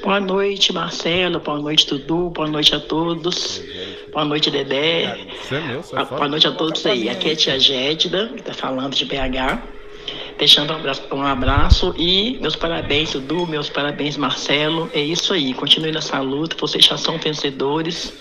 Boa 0.02 0.18
noite, 0.22 0.72
Marcelo. 0.72 1.42
Boa 1.42 1.60
noite, 1.60 1.86
Dudu. 1.86 2.30
Boa 2.30 2.48
noite 2.48 2.74
a 2.74 2.80
todos. 2.80 3.62
Boa 4.14 4.24
noite, 4.24 4.50
Dedé. 4.50 5.28
Você 5.28 5.56
é 5.56 5.60
meu, 5.60 5.84
você 5.84 5.94
Ah, 5.98 6.06
Boa 6.06 6.30
noite 6.30 6.48
a 6.48 6.54
todos 6.54 6.86
aí. 6.86 7.10
Aqui 7.10 7.32
é 7.32 7.34
a 7.34 7.36
tia 7.36 7.60
Gétida, 7.60 8.30
que 8.30 8.44
tá 8.44 8.54
falando 8.54 8.96
de 8.96 9.04
BH. 9.04 9.62
Deixando 10.38 10.72
um 10.72 10.78
abraço, 10.78 11.04
um 11.12 11.22
abraço 11.22 11.94
e 11.98 12.38
meus 12.40 12.56
parabéns, 12.56 13.12
Dudu, 13.12 13.46
meus 13.46 13.70
parabéns, 13.70 14.16
Marcelo. 14.16 14.90
É 14.94 15.02
isso 15.02 15.34
aí, 15.34 15.54
continue 15.54 15.92
nessa 15.92 16.22
luta, 16.22 16.56
vocês 16.58 16.86
já 16.86 16.98
são 16.98 17.18
vencedores. 17.18 18.14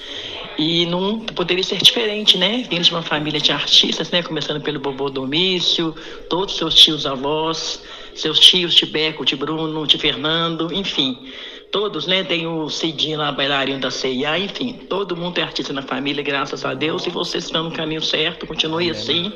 E 0.59 0.87
não 0.87 1.20
poderia 1.20 1.62
ser 1.62 1.78
diferente, 1.78 2.39
né? 2.39 2.65
Vindo 2.69 2.83
de 2.83 2.91
uma 2.91 3.03
família 3.03 3.41
de 3.41 3.53
artistas, 3.53 4.11
né? 4.11 4.23
Começando 4.23 4.62
pelo 4.62 4.81
Bobô 4.81 5.11
Domício, 5.11 5.95
todos 6.31 6.57
seus 6.57 6.74
tios 6.74 7.05
avós, 7.05 7.83
seus 8.15 8.41
tios 8.41 8.74
de 8.74 8.87
Beco, 8.87 9.24
de 9.24 9.37
Bruno, 9.37 9.87
de 9.87 9.99
Fernando, 9.99 10.73
enfim. 10.73 11.19
Todos, 11.71 12.07
né? 12.07 12.25
Tem 12.25 12.47
o 12.47 12.71
Cidinho 12.71 13.19
lá, 13.19 13.33
bailarino 13.33 13.81
da 13.81 13.91
CIA, 13.91 14.39
enfim, 14.39 14.73
todo 14.89 15.17
mundo 15.17 15.39
é 15.39 15.43
artista 15.43 15.73
na 15.73 15.83
família, 15.83 16.23
graças 16.23 16.65
a 16.65 16.73
Deus. 16.73 17.07
E 17.07 17.11
vocês 17.11 17.45
estão 17.45 17.65
no 17.65 17.73
caminho 17.73 18.01
certo, 18.01 18.47
continue 18.47 18.91
assim, 18.91 19.33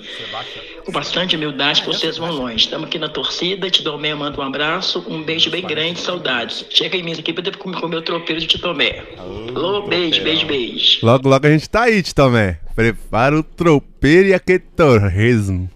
com 0.85 0.93
bastante 0.93 1.36
humildade, 1.36 1.82
que 1.82 1.89
vocês 1.89 2.16
vão 2.16 2.31
longe. 2.31 2.65
Estamos 2.65 2.86
aqui 2.86 2.98
na 2.98 3.09
torcida, 3.09 3.69
te 3.69 3.82
Tomé, 3.82 4.15
manda 4.15 4.40
um 4.40 4.44
abraço, 4.44 5.05
um 5.09 5.23
beijo 5.23 5.51
bem 5.51 5.62
grande, 5.62 6.01
saudades. 6.01 6.65
Chega 6.70 6.97
em 6.97 7.02
mim 7.02 7.12
aqui 7.12 7.32
pra 7.32 7.44
eu 7.44 7.59
comer 7.59 7.90
comer 7.90 7.97
o 7.97 8.02
tropeiro 8.02 8.40
de 8.40 8.47
Titomé. 8.47 9.02
Alô, 9.19 9.82
beijo, 9.82 10.23
beijo, 10.23 10.47
beijo. 10.47 10.98
Logo, 11.02 11.28
logo 11.28 11.47
a 11.47 11.51
gente 11.51 11.69
tá 11.69 11.82
aí, 11.82 12.02
Tomé. 12.02 12.61
Prepara 12.74 13.36
o 13.36 13.43
tropeiro 13.43 14.28
e 14.28 14.35
aquele 14.35 14.61
torresmo. 14.61 15.69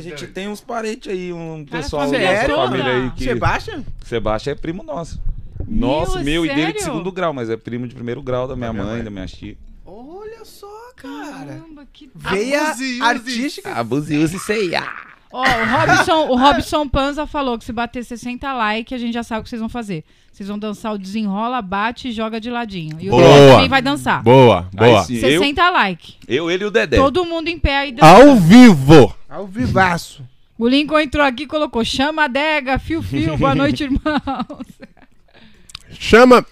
A 0.00 0.02
gente 0.02 0.26
tem 0.28 0.48
uns 0.48 0.60
parentes 0.60 1.12
aí, 1.12 1.32
um 1.32 1.64
Cara, 1.64 1.82
pessoal 1.82 2.02
da 2.02 2.12
família 2.12 2.32
nossa 2.32 2.46
toda. 2.48 2.62
família 2.68 2.92
aí 3.04 3.10
que. 3.10 3.24
Sebastião? 3.24 3.86
Sebastião 4.04 4.52
é 4.52 4.54
primo 4.56 4.82
nosso. 4.82 5.20
Nosso, 5.68 6.20
meu, 6.24 6.44
e 6.44 6.48
dele 6.48 6.72
de 6.72 6.82
segundo 6.82 7.12
grau, 7.12 7.32
mas 7.32 7.50
é 7.50 7.56
primo 7.56 7.86
de 7.86 7.94
primeiro 7.94 8.22
grau 8.22 8.48
da 8.48 8.56
minha 8.56 8.72
mãe, 8.72 9.04
da 9.04 9.10
minha 9.10 9.26
tia. 9.26 9.56
Olha 9.84 10.44
só, 10.44 10.66
cara. 10.96 11.30
Caramba, 11.46 11.86
que 11.92 12.10
Veia 12.14 12.74
artística. 13.02 13.72
Abusiuse 13.74 14.38
ceia. 14.38 15.09
Ó, 15.32 15.42
o 15.42 15.64
Robson, 15.64 16.26
o 16.28 16.36
Robson 16.36 16.88
Panza 16.88 17.26
falou 17.26 17.56
que 17.56 17.64
se 17.64 17.72
bater 17.72 18.04
60 18.04 18.52
likes, 18.52 18.92
a 18.92 18.98
gente 18.98 19.14
já 19.14 19.22
sabe 19.22 19.40
o 19.40 19.44
que 19.44 19.50
vocês 19.50 19.60
vão 19.60 19.68
fazer. 19.68 20.04
Vocês 20.32 20.48
vão 20.48 20.58
dançar 20.58 20.92
o 20.92 20.98
desenrola, 20.98 21.62
bate 21.62 22.08
e 22.08 22.12
joga 22.12 22.40
de 22.40 22.50
ladinho. 22.50 22.96
E 23.00 23.08
o 23.08 23.12
Boa. 23.12 23.22
Dedé 23.22 23.52
também 23.52 23.68
vai 23.68 23.82
dançar. 23.82 24.22
Boa, 24.22 24.68
boa. 24.72 25.00
Aí 25.00 25.04
sim, 25.04 25.14
eu, 25.16 25.40
60 25.40 25.70
likes. 25.70 26.16
eu, 26.26 26.50
ele 26.50 26.64
e 26.64 26.66
o 26.66 26.70
Dedé. 26.70 26.96
Todo 26.96 27.24
mundo 27.24 27.48
em 27.48 27.58
pé 27.58 27.76
aí 27.76 27.92
dançando. 27.92 28.30
Ao 28.30 28.36
vivo! 28.36 29.14
Ao 29.28 29.46
vivaço. 29.46 30.24
O 30.58 30.68
Lincoln 30.68 31.00
entrou 31.00 31.24
aqui 31.24 31.44
e 31.44 31.46
colocou: 31.46 31.84
chama 31.84 32.22
a 32.22 32.24
adega, 32.24 32.78
fio, 32.78 33.02
fio, 33.02 33.36
boa 33.36 33.54
noite, 33.54 33.84
irmãos. 33.84 34.00
Chama! 35.92 36.46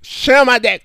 Chama, 0.00 0.58
Deck! 0.58 0.84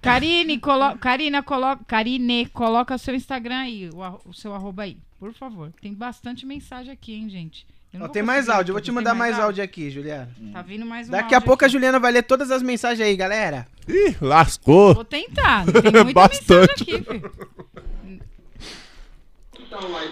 Karine, 0.00 0.58
colo... 0.58 0.96
Karina, 0.98 1.42
colo... 1.42 1.78
Karine, 1.86 2.46
coloca 2.46 2.98
seu 2.98 3.14
Instagram 3.14 3.58
aí, 3.58 3.90
o, 3.92 4.30
o 4.30 4.34
seu 4.34 4.52
arroba 4.52 4.82
aí, 4.82 4.96
por 5.22 5.32
favor. 5.32 5.72
Tem 5.80 5.94
bastante 5.94 6.44
mensagem 6.44 6.92
aqui, 6.92 7.14
hein, 7.14 7.30
gente. 7.30 7.64
Eu 7.92 8.00
não 8.00 8.06
Ó, 8.06 8.08
tem 8.08 8.24
mais 8.24 8.48
áudio, 8.48 8.72
eu 8.72 8.74
vou 8.74 8.80
te 8.82 8.90
mandar 8.90 9.14
mais 9.14 9.38
áudio 9.38 9.62
aqui, 9.62 9.88
Juliana. 9.88 10.28
Tá 10.52 10.62
vindo 10.62 10.84
mais 10.84 11.06
um 11.08 11.12
Daqui 11.12 11.32
a 11.32 11.36
áudio 11.36 11.46
pouco 11.46 11.64
a 11.64 11.66
aqui. 11.66 11.72
Juliana 11.74 12.00
vai 12.00 12.10
ler 12.10 12.24
todas 12.24 12.50
as 12.50 12.60
mensagens 12.60 13.06
aí, 13.06 13.14
galera. 13.14 13.68
Ih, 13.86 14.16
lascou. 14.20 14.94
Vou 14.94 15.04
tentar, 15.04 15.64
tem 15.64 15.92
muita 15.92 16.12
Bastante. 16.12 16.84
mensagem 16.90 16.96
aqui, 16.96 17.04
filho. 17.04 17.32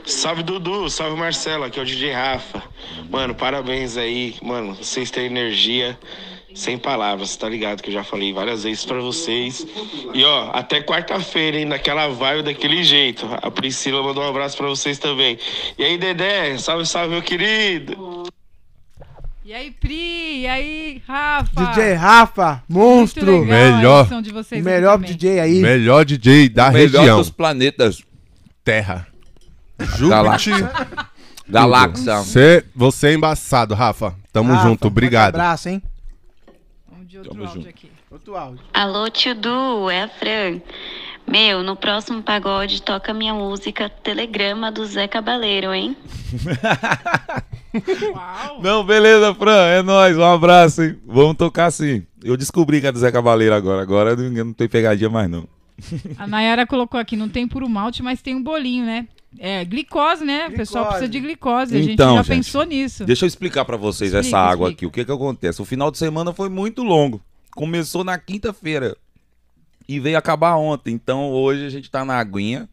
Salve 0.07 0.45
Dudu, 0.45 0.89
salve 0.89 1.19
Marcelo, 1.19 1.65
aqui 1.65 1.81
é 1.81 1.83
o 1.83 1.85
DJ 1.87 2.13
Rafa. 2.13 2.63
Mano, 3.11 3.35
parabéns 3.35 3.97
aí, 3.97 4.37
mano, 4.41 4.77
vocês 4.77 5.11
têm 5.11 5.27
energia 5.27 5.99
sem 6.55 6.77
palavras, 6.79 7.37
tá 7.37 7.49
ligado? 7.49 7.83
Que 7.83 7.91
eu 7.91 7.95
já 7.95 8.05
falei 8.05 8.33
várias 8.33 8.65
vezes 8.65 8.85
pra 8.85 9.01
vocês. 9.01 9.67
E 10.13 10.25
ó, 10.25 10.51
até 10.53 10.81
quarta-feira, 10.83 11.59
hein, 11.59 11.65
naquela 11.65 12.09
vibe 12.09 12.43
daquele 12.45 12.83
jeito. 12.83 13.27
A 13.41 13.51
Priscila 13.51 14.03
mandou 14.03 14.23
um 14.25 14.29
abraço 14.29 14.57
pra 14.57 14.67
vocês 14.69 14.99
também. 14.99 15.39
E 15.79 15.85
aí, 15.85 15.99
Dedé, 15.99 16.57
salve, 16.59 16.87
salve, 16.87 17.11
meu 17.11 17.23
querido. 17.23 18.25
E 19.45 19.53
aí, 19.53 19.71
Pri, 19.71 20.43
e 20.43 20.47
aí, 20.47 21.03
Rafa. 21.09 21.65
DJ 21.67 21.95
Rafa, 21.95 22.63
monstro. 22.69 23.27
Muito 23.27 23.49
legal 23.51 23.61
a 23.61 23.77
Melhor. 23.77 24.09
Melhor 24.63 24.93
também. 24.99 25.11
DJ 25.11 25.41
aí. 25.41 25.61
Melhor 25.61 26.05
DJ 26.05 26.49
da 26.49 26.71
Melhor 26.71 27.01
região. 27.01 27.19
dos 27.19 27.31
planetas. 27.31 28.03
Terra. 28.63 29.07
Júpiter. 29.97 30.71
Galáxia. 31.49 32.19
Você, 32.19 32.65
você 32.77 33.09
é 33.09 33.15
embaçado, 33.15 33.75
Rafa. 33.75 34.15
Tamo 34.33 34.53
Rafa, 34.53 34.69
junto, 34.69 34.87
obrigado. 34.87 35.35
abraço, 35.35 35.69
hein? 35.69 35.83
Outro 37.21 37.33
Tamo 37.33 37.45
áudio 37.45 37.61
junto. 37.63 37.69
aqui. 37.69 37.91
Outro 38.11 38.37
áudio. 38.37 38.61
Alô, 38.73 39.11
tio 39.11 39.35
Du, 39.35 39.91
é 39.91 40.03
a 40.03 40.09
Fran. 40.09 40.61
Meu, 41.27 41.63
no 41.63 41.77
próximo 41.77 42.23
pagode 42.23 42.83
toca 42.83 43.13
minha 43.15 43.35
música 43.35 43.89
Telegrama 43.89 44.73
do 44.73 44.85
Zé 44.87 45.07
Cabaleiro, 45.07 45.73
hein? 45.73 45.97
Uau. 48.13 48.61
Não, 48.63 48.85
beleza, 48.85 49.35
Fran, 49.35 49.67
é 49.67 49.83
nóis, 49.83 50.17
um 50.17 50.25
abraço, 50.25 50.83
hein? 50.83 50.99
Vamos 51.07 51.37
tocar 51.37 51.71
sim. 51.71 52.05
Eu 52.23 52.37
descobri 52.37 52.81
que 52.81 52.87
é 52.87 52.93
do 52.93 52.99
Zé 52.99 53.13
Cavaleiro 53.13 53.55
agora, 53.55 53.83
agora 53.83 54.17
não, 54.17 54.45
não 54.45 54.53
tem 54.53 54.69
pegadinha 54.69 55.09
mais 55.09 55.29
não. 55.31 55.47
A 56.19 56.27
Nayara 56.27 56.67
colocou 56.67 57.01
aqui, 57.01 57.17
não 57.17 57.29
tem 57.29 57.49
puro 57.49 57.69
malte, 57.69 58.03
mas 58.03 58.21
tem 58.21 58.35
um 58.35 58.43
bolinho, 58.43 58.85
né? 58.85 59.07
É, 59.39 59.65
glicose, 59.65 60.25
né? 60.25 60.49
O 60.49 60.53
pessoal 60.53 60.85
Glicose. 60.85 60.89
precisa 60.89 61.09
de 61.09 61.21
glicose. 61.21 61.77
a 61.77 61.81
gente 61.83 61.93
Então, 61.93 62.17
já 62.17 62.23
gente, 62.23 62.37
pensou 62.37 62.65
nisso. 62.65 63.05
Deixa 63.05 63.25
eu 63.25 63.29
explicar 63.29 63.65
pra 63.65 63.77
vocês 63.77 64.13
Explica, 64.13 64.27
essa 64.37 64.39
água 64.39 64.69
explica. 64.69 64.79
aqui. 64.79 64.87
O 64.87 64.91
que 64.91 65.05
que 65.05 65.13
acontece? 65.13 65.63
O 65.63 65.65
final 65.65 65.91
de 65.91 65.99
semana 65.99 66.33
foi 66.33 66.49
muito 66.49 66.83
longo. 66.83 67.21
Começou 67.55 68.03
na 68.05 68.19
quinta-feira 68.19 68.97
e 69.89 70.01
veio 70.01 70.19
acabar 70.19 70.57
ontem. 70.57 70.93
Então 70.95 71.31
hoje 71.31 71.65
a 71.65 71.71
gente 71.71 71.91
tá 71.91 72.05
na 72.05 72.15
aguinha. 72.19 72.69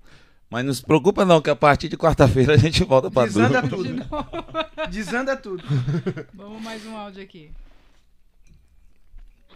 Mas 0.49 0.63
não 0.65 0.73
se 0.73 0.81
preocupa 0.81 1.25
não, 1.25 1.41
que 1.41 1.49
a 1.49 1.55
partir 1.57 1.89
de 1.89 1.97
quarta-feira 1.97 2.53
a 2.53 2.57
gente 2.57 2.81
volta 2.85 3.11
pra 3.11 3.25
Desanda 3.25 3.61
duro. 3.61 3.84
tudo. 3.84 4.05
Desanda 4.89 5.35
tudo. 5.35 5.61
Vamos 6.34 6.61
mais 6.63 6.85
um 6.85 6.95
áudio 6.95 7.21
aqui. 7.21 7.51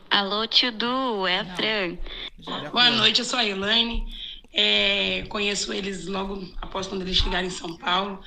Alô, 0.09 0.45
tio 0.47 0.71
Du, 0.73 1.25
é 1.25 1.39
a 1.39 1.45
Fran. 1.55 1.95
Boa 2.71 2.91
noite, 2.91 3.19
eu 3.19 3.25
sou 3.25 3.39
a 3.39 3.45
Elaine. 3.45 4.03
É, 4.53 5.23
conheço 5.29 5.71
eles 5.73 6.07
logo 6.07 6.45
após 6.61 6.87
quando 6.87 7.01
eles 7.01 7.17
chegaram 7.17 7.47
em 7.47 7.51
São 7.51 7.77
Paulo. 7.77 8.21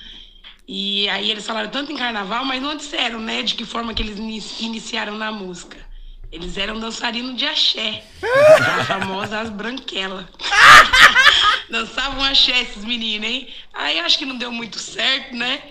E 0.67 1.07
aí 1.11 1.31
eles 1.31 1.47
falaram 1.47 1.69
tanto 1.71 1.93
em 1.93 1.97
carnaval, 1.97 2.45
mas 2.45 2.63
não 2.63 2.75
disseram, 2.77 3.21
né, 3.21 3.43
de 3.43 3.55
que 3.55 3.65
forma 3.67 3.93
que 3.93 4.03
eles 4.03 4.19
ini- 4.19 4.43
iniciaram 4.61 5.17
na 5.19 5.31
música. 5.31 5.77
Eles 6.33 6.57
eram 6.57 6.81
dançarinos 6.81 7.37
de 7.37 7.47
axé, 7.47 8.03
a 8.81 8.85
famosa 8.85 9.41
as 9.41 9.51
branquelas. 9.51 10.27
Dançavam 11.71 12.25
axé 12.25 12.61
esses 12.63 12.85
meninos, 12.85 13.29
hein? 13.29 13.49
Aí 13.73 13.99
acho 14.01 14.19
que 14.19 14.27
não 14.27 14.37
deu 14.37 14.51
muito 14.51 14.79
certo, 14.79 15.35
né? 15.35 15.63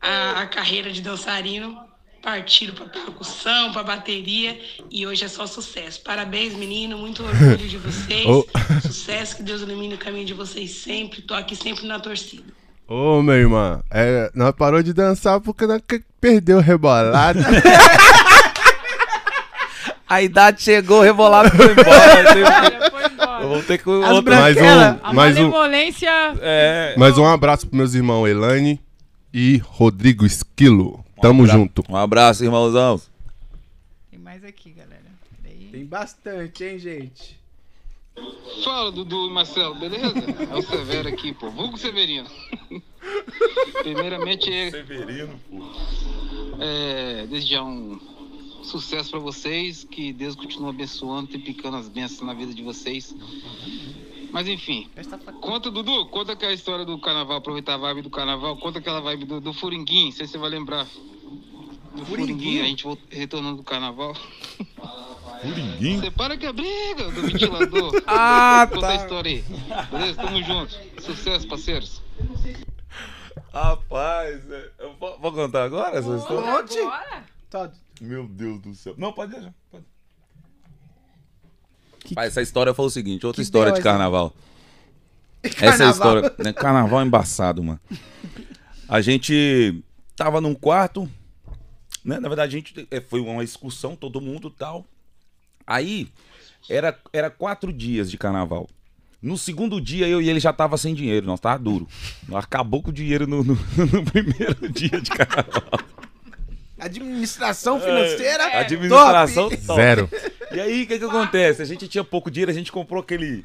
A, 0.00 0.42
a 0.42 0.46
carreira 0.46 0.90
de 0.90 1.00
dançarino. 1.00 1.78
Partiram 2.22 2.74
pra 2.74 2.86
percussão, 2.86 3.72
pra 3.72 3.82
bateria 3.82 4.56
e 4.90 5.04
hoje 5.06 5.24
é 5.24 5.28
só 5.28 5.44
sucesso. 5.46 6.00
Parabéns, 6.02 6.54
menino, 6.54 6.96
muito 6.96 7.24
orgulho 7.24 7.56
de 7.56 7.76
vocês. 7.78 8.24
Oh. 8.26 8.46
Sucesso, 8.80 9.36
que 9.36 9.42
Deus 9.42 9.62
ilumine 9.62 9.94
o 9.94 9.98
caminho 9.98 10.24
de 10.24 10.32
vocês 10.34 10.70
sempre. 10.70 11.20
Tô 11.22 11.34
aqui 11.34 11.56
sempre 11.56 11.86
na 11.86 11.98
torcida. 11.98 12.44
Ô, 12.86 13.20
meu 13.22 13.34
irmão, 13.34 13.82
é, 13.90 14.30
nós 14.34 14.52
parou 14.54 14.82
de 14.82 14.92
dançar 14.92 15.40
porque 15.40 15.66
nós 15.66 15.80
que- 15.86 16.02
perdeu 16.20 16.58
o 16.58 16.60
rebolado. 16.60 17.40
A 20.08 20.20
idade 20.22 20.62
chegou, 20.62 20.98
o 21.00 21.02
rebolado 21.02 21.48
foi 21.50 21.72
embora. 21.72 22.90
Foi 22.92 23.04
embora. 23.06 23.48
Vamos 23.48 23.64
ter 23.66 23.78
que. 23.78 23.88
As 23.88 24.10
outra- 24.10 24.36
mais 24.40 24.56
um, 24.58 25.12
mais 25.14 25.38
um. 25.38 25.50
É. 26.42 26.94
mais 26.98 27.16
um 27.16 27.26
abraço 27.26 27.66
pros 27.66 27.76
meus 27.78 27.94
irmãos 27.94 28.28
Elaine 28.28 28.78
e 29.32 29.56
Rodrigo 29.64 30.26
Esquilo. 30.26 31.01
Tamo 31.22 31.46
junto. 31.46 31.84
Um 31.88 31.96
abraço, 31.96 32.42
irmãozão. 32.42 33.00
Tem 34.10 34.18
mais 34.18 34.42
aqui, 34.42 34.70
galera. 34.70 35.04
Peraí. 35.40 35.68
Tem 35.70 35.86
bastante, 35.86 36.64
hein, 36.64 36.80
gente? 36.80 37.40
Fala, 38.64 38.90
Dudu 38.90 39.28
e 39.28 39.30
Marcelo, 39.30 39.76
beleza? 39.76 40.12
É 40.50 40.56
o 40.56 40.62
Severo 40.62 41.08
aqui, 41.08 41.32
pô. 41.32 41.48
Vulgo 41.48 41.78
Severino. 41.78 42.28
Primeiramente, 43.84 44.52
é, 44.52 44.70
Severino, 44.72 45.40
pô. 45.48 45.62
é, 46.60 47.24
desde 47.28 47.50
já 47.52 47.62
um 47.62 48.00
sucesso 48.64 49.12
pra 49.12 49.20
vocês. 49.20 49.84
Que 49.84 50.12
Deus 50.12 50.34
continue 50.34 50.70
abençoando 50.70 51.34
e 51.34 51.38
picando 51.38 51.76
as 51.76 51.88
bênçãos 51.88 52.26
na 52.26 52.34
vida 52.34 52.52
de 52.52 52.62
vocês. 52.64 53.14
Mas 54.32 54.48
enfim, 54.48 54.88
conta, 55.42 55.70
Dudu, 55.70 56.06
conta 56.06 56.32
aquela 56.32 56.54
história 56.54 56.86
do 56.86 56.98
carnaval, 56.98 57.36
aproveitar 57.36 57.74
a 57.74 57.76
vibe 57.76 58.00
do 58.00 58.10
carnaval. 58.10 58.56
Conta 58.56 58.78
aquela 58.78 59.00
vibe 59.00 59.26
do, 59.26 59.40
do 59.40 59.52
Furinguim, 59.52 60.06
não 60.06 60.12
sei 60.12 60.26
se 60.26 60.32
você 60.32 60.38
vai 60.38 60.48
lembrar. 60.48 60.86
Do 61.94 62.06
Furinguim, 62.06 62.60
a 62.60 62.64
gente 62.64 62.86
retornando 63.10 63.58
do 63.58 63.62
carnaval. 63.62 64.14
Você 65.80 66.10
para 66.10 66.36
que 66.38 66.46
é 66.46 66.52
briga 66.52 67.10
do 67.10 67.22
ventilador. 67.22 67.92
Ah, 68.06 68.66
Conta 68.72 68.86
a 68.86 68.88
tá. 68.88 68.94
história 68.94 69.30
aí. 69.32 69.44
Beleza? 69.90 70.22
Tamo 70.22 70.42
junto. 70.42 70.78
Sucesso, 71.02 71.46
parceiros. 71.46 72.02
Rapaz, 73.52 74.50
é, 74.50 74.70
eu 74.78 74.94
vou, 74.98 75.18
vou 75.18 75.32
contar 75.32 75.64
agora 75.64 75.98
essa 75.98 76.16
história? 76.16 76.50
Conte. 76.52 77.76
Meu 78.00 78.26
Deus 78.26 78.60
do 78.60 78.74
céu. 78.74 78.94
Não, 78.96 79.12
pode 79.12 79.32
deixar. 79.32 79.52
Pode. 79.70 79.84
Pai, 82.14 82.26
essa 82.26 82.42
história 82.42 82.74
foi 82.74 82.84
o 82.86 82.90
seguinte, 82.90 83.24
outra 83.26 83.40
que 83.40 83.44
história 83.44 83.72
deu 83.72 83.74
de 83.74 83.80
essa? 83.88 83.90
carnaval. 83.90 84.34
Essa 85.42 85.56
Carnaval. 85.60 85.90
história, 85.90 86.34
né, 86.44 86.52
carnaval 86.52 87.00
é 87.00 87.04
embaçado, 87.04 87.62
mano. 87.62 87.80
A 88.88 89.00
gente 89.00 89.82
tava 90.16 90.40
num 90.40 90.54
quarto, 90.54 91.08
né? 92.04 92.20
Na 92.20 92.28
verdade, 92.28 92.54
a 92.56 92.58
gente 92.58 92.86
é, 92.90 93.00
foi 93.00 93.20
uma 93.20 93.42
excursão, 93.42 93.96
todo 93.96 94.20
mundo 94.20 94.50
tal. 94.50 94.84
Aí 95.66 96.08
era, 96.68 96.96
era 97.12 97.30
quatro 97.30 97.72
dias 97.72 98.10
de 98.10 98.18
carnaval. 98.18 98.68
No 99.20 99.38
segundo 99.38 99.80
dia, 99.80 100.06
eu 100.08 100.20
e 100.20 100.28
ele 100.28 100.40
já 100.40 100.52
tava 100.52 100.76
sem 100.76 100.94
dinheiro, 100.94 101.26
nós 101.26 101.38
tava 101.40 101.58
duro. 101.62 101.86
Acabou 102.34 102.82
com 102.82 102.90
o 102.90 102.92
dinheiro 102.92 103.26
no, 103.26 103.42
no- 103.44 103.54
no 103.92 104.04
primeiro 104.04 104.68
dia 104.68 105.00
de 105.00 105.10
carnaval. 105.10 105.80
Administração 106.84 107.80
financeira. 107.80 108.44
É, 108.44 108.58
administração 108.58 109.48
top. 109.48 109.66
top. 109.66 109.80
Zero. 109.80 110.10
E 110.52 110.60
aí, 110.60 110.82
o 110.82 110.86
que 110.86 110.98
que 110.98 111.04
acontece? 111.04 111.62
A 111.62 111.64
gente 111.64 111.88
tinha 111.88 112.04
pouco 112.04 112.30
dinheiro, 112.30 112.50
a 112.50 112.54
gente 112.54 112.72
comprou 112.72 113.00
aquele... 113.02 113.44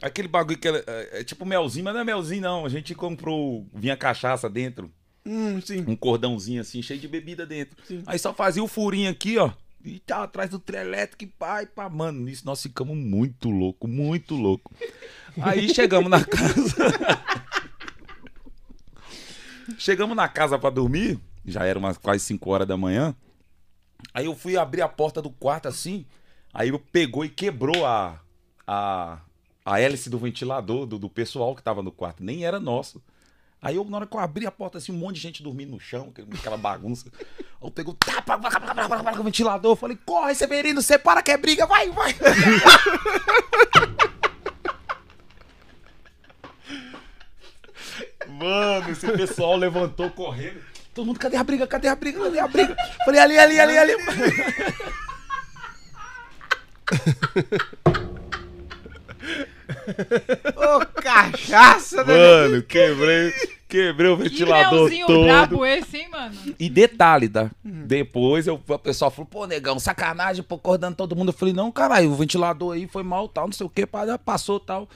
Aquele 0.00 0.28
bagulho 0.28 0.56
que 0.56 0.68
era, 0.68 0.84
é, 0.86 1.20
é 1.20 1.24
tipo 1.24 1.44
melzinho, 1.44 1.84
mas 1.84 1.92
não 1.92 2.02
é 2.02 2.04
melzinho 2.04 2.42
não. 2.42 2.64
A 2.64 2.68
gente 2.68 2.94
comprou, 2.94 3.66
vinha 3.74 3.96
cachaça 3.96 4.48
dentro. 4.48 4.88
Hum, 5.26 5.60
sim. 5.60 5.84
Um 5.86 5.96
cordãozinho 5.96 6.60
assim, 6.60 6.80
cheio 6.80 7.00
de 7.00 7.08
bebida 7.08 7.44
dentro. 7.44 7.76
Aí 8.06 8.18
só 8.18 8.32
fazia 8.32 8.62
o 8.62 8.68
furinho 8.68 9.10
aqui, 9.10 9.36
ó. 9.38 9.50
E 9.84 9.98
tá 10.00 10.22
atrás 10.22 10.50
do 10.50 10.58
trio 10.58 10.80
elétrico 10.80 11.24
e 11.24 11.26
pá, 11.26 11.66
pá. 11.66 11.88
Mano, 11.88 12.20
nisso 12.20 12.46
nós 12.46 12.62
ficamos 12.62 12.96
muito 12.96 13.50
louco, 13.50 13.86
muito 13.88 14.34
louco. 14.34 14.72
Aí 15.40 15.72
chegamos 15.74 16.10
na 16.10 16.22
casa. 16.24 16.76
chegamos 19.78 20.16
na 20.16 20.28
casa 20.28 20.58
pra 20.58 20.70
dormir. 20.70 21.18
Já 21.50 21.64
era 21.64 21.78
umas 21.78 21.98
quase 21.98 22.24
5 22.24 22.50
horas 22.50 22.68
da 22.68 22.76
manhã. 22.76 23.14
Aí 24.14 24.26
eu 24.26 24.34
fui 24.34 24.56
abrir 24.56 24.82
a 24.82 24.88
porta 24.88 25.20
do 25.20 25.30
quarto 25.30 25.68
assim. 25.68 26.06
Aí 26.52 26.68
eu 26.68 26.78
pegou 26.78 27.24
e 27.24 27.28
quebrou 27.28 27.84
a, 27.84 28.20
a, 28.66 29.18
a 29.64 29.80
hélice 29.80 30.10
do 30.10 30.18
ventilador 30.18 30.86
do, 30.86 30.98
do 30.98 31.08
pessoal 31.08 31.54
que 31.54 31.62
tava 31.62 31.82
no 31.82 31.90
quarto. 31.90 32.22
Nem 32.22 32.44
era 32.44 32.60
nosso. 32.60 33.02
Aí 33.60 33.74
eu, 33.74 33.84
na 33.84 33.96
hora 33.96 34.06
que 34.06 34.14
eu 34.14 34.20
abri 34.20 34.46
a 34.46 34.52
porta, 34.52 34.78
assim, 34.78 34.92
um 34.92 34.96
monte 34.96 35.16
de 35.16 35.22
gente 35.22 35.42
dormindo 35.42 35.72
no 35.72 35.80
chão, 35.80 36.12
aquela 36.32 36.56
bagunça. 36.56 37.10
Aí 37.60 37.66
eu 37.66 37.70
pego, 37.72 37.94
pá, 37.94 38.22
o 39.18 39.24
ventilador. 39.24 39.72
Eu 39.72 39.76
falei, 39.76 39.98
corre, 40.06 40.34
Severino, 40.34 40.80
separa 40.80 41.22
que 41.22 41.32
é 41.32 41.36
briga, 41.36 41.66
vai, 41.66 41.90
vai. 41.90 42.14
Mano, 48.28 48.90
esse 48.90 49.10
pessoal 49.10 49.56
levantou 49.56 50.10
correndo. 50.10 50.60
Todo 50.98 51.06
mundo, 51.06 51.20
cadê 51.20 51.36
a 51.36 51.44
briga? 51.44 51.64
Cadê 51.64 51.86
a 51.86 51.94
briga? 51.94 52.18
Cadê 52.24 52.40
a 52.40 52.48
briga? 52.48 52.76
Falei, 53.04 53.20
ali, 53.20 53.38
ali, 53.38 53.60
ali, 53.60 53.78
ali. 53.78 53.92
Ô, 60.56 60.84
cachaça, 61.00 62.02
né? 62.02 62.16
Mano, 62.16 62.62
quebrei, 62.64 63.32
quebrei 63.68 64.10
o 64.10 64.16
Que 64.16 64.24
ventilador 64.24 64.80
melzinho 64.80 65.06
todo. 65.06 65.22
brabo 65.22 65.64
esse, 65.64 65.98
hein, 65.98 66.08
mano? 66.10 66.34
E 66.58 66.68
detalhe, 66.68 67.28
tá? 67.28 67.48
Depois 67.62 68.48
eu, 68.48 68.60
o 68.66 68.78
pessoal 68.80 69.12
falou, 69.12 69.26
pô, 69.26 69.46
negão, 69.46 69.78
sacanagem, 69.78 70.42
pô, 70.42 70.56
acordando 70.56 70.96
todo 70.96 71.14
mundo. 71.14 71.28
Eu 71.28 71.32
falei, 71.32 71.54
não, 71.54 71.70
caralho, 71.70 72.10
o 72.10 72.16
ventilador 72.16 72.74
aí 72.74 72.88
foi 72.88 73.04
mal, 73.04 73.28
tal, 73.28 73.46
não 73.46 73.52
sei 73.52 73.64
o 73.64 73.70
que, 73.70 73.88
já 74.04 74.18
passou 74.18 74.58
tal. 74.58 74.88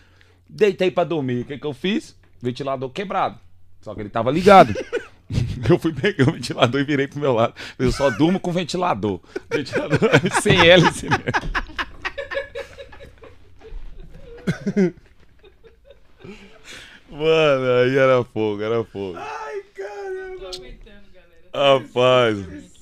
Deitei 0.49 0.91
pra 0.91 1.05
dormir. 1.05 1.43
O 1.43 1.45
que 1.45 1.59
que 1.59 1.67
eu 1.67 1.73
fiz? 1.73 2.17
Ventilador 2.41 2.91
quebrado. 2.91 3.39
Só 3.83 3.95
que 3.95 4.01
ele 4.01 4.11
tava 4.11 4.33
ligado. 4.33 4.75
eu 5.69 5.79
fui 5.79 5.93
pegar 5.93 6.29
o 6.29 6.33
ventilador 6.33 6.81
e 6.81 6.85
virei 6.85 7.07
pro 7.07 7.21
meu 7.21 7.33
lado. 7.33 7.55
Eu 7.79 7.93
só 7.93 8.11
durmo 8.11 8.41
com 8.41 8.53
ventilador. 8.53 9.21
Ventilador 9.51 9.99
sem 10.43 10.59
hélice, 10.67 11.09
né? 11.09 11.19
Mano, 17.11 17.71
aí 17.83 17.97
era 17.97 18.25
fogo, 18.25 18.63
era 18.63 18.83
fogo. 18.85 19.19
Ai, 19.19 19.63
caramba. 19.75 20.51
Rapaz. 21.55 22.73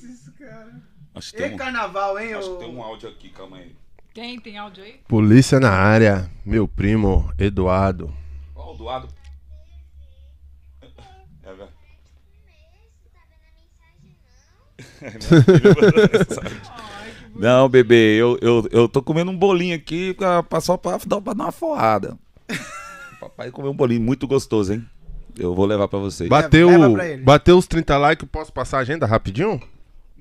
Acho 1.12 1.32
que 1.32 1.36
tem 1.38 1.54
um, 1.54 1.56
carnaval, 1.56 2.18
hein? 2.18 2.34
acho 2.34 2.52
que 2.52 2.58
tem 2.60 2.74
um 2.74 2.82
áudio 2.82 3.08
aqui, 3.08 3.28
calma 3.28 3.56
aí. 3.56 3.74
Tem, 4.14 4.38
tem 4.40 4.56
áudio 4.56 4.84
aí? 4.84 5.00
Polícia 5.08 5.58
na 5.60 5.70
área. 5.70 6.30
Meu 6.44 6.66
primo, 6.66 7.32
Eduardo. 7.38 8.14
Ó, 8.54 8.72
o 8.72 8.76
doado. 8.76 9.08
É, 11.42 11.52
velho. 11.52 11.68
Não, 17.34 17.68
bebê, 17.68 18.16
eu, 18.16 18.38
eu, 18.42 18.68
eu 18.70 18.88
tô 18.88 19.02
comendo 19.02 19.30
um 19.30 19.36
bolinho 19.36 19.74
aqui 19.74 20.12
pra, 20.14 20.42
pra- 20.42 20.60
só 20.60 20.76
pra, 20.76 20.98
dar- 21.06 21.20
pra 21.20 21.32
dar 21.32 21.44
uma 21.44 21.52
forrada. 21.52 22.18
Papai 23.20 23.50
comeu 23.50 23.70
um 23.70 23.74
bolinho 23.76 24.00
muito 24.00 24.26
gostoso, 24.26 24.72
hein? 24.74 24.86
Eu 25.38 25.54
vou 25.54 25.64
levar 25.64 25.88
pra 25.88 25.98
vocês. 25.98 26.28
Bateu, 26.28 26.68
leva 26.68 26.90
pra 26.92 27.08
ele. 27.08 27.22
bateu 27.22 27.56
os 27.56 27.66
30 27.66 27.96
likes, 27.96 28.28
posso 28.30 28.52
passar 28.52 28.78
a 28.78 28.80
agenda 28.80 29.06
rapidinho? 29.06 29.60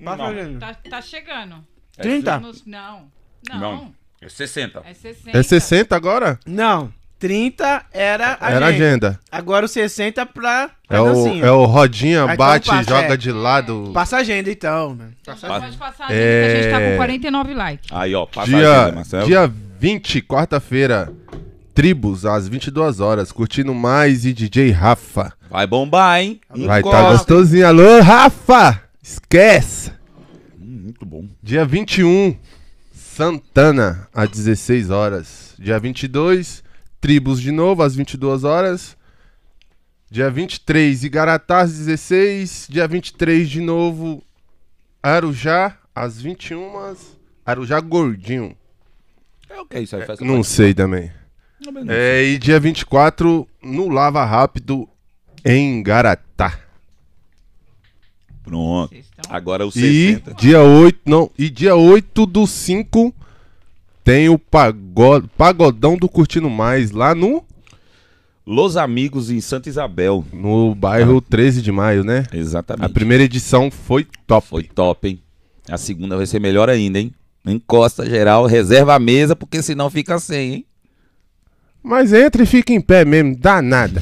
Passa 0.03 0.23
a 0.23 0.27
agenda. 0.27 0.60
Tá, 0.60 0.73
tá 0.89 1.01
chegando. 1.01 1.56
30? 1.97 2.18
Estamos- 2.35 2.65
Não. 2.65 3.07
Não. 3.49 3.60
Não, 3.60 3.93
é 4.22 4.30
60. 4.30 4.81
É 4.85 4.93
60. 4.93 5.38
É 5.38 5.43
60 5.43 5.95
agora? 5.95 6.39
Não. 6.45 6.93
30 7.20 7.86
era 7.94 8.38
a 8.40 8.52
Era 8.52 8.68
agenda. 8.68 9.20
Agora 9.32 9.66
o 9.66 9.68
60 9.68 10.26
pra, 10.26 10.70
É 10.90 11.00
o, 11.00 11.06
dancinha. 11.14 11.46
é 11.46 11.52
o 11.52 11.66
rodinha, 11.66 12.24
Aí 12.26 12.38
bate, 12.38 12.68
então 12.70 12.78
passa, 12.80 12.90
joga 13.02 13.14
é. 13.14 13.18
de 13.18 13.32
lado. 13.32 13.91
Passa 13.94 14.18
a 14.18 14.20
agenda 14.22 14.50
então, 14.50 14.96
né? 14.96 15.10
Passa 15.26 15.46
a 15.46 15.50
Pode 15.50 15.66
agenda. 15.66 15.78
passar 15.86 16.06
a 16.06 16.08
gente, 16.08 16.18
que 16.18 16.58
a 16.58 16.62
gente 16.62 16.72
tá 16.72 16.82
É. 16.82 16.91
com 16.91 16.98
49 16.98 17.54
likes. 17.54 17.90
Aí, 17.91 18.16
ó, 18.16 18.26
passa 18.26 18.41
a 18.41 18.46
Dia, 18.58 18.72
agenda, 18.82 18.96
Marcelo. 18.96 19.26
dia 19.28 19.54
20, 19.80 20.22
quarta-feira. 20.22 21.12
Tribos, 21.76 22.26
às 22.26 22.48
22 22.48 23.00
horas. 23.00 23.32
Curtindo 23.32 23.74
mais 23.74 24.26
e 24.26 24.34
DJ 24.34 24.72
Rafa. 24.72 25.32
Vai 25.50 25.66
bombar, 25.68 26.20
hein? 26.20 26.41
Vai 26.50 26.80
estar 26.80 26.80
Encosta. 26.80 27.12
gostosinho. 27.12 27.68
Alô, 27.68 28.02
Rafa! 28.02 28.82
Esquece! 29.02 29.91
Hum, 30.60 30.82
muito 30.84 31.06
bom. 31.06 31.24
Dia 31.41 31.64
21, 31.66 32.36
Santana, 32.94 34.08
às 34.14 34.30
16 34.30 34.90
horas. 34.90 35.54
Dia 35.58 35.80
22, 35.80 36.64
Tribos 37.01 37.41
de 37.41 37.51
novo, 37.51 37.81
às 37.84 37.95
22 37.95 38.43
horas. 38.43 38.97
Dia 40.11 40.30
23, 40.30 41.03
Igaratá, 41.03 41.59
às 41.61 41.73
16. 41.77 42.67
Dia 42.69 42.88
23, 42.88 43.49
de 43.49 43.61
novo, 43.61 44.23
Arujá, 45.01 45.77
às 45.93 46.21
21. 46.21 46.95
Arujá 47.45 47.80
Gordinho. 47.80 48.55
É 49.49 49.59
o 49.59 49.65
que 49.65 49.77
é 49.77 49.81
isso 49.81 49.95
aí? 49.95 50.05
Festa 50.05 50.23
Não 50.26 50.43
sei 50.43 50.73
também. 50.73 51.11
Também 51.63 51.84
não 51.84 51.93
É, 51.93 52.23
e 52.23 52.38
dia 52.38 52.59
24, 52.59 53.47
no 53.63 53.89
Lava 53.89 54.23
Rápido, 54.26 54.88
em 55.45 55.81
Garatá. 55.84 56.59
Pronto. 58.43 58.95
Agora 59.30 59.65
o 59.65 59.69
E 59.69 59.71
60. 60.15 60.34
dia 60.35 60.61
8, 60.61 61.01
não, 61.05 61.30
e 61.38 61.49
dia 61.49 61.76
8 61.76 62.26
do 62.26 62.47
5 62.47 63.13
tem 64.10 64.27
o 64.27 64.40
pagod, 64.40 65.30
Pagodão 65.38 65.95
do 65.95 66.10
Curtindo 66.10 66.49
Mais 66.49 66.90
lá 66.90 67.14
no 67.14 67.45
Los 68.44 68.76
Amigos 68.76 69.30
em 69.30 69.40
Santa 69.40 69.69
Isabel. 69.69 70.26
no 70.34 70.73
bairro 70.73 71.22
13 71.22 71.61
de 71.61 71.72
maio, 71.72 72.03
né? 72.03 72.26
Exatamente. 72.34 72.84
A 72.88 72.90
primeira 72.90 73.22
edição 73.22 73.69
foi 73.69 74.07
top. 74.26 74.48
Foi 74.48 74.64
top, 74.64 75.10
hein? 75.10 75.22
A 75.69 75.77
segunda 75.77 76.18
vai 76.18 76.26
ser 76.26 76.40
melhor 76.40 76.72
ainda, 76.72 76.98
hein? 76.98 77.14
Encosta 77.45 78.03
geral, 78.03 78.48
reserva 78.48 78.95
a 78.95 78.99
mesa, 78.99 79.36
porque 79.36 79.61
senão 79.61 79.91
fica 79.91 80.18
sem, 80.18 80.53
hein? 80.56 80.65
Mas 81.84 82.11
entra 82.11 82.41
e 82.41 82.48
fica 82.48 82.73
em 82.73 82.81
pé 82.81 83.06
mesmo, 83.06 83.38
dá 83.38 83.61
nada. 83.61 84.02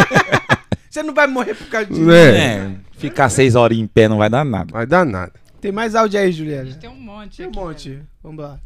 Você 0.88 1.02
não 1.02 1.12
vai 1.12 1.26
morrer 1.26 1.54
por 1.54 1.66
causa 1.66 1.88
disso. 1.88 2.10
É. 2.10 2.70
Ficar 2.92 3.28
seis 3.28 3.54
horas 3.54 3.76
em 3.76 3.86
pé 3.86 4.08
não 4.08 4.16
vai 4.16 4.30
dar 4.30 4.46
nada. 4.46 4.72
Vai 4.72 4.86
dar 4.86 5.04
nada. 5.04 5.34
Tem 5.60 5.70
mais 5.70 5.94
áudio 5.94 6.18
aí, 6.18 6.32
Juliana? 6.32 6.72
Tem 6.76 6.88
um 6.88 6.98
monte 6.98 7.36
Tem 7.36 7.46
um 7.46 7.50
aqui, 7.50 7.58
monte. 7.58 8.02
Vamos 8.22 8.42
lá. 8.42 8.58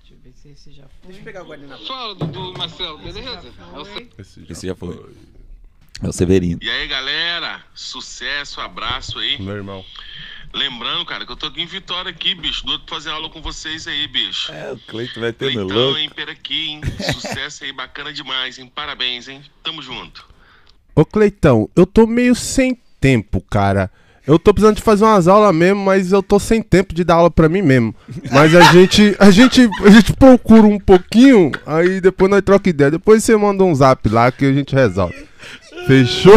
Deixa 0.00 0.14
eu 0.14 0.18
ver 0.22 0.32
se 0.34 0.48
esse 0.48 0.72
já 0.72 0.84
foi. 0.88 1.06
Deixa 1.12 1.20
eu 1.20 1.24
pegar 1.24 1.44
o. 1.44 1.86
Fala, 1.86 2.14
Dudu 2.14 2.52
e 2.54 2.58
Marcelo, 2.58 2.98
beleza? 2.98 3.52
É 4.16 4.52
Esse 4.52 4.66
já 4.66 4.74
foi. 4.74 5.14
É 6.02 6.08
o 6.08 6.12
Severino. 6.12 6.58
E 6.62 6.68
aí, 6.70 6.86
galera? 6.88 7.62
Sucesso, 7.74 8.60
abraço 8.60 9.18
aí. 9.18 9.40
Meu 9.40 9.54
irmão. 9.56 9.84
Lembrando, 10.52 11.04
cara, 11.04 11.26
que 11.26 11.32
eu 11.32 11.36
tô 11.36 11.46
aqui 11.46 11.62
em 11.62 11.66
Vitória 11.66 12.10
aqui, 12.10 12.34
bicho. 12.34 12.64
Doido 12.64 12.84
pra 12.84 12.94
fazer 12.96 13.10
aula 13.10 13.28
com 13.28 13.42
vocês 13.42 13.88
aí, 13.88 14.06
bicho. 14.06 14.52
É, 14.52 14.72
o 14.72 14.78
Cleiton 14.78 15.20
vai 15.20 15.32
ter 15.32 15.46
meu 15.52 15.66
Cleitão, 15.66 15.84
louco. 15.84 15.98
hein, 15.98 16.10
Peraqui, 16.10 16.68
hein? 16.68 16.80
Sucesso 17.12 17.64
aí, 17.64 17.72
bacana 17.72 18.12
demais, 18.12 18.58
hein? 18.58 18.70
Parabéns, 18.72 19.26
hein? 19.28 19.42
Tamo 19.64 19.82
junto. 19.82 20.28
Ô 20.94 21.04
Cleitão, 21.04 21.68
eu 21.74 21.84
tô 21.86 22.06
meio 22.06 22.36
sem 22.36 22.76
tempo, 23.00 23.40
cara. 23.40 23.90
Eu 24.26 24.38
tô 24.38 24.54
precisando 24.54 24.76
de 24.76 24.82
fazer 24.82 25.04
umas 25.04 25.28
aulas 25.28 25.54
mesmo, 25.54 25.84
mas 25.84 26.10
eu 26.10 26.22
tô 26.22 26.38
sem 26.38 26.62
tempo 26.62 26.94
de 26.94 27.04
dar 27.04 27.16
aula 27.16 27.30
pra 27.30 27.48
mim 27.48 27.60
mesmo. 27.60 27.94
Mas 28.32 28.54
a 28.54 28.72
gente, 28.72 29.14
a 29.18 29.30
gente, 29.30 29.68
a 29.84 29.90
gente 29.90 30.12
procura 30.14 30.62
um 30.66 30.78
pouquinho, 30.78 31.52
aí 31.66 32.00
depois 32.00 32.30
nós 32.30 32.40
troca 32.42 32.70
ideia. 32.70 32.90
Depois 32.90 33.22
você 33.22 33.36
manda 33.36 33.62
um 33.62 33.74
zap 33.74 34.08
lá 34.08 34.32
que 34.32 34.46
a 34.46 34.52
gente 34.52 34.74
resolve. 34.74 35.14
Fechou? 35.86 36.32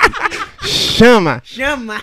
Chama! 0.62 1.40
Chama! 1.44 2.02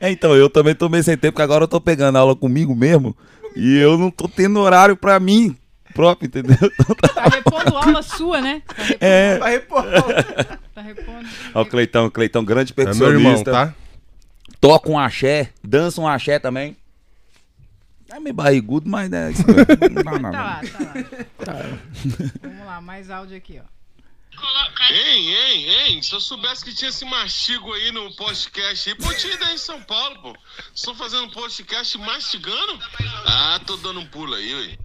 É, 0.00 0.10
então, 0.10 0.34
eu 0.34 0.48
também 0.48 0.74
tô 0.74 0.88
meio 0.88 1.04
sem 1.04 1.16
tempo, 1.16 1.32
porque 1.34 1.42
agora 1.42 1.64
eu 1.64 1.68
tô 1.68 1.80
pegando 1.80 2.16
aula 2.16 2.34
comigo 2.34 2.74
mesmo. 2.74 3.14
E 3.54 3.76
eu 3.78 3.98
não 3.98 4.10
tô 4.10 4.28
tendo 4.28 4.60
horário 4.60 4.96
pra 4.96 5.18
mim 5.20 5.56
próprio, 5.94 6.26
entendeu? 6.28 6.56
Tá 7.14 7.24
repondo 7.24 7.76
aula 7.76 8.02
sua, 8.02 8.40
né? 8.40 8.62
Tá 8.66 8.74
repondo, 8.82 8.98
É. 9.04 9.38
Vai 9.38 9.52
repor. 9.52 9.84
tá 10.74 10.80
repondo. 10.80 11.26
Ó, 11.54 11.62
o 11.62 11.66
Cleitão, 11.66 12.06
o 12.06 12.10
Cleitão, 12.10 12.44
grande 12.44 12.72
É 12.76 12.80
meu 12.80 12.86
percussionista. 12.86 13.28
irmão, 13.28 13.44
tá? 13.44 13.74
Toca 14.60 14.90
um 14.90 14.98
axé, 14.98 15.52
dança 15.62 16.00
um 16.00 16.06
axé 16.08 16.38
também. 16.38 16.76
É 18.12 18.18
meio 18.18 18.34
barrigudo, 18.34 18.88
mas 18.90 19.10
é 19.12 19.30
isso 19.30 19.44
mesmo. 19.46 19.94
Não 19.94 20.02
dá 20.02 20.12
Tá 20.12 20.18
nada. 20.18 20.38
lá, 20.38 20.60
tá 21.44 21.52
lá. 21.52 21.78
Vamos 22.42 22.66
lá, 22.66 22.80
mais 22.80 23.10
áudio 23.10 23.36
aqui, 23.36 23.60
ó. 23.64 23.80
Hein, 24.90 25.28
hein, 25.34 25.68
hein, 25.68 26.02
se 26.02 26.12
eu 26.14 26.20
soubesse 26.20 26.64
que 26.64 26.74
tinha 26.74 26.88
esse 26.88 27.04
mastigo 27.04 27.72
aí 27.74 27.92
no 27.92 28.10
podcast 28.16 28.88
aí, 28.88 28.94
pô, 28.96 29.12
tinha 29.14 29.36
daí 29.38 29.54
em 29.54 29.58
São 29.58 29.80
Paulo, 29.82 30.20
pô. 30.22 30.36
Estou 30.74 30.94
fazendo 30.94 31.24
um 31.24 31.30
podcast 31.30 31.96
mastigando? 31.98 32.78
Ah, 33.26 33.60
tô 33.66 33.76
dando 33.76 34.00
um 34.00 34.06
pulo 34.06 34.34
aí, 34.34 34.54
ué. 34.54 34.78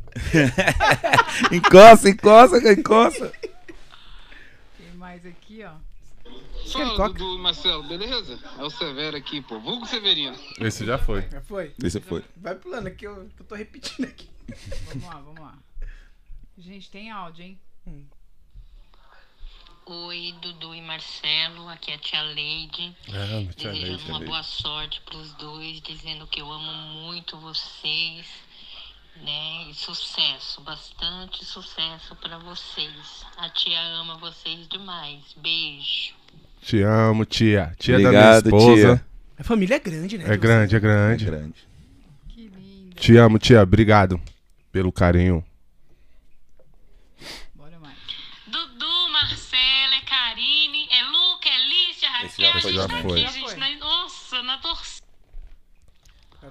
encosta, 1.56 2.10
encosta, 2.10 2.58
encosta. 2.74 3.32
Tem 4.78 4.92
mais 4.98 5.26
aqui, 5.26 5.64
ó. 5.64 5.72
Fala, 6.72 7.10
Dudu 7.10 7.38
Marcelo, 7.40 7.84
beleza? 7.84 8.40
É 8.58 8.64
o 8.64 8.70
Severo 8.70 9.16
aqui, 9.18 9.42
pô. 9.42 9.60
Vulgo 9.60 9.86
Severino. 9.86 10.38
Esse 10.60 10.86
já 10.86 10.98
foi. 10.98 11.22
Já 11.30 11.42
foi? 11.42 11.74
Esse 11.84 12.00
foi. 12.02 12.24
Vai 12.38 12.56
pulando 12.56 12.88
aqui, 12.88 13.06
eu, 13.06 13.30
eu 13.38 13.46
tô 13.46 13.56
repetindo 13.56 14.06
aqui. 14.06 14.30
Vamos 14.88 15.04
lá, 15.08 15.20
vamos 15.22 15.42
lá. 15.42 15.58
Gente, 16.58 16.90
tem 16.90 17.12
áudio, 17.12 17.44
hein? 17.44 17.60
Oi, 19.88 20.34
Dudu 20.42 20.74
e 20.74 20.82
Marcelo, 20.82 21.68
aqui 21.70 21.92
é 21.92 21.96
a 21.96 22.00
tia 22.00 22.22
Leide. 22.24 22.96
Ah, 23.10 23.54
tia 23.56 23.72
Desejando 23.72 23.88
Leide, 23.88 24.04
uma 24.10 24.18
Leide. 24.20 24.26
boa 24.32 24.44
sorte 24.44 25.02
pros 25.02 25.34
dois, 25.34 25.80
dizendo 25.82 26.26
que 26.26 26.42
eu 26.42 26.52
amo 26.52 26.72
muito 27.04 27.38
vocês, 27.38 28.26
né? 29.18 29.70
E 29.70 29.74
sucesso, 29.76 30.62
bastante 30.62 31.46
sucesso 31.46 32.16
pra 32.16 32.40
vocês. 32.40 33.26
A 33.38 33.48
tia 33.50 33.80
ama 33.80 34.18
vocês 34.18 34.68
demais. 34.68 35.22
Beijo. 35.38 36.15
Te 36.66 36.82
amo, 36.82 37.26
tia. 37.26 37.76
Tia 37.78 38.00
da 38.00 38.08
Obrigado, 38.10 38.46
minha 38.48 38.58
esposa. 38.58 38.98
tia. 38.98 39.06
A 39.38 39.44
família 39.44 39.76
é 39.76 39.80
grande, 39.80 40.18
né? 40.18 40.26
É 40.34 40.36
grande, 40.38 40.76
é 40.76 40.80
grande. 40.80 41.24
É 41.26 41.30
grande. 41.30 41.68
Te 42.96 43.18
amo, 43.18 43.38
tia. 43.38 43.62
Obrigado 43.62 44.20
pelo 44.72 44.92
carinho. 44.92 45.46
Dudu, 48.48 49.10
Marcela, 49.12 49.96
é 49.96 50.02
Karine, 50.02 50.88
é 50.90 51.04
Luca, 51.04 51.50
é 51.50 51.58
Lícia, 51.68 52.08
Esse 52.26 52.42
já 52.42 52.52
Raquel. 52.52 52.62
foi, 52.62 52.74
já 52.74 52.82
gente 52.82 52.92
tá 52.92 53.02
foi. 53.02 53.24
aqui, 53.24 53.34
gente, 53.34 53.56
na- 53.58 53.76
nossa, 53.78 54.44
na 54.44 54.58
torcida. 54.58 55.06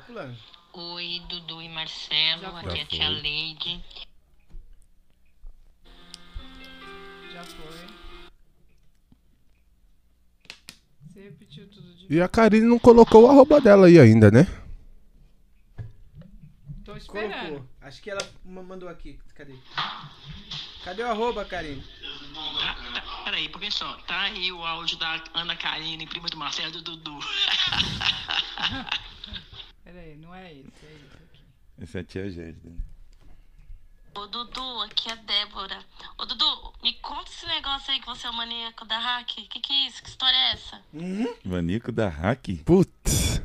Pulando. 0.06 0.36
Oi, 0.74 1.22
Dudu 1.28 1.62
e 1.62 1.68
Marcelo, 1.68 2.42
Já 2.42 2.48
aqui 2.60 2.68
é 2.68 2.70
a 2.72 2.76
foi. 2.76 2.84
tia 2.86 3.08
Leide. 3.08 3.84
Já 7.32 7.44
foi. 7.44 7.86
Você 11.06 11.20
repetiu 11.22 11.68
tudo 11.70 11.82
de 11.82 11.92
E 12.08 12.20
a 12.20 12.28
Karine 12.28 12.66
não 12.66 12.78
colocou 12.78 13.24
o 13.24 13.30
arroba 13.30 13.60
dela 13.60 13.86
aí 13.86 13.98
ainda, 13.98 14.30
né? 14.30 14.46
Tô 16.84 16.96
esperando. 16.96 17.46
Colocou. 17.48 17.68
Acho 17.80 18.02
que 18.02 18.10
ela 18.10 18.20
ma- 18.44 18.62
mandou 18.62 18.88
aqui. 18.88 19.18
Cadê? 19.34 19.54
Cadê 20.84 21.02
o 21.02 21.10
arroba, 21.10 21.44
Karine? 21.44 21.82
Peraí, 23.24 23.48
professor, 23.48 24.00
tá 24.02 24.20
aí 24.22 24.52
o 24.52 24.64
áudio 24.64 24.98
da 24.98 25.22
Ana 25.34 25.56
Karine, 25.56 26.06
prima 26.06 26.28
do 26.28 26.36
Marcelo 26.36 26.68
e 26.68 26.72
do 26.72 26.82
Dudu. 26.82 27.18
Peraí, 29.82 30.16
não 30.16 30.34
é 30.34 30.52
esse, 30.52 30.86
é 30.86 30.92
esse 30.92 31.16
aqui. 31.16 31.42
Esse 31.78 31.96
é 31.96 32.00
a 32.00 32.04
tia 32.04 32.30
gente. 32.30 32.60
Ô 34.16 34.26
Dudu, 34.28 34.80
aqui 34.82 35.08
é 35.08 35.12
a 35.12 35.16
Débora. 35.16 35.76
Ô 36.16 36.24
Dudu, 36.24 36.44
me 36.82 36.92
conta 37.02 37.30
esse 37.30 37.46
negócio 37.46 37.92
aí 37.92 37.98
que 37.98 38.06
você 38.06 38.26
é 38.26 38.30
o 38.30 38.34
maníaco 38.34 38.84
da 38.84 38.96
hack. 38.96 39.26
Que 39.26 39.60
que 39.60 39.72
é 39.72 39.88
isso? 39.88 40.02
Que 40.02 40.08
história 40.08 40.36
é 40.36 40.52
essa? 40.52 40.80
Manico 41.44 41.90
da 41.90 42.08
hack? 42.08 42.46
Putz. 42.64 43.42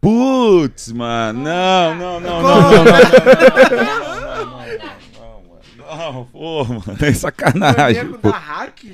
Putz, 0.00 0.92
mano. 0.92 1.42
Não, 1.42 1.94
não, 1.94 2.20
não, 2.20 2.42
não, 2.42 2.42
não, 2.42 2.70
não, 2.70 2.84
não, 2.84 2.84
não, 2.84 4.20
não, 4.20 4.46
não, 4.46 4.78
não, 5.16 5.42
não, 5.78 6.12
não, 6.12 6.24
pô, 6.26 6.64
mano, 6.64 6.98
é 7.00 7.12
sacanagem, 7.14 8.02
Maníaco 8.04 8.18
pô. 8.18 8.30
da 8.30 8.38
hack? 8.38 8.84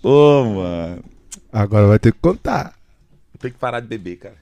Pô, 0.00 0.44
mano. 0.44 1.04
Agora 1.52 1.86
vai 1.86 1.98
ter 1.98 2.12
que 2.12 2.18
contar. 2.18 2.74
Tem 3.38 3.52
que 3.52 3.58
parar 3.58 3.80
de 3.80 3.88
beber, 3.88 4.16
cara. 4.16 4.36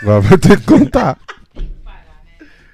Agora 0.00 0.20
vai 0.22 0.38
ter 0.38 0.58
que 0.58 0.66
contar. 0.66 1.18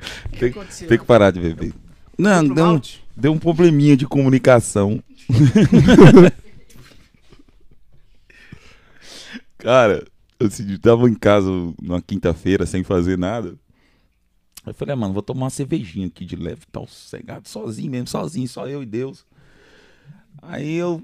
Tem, 0.39 0.51
aconteceu? 0.51 0.89
tem 0.89 0.99
que 0.99 1.05
parar 1.05 1.31
de 1.31 1.41
beber. 1.41 1.73
Não, 2.19 2.47
deu 2.47 2.67
um, 2.67 2.81
deu 3.17 3.33
um 3.33 3.39
probleminha 3.39 3.97
de 3.97 4.07
comunicação. 4.07 5.03
Cara, 9.59 10.05
eu 10.39 10.47
assim, 10.47 10.77
tava 10.77 11.09
em 11.09 11.15
casa 11.15 11.51
numa 11.81 12.03
quinta-feira 12.03 12.67
sem 12.67 12.85
fazer 12.85 13.17
nada. 13.17 13.57
Aí 14.65 14.71
eu 14.71 14.75
falei, 14.75 14.93
ah, 14.95 14.97
mano, 14.97 15.15
vou 15.15 15.23
tomar 15.23 15.45
uma 15.45 15.51
cervejinha 15.51 16.07
aqui 16.07 16.25
de 16.25 16.37
leve, 16.37 16.63
tal, 16.71 16.87
sossegado, 16.87 17.49
sozinho 17.49 17.91
mesmo, 17.91 18.09
sozinho, 18.09 18.49
só 18.49 18.67
eu 18.67 18.83
e 18.83 18.87
Deus. 18.87 19.27
Aí 20.43 20.75
eu 20.75 21.03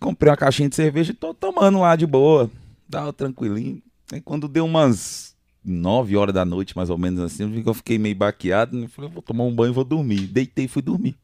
comprei 0.00 0.30
uma 0.30 0.36
caixinha 0.36 0.68
de 0.68 0.76
cerveja 0.76 1.12
e 1.12 1.14
tô 1.14 1.32
tomando 1.32 1.80
lá 1.80 1.96
de 1.96 2.06
boa, 2.06 2.50
tava 2.90 3.12
tranquilinho. 3.12 3.82
Aí 4.12 4.20
quando 4.20 4.48
deu 4.48 4.64
umas 4.64 5.31
9 5.64 6.16
horas 6.16 6.34
da 6.34 6.44
noite, 6.44 6.76
mais 6.76 6.90
ou 6.90 6.98
menos 6.98 7.20
assim, 7.20 7.62
eu 7.64 7.74
fiquei 7.74 7.98
meio 7.98 8.16
baqueado, 8.16 8.76
né? 8.76 8.88
falei, 8.88 9.10
vou 9.10 9.22
tomar 9.22 9.44
um 9.44 9.54
banho 9.54 9.70
e 9.70 9.74
vou 9.74 9.84
dormir. 9.84 10.26
Deitei 10.26 10.64
e 10.64 10.68
fui 10.68 10.82
dormir. 10.82 11.16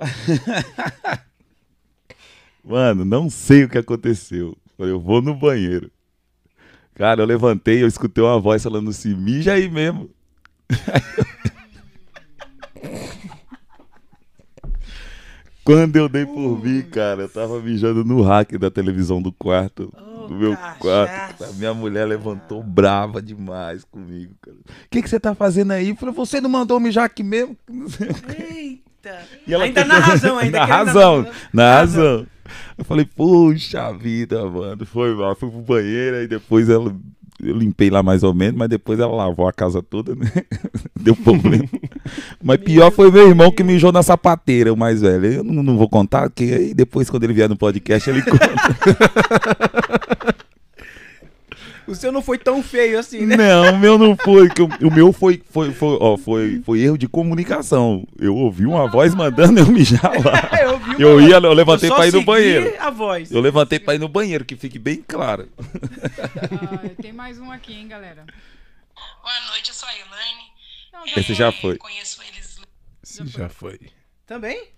Mano, 2.64 3.04
não 3.04 3.30
sei 3.30 3.64
o 3.64 3.68
que 3.68 3.78
aconteceu. 3.78 4.56
Falei, 4.76 4.92
eu 4.92 5.00
vou 5.00 5.22
no 5.22 5.34
banheiro. 5.34 5.90
Cara, 6.94 7.22
eu 7.22 7.26
levantei, 7.26 7.82
eu 7.82 7.88
escutei 7.88 8.22
uma 8.22 8.38
voz 8.38 8.62
falando 8.62 8.90
assim, 8.90 9.14
mija 9.14 9.54
aí 9.54 9.70
mesmo. 9.70 10.10
Quando 15.64 15.96
eu 15.96 16.08
dei 16.08 16.26
por 16.26 16.62
mim, 16.62 16.82
cara, 16.82 17.22
eu 17.22 17.28
tava 17.28 17.60
mijando 17.60 18.04
no 18.04 18.22
rack 18.22 18.58
da 18.58 18.70
televisão 18.70 19.22
do 19.22 19.30
quarto. 19.32 19.92
Do 20.30 20.36
meu 20.36 20.56
quarto. 20.78 21.44
A 21.44 21.52
minha 21.54 21.74
mulher 21.74 22.06
levantou 22.06 22.62
brava 22.62 23.20
demais 23.20 23.82
comigo, 23.84 24.32
cara. 24.40 24.56
O 24.56 24.88
que, 24.88 25.02
que 25.02 25.10
você 25.10 25.18
tá 25.18 25.34
fazendo 25.34 25.72
aí? 25.72 25.88
Eu 25.88 25.96
falei, 25.96 26.14
você 26.14 26.40
não 26.40 26.48
mandou 26.48 26.78
mijar 26.78 27.04
aqui 27.04 27.22
mesmo? 27.22 27.56
Eita. 27.68 28.80
E 29.46 29.54
ela 29.54 29.64
ainda 29.64 29.82
na 29.82 29.96
razão, 29.98 30.36
ainda. 30.36 30.58
Na 30.58 30.64
razão, 30.66 31.26
na 31.54 31.74
razão. 31.76 32.26
Eu 32.76 32.84
falei, 32.84 33.06
puxa 33.06 33.90
vida, 33.94 34.44
mano. 34.44 34.84
Foi 34.84 35.14
mal, 35.14 35.34
fui 35.34 35.50
pro 35.50 35.62
banheiro 35.62 36.22
e 36.22 36.28
depois 36.28 36.68
ela. 36.68 36.94
Eu 37.42 37.56
limpei 37.56 37.90
lá 37.90 38.02
mais 38.02 38.22
ou 38.22 38.34
menos, 38.34 38.56
mas 38.58 38.68
depois 38.68 38.98
ela 38.98 39.14
lavou 39.14 39.46
a 39.46 39.52
casa 39.52 39.82
toda, 39.82 40.14
né? 40.14 40.30
Deu 41.00 41.16
problema. 41.16 41.68
mas 42.42 42.58
pior 42.58 42.90
foi 42.90 43.10
meu 43.10 43.28
irmão 43.28 43.50
que 43.50 43.62
mijou 43.62 43.92
na 43.92 44.02
sapateira, 44.02 44.72
o 44.72 44.76
mais 44.76 45.00
velho. 45.00 45.26
Eu 45.26 45.44
não, 45.44 45.62
não 45.62 45.76
vou 45.76 45.88
contar, 45.88 46.28
porque 46.28 46.44
aí 46.44 46.74
depois, 46.74 47.08
quando 47.08 47.24
ele 47.24 47.32
vier 47.32 47.48
no 47.48 47.56
podcast, 47.56 48.08
ele 48.08 48.22
conta. 48.22 48.50
O 51.86 51.94
seu 51.94 52.12
não 52.12 52.22
foi 52.22 52.38
tão 52.38 52.62
feio 52.62 52.98
assim, 52.98 53.26
né? 53.26 53.36
Não, 53.36 53.74
o 53.74 53.78
meu 53.78 53.98
não 53.98 54.16
foi. 54.16 54.48
O, 54.80 54.90
meu 54.90 55.12
foi, 55.12 55.42
foi, 55.50 55.72
foi, 55.72 55.98
ó, 56.00 56.16
foi, 56.16 56.60
foi 56.64 56.80
erro 56.80 56.96
de 56.98 57.08
comunicação. 57.08 58.06
Eu 58.18 58.36
ouvi 58.36 58.66
uma 58.66 58.88
voz 58.88 59.14
mandando 59.14 59.58
eu 59.60 59.66
mijar 59.66 60.12
lá. 60.24 60.50
Eu 60.62 60.72
ouvi 60.72 60.90
uma 60.90 61.00
Eu 61.00 61.20
ia, 61.20 61.36
eu 61.36 61.52
levantei 61.52 61.90
Eu 61.90 61.94
pra 61.94 62.06
ir 62.06 62.12
no 62.12 62.22
banheiro. 62.22 62.74
a 62.78 62.90
voz. 62.90 63.30
Eu 63.32 63.40
levantei 63.40 63.78
pra 63.78 63.94
ir 63.94 63.98
no 63.98 64.08
banheiro, 64.08 64.44
que 64.44 64.54
fique 64.56 64.78
bem 64.78 65.02
claro. 65.06 65.48
Ah, 65.58 67.02
tem 67.02 67.12
mais 67.12 67.38
um 67.38 67.50
aqui, 67.50 67.72
hein, 67.72 67.88
galera. 67.88 68.24
Boa 69.22 69.50
noite, 69.50 69.70
eu 69.70 69.74
sou 69.74 69.88
a 69.88 69.92
Elaine. 69.94 70.50
Não, 70.92 71.04
Esse 71.20 71.34
já 71.34 71.50
foi. 71.50 71.76
Conheço 71.78 72.20
eles. 72.22 72.60
Esse 73.02 73.26
já 73.26 73.48
foi. 73.48 73.78
Também? 74.26 74.68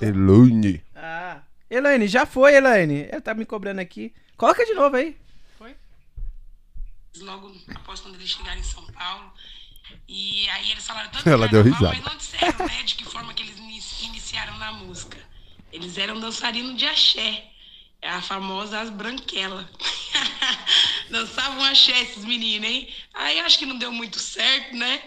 Elune. 0.00 0.82
Ah. 0.94 1.38
Elaine, 1.70 2.06
já 2.06 2.24
foi, 2.26 2.54
Elaine. 2.54 3.06
Ela 3.10 3.20
tá 3.20 3.34
me 3.34 3.44
cobrando 3.44 3.80
aqui. 3.80 4.12
Coloca 4.36 4.64
de 4.64 4.74
novo 4.74 4.96
aí. 4.96 5.16
Logo 7.20 7.54
após 7.74 8.00
quando 8.00 8.14
eles 8.14 8.30
chegaram 8.30 8.58
em 8.60 8.64
São 8.64 8.84
Paulo. 8.86 9.32
E 10.08 10.48
aí 10.50 10.70
eles 10.70 10.86
falaram 10.86 11.10
tanto 11.10 11.28
Ela 11.28 11.46
de 11.46 11.52
deu 11.52 11.62
risada. 11.62 11.88
mas 11.88 12.02
não 12.04 12.16
disseram, 12.16 12.66
né, 12.66 12.82
de 12.82 12.94
que 12.94 13.04
forma 13.04 13.34
que 13.34 13.42
eles 13.42 13.58
ini- 13.58 14.06
iniciaram 14.08 14.56
na 14.58 14.72
música. 14.72 15.18
Eles 15.72 15.98
eram 15.98 16.18
dançarinos 16.20 16.76
de 16.76 16.86
axé. 16.86 17.48
É 18.00 18.08
a 18.10 18.20
famosa 18.22 18.80
as 18.80 18.90
branquelas. 18.90 19.66
Dançavam 21.10 21.62
axé 21.64 22.00
esses 22.02 22.24
meninos, 22.24 22.68
hein? 22.68 22.88
Aí 23.14 23.38
acho 23.40 23.58
que 23.58 23.66
não 23.66 23.78
deu 23.78 23.92
muito 23.92 24.18
certo, 24.18 24.74
né? 24.76 25.02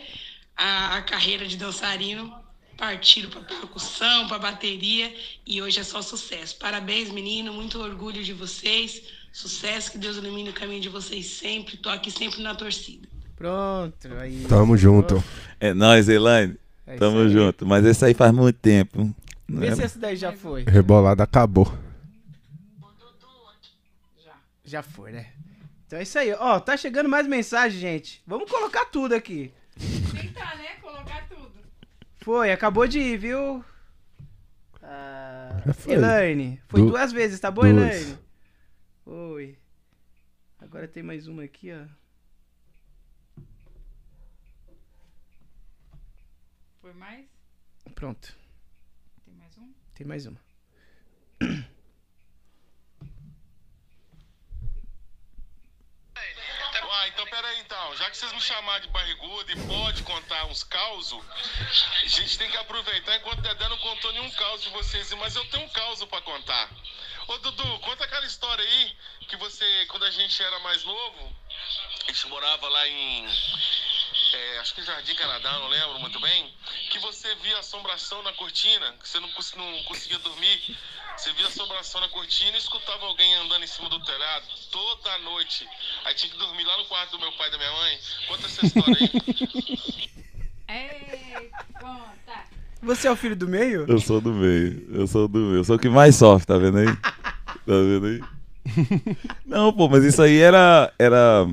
A, 0.56 0.98
a 0.98 1.02
carreira 1.02 1.48
de 1.48 1.58
dançarino. 1.58 2.44
Partiram 2.78 3.30
para 3.30 3.40
percussão, 3.42 4.28
para 4.28 4.38
bateria 4.38 5.16
e 5.46 5.62
hoje 5.62 5.80
é 5.80 5.84
só 5.84 6.02
sucesso. 6.02 6.58
Parabéns, 6.58 7.10
menino, 7.10 7.54
muito 7.54 7.80
orgulho 7.82 8.22
de 8.22 8.34
vocês. 8.34 9.02
Sucesso, 9.36 9.92
que 9.92 9.98
Deus 9.98 10.16
ilumine 10.16 10.50
o 10.50 10.54
caminho 10.54 10.80
de 10.80 10.88
vocês 10.88 11.26
sempre. 11.26 11.76
Tô 11.76 11.90
aqui 11.90 12.10
sempre 12.10 12.42
na 12.42 12.56
torcida. 12.56 13.06
Pronto. 13.36 14.08
Aí. 14.18 14.46
Tamo 14.48 14.78
junto. 14.78 15.22
É 15.60 15.74
nóis, 15.74 16.08
Elaine. 16.08 16.56
É 16.88 16.96
Tamo 16.96 17.28
junto. 17.28 17.66
Mas 17.66 17.84
esse 17.86 18.06
aí 18.06 18.14
faz 18.14 18.32
muito 18.32 18.58
tempo. 18.58 19.14
Não 19.46 19.60
Vê 19.60 19.68
é- 19.68 19.76
se 19.76 19.84
esse 19.84 20.00
daí 20.00 20.16
já 20.16 20.32
foi. 20.32 20.64
Rebolada 20.64 21.22
acabou. 21.24 21.70
Já 24.64 24.82
foi, 24.82 25.12
né? 25.12 25.28
Então 25.86 26.00
é 26.00 26.04
isso 26.04 26.18
aí. 26.18 26.32
Ó, 26.32 26.58
tá 26.62 26.78
chegando 26.78 27.10
mais 27.10 27.28
mensagem, 27.28 27.78
gente. 27.78 28.24
Vamos 28.26 28.50
colocar 28.50 28.86
tudo 28.86 29.14
aqui. 29.14 29.52
Tentar, 30.18 30.56
né? 30.56 30.76
Colocar 30.82 31.28
tudo. 31.28 31.52
Foi, 32.22 32.54
acabou 32.54 32.88
de 32.88 33.00
ir, 33.00 33.18
viu? 33.18 33.64
Ah, 34.82 35.62
foi. 35.78 35.94
Elaine, 35.94 36.62
foi 36.70 36.80
Du- 36.80 36.92
duas 36.92 37.12
vezes, 37.12 37.38
tá 37.38 37.52
bom, 37.52 37.64
duas. 37.64 37.76
Elaine? 37.76 38.25
Oi. 39.06 39.58
Agora 40.60 40.88
tem 40.88 41.04
mais 41.04 41.28
uma 41.28 41.44
aqui, 41.44 41.70
ó. 41.72 41.86
Foi 46.82 46.94
mais? 46.94 47.28
Pronto. 47.94 48.36
Tem 49.24 49.34
mais 49.36 49.58
um? 49.58 49.74
Tem 49.94 50.08
mais 50.08 50.26
uma. 50.26 50.40
Ah, 57.06 57.08
então 57.10 57.26
peraí 57.28 57.60
então. 57.60 57.96
Já 57.98 58.10
que 58.10 58.18
vocês 58.18 58.34
me 58.34 58.42
chamaram 58.42 58.82
de 58.82 58.88
barrigudo 58.88 59.52
e 59.52 59.68
pode 59.68 60.02
contar 60.02 60.46
uns 60.46 60.64
causos, 60.64 61.24
a 62.02 62.08
gente 62.08 62.36
tem 62.40 62.50
que 62.50 62.58
aproveitar 62.58 63.16
enquanto 63.18 63.40
o 63.40 63.42
Dedé 63.44 63.70
não 63.70 63.78
contou 63.78 64.12
nenhum 64.14 64.32
caos 64.32 64.64
de 64.64 64.70
vocês. 64.70 65.14
Mas 65.14 65.36
eu 65.36 65.46
tenho 65.50 65.66
um 65.66 65.70
caos 65.70 66.04
pra 66.06 66.22
contar. 66.22 66.72
Ô 67.28 67.38
Dudu, 67.40 67.80
conta 67.80 68.06
aquela 68.06 68.26
história 68.26 68.64
aí 68.64 68.98
que 69.28 69.36
você, 69.38 69.86
quando 69.88 70.06
a 70.06 70.12
gente 70.12 70.44
era 70.44 70.60
mais 70.60 70.84
novo, 70.84 71.36
a 72.04 72.12
gente 72.12 72.28
morava 72.28 72.70
lá 72.70 72.88
em. 72.88 73.26
é, 74.34 74.60
acho 74.60 74.76
que 74.76 74.84
Jardim 74.84 75.16
Canadá, 75.16 75.54
não 75.54 75.68
lembro 75.68 76.00
muito 76.00 76.20
bem. 76.20 76.54
Que 76.92 77.00
você 77.00 77.34
via 77.36 77.58
assombração 77.58 78.22
na 78.22 78.32
cortina, 78.34 78.94
que 79.02 79.10
você 79.10 79.20
não, 79.20 79.30
não 79.30 79.84
conseguia 79.86 80.20
dormir. 80.20 80.78
Você 81.18 81.34
via 81.34 81.48
assombração 81.48 82.00
na 82.02 82.10
cortina 82.10 82.58
e 82.58 82.60
escutava 82.60 83.06
alguém 83.08 83.34
andando 83.36 83.64
em 83.64 83.68
cima 83.68 83.90
do 83.90 84.00
telhado 84.04 84.46
toda 84.70 85.18
noite. 85.20 85.68
Aí 86.04 86.14
tinha 86.14 86.32
que 86.32 86.38
dormir 86.38 86.66
lá 86.66 86.78
no 86.78 86.86
quarto 86.86 87.12
do 87.12 87.20
meu 87.20 87.32
pai 87.32 87.48
e 87.48 87.52
da 87.52 87.58
minha 87.58 87.72
mãe. 87.72 88.00
Conta 88.28 88.46
essa 88.46 88.66
história 88.66 88.98
aí. 89.00 90.12
Ei, 90.68 91.52
conta. 91.80 92.55
Você 92.86 93.08
é 93.08 93.12
o 93.12 93.16
filho 93.16 93.36
do 93.36 93.48
meio? 93.48 93.86
Eu 93.88 94.00
sou 94.00 94.22
do 94.22 94.32
meio. 94.34 94.86
Eu 94.92 95.08
sou 95.08 95.28
do 95.28 95.40
meio. 95.40 95.56
Eu 95.56 95.64
sou 95.64 95.76
o 95.76 95.80
que 95.80 95.90
mais 95.90 96.16
sofre, 96.16 96.46
tá 96.48 96.58
vendo 96.58 96.78
aí? 96.78 96.88
Tá 97.66 97.74
vendo 97.74 98.06
aí? 98.06 98.22
Não, 99.46 99.74
pô, 99.74 99.90
mas 99.90 100.04
isso 100.04 100.22
aí 100.22 100.38
era. 100.38 100.94
era... 101.00 101.48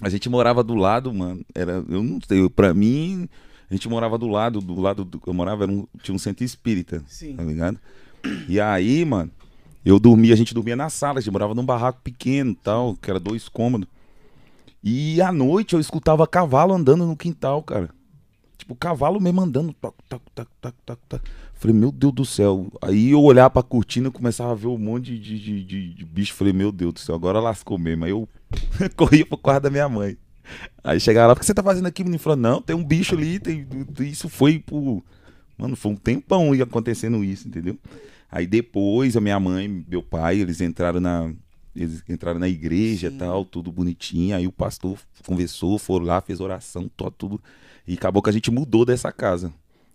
A 0.00 0.08
gente 0.08 0.26
morava 0.30 0.64
do 0.64 0.74
lado, 0.74 1.12
mano. 1.12 1.44
Era, 1.54 1.84
eu 1.88 2.02
não 2.02 2.18
sei, 2.26 2.48
pra 2.48 2.72
mim, 2.72 3.28
a 3.70 3.74
gente 3.74 3.88
morava 3.90 4.16
do 4.16 4.26
lado, 4.26 4.60
do 4.62 4.80
lado 4.80 5.04
do 5.04 5.20
que 5.20 5.28
eu 5.28 5.34
morava, 5.34 5.64
era 5.64 5.72
um- 5.72 5.86
tinha 6.02 6.14
um 6.14 6.18
centro 6.18 6.44
espírita. 6.44 7.02
Sim. 7.06 7.36
Tá 7.36 7.42
ligado? 7.42 7.78
E 8.48 8.58
aí, 8.58 9.04
mano, 9.04 9.30
eu 9.84 9.98
dormia, 10.00 10.32
a 10.32 10.36
gente 10.36 10.54
dormia 10.54 10.76
na 10.76 10.88
sala, 10.88 11.18
a 11.18 11.20
gente 11.20 11.30
morava 11.32 11.54
num 11.54 11.64
barraco 11.64 12.00
pequeno 12.02 12.54
tal, 12.54 12.96
que 12.96 13.10
era 13.10 13.20
dois 13.20 13.48
cômodos. 13.50 13.86
E 14.82 15.20
à 15.20 15.30
noite 15.30 15.74
eu 15.74 15.80
escutava 15.80 16.26
cavalo 16.26 16.72
andando 16.74 17.06
no 17.06 17.16
quintal, 17.16 17.62
cara. 17.62 17.90
Tipo, 18.62 18.76
cavalo 18.76 19.20
mesmo 19.20 19.40
andando. 19.40 19.72
Toc, 19.72 19.94
toc, 20.08 20.22
toc, 20.34 20.48
toc, 20.60 20.74
toc, 20.86 20.98
toc. 21.08 21.22
Falei, 21.54 21.76
meu 21.76 21.90
Deus 21.90 22.12
do 22.12 22.24
céu. 22.24 22.70
Aí 22.80 23.10
eu 23.10 23.20
olhava 23.20 23.50
pra 23.50 23.62
cortina 23.62 24.08
e 24.08 24.10
começava 24.10 24.52
a 24.52 24.54
ver 24.54 24.68
um 24.68 24.78
monte 24.78 25.18
de, 25.18 25.38
de, 25.38 25.64
de- 25.64 25.94
de 25.94 26.04
bicho. 26.04 26.32
Falei, 26.34 26.52
meu 26.52 26.70
Deus 26.70 26.92
do 26.94 27.00
céu, 27.00 27.14
agora 27.14 27.40
lascou 27.40 27.76
mesmo. 27.76 28.04
Aí 28.04 28.10
eu 28.12 28.28
corria 28.96 29.26
pro 29.26 29.36
quarto 29.36 29.64
da 29.64 29.70
minha 29.70 29.88
mãe. 29.88 30.16
Aí 30.82 31.00
chegava 31.00 31.28
lá, 31.28 31.32
o 31.34 31.36
que 31.36 31.44
você 31.46 31.54
tá 31.54 31.62
fazendo 31.62 31.86
aqui, 31.86 32.02
menino? 32.04 32.18
Falou, 32.20 32.36
não, 32.36 32.60
tem 32.62 32.74
um 32.74 32.84
bicho 32.84 33.14
ali, 33.14 33.38
tem. 33.38 33.66
Isso 34.00 34.28
foi 34.28 34.58
por. 34.58 35.02
Mano, 35.58 35.76
foi 35.76 35.92
um 35.92 35.96
tempão 35.96 36.54
ia 36.54 36.64
acontecendo 36.64 37.22
isso, 37.24 37.46
entendeu? 37.48 37.76
Aí 38.30 38.46
depois 38.46 39.16
a 39.16 39.20
minha 39.20 39.38
mãe, 39.38 39.84
meu 39.88 40.02
pai, 40.02 40.40
eles 40.40 40.60
entraram 40.60 41.00
na. 41.00 41.32
Eles 41.74 42.02
entraram 42.08 42.38
na 42.38 42.48
igreja 42.48 43.08
e 43.08 43.10
tal, 43.10 43.44
tudo 43.44 43.72
bonitinho. 43.72 44.36
Aí 44.36 44.46
o 44.46 44.52
pastor 44.52 44.98
conversou, 45.26 45.78
foram 45.78 46.04
lá, 46.06 46.20
fez 46.20 46.40
oração, 46.40 46.90
tudo. 47.16 47.40
E 47.86 47.94
acabou 47.94 48.22
que 48.22 48.30
a 48.30 48.32
gente 48.32 48.50
mudou 48.50 48.84
dessa 48.84 49.10
casa. 49.12 49.52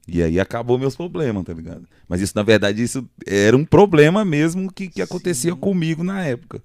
E 0.08 0.24
aí 0.24 0.40
acabou 0.40 0.78
meus 0.80 0.96
problemas, 0.96 1.44
tá 1.44 1.54
ligado? 1.54 1.86
Mas 2.08 2.22
isso, 2.22 2.34
na 2.36 2.44
verdade, 2.44 2.82
isso 2.82 3.08
era 3.26 3.56
um 3.58 3.66
problema 3.66 4.24
mesmo 4.24 4.72
que, 4.72 4.88
que 4.88 5.02
acontecia 5.02 5.54
comigo 5.56 6.04
na 6.04 6.24
época. 6.24 6.62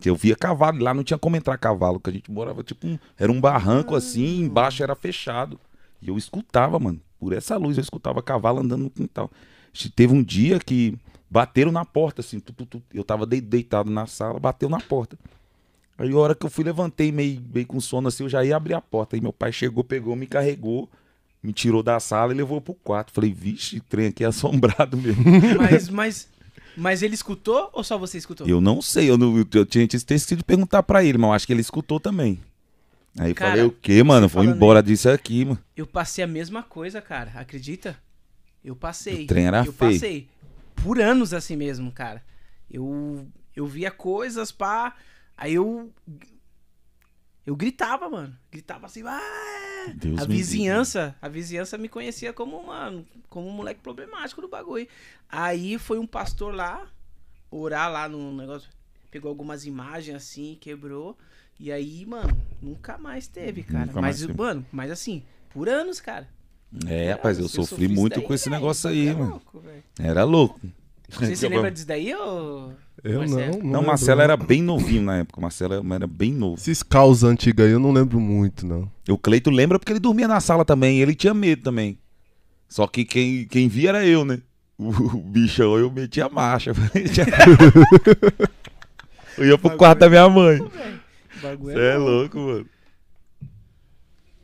Que 0.00 0.08
eu 0.08 0.14
via 0.16 0.34
cavalo, 0.36 0.82
lá 0.82 0.94
não 0.94 1.04
tinha 1.04 1.18
como 1.18 1.36
entrar 1.36 1.58
cavalo, 1.58 2.00
que 2.00 2.08
a 2.08 2.12
gente 2.12 2.30
morava 2.30 2.62
tipo 2.62 2.86
um, 2.86 2.98
era 3.18 3.30
um 3.30 3.40
barranco 3.40 3.94
assim, 3.94 4.40
embaixo 4.40 4.82
era 4.82 4.94
fechado. 4.94 5.58
E 6.00 6.08
eu 6.08 6.16
escutava, 6.16 6.78
mano, 6.78 7.00
por 7.18 7.32
essa 7.32 7.56
luz 7.56 7.76
eu 7.76 7.82
escutava 7.82 8.22
cavalo 8.22 8.60
andando 8.60 8.84
no 8.84 8.90
quintal. 8.90 9.30
Teve 9.94 10.14
um 10.14 10.22
dia 10.22 10.58
que 10.58 10.96
bateram 11.30 11.70
na 11.70 11.84
porta 11.84 12.20
assim, 12.20 12.40
tu, 12.40 12.52
tu, 12.52 12.64
tu. 12.64 12.82
eu 12.94 13.04
tava 13.04 13.26
de- 13.26 13.40
deitado 13.40 13.90
na 13.90 14.06
sala, 14.06 14.40
bateu 14.40 14.68
na 14.68 14.80
porta. 14.80 15.18
Aí 15.98 16.12
a 16.12 16.16
hora 16.16 16.34
que 16.34 16.46
eu 16.46 16.50
fui 16.50 16.62
levantei 16.64 17.10
meio, 17.10 17.42
meio 17.52 17.66
com 17.66 17.80
sono 17.80 18.06
assim, 18.06 18.22
eu 18.22 18.28
já 18.28 18.44
ia 18.44 18.56
abrir 18.56 18.74
a 18.74 18.80
porta. 18.80 19.16
Aí 19.16 19.20
meu 19.20 19.32
pai 19.32 19.50
chegou, 19.50 19.82
pegou, 19.82 20.14
me 20.14 20.28
carregou, 20.28 20.88
me 21.42 21.52
tirou 21.52 21.82
da 21.82 21.98
sala 21.98 22.32
e 22.32 22.36
levou 22.36 22.60
pro 22.60 22.72
quarto. 22.72 23.12
Falei, 23.12 23.32
vixe, 23.32 23.80
trem 23.80 24.06
aqui 24.06 24.22
é 24.22 24.28
assombrado 24.28 24.96
mesmo. 24.98 25.24
Mas, 25.58 25.88
mas, 25.88 26.28
mas 26.76 27.02
ele 27.02 27.14
escutou 27.14 27.68
ou 27.72 27.82
só 27.82 27.98
você 27.98 28.16
escutou? 28.16 28.46
Eu 28.46 28.60
não 28.60 28.80
sei, 28.80 29.10
eu, 29.10 29.18
não, 29.18 29.36
eu 29.52 29.66
tinha 29.66 29.88
esquecido 29.92 30.38
de 30.38 30.44
perguntar 30.44 30.84
pra 30.84 31.02
ele, 31.02 31.18
mas 31.18 31.28
eu 31.28 31.32
acho 31.34 31.46
que 31.48 31.52
ele 31.52 31.60
escutou 31.60 31.98
também. 31.98 32.40
Aí 33.18 33.32
eu 33.32 33.34
Cara, 33.34 33.50
falei, 33.50 33.64
o 33.64 33.72
quê, 33.72 34.00
mano? 34.04 34.28
Vou 34.28 34.44
embora 34.44 34.80
disso 34.80 35.10
aqui, 35.10 35.44
mano. 35.44 35.58
Eu 35.76 35.86
passei 35.86 36.22
a 36.22 36.28
mesma 36.28 36.62
coisa, 36.62 37.02
cara. 37.02 37.32
Acredita? 37.34 37.96
Eu 38.64 38.76
passei. 38.76 39.24
O 39.24 39.26
trem 39.26 39.46
era 39.46 39.64
eu 39.64 39.72
feio. 39.72 39.92
passei. 39.92 40.28
Por 40.76 41.00
anos 41.00 41.34
assim 41.34 41.56
mesmo, 41.56 41.90
cara. 41.90 42.22
Eu, 42.70 43.26
eu 43.56 43.66
via 43.66 43.90
coisas, 43.90 44.52
pá. 44.52 44.94
Aí 45.38 45.54
eu. 45.54 45.90
Eu 47.46 47.56
gritava, 47.56 48.10
mano. 48.10 48.36
Gritava 48.50 48.86
assim, 48.86 49.02
ah! 49.06 49.94
Deus 49.94 50.20
a 50.20 50.24
vizinhança, 50.26 51.16
a 51.22 51.28
vizinhança 51.28 51.78
me 51.78 51.88
conhecia 51.88 52.30
como, 52.30 52.62
mano, 52.66 53.06
como 53.30 53.48
um 53.48 53.52
moleque 53.52 53.80
problemático 53.80 54.42
do 54.42 54.48
bagulho. 54.48 54.86
Aí 55.30 55.78
foi 55.78 55.98
um 55.98 56.06
pastor 56.06 56.54
lá, 56.54 56.86
orar 57.50 57.90
lá 57.90 58.06
no 58.06 58.36
negócio, 58.36 58.68
pegou 59.10 59.30
algumas 59.30 59.64
imagens 59.64 60.16
assim, 60.16 60.58
quebrou. 60.60 61.16
E 61.58 61.72
aí, 61.72 62.04
mano, 62.04 62.36
nunca 62.60 62.98
mais 62.98 63.28
teve, 63.28 63.62
cara. 63.62 63.86
Nunca 63.86 64.00
mas, 64.02 64.20
mais 64.20 64.26
teve. 64.26 64.34
mano, 64.38 64.66
mas 64.70 64.90
assim, 64.90 65.22
por 65.48 65.68
anos, 65.70 66.00
cara. 66.00 66.28
É, 66.86 67.12
rapaz, 67.12 67.38
eu 67.38 67.44
eu 67.44 67.48
sofri 67.48 67.66
sofri 67.66 67.88
muito 67.88 68.16
daí, 68.16 68.24
com 68.24 68.34
esse 68.34 68.50
velho. 68.50 68.60
negócio 68.60 68.90
aí, 68.90 69.08
é 69.08 69.14
mano. 69.14 69.30
louco, 69.30 69.60
velho. 69.60 69.84
Era 69.98 70.24
louco. 70.24 70.60
Você 71.08 71.34
se 71.36 71.48
lembra 71.48 71.70
disso 71.70 71.86
daí, 71.86 72.14
ou... 72.14 72.72
Eu 73.02 73.20
Marcelo? 73.20 73.40
não, 73.40 73.58
Não, 73.58 73.64
lembro, 73.64 73.86
Marcelo 73.86 74.18
não. 74.18 74.24
era 74.24 74.36
bem 74.36 74.60
novinho 74.62 75.02
na 75.02 75.18
época. 75.18 75.40
Marcelo 75.40 75.94
era 75.94 76.06
bem 76.06 76.32
novo. 76.32 76.56
Esses 76.60 76.82
caos 76.82 77.22
antigos 77.24 77.64
aí 77.64 77.70
eu 77.70 77.78
não 77.78 77.92
lembro 77.92 78.18
muito, 78.20 78.66
não. 78.66 78.90
O 79.08 79.16
Cleito 79.16 79.50
lembra 79.50 79.78
porque 79.78 79.92
ele 79.92 80.00
dormia 80.00 80.26
na 80.28 80.40
sala 80.40 80.64
também. 80.64 81.00
Ele 81.00 81.14
tinha 81.14 81.32
medo 81.32 81.62
também. 81.62 81.98
Só 82.68 82.86
que 82.86 83.04
quem, 83.04 83.46
quem 83.46 83.68
via 83.68 83.90
era 83.90 84.04
eu, 84.06 84.24
né? 84.24 84.40
O, 84.76 84.88
o 84.90 85.18
bichão, 85.22 85.78
eu 85.78 85.90
metia 85.90 86.26
a 86.26 86.28
marcha. 86.28 86.72
eu 89.38 89.46
ia 89.46 89.56
pro 89.58 89.76
quarto 89.76 90.00
da 90.00 90.08
minha 90.10 90.28
mãe. 90.28 90.58
Você 91.60 91.80
é 91.80 91.96
louco, 91.96 92.38
mano. 92.38 92.66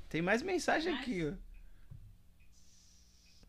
Tem 0.08 0.22
mais 0.22 0.42
mensagem 0.42 0.94
aqui, 0.94 1.28
ó. 1.28 1.32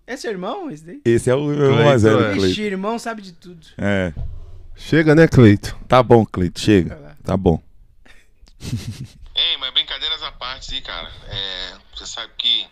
É 0.08 0.16
seu 0.16 0.32
irmão, 0.32 0.70
esse 0.70 0.84
daí? 0.86 1.02
Esse 1.04 1.30
é 1.30 1.36
o 1.36 1.46
meu 1.46 1.70
Cleito, 1.70 1.84
mais 1.84 2.04
velho, 2.04 2.26
é. 2.26 2.32
Ixi, 2.32 2.40
Cleito. 2.40 2.62
irmão 2.62 3.00
sabe 3.00 3.22
de 3.22 3.32
tudo. 3.32 3.66
É. 3.78 4.14
Chega, 4.76 5.16
né, 5.16 5.28
Cleito? 5.28 5.76
Tá 5.88 6.04
bom, 6.04 6.26
Cleito, 6.26 6.60
chega. 6.60 7.18
Tá 7.24 7.36
bom. 7.36 7.62
Ei, 9.36 9.58
mas 9.58 9.74
brincadeiras 9.74 10.22
à 10.22 10.32
parte, 10.32 10.76
aí, 10.76 10.82
cara. 10.82 11.12
É, 11.28 11.78
você 11.94 12.06
sabe 12.06 12.32
que 12.38 12.68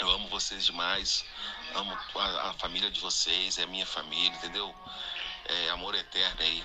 eu 0.00 0.10
amo 0.10 0.28
vocês 0.28 0.64
demais. 0.64 1.24
Amo 1.74 1.96
a, 2.16 2.50
a 2.50 2.52
família 2.54 2.90
de 2.90 3.00
vocês, 3.00 3.58
é 3.58 3.62
a 3.62 3.66
minha 3.66 3.86
família, 3.86 4.36
entendeu? 4.36 4.74
É 5.46 5.70
amor 5.70 5.94
eterno 5.94 6.40
aí. 6.40 6.64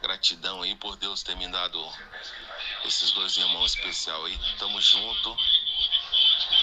Gratidão 0.00 0.62
aí 0.62 0.76
por 0.76 0.96
Deus 0.96 1.24
ter 1.24 1.36
me 1.36 1.48
dado 1.48 1.84
esses 2.84 3.10
dois 3.12 3.36
irmãos 3.36 3.74
especial 3.74 4.24
aí. 4.24 4.38
Tamo 4.58 4.80
junto. 4.80 5.36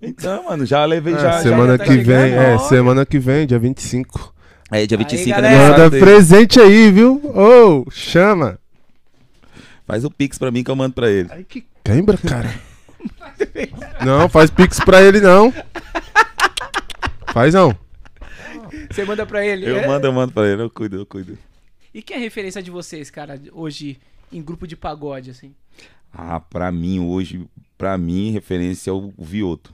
Então, 0.00 0.44
mano, 0.44 0.64
já 0.64 0.84
levei 0.84 1.12
É, 1.12 1.18
já. 1.18 1.42
semana 1.42 1.72
já 1.72 1.78
tá 1.78 1.84
que 1.86 1.96
vem, 1.98 2.32
é, 2.32 2.56
semana 2.56 3.04
que 3.04 3.18
vem, 3.18 3.48
dia 3.48 3.58
25. 3.58 4.32
É, 4.70 4.86
dia 4.86 4.98
25 4.98 5.30
galera. 5.30 5.46
é 5.46 5.56
aniversário 5.56 5.92
Manda 5.92 5.98
presente 5.98 6.60
aí, 6.60 6.92
viu? 6.92 7.22
Ô, 7.24 7.90
chama. 7.90 8.58
Faz 9.86 10.04
o 10.04 10.10
pix 10.10 10.38
pra 10.38 10.50
mim 10.50 10.62
que 10.62 10.70
eu 10.70 10.76
mando 10.76 10.94
pra 10.94 11.10
ele. 11.10 11.28
Ai, 11.32 11.44
que 11.44 11.64
cãibra, 11.82 12.18
cara. 12.18 12.54
Não, 14.04 14.28
faz 14.28 14.50
pix 14.50 14.78
pra 14.80 15.02
ele 15.02 15.20
não. 15.20 15.52
Faz 17.32 17.54
não. 17.54 17.74
Você 18.90 19.04
manda 19.04 19.24
pra 19.24 19.46
ele. 19.46 19.68
Eu 19.68 19.78
é? 19.78 19.86
mando, 19.86 20.06
eu 20.06 20.12
mando 20.12 20.32
pra 20.32 20.46
ele, 20.46 20.62
eu 20.62 20.70
cuido, 20.70 20.96
eu 20.96 21.06
cuido. 21.06 21.38
E 21.94 22.02
quem 22.02 22.16
é 22.16 22.18
a 22.18 22.22
referência 22.22 22.62
de 22.62 22.70
vocês, 22.70 23.10
cara, 23.10 23.40
hoje 23.52 23.98
em 24.32 24.42
grupo 24.42 24.66
de 24.66 24.76
pagode, 24.76 25.30
assim? 25.30 25.54
Ah, 26.12 26.40
pra 26.40 26.70
mim 26.72 27.00
hoje, 27.00 27.46
pra 27.76 27.96
mim, 27.96 28.30
referência 28.30 28.90
é 28.90 28.92
o 28.92 29.12
Vioto. 29.18 29.72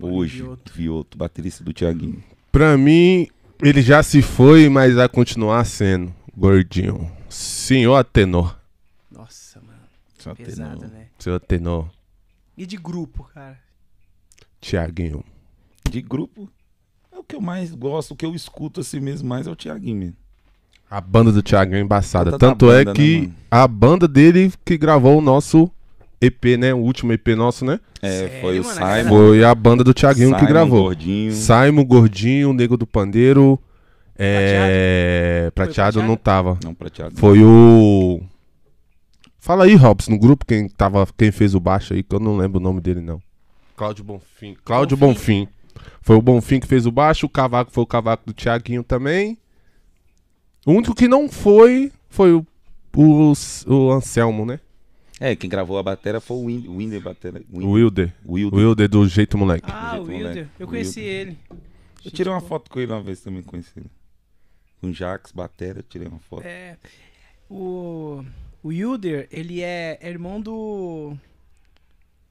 Hoje, 0.00 0.42
Vioto. 0.42 0.72
Vioto, 0.72 1.18
baterista 1.18 1.62
do 1.62 1.72
Tiaguinho. 1.72 2.22
Pra 2.50 2.76
mim, 2.76 3.28
ele 3.62 3.82
já 3.82 4.02
se 4.02 4.22
foi, 4.22 4.68
mas 4.68 4.94
vai 4.94 5.08
continuar 5.08 5.64
sendo 5.64 6.14
gordinho. 6.36 7.10
Senhor 7.28 8.02
tenor. 8.04 8.58
Nossa, 9.10 9.60
mano. 9.60 9.78
Só 10.18 10.34
Pesado, 10.34 10.80
tenor. 10.80 10.92
né? 10.92 11.06
Senhor 11.18 11.40
tenor. 11.40 11.90
E 12.56 12.66
de 12.66 12.76
grupo, 12.76 13.24
cara? 13.34 13.58
Tiaguinho. 14.60 15.24
De 15.90 16.02
grupo, 16.02 16.48
é 17.12 17.18
o 17.18 17.24
que 17.24 17.34
eu 17.36 17.40
mais 17.40 17.74
gosto, 17.74 18.12
o 18.12 18.16
que 18.16 18.26
eu 18.26 18.34
escuto 18.34 18.80
assim 18.80 19.00
mesmo 19.00 19.28
mais 19.28 19.46
é 19.46 19.50
o 19.50 19.56
Tiaguinho 19.56 19.96
mesmo. 19.96 20.16
A 20.90 21.00
banda 21.00 21.30
do 21.30 21.42
Tiaguinho 21.42 21.78
é 21.78 21.80
embaçada. 21.80 22.38
Tanto 22.38 22.66
banda, 22.66 22.80
é 22.80 22.84
né, 22.86 22.92
que 22.94 23.20
mano? 23.20 23.34
a 23.50 23.68
banda 23.68 24.08
dele 24.08 24.52
que 24.64 24.78
gravou 24.78 25.18
o 25.18 25.22
nosso 25.22 25.70
EP, 26.20 26.58
né? 26.58 26.74
O 26.74 26.78
último 26.78 27.12
EP 27.12 27.28
nosso, 27.28 27.64
né? 27.64 27.78
É, 28.02 28.40
foi 28.40 28.60
o 28.60 28.64
mano? 28.64 28.74
Simon. 28.74 29.08
Foi 29.08 29.44
a 29.44 29.54
banda 29.54 29.84
do 29.84 29.94
Tiaguinho 29.94 30.32
que 30.32 30.40
Simon 30.40 30.48
gravou. 30.48 30.82
Gordinho. 30.84 31.32
Simon 31.32 31.84
Gordinho, 31.84 32.52
Nego 32.52 32.76
do 32.76 32.86
Pandeiro. 32.86 33.58
É. 34.18 35.50
Prateado, 35.54 36.02
não 36.02 36.16
tava. 36.16 36.58
Não, 36.64 36.74
prateado. 36.74 37.12
não. 37.14 37.20
Foi 37.20 37.42
o. 37.42 38.20
Fala 39.38 39.64
aí, 39.64 39.76
Robson, 39.76 40.10
no 40.10 40.18
grupo, 40.18 40.44
quem, 40.44 40.68
tava, 40.68 41.06
quem 41.16 41.30
fez 41.30 41.54
o 41.54 41.60
baixo 41.60 41.94
aí, 41.94 42.02
que 42.02 42.14
eu 42.14 42.20
não 42.20 42.36
lembro 42.36 42.58
o 42.58 42.62
nome 42.62 42.80
dele, 42.80 43.00
não. 43.00 43.22
Cláudio 43.76 44.04
Bonfim. 44.04 44.56
Cláudio 44.64 44.96
Bonfim. 44.96 45.48
Foi 46.02 46.16
o 46.16 46.22
Bonfim 46.22 46.58
que 46.58 46.66
fez 46.66 46.84
o 46.84 46.90
baixo, 46.90 47.26
o 47.26 47.28
cavaco 47.28 47.70
foi 47.70 47.84
o 47.84 47.86
cavaco 47.86 48.24
do 48.26 48.32
Tiaguinho 48.32 48.82
também. 48.82 49.38
O 50.66 50.72
único 50.72 50.94
que 50.94 51.06
não 51.06 51.28
foi 51.28 51.92
foi 52.10 52.32
o, 52.32 52.44
o, 52.96 53.32
o 53.68 53.92
Anselmo, 53.92 54.44
né? 54.44 54.58
É, 55.20 55.34
quem 55.34 55.50
gravou 55.50 55.78
a 55.78 55.82
bateria 55.82 56.20
foi 56.20 56.36
o 56.36 56.46
Wind- 56.46 56.66
o 56.68 56.76
Winder 56.76 57.00
Batera. 57.00 57.42
Wilder. 57.52 58.14
Wilder. 58.26 58.58
Wilder 58.58 58.88
do 58.88 59.08
Jeito 59.08 59.36
Moleque. 59.36 59.68
Ah, 59.70 59.92
o 59.94 60.06
jeito 60.06 60.08
Wilder. 60.10 60.28
moleque. 60.34 60.50
Eu 60.58 60.66
conheci 60.68 61.00
Wilder. 61.00 61.20
ele. 61.28 61.38
Eu 62.04 62.10
tirei 62.12 62.32
uma 62.32 62.40
foto 62.40 62.70
com 62.70 62.78
ele 62.78 62.92
uma 62.92 63.02
vez 63.02 63.20
também, 63.20 63.42
conheci 63.42 63.72
ele. 63.76 63.90
Com 64.80 64.88
o 64.88 64.92
Jax, 64.92 65.32
Batera, 65.32 65.80
eu 65.80 65.82
tirei 65.82 66.06
uma 66.06 66.20
foto. 66.20 66.44
É. 66.46 66.76
O. 67.50 68.24
O 68.62 68.68
Wilder, 68.68 69.28
ele 69.30 69.60
é, 69.62 69.98
é 70.00 70.08
irmão 70.08 70.40
do. 70.40 71.16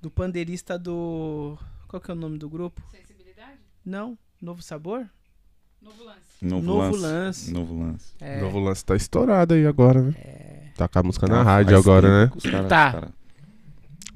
Do 0.01 0.09
pandeirista 0.09 0.77
do. 0.79 1.57
Qual 1.87 1.99
que 2.01 2.09
é 2.09 2.13
o 2.13 2.17
nome 2.17 2.37
do 2.37 2.49
grupo? 2.49 2.81
Sensibilidade? 2.91 3.57
Não? 3.85 4.17
Novo 4.41 4.61
Sabor? 4.61 5.05
Novo 5.81 6.03
lance. 6.03 6.21
Novo, 6.41 6.65
Novo 6.65 6.81
lance. 6.95 7.01
Lance. 7.01 7.51
Novo 7.53 7.79
lance. 7.79 8.13
É. 8.19 8.39
Novo 8.41 8.59
lance 8.59 8.85
tá 8.85 8.95
estourado 8.95 9.53
aí 9.53 9.65
agora, 9.65 10.01
né? 10.01 10.11
Tá 10.11 10.56
a 10.79 11.03
música 11.03 11.27
na 11.27 11.43
rádio 11.43 11.73
faz 11.73 11.85
agora, 11.85 12.07
tempo 12.07 12.17
né? 12.17 12.31
que 12.31 12.37
os 12.37 12.51
caras- 12.51 12.69
Tá. 12.69 12.87
os 12.87 12.93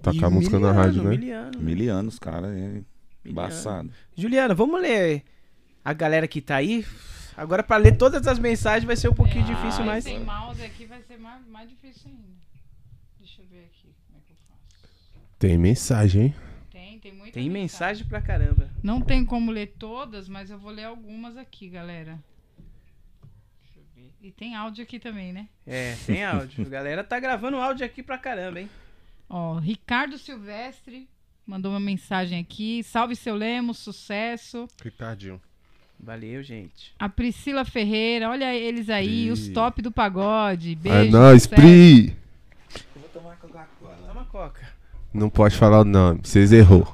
caras- 0.03 0.23
a 0.23 0.29
música 0.29 0.59
na 0.59 0.71
rádio, 0.71 1.03
né? 1.03 1.09
Miliano. 1.09 1.59
Mil 1.59 1.93
anos, 1.93 2.19
cara, 2.19 2.47
é 2.47 2.81
embaçado. 3.25 3.89
Juliana, 4.15 4.53
vamos 4.53 4.81
ler 4.81 5.23
a 5.83 5.93
galera 5.93 6.27
que 6.27 6.41
tá 6.41 6.55
aí? 6.55 6.85
Agora, 7.37 7.63
pra 7.63 7.77
ler 7.77 7.97
todas 7.97 8.27
as 8.27 8.37
mensagens 8.39 8.83
vai 8.85 8.95
ser 8.95 9.09
um 9.09 9.13
pouquinho 9.13 9.45
difícil, 9.45 9.83
mas. 9.85 10.03
Sem 10.03 10.19
mouse 10.23 10.61
aqui 10.61 10.85
vai 10.85 11.01
ser 11.01 11.17
mais, 11.17 11.45
mais 11.47 11.69
difícil 11.69 12.09
ainda. 12.09 12.27
Deixa 13.19 13.41
eu 13.41 13.45
ver 13.47 13.65
aqui 13.71 13.93
como 14.07 14.17
é 14.19 14.21
que 14.25 14.31
eu 14.33 14.37
faço. 14.47 15.25
Tem 15.39 15.57
mensagem, 15.57 16.21
hein? 16.23 16.35
Tem, 16.69 16.99
tem 16.99 17.13
muita 17.13 17.33
Tem 17.33 17.49
mensagem 17.49 18.05
pra 18.05 18.21
caramba. 18.21 18.69
Não 18.83 19.01
tem 19.01 19.23
como 19.25 19.49
ler 19.51 19.75
todas, 19.79 20.27
mas 20.27 20.49
eu 20.51 20.59
vou 20.59 20.71
ler 20.71 20.83
algumas 20.85 21.37
aqui, 21.37 21.69
galera. 21.69 22.19
Eu. 24.21 24.27
E 24.27 24.31
tem 24.31 24.55
áudio 24.55 24.83
aqui 24.83 24.99
também, 24.99 25.33
né? 25.33 25.47
É, 25.65 25.95
tem 26.05 26.23
áudio. 26.23 26.65
A 26.65 26.69
galera 26.69 27.03
tá 27.03 27.19
gravando 27.19 27.57
áudio 27.57 27.85
aqui 27.85 28.03
pra 28.03 28.17
caramba, 28.17 28.61
hein? 28.61 28.69
Ó, 29.29 29.57
Ricardo 29.57 30.17
Silvestre 30.17 31.09
mandou 31.45 31.71
uma 31.71 31.79
mensagem 31.79 32.39
aqui. 32.39 32.83
Salve 32.83 33.15
seu 33.15 33.35
Lemos, 33.35 33.79
sucesso. 33.79 34.67
Ricardinho. 34.83 35.41
Valeu, 35.99 36.41
gente. 36.41 36.93
A 36.97 37.07
Priscila 37.07 37.63
Ferreira, 37.63 38.29
olha 38.29 38.55
eles 38.55 38.89
aí, 38.89 39.23
Pri. 39.23 39.31
os 39.31 39.49
top 39.49 39.81
do 39.81 39.91
pagode. 39.91 40.71
É 40.71 40.75
Beijo. 40.75 41.11
nóis, 41.11 41.43
sucesso. 41.43 41.61
Pri! 41.61 42.15
Toma 43.13 44.25
coca. 44.25 44.73
Não 45.13 45.29
pode 45.29 45.55
falar 45.55 45.81
o 45.81 45.85
nome, 45.85 46.21
vocês 46.23 46.51
errou. 46.51 46.87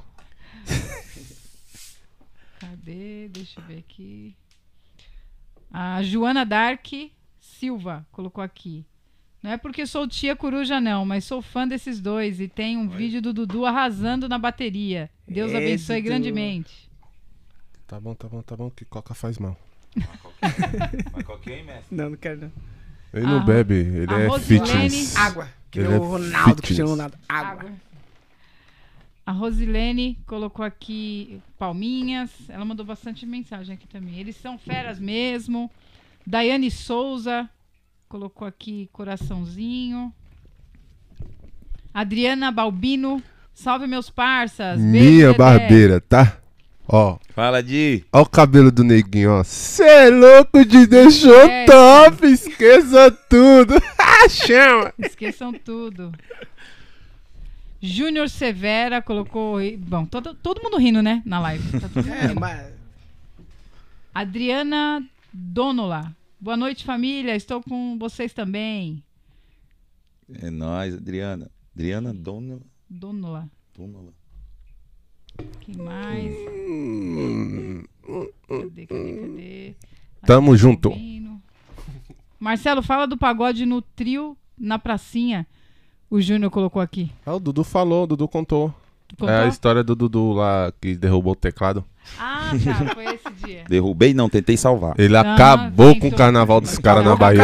Cadê? 2.60 3.30
Deixa 3.30 3.60
eu 3.60 3.66
ver 3.66 3.80
aqui. 3.80 4.36
A 5.72 6.02
Joana 6.02 6.46
Dark 6.46 6.88
Silva 7.60 8.06
colocou 8.12 8.44
aqui. 8.44 8.86
Não 9.42 9.52
é 9.52 9.58
porque 9.58 9.86
sou 9.86 10.08
tia 10.08 10.36
coruja, 10.36 10.80
não, 10.82 11.06
mas 11.06 11.24
sou 11.24 11.42
fã 11.42 11.68
desses 11.68 12.00
dois 12.02 12.40
e 12.40 12.48
tem 12.48 12.76
um 12.78 12.88
vídeo 12.90 13.22
do 13.22 13.32
Dudu 13.34 13.66
arrasando 13.66 14.28
na 14.28 14.38
bateria. 14.38 15.10
Deus 15.28 15.52
Ê, 15.52 15.58
abençoe 15.58 16.02
grandemente. 16.02 16.90
Tá 17.88 18.00
bom, 18.00 18.14
tá 18.14 18.28
bom, 18.28 18.42
tá 18.42 18.56
bom, 18.56 18.70
que 18.70 18.84
coca 18.86 19.14
faz 19.14 19.38
mal. 19.38 19.58
Mas 21.14 21.24
qualquer, 21.24 21.64
mestre? 21.64 21.96
Não, 21.96 22.10
não 22.12 22.18
quero 22.18 22.42
não. 22.42 22.52
Ele 23.14 23.26
não 23.26 23.38
A- 23.40 23.44
bebe, 23.44 23.76
ele 23.76 24.14
a 24.14 24.20
é 24.20 24.28
Rosilene- 24.28 24.68
fitness. 24.68 25.16
Água. 25.16 25.48
Que 25.72 25.80
Ele 25.80 25.88
nem 25.90 25.98
é 25.98 26.00
o 26.00 26.04
Ronaldo, 26.04 26.34
fitness. 26.40 26.62
Cristiano 26.62 26.90
Ronaldo. 26.92 27.18
Água. 27.30 27.72
A 29.26 29.32
Rosilene 29.32 30.18
colocou 30.26 30.64
aqui 30.64 31.42
palminhas. 31.58 32.30
Ela 32.50 32.64
mandou 32.66 32.86
bastante 32.86 33.26
mensagem 33.26 33.74
aqui 33.76 33.88
também. 33.88 34.20
Eles 34.20 34.36
são 34.38 34.58
feras 34.58 35.00
mesmo. 35.00 35.70
Daiane 36.32 36.70
Souza 36.70 37.50
colocou 38.10 38.46
aqui 38.46 38.90
coraçãozinho. 38.92 40.14
Adriana 41.94 42.52
Balbino. 42.52 43.24
Salve 43.54 43.88
meus 43.88 44.10
parças. 44.10 44.78
Beijo, 44.80 44.92
Minha 45.10 45.28
Dedé. 45.28 45.38
barbeira, 45.38 46.02
tá? 46.02 46.38
Ó. 46.88 47.18
Fala, 47.30 47.64
Di. 47.64 48.04
Ó 48.12 48.22
o 48.24 48.26
cabelo 48.30 48.70
do 48.72 48.84
neguinho, 48.84 49.32
ó. 49.40 49.44
Cê 49.44 49.84
é 49.84 50.10
louco 50.10 50.64
de 50.66 50.86
deixou 50.86 51.34
É. 51.34 51.66
top, 51.66 52.28
esqueça 52.28 53.10
tudo. 53.30 53.74
Chama. 54.30 54.94
Esqueçam 55.00 55.54
tudo. 55.54 56.12
Júnior 57.82 58.30
Severa 58.30 59.02
colocou. 59.02 59.60
Bom, 59.78 60.06
todo, 60.06 60.34
todo 60.34 60.62
mundo 60.62 60.78
rindo, 60.78 61.02
né? 61.02 61.22
Na 61.26 61.40
live. 61.40 61.80
Tá 61.80 61.88
É, 62.14 62.28
rindo. 62.28 62.40
mas. 62.40 62.68
Adriana 64.14 65.04
Donola. 65.34 66.16
Boa 66.40 66.56
noite, 66.56 66.86
família. 66.86 67.36
Estou 67.36 67.64
com 67.64 67.98
vocês 67.98 68.32
também. 68.32 69.04
É 70.32 70.52
nóis, 70.52 70.94
Adriana. 70.94 71.50
Adriana 71.74 72.14
Dona. 72.14 72.60
Donola. 72.88 73.50
Donola. 73.76 74.14
Quem 75.62 75.76
mais? 75.78 76.34
Cadê, 78.48 78.86
cadê, 78.86 79.16
cadê? 79.16 79.76
Tamo 80.28 80.56
junto. 80.56 80.92
Marcelo, 82.40 82.84
fala 82.84 83.08
do 83.08 83.18
pagode 83.18 83.66
no 83.66 83.82
trio 83.82 84.38
na 84.56 84.78
pracinha. 84.78 85.48
O 86.10 86.22
Júnior 86.22 86.52
colocou 86.52 86.82
aqui. 86.82 87.12
Ah, 87.26 87.34
o 87.34 87.40
Dudu 87.40 87.64
falou, 87.64 88.04
o 88.04 88.08
Dudu 88.08 88.28
contou. 88.28 88.74
Contou? 89.16 89.30
É 89.34 89.44
a 89.46 89.48
história 89.48 89.84
do 89.84 89.96
Dudu 89.96 90.34
lá 90.34 90.72
que 90.82 90.96
derrubou 90.96 91.34
o 91.34 91.36
teclado. 91.36 91.84
Ah, 92.20 92.52
tá. 92.64 92.94
Foi 92.94 93.06
esse 93.06 93.30
dia. 93.46 93.64
Derrubei, 93.70 94.14
não, 94.14 94.30
tentei 94.30 94.56
salvar. 94.58 94.96
Ele 94.98 95.16
Ah, 95.16 95.34
acabou 95.36 95.98
com 96.00 96.08
o 96.08 96.16
carnaval 96.16 96.60
dos 96.62 96.78
caras 96.78 97.04
na 97.04 97.14
Acabou 97.14 97.34
com 97.34 97.36
o 97.36 97.38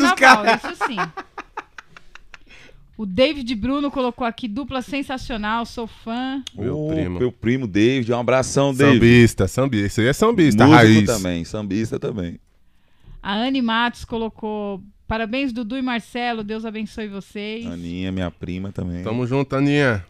Bahia. 0.00 0.14
Carnaval, 0.14 0.56
isso 0.56 0.84
sim. 0.86 0.96
O 2.98 3.06
David 3.06 3.54
Bruno 3.54 3.90
colocou 3.90 4.26
aqui 4.26 4.46
dupla 4.46 4.82
sensacional, 4.82 5.64
sou 5.64 5.86
fã. 5.86 6.42
Meu 6.54 6.78
Ô, 6.78 6.88
primo. 6.92 7.18
Meu 7.18 7.32
primo 7.32 7.66
David, 7.66 8.12
um 8.12 8.18
abração, 8.18 8.74
David. 8.74 8.94
Sambista, 8.98 9.48
sambista. 9.48 9.86
Isso 9.86 10.00
aí 10.02 10.06
é 10.08 10.12
sambista, 10.12 10.66
Músico 10.66 10.82
raiz. 10.84 11.06
também, 11.06 11.44
sambista 11.44 11.98
também. 11.98 12.38
A 13.22 13.34
Anne 13.36 13.62
Matos 13.62 14.04
colocou 14.04 14.82
parabéns 15.08 15.50
Dudu 15.50 15.78
e 15.78 15.82
Marcelo, 15.82 16.44
Deus 16.44 16.66
abençoe 16.66 17.08
vocês. 17.08 17.64
Aninha, 17.66 18.12
minha 18.12 18.30
prima 18.30 18.70
também. 18.70 19.02
Tamo 19.02 19.26
junto, 19.26 19.56
Aninha. 19.56 20.04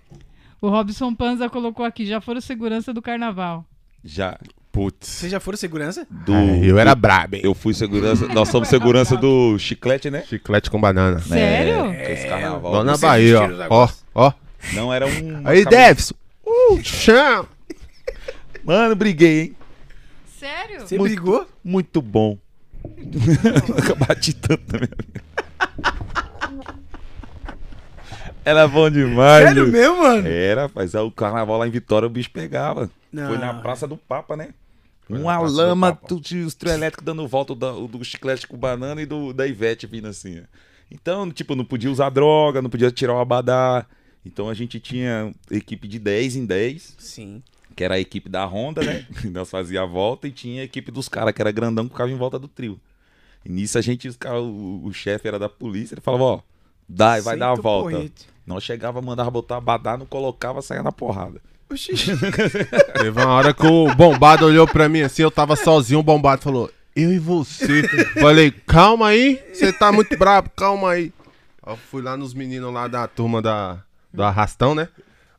O 0.60 0.68
Robson 0.68 1.14
Panza 1.14 1.48
colocou 1.48 1.84
aqui, 1.84 2.04
já 2.06 2.20
foram 2.20 2.40
segurança 2.40 2.92
do 2.92 3.00
carnaval. 3.00 3.64
Já. 4.04 4.38
Putz. 4.72 5.08
Vocês 5.08 5.32
já 5.32 5.40
foram 5.40 5.58
segurança? 5.58 6.06
Do, 6.08 6.32
Ai, 6.32 6.60
eu 6.64 6.78
era 6.78 6.94
brabo, 6.94 7.34
hein? 7.34 7.42
Eu 7.44 7.54
fui 7.54 7.74
segurança. 7.74 8.28
Nós 8.28 8.48
somos 8.48 8.68
segurança 8.68 9.16
do 9.16 9.58
chiclete, 9.58 10.10
né? 10.10 10.22
Chiclete 10.28 10.70
com 10.70 10.80
banana. 10.80 11.18
Sério? 11.18 11.86
É, 11.86 12.12
esse 12.12 12.28
carnaval. 12.28 12.72
Lá 12.72 12.84
na 12.84 12.96
Bahia, 12.96 13.40
ó. 13.68 13.84
Ó, 13.84 13.88
ó. 14.14 14.32
Não 14.72 14.92
era 14.92 15.06
um. 15.06 15.42
Aí, 15.44 15.64
Devson. 15.64 16.14
Uh, 16.46 16.78
chão. 16.84 17.48
Mano, 18.62 18.94
briguei, 18.94 19.40
hein? 19.40 19.56
Sério? 20.38 20.80
Você 20.82 20.96
Muito- 20.96 21.10
brigou? 21.14 21.48
Muito 21.64 22.00
bom. 22.00 22.38
Nunca 22.84 23.94
bati 23.96 24.32
tanto 24.34 24.62
na 24.72 24.78
minha 24.78 24.90
vida. 24.96 25.22
Era 28.44 28.66
bom 28.66 28.90
demais. 28.90 29.46
Sério 29.48 29.64
viu? 29.64 29.72
mesmo, 29.72 29.98
mano? 29.98 30.26
Era, 30.26 30.70
mas 30.74 30.94
o 30.94 31.10
carnaval 31.10 31.58
lá 31.58 31.66
em 31.68 31.70
Vitória 31.70 32.06
o 32.06 32.10
bicho 32.10 32.30
pegava. 32.30 32.90
Não. 33.12 33.28
Foi 33.28 33.38
na 33.38 33.54
Praça 33.54 33.86
do 33.86 33.96
Papa, 33.96 34.36
né? 34.36 34.50
Foi 35.06 35.18
Uma 35.18 35.36
do 35.38 35.50
lama, 35.52 35.92
Papa. 35.92 36.08
tu 36.08 36.20
tinha 36.20 36.46
os 36.46 36.54
trio 36.54 36.72
elétricos 36.72 37.04
dando 37.04 37.26
volta 37.26 37.54
do, 37.54 37.86
do 37.88 38.04
chiclete 38.04 38.46
com 38.46 38.56
banana 38.56 39.02
e 39.02 39.06
do, 39.06 39.32
da 39.32 39.46
Ivete 39.46 39.86
vindo 39.86 40.08
assim. 40.08 40.40
ó. 40.40 40.42
Então, 40.90 41.30
tipo, 41.30 41.54
não 41.54 41.64
podia 41.64 41.90
usar 41.90 42.10
droga, 42.10 42.60
não 42.62 42.70
podia 42.70 42.90
tirar 42.90 43.14
o 43.14 43.18
abadá. 43.20 43.86
Então 44.24 44.48
a 44.48 44.54
gente 44.54 44.78
tinha 44.80 45.32
equipe 45.50 45.86
de 45.86 45.98
10 45.98 46.36
em 46.36 46.46
10, 46.46 46.96
Sim. 46.98 47.42
que 47.76 47.84
era 47.84 47.94
a 47.94 48.00
equipe 48.00 48.28
da 48.28 48.44
Honda, 48.44 48.82
né? 48.82 49.06
Nós 49.30 49.50
fazia 49.50 49.82
a 49.82 49.86
volta 49.86 50.26
e 50.28 50.32
tinha 50.32 50.62
a 50.62 50.64
equipe 50.64 50.90
dos 50.90 51.08
caras, 51.08 51.32
que 51.34 51.40
era 51.40 51.50
grandão, 51.52 51.84
que 51.86 51.92
ficava 51.92 52.10
em 52.10 52.16
volta 52.16 52.38
do 52.38 52.48
trio. 52.48 52.78
E 53.44 53.48
nisso 53.48 53.78
a 53.78 53.80
gente, 53.80 54.08
os 54.08 54.16
cara, 54.16 54.40
o, 54.40 54.84
o 54.84 54.92
chefe 54.92 55.26
era 55.26 55.38
da 55.38 55.48
polícia, 55.48 55.94
ele 55.94 56.00
falava, 56.02 56.24
ó, 56.24 56.40
dá, 56.90 57.20
vai 57.20 57.36
dar 57.36 57.52
a 57.52 57.54
volta. 57.54 57.90
porrete. 57.96 58.28
Nós 58.46 58.64
chegava, 58.64 59.00
mandava 59.00 59.30
botar 59.30 59.58
abadá, 59.58 59.96
não 59.96 60.06
colocava, 60.06 60.60
saia 60.60 60.82
na 60.82 60.90
porrada. 60.90 61.40
Oxi. 61.70 61.92
Teve 62.98 63.10
uma 63.10 63.28
hora 63.28 63.54
que 63.54 63.64
o 63.64 63.94
bombado 63.94 64.44
olhou 64.44 64.66
pra 64.66 64.88
mim 64.88 65.02
assim, 65.02 65.22
eu 65.22 65.30
tava 65.30 65.54
sozinho, 65.54 66.00
o 66.00 66.02
bombado 66.02 66.42
falou, 66.42 66.70
eu 66.96 67.12
e 67.12 67.18
você. 67.18 67.86
Falei, 68.20 68.50
calma 68.50 69.08
aí, 69.08 69.40
você 69.52 69.72
tá 69.72 69.92
muito 69.92 70.16
brabo, 70.18 70.50
calma 70.56 70.90
aí. 70.90 71.12
Eu 71.64 71.76
fui 71.76 72.02
lá 72.02 72.16
nos 72.16 72.34
meninos 72.34 72.72
lá 72.74 72.88
da 72.88 73.06
turma 73.06 73.40
da, 73.40 73.78
do 74.12 74.22
arrastão, 74.22 74.74
né? 74.74 74.88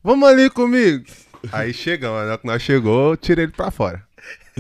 Vamos 0.02 0.28
ali 0.30 0.50
comigo. 0.50 1.06
Aí 1.52 1.74
chegamos, 1.74 2.18
na 2.18 2.24
hora 2.24 2.38
que 2.38 2.48
nós 2.48 2.62
chegou, 2.62 3.12
eu 3.12 3.18
tirei 3.18 3.46
ele 3.46 3.52
pra 3.52 3.72
fora. 3.72 4.02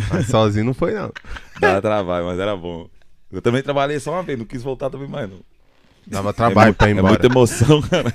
Mas 0.09 0.27
sozinho 0.27 0.65
não 0.65 0.73
foi, 0.73 0.93
não. 0.93 1.11
Dava 1.59 1.81
trabalho, 1.81 2.25
mas 2.25 2.39
era 2.39 2.55
bom. 2.55 2.89
Eu 3.31 3.41
também 3.41 3.61
trabalhei 3.61 3.99
só 3.99 4.11
uma 4.11 4.23
vez, 4.23 4.37
não 4.37 4.45
quis 4.45 4.61
voltar 4.61 4.89
também 4.89 5.07
mais, 5.07 5.29
não. 5.29 5.39
Dava 6.07 6.33
trabalho 6.33 6.71
é, 6.71 6.73
pra 6.73 6.89
ir 6.89 6.91
embora. 6.93 7.07
É 7.07 7.09
muita 7.11 7.27
emoção, 7.27 7.81
cara. 7.87 8.13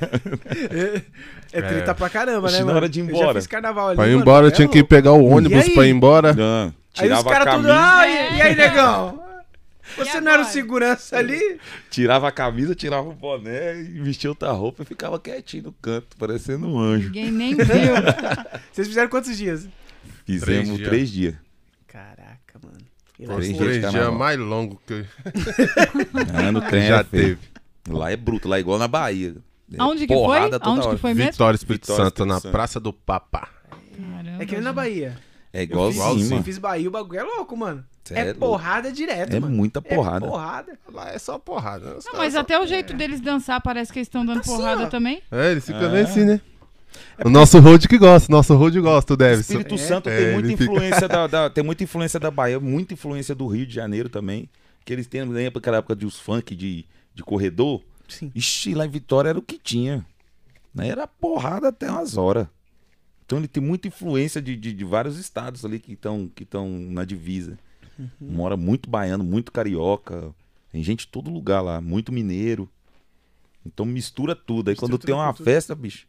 É 1.53 1.63
treta 1.63 1.95
pra 1.95 2.11
caramba, 2.11 2.43
né, 2.43 2.47
Oxi, 2.49 2.59
na 2.59 2.65
mano? 2.67 2.77
hora 2.79 2.89
de 2.89 3.01
ir 3.01 3.03
Eu 3.03 3.09
já 3.15 3.21
embora. 3.23 3.39
fiz 3.41 3.47
carnaval 3.47 3.89
ali, 3.89 3.97
Pra 3.97 4.07
ir 4.07 4.11
mano, 4.11 4.21
embora, 4.23 4.47
eu 4.47 4.49
é 4.49 4.53
tinha 4.53 4.69
que 4.69 4.83
pegar 4.85 5.13
o 5.13 5.25
ônibus 5.25 5.69
pra 5.71 5.87
ir 5.87 5.91
embora. 5.91 6.33
Não, 6.35 6.65
Aí 6.67 6.69
os 6.69 6.95
tirava 6.95 7.29
a 7.31 7.33
caras 7.33 7.55
tudo, 7.55 7.67
camisa, 7.69 7.97
ah, 7.99 8.07
e, 8.09 8.37
e 8.37 8.43
aí, 8.43 8.55
negão? 8.57 9.23
Você 9.97 10.21
não 10.21 10.33
era 10.33 10.43
o 10.43 10.45
segurança 10.45 11.17
ali? 11.17 11.59
tirava 11.91 12.29
a 12.29 12.33
camisa, 12.33 12.75
tirava 12.75 13.09
o 13.09 13.15
boné 13.15 13.81
e 13.81 14.01
vestia 14.01 14.29
outra 14.29 14.51
roupa 14.51 14.83
e 14.83 14.87
ficava 14.87 15.19
quietinho 15.19 15.63
no 15.65 15.73
canto, 15.73 16.17
parecendo 16.19 16.67
um 16.69 16.79
anjo. 16.79 17.07
Ninguém 17.07 17.31
nem 17.31 17.55
viu. 17.55 17.65
Vocês 18.73 18.89
fizeram 18.89 19.09
quantos 19.09 19.37
dias? 19.39 19.69
Fizemos 20.27 20.45
Três 20.65 20.77
dias. 20.77 20.89
três 20.89 21.11
dias. 21.11 21.35
Caraca, 21.87 22.59
mano. 22.63 22.77
Três 23.17 23.47
dias 23.47 23.59
três 23.59 23.79
dias 23.81 23.93
carnaval. 23.93 24.19
mais 24.19 24.39
longos 24.39 24.79
que 24.87 25.05
Ah, 26.35 26.53
no 26.53 26.61
trem 26.63 26.89
já 26.89 26.99
é 26.99 27.05
teve. 27.05 27.39
Lá 27.89 28.11
é 28.11 28.17
bruto, 28.17 28.49
lá 28.49 28.57
é 28.57 28.61
igual 28.61 28.79
na 28.79 28.89
Bahia. 28.89 29.37
É 29.73 29.77
Aonde 29.79 30.07
que 30.07 30.15
porrada 30.15 30.59
foi? 30.61 30.69
Aonde 30.69 30.89
que 30.91 30.97
foi 30.97 31.15
mesmo? 31.15 31.33
Vitória 31.33 31.57
Espírito 31.57 31.83
Vitória, 31.83 32.05
Santo, 32.05 32.15
Espírito 32.15 32.29
na 32.35 32.41
Santo. 32.41 32.53
Praça 32.53 32.79
do 32.81 32.93
Papa. 32.93 33.49
Caramba, 33.97 34.43
É 34.43 34.47
que 34.47 34.55
nem 34.55 34.63
na 34.65 34.73
Bahia. 34.73 35.19
É 35.53 35.65
Eu 35.65 35.93
fiz, 35.93 36.31
eu 36.31 36.43
fiz 36.43 36.59
Bahia, 36.59 36.87
o 36.89 36.91
bagulho 36.91 37.19
é 37.21 37.23
louco, 37.23 37.57
mano. 37.57 37.85
Cê 38.05 38.15
é 38.15 38.29
é 38.29 38.35
porrada 38.35 38.93
direto, 38.93 39.35
É 39.35 39.41
mano. 39.41 39.55
muita 39.57 39.81
porrada. 39.83 40.25
É 40.27 40.29
porrada. 40.29 40.79
Lá 40.93 41.11
é 41.11 41.19
só 41.19 41.39
porrada. 41.39 41.97
Não, 42.05 42.13
mas 42.19 42.35
só- 42.35 42.41
até 42.41 42.61
o 42.61 42.67
jeito 42.67 42.95
deles 42.95 43.21
dançar 43.21 43.61
parece 43.61 43.93
que 43.93 43.99
eles 43.99 44.07
estão 44.07 44.25
dando 44.25 44.41
Assim, 44.41 44.51
porrada 44.55 44.85
ó. 44.85 44.87
também. 44.87 45.21
É, 45.33 45.51
eles 45.51 45.65
ficam 45.67 45.83
É. 45.87 45.89
bem 45.91 46.03
assim, 46.03 46.25
né? 46.25 46.41
O 47.25 47.29
nosso 47.31 47.59
road 47.59 47.89
que 47.89 47.99
gosta, 47.99 48.31
o 48.31 48.37
nosso 48.37 48.55
road 48.55 48.79
gosta, 48.81 49.15
o 49.15 49.17
Devson. 49.17 49.41
Espírito 49.41 49.75
É. 49.75 49.79
Santo 49.79 50.09
É, 50.09 50.17
tem 50.17 50.33
muita 50.35 50.49
ele 50.49 50.57
fica- 50.57 50.73
influência 50.73 51.09
da, 51.09 51.27
da- 51.27 51.51
tem 51.51 51.65
muita 51.65 51.83
influência 51.83 52.21
da 52.21 52.31
Bahia, 52.31 52.61
muita 52.61 52.95
influência 52.95 53.35
do 53.35 53.47
Rio 53.49 53.67
de 53.67 53.75
Janeiro 53.75 54.09
também. 54.09 54.49
Que 54.85 54.93
eles 54.93 55.07
têm, 55.09 55.25
lembra 55.25 55.59
aquela 55.59 55.79
época 55.79 55.97
de 55.97 56.07
os 56.07 56.17
funk 56.19 56.55
de, 56.55 56.85
de 57.17 57.25
corredor? 57.25 57.83
Sim. 58.07 58.31
Ixi, 58.35 58.75
lá 58.75 58.87
em 58.87 58.91
Vitória 58.91 59.31
era 59.31 59.39
o 59.39 59.43
que 59.43 59.59
tinha. 59.59 60.07
Né? 60.73 60.89
Era 60.89 61.07
porrada 61.07 61.69
até 61.69 61.91
umas 61.91 62.17
horas. 62.17 62.47
Então 63.25 63.39
ele 63.39 63.49
tem 63.49 63.63
muita 63.63 63.89
influência 63.89 64.41
de, 64.41 64.55
de, 64.55 64.73
de 64.73 64.85
vários 64.85 65.19
estados 65.19 65.65
ali 65.65 65.81
que 65.81 65.95
estão 65.95 66.31
que 66.33 66.47
na 66.91 67.05
divisa. 67.05 67.59
Mora 68.21 68.57
muito 68.57 68.89
baiano, 68.89 69.25
muito 69.25 69.51
carioca. 69.51 70.33
Tem 70.71 70.83
gente 70.83 71.01
de 71.01 71.09
todo 71.09 71.31
lugar 71.31 71.63
lá, 71.63 71.81
muito 71.81 72.13
mineiro. 72.13 72.69
Então 73.65 73.87
mistura 73.87 74.37
tudo. 74.37 74.69
Aí 74.69 74.77
quando 74.77 74.93
Mistura 74.93 75.07
tem 75.07 75.15
tudo 75.17 75.25
uma 75.25 75.33
festa, 75.35 75.75
bicho. 75.75 76.07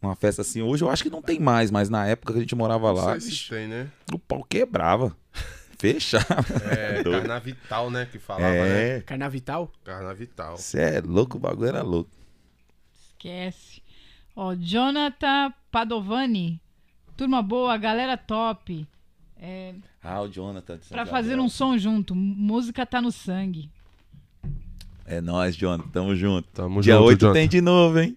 Uma 0.00 0.14
festa 0.14 0.42
assim, 0.42 0.62
hoje 0.62 0.84
eu 0.84 0.88
acho 0.88 1.02
que 1.02 1.10
não 1.10 1.20
tem 1.20 1.40
mais, 1.40 1.70
mas 1.70 1.90
na 1.90 2.06
época 2.06 2.32
que 2.32 2.38
a 2.38 2.42
gente 2.42 2.54
morava 2.54 2.88
Não 2.88 2.94
lá, 2.94 3.10
sei 3.12 3.20
se 3.20 3.30
bicho, 3.30 3.50
tem, 3.50 3.66
né? 3.66 3.90
o 4.12 4.18
pau 4.18 4.44
quebrava. 4.44 5.14
Fechava. 5.78 6.44
É. 6.70 7.02
Carnavital, 7.04 7.90
né? 7.90 8.06
Que 8.10 8.18
falava, 8.18 8.46
né? 8.52 8.96
É. 8.96 9.00
Carnavital? 9.00 9.70
Carnavital. 9.84 10.56
Você 10.56 10.80
é 10.80 11.00
louco, 11.00 11.36
o 11.36 11.40
bagulho 11.40 11.68
era 11.68 11.82
louco. 11.82 12.10
Esquece. 13.08 13.82
Ó, 14.34 14.54
Jonathan 14.54 15.52
Padovani. 15.70 16.60
Turma 17.16 17.42
boa, 17.42 17.76
galera 17.76 18.16
top. 18.16 18.86
É, 19.38 19.74
Ah, 20.02 20.20
o 20.22 20.28
Jonathan. 20.28 20.78
pra 20.88 21.04
fazer 21.06 21.38
um 21.38 21.48
som 21.48 21.76
junto. 21.78 22.14
Música 22.14 22.84
tá 22.86 23.00
no 23.00 23.10
sangue. 23.12 23.70
É 25.04 25.20
nóis, 25.20 25.54
Jonathan. 25.56 25.88
Tamo 25.90 26.14
junto. 26.16 26.48
Tamo 26.52 26.80
Dia 26.80 26.94
junto, 26.94 27.04
8 27.06 27.20
Jonathan. 27.20 27.38
tem 27.40 27.48
de 27.48 27.60
novo, 27.60 27.98
hein? 28.00 28.16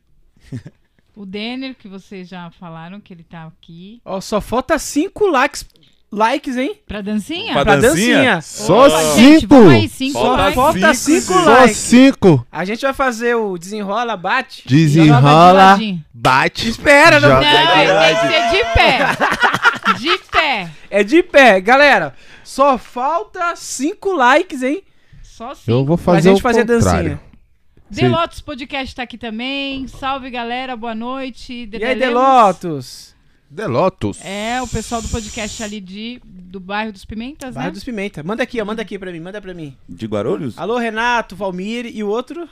O 1.16 1.26
Denner, 1.26 1.76
que 1.76 1.88
vocês 1.88 2.28
já 2.30 2.50
falaram 2.52 3.00
que 3.02 3.14
ele 3.14 3.24
tá 3.24 3.46
aqui. 3.46 4.02
Ó, 4.06 4.20
só 4.22 4.40
falta 4.42 4.80
cinco 4.80 5.28
likes, 5.28 5.66
likes, 6.12 6.58
hein? 6.58 6.76
Pra 6.88 7.02
dancinha? 7.02 7.54
Pra 7.54 7.64
Pra 7.64 7.76
dancinha? 7.78 8.16
dancinha. 8.36 8.42
Só 8.42 8.88
Opa, 8.88 9.16
gente, 9.16 9.40
cinco? 9.42 9.90
cinco 9.90 10.14
Falta 10.20 10.38
likes. 10.42 10.56
Falta 10.56 10.94
cinco, 10.94 11.22
cinco 11.22 11.34
gente. 11.34 11.44
Só 11.44 11.52
likes. 11.60 11.78
cinco. 11.78 12.48
A 12.52 12.66
gente 12.66 12.82
vai 12.82 12.94
fazer 12.94 13.36
o 13.36 13.58
desenrola, 13.58 14.18
bate. 14.18 14.64
De 14.68 14.76
Desenrola, 14.76 15.80
bate. 16.14 16.70
Espera, 16.70 17.20
não. 17.20 17.30
Não, 17.30 17.40
tem 17.40 18.16
que 18.16 18.28
ser 18.28 18.52
de 18.58 18.74
pé. 18.74 19.00
De 20.00 20.18
pé. 20.32 20.70
É 20.92 21.04
de 21.04 21.24
pé. 21.24 21.60
Galera, 21.60 22.14
só 22.44 22.78
falta 22.78 23.56
cinco 23.56 24.14
likes, 24.14 24.62
hein? 24.62 24.84
Só 25.24 25.56
cinco. 25.56 25.72
Eu 25.72 25.84
vou 25.84 25.98
Pra 25.98 26.06
fazer 26.14 26.30
gente 26.30 26.40
o 26.40 26.42
fazer 26.44 26.62
contrário. 26.62 27.10
dancinha. 27.10 27.22
Delotos 27.90 28.40
Podcast 28.40 28.96
tá 28.96 29.02
aqui 29.02 29.18
também. 29.18 29.88
Salve, 29.88 30.30
galera. 30.30 30.76
Boa 30.76 30.94
noite. 30.94 31.54
E 31.54 31.60
aí, 31.62 31.66
Dedelemos. 31.66 33.16
Delotos? 33.50 34.20
É, 34.24 34.62
o 34.62 34.68
pessoal 34.68 35.02
do 35.02 35.08
podcast 35.08 35.64
ali 35.64 35.82
de, 35.82 36.22
do 36.24 36.60
bairro 36.60 36.92
dos 36.92 37.04
Pimentas, 37.04 37.56
Bairro 37.56 37.70
né? 37.70 37.74
dos 37.74 37.84
Pimenta. 37.84 38.22
Manda 38.22 38.44
aqui, 38.44 38.62
ó. 38.62 38.66
Manda 38.66 38.82
aqui 38.82 39.00
pra 39.00 39.12
mim. 39.12 39.20
Manda 39.20 39.42
pra 39.42 39.54
mim. 39.54 39.76
De 39.88 40.06
Guarulhos? 40.06 40.58
Alô, 40.58 40.78
Renato, 40.78 41.36
Valmir 41.36 41.86
e 41.86 42.04
o 42.04 42.08
outro? 42.08 42.48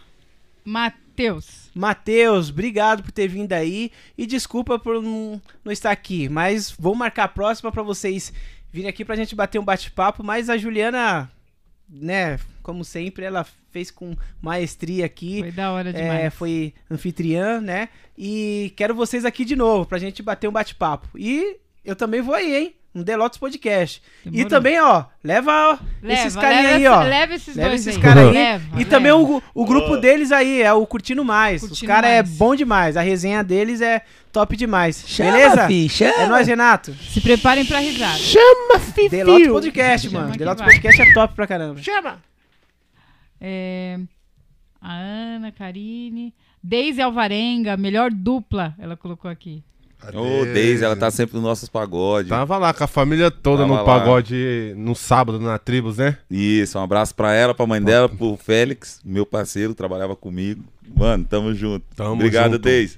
Matheus. 0.65 1.69
Matheus, 1.73 2.49
obrigado 2.49 3.03
por 3.03 3.11
ter 3.11 3.27
vindo 3.27 3.53
aí. 3.53 3.91
E 4.17 4.25
desculpa 4.25 4.79
por 4.79 5.01
não, 5.01 5.41
não 5.63 5.71
estar 5.71 5.91
aqui. 5.91 6.27
Mas 6.27 6.71
vou 6.71 6.95
marcar 6.95 7.25
a 7.25 7.29
próxima 7.29 7.71
pra 7.71 7.83
vocês 7.83 8.33
virem 8.71 8.89
aqui 8.89 9.05
pra 9.05 9.15
gente 9.15 9.35
bater 9.35 9.59
um 9.59 9.65
bate-papo. 9.65 10.23
Mas 10.23 10.49
a 10.49 10.57
Juliana 10.57 11.31
né, 11.89 12.39
como 12.67 12.83
sempre, 12.83 13.23
ela 13.23 13.45
fez 13.71 13.89
com 13.89 14.13
maestria 14.41 15.05
aqui. 15.05 15.39
Foi 15.39 15.51
da 15.53 15.71
hora 15.71 15.89
É, 15.91 15.93
demais. 15.93 16.33
foi 16.33 16.73
anfitriã, 16.91 17.61
né? 17.61 17.87
E 18.17 18.73
quero 18.75 18.93
vocês 18.93 19.23
aqui 19.23 19.45
de 19.45 19.55
novo 19.55 19.85
pra 19.85 19.97
gente 19.97 20.21
bater 20.21 20.49
um 20.49 20.51
bate-papo. 20.51 21.07
E 21.17 21.55
eu 21.85 21.95
também 21.95 22.21
vou 22.21 22.35
aí, 22.35 22.53
hein? 22.55 22.73
Um 22.93 23.03
Delotes 23.03 23.37
Podcast. 23.37 24.01
E 24.25 24.29
Demorou. 24.31 24.49
também, 24.49 24.81
ó, 24.81 25.05
leva, 25.23 25.79
Leva, 26.01 26.21
esses 26.21 26.35
carinha 26.35 26.61
leva 26.63 26.75
aí, 26.77 26.87
ó. 26.87 27.03
leva 27.03 27.33
esses 27.35 27.55
dois 27.55 27.73
esses 27.73 27.95
aí. 27.95 28.01
caras 28.01 28.23
aí. 28.27 28.33
Leva, 28.33 28.65
e 28.73 28.77
leva. 28.79 28.89
também 28.89 29.11
o, 29.11 29.43
o 29.53 29.65
grupo 29.65 29.95
deles 29.97 30.31
aí, 30.31 30.61
é 30.63 30.73
o 30.73 30.85
Curtindo 30.85 31.23
Mais. 31.23 31.61
Os 31.61 31.69
Curtindo 31.69 31.87
caras 31.91 32.09
é 32.09 32.23
bom 32.23 32.55
demais. 32.55 32.97
A 32.97 33.01
resenha 33.01 33.43
deles 33.43 33.81
é 33.81 34.01
top 34.31 34.57
demais. 34.57 35.03
Chama, 35.07 35.31
Beleza? 35.31 35.67
fi, 35.67 35.87
chama. 35.89 36.13
É 36.23 36.27
nóis, 36.27 36.47
Renato. 36.47 36.91
Se 36.95 37.21
preparem 37.21 37.65
pra 37.65 37.77
risada. 37.79 38.17
Chama, 38.17 38.79
Fifi. 38.79 39.09
Delotes 39.09 39.47
Podcast, 39.47 40.09
Chama 40.09 40.23
mano. 40.23 40.35
Delotes 40.37 40.65
vai. 40.65 40.73
Podcast 40.73 41.01
é 41.01 41.13
top 41.13 41.35
pra 41.35 41.45
caramba. 41.47 41.79
Chama! 41.83 42.26
É, 43.39 43.99
a 44.81 44.93
Ana, 44.95 45.51
Karine. 45.51 46.33
Deise 46.63 47.01
Alvarenga, 47.01 47.77
melhor 47.77 48.11
dupla, 48.11 48.73
ela 48.79 48.97
colocou 48.97 49.29
aqui. 49.29 49.63
Ô, 50.13 50.45
Deise, 50.45 50.83
ela 50.83 50.95
tá 50.95 51.09
sempre 51.09 51.35
nos 51.35 51.43
nossos 51.43 51.69
pagodes. 51.69 52.29
Tava 52.29 52.57
lá 52.57 52.71
com 52.73 52.83
a 52.83 52.87
família 52.87 53.31
toda 53.31 53.63
Tava 53.63 53.67
no 53.67 53.73
lá. 53.79 53.83
pagode 53.83 54.73
no 54.77 54.93
sábado 54.93 55.39
na 55.39 55.57
Tribos, 55.57 55.97
né? 55.97 56.17
Isso, 56.29 56.77
um 56.77 56.83
abraço 56.83 57.15
pra 57.15 57.33
ela, 57.33 57.53
pra 57.55 57.65
mãe 57.65 57.81
dela, 57.81 58.07
pro 58.07 58.37
Félix, 58.37 59.01
meu 59.03 59.25
parceiro, 59.25 59.73
trabalhava 59.73 60.15
comigo. 60.15 60.63
Mano, 60.95 61.25
tamo 61.25 61.53
junto. 61.53 61.83
Tamo 61.95 62.13
Obrigado, 62.13 62.51
junto. 62.53 62.59
Deise. 62.63 62.97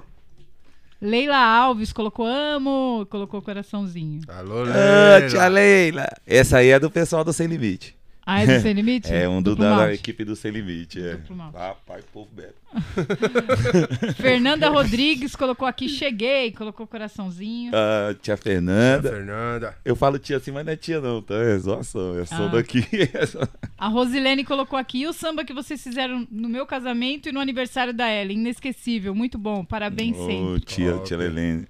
Leila 1.01 1.37
Alves 1.37 1.93
colocou 1.93 2.25
amo, 2.25 3.07
colocou 3.09 3.41
coraçãozinho. 3.41 4.19
Alô, 4.27 4.63
Ah, 4.65 5.25
tia 5.29 5.47
Leila. 5.47 6.05
Essa 6.27 6.57
aí 6.57 6.67
é 6.69 6.79
do 6.79 6.91
pessoal 6.91 7.23
do 7.23 7.31
Sem 7.31 7.47
Limite. 7.47 7.95
Ah, 8.31 8.41
é 8.43 8.45
do 8.57 8.61
Sem 8.61 8.73
Limite? 8.73 9.07
é, 9.13 9.27
um 9.27 9.41
do, 9.41 9.55
da, 9.55 9.77
da 9.77 9.93
equipe 9.93 10.23
do 10.23 10.35
Sem 10.35 10.51
Limite. 10.51 11.01
É. 11.01 11.17
Rapaz, 11.53 12.05
povo 12.13 12.29
bebe. 12.31 12.53
Fernanda 14.15 14.69
Rodrigues 14.71 15.35
colocou 15.35 15.67
aqui, 15.67 15.89
cheguei, 15.89 16.51
colocou 16.51 16.85
coraçãozinho. 16.85 17.71
Ah, 17.73 18.13
tia 18.21 18.37
Fernanda. 18.37 19.09
Tia 19.09 19.17
Fernanda. 19.17 19.77
Eu 19.83 19.95
falo 19.95 20.19
tia 20.19 20.37
assim, 20.37 20.51
mas 20.51 20.65
não 20.65 20.73
é 20.73 20.75
tia 20.75 20.99
não, 21.01 21.21
tá? 21.21 21.33
É 21.35 21.57
zoação, 21.57 22.19
é 22.19 22.25
só 22.25 22.45
Ah. 22.45 22.47
daqui. 22.49 22.85
É 23.13 23.25
só- 23.25 23.39
A 23.77 23.87
Rosilene 23.87 24.43
colocou 24.43 24.77
aqui, 24.77 24.99
e 25.01 25.07
o 25.07 25.13
samba 25.13 25.43
que 25.43 25.53
vocês 25.53 25.81
fizeram 25.81 26.27
no 26.29 26.47
meu 26.49 26.65
casamento 26.65 27.29
e 27.29 27.31
no 27.31 27.39
aniversário 27.39 27.93
da 27.93 28.11
Ellen, 28.13 28.37
inesquecível, 28.39 29.15
muito 29.15 29.37
bom, 29.37 29.65
parabéns 29.65 30.15
Ô, 30.17 30.25
sempre. 30.27 30.59
tia, 30.61 30.97
tia 30.99 31.17
Lelene. 31.17 31.67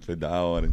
Foi 0.00 0.16
da 0.16 0.30
hora. 0.42 0.70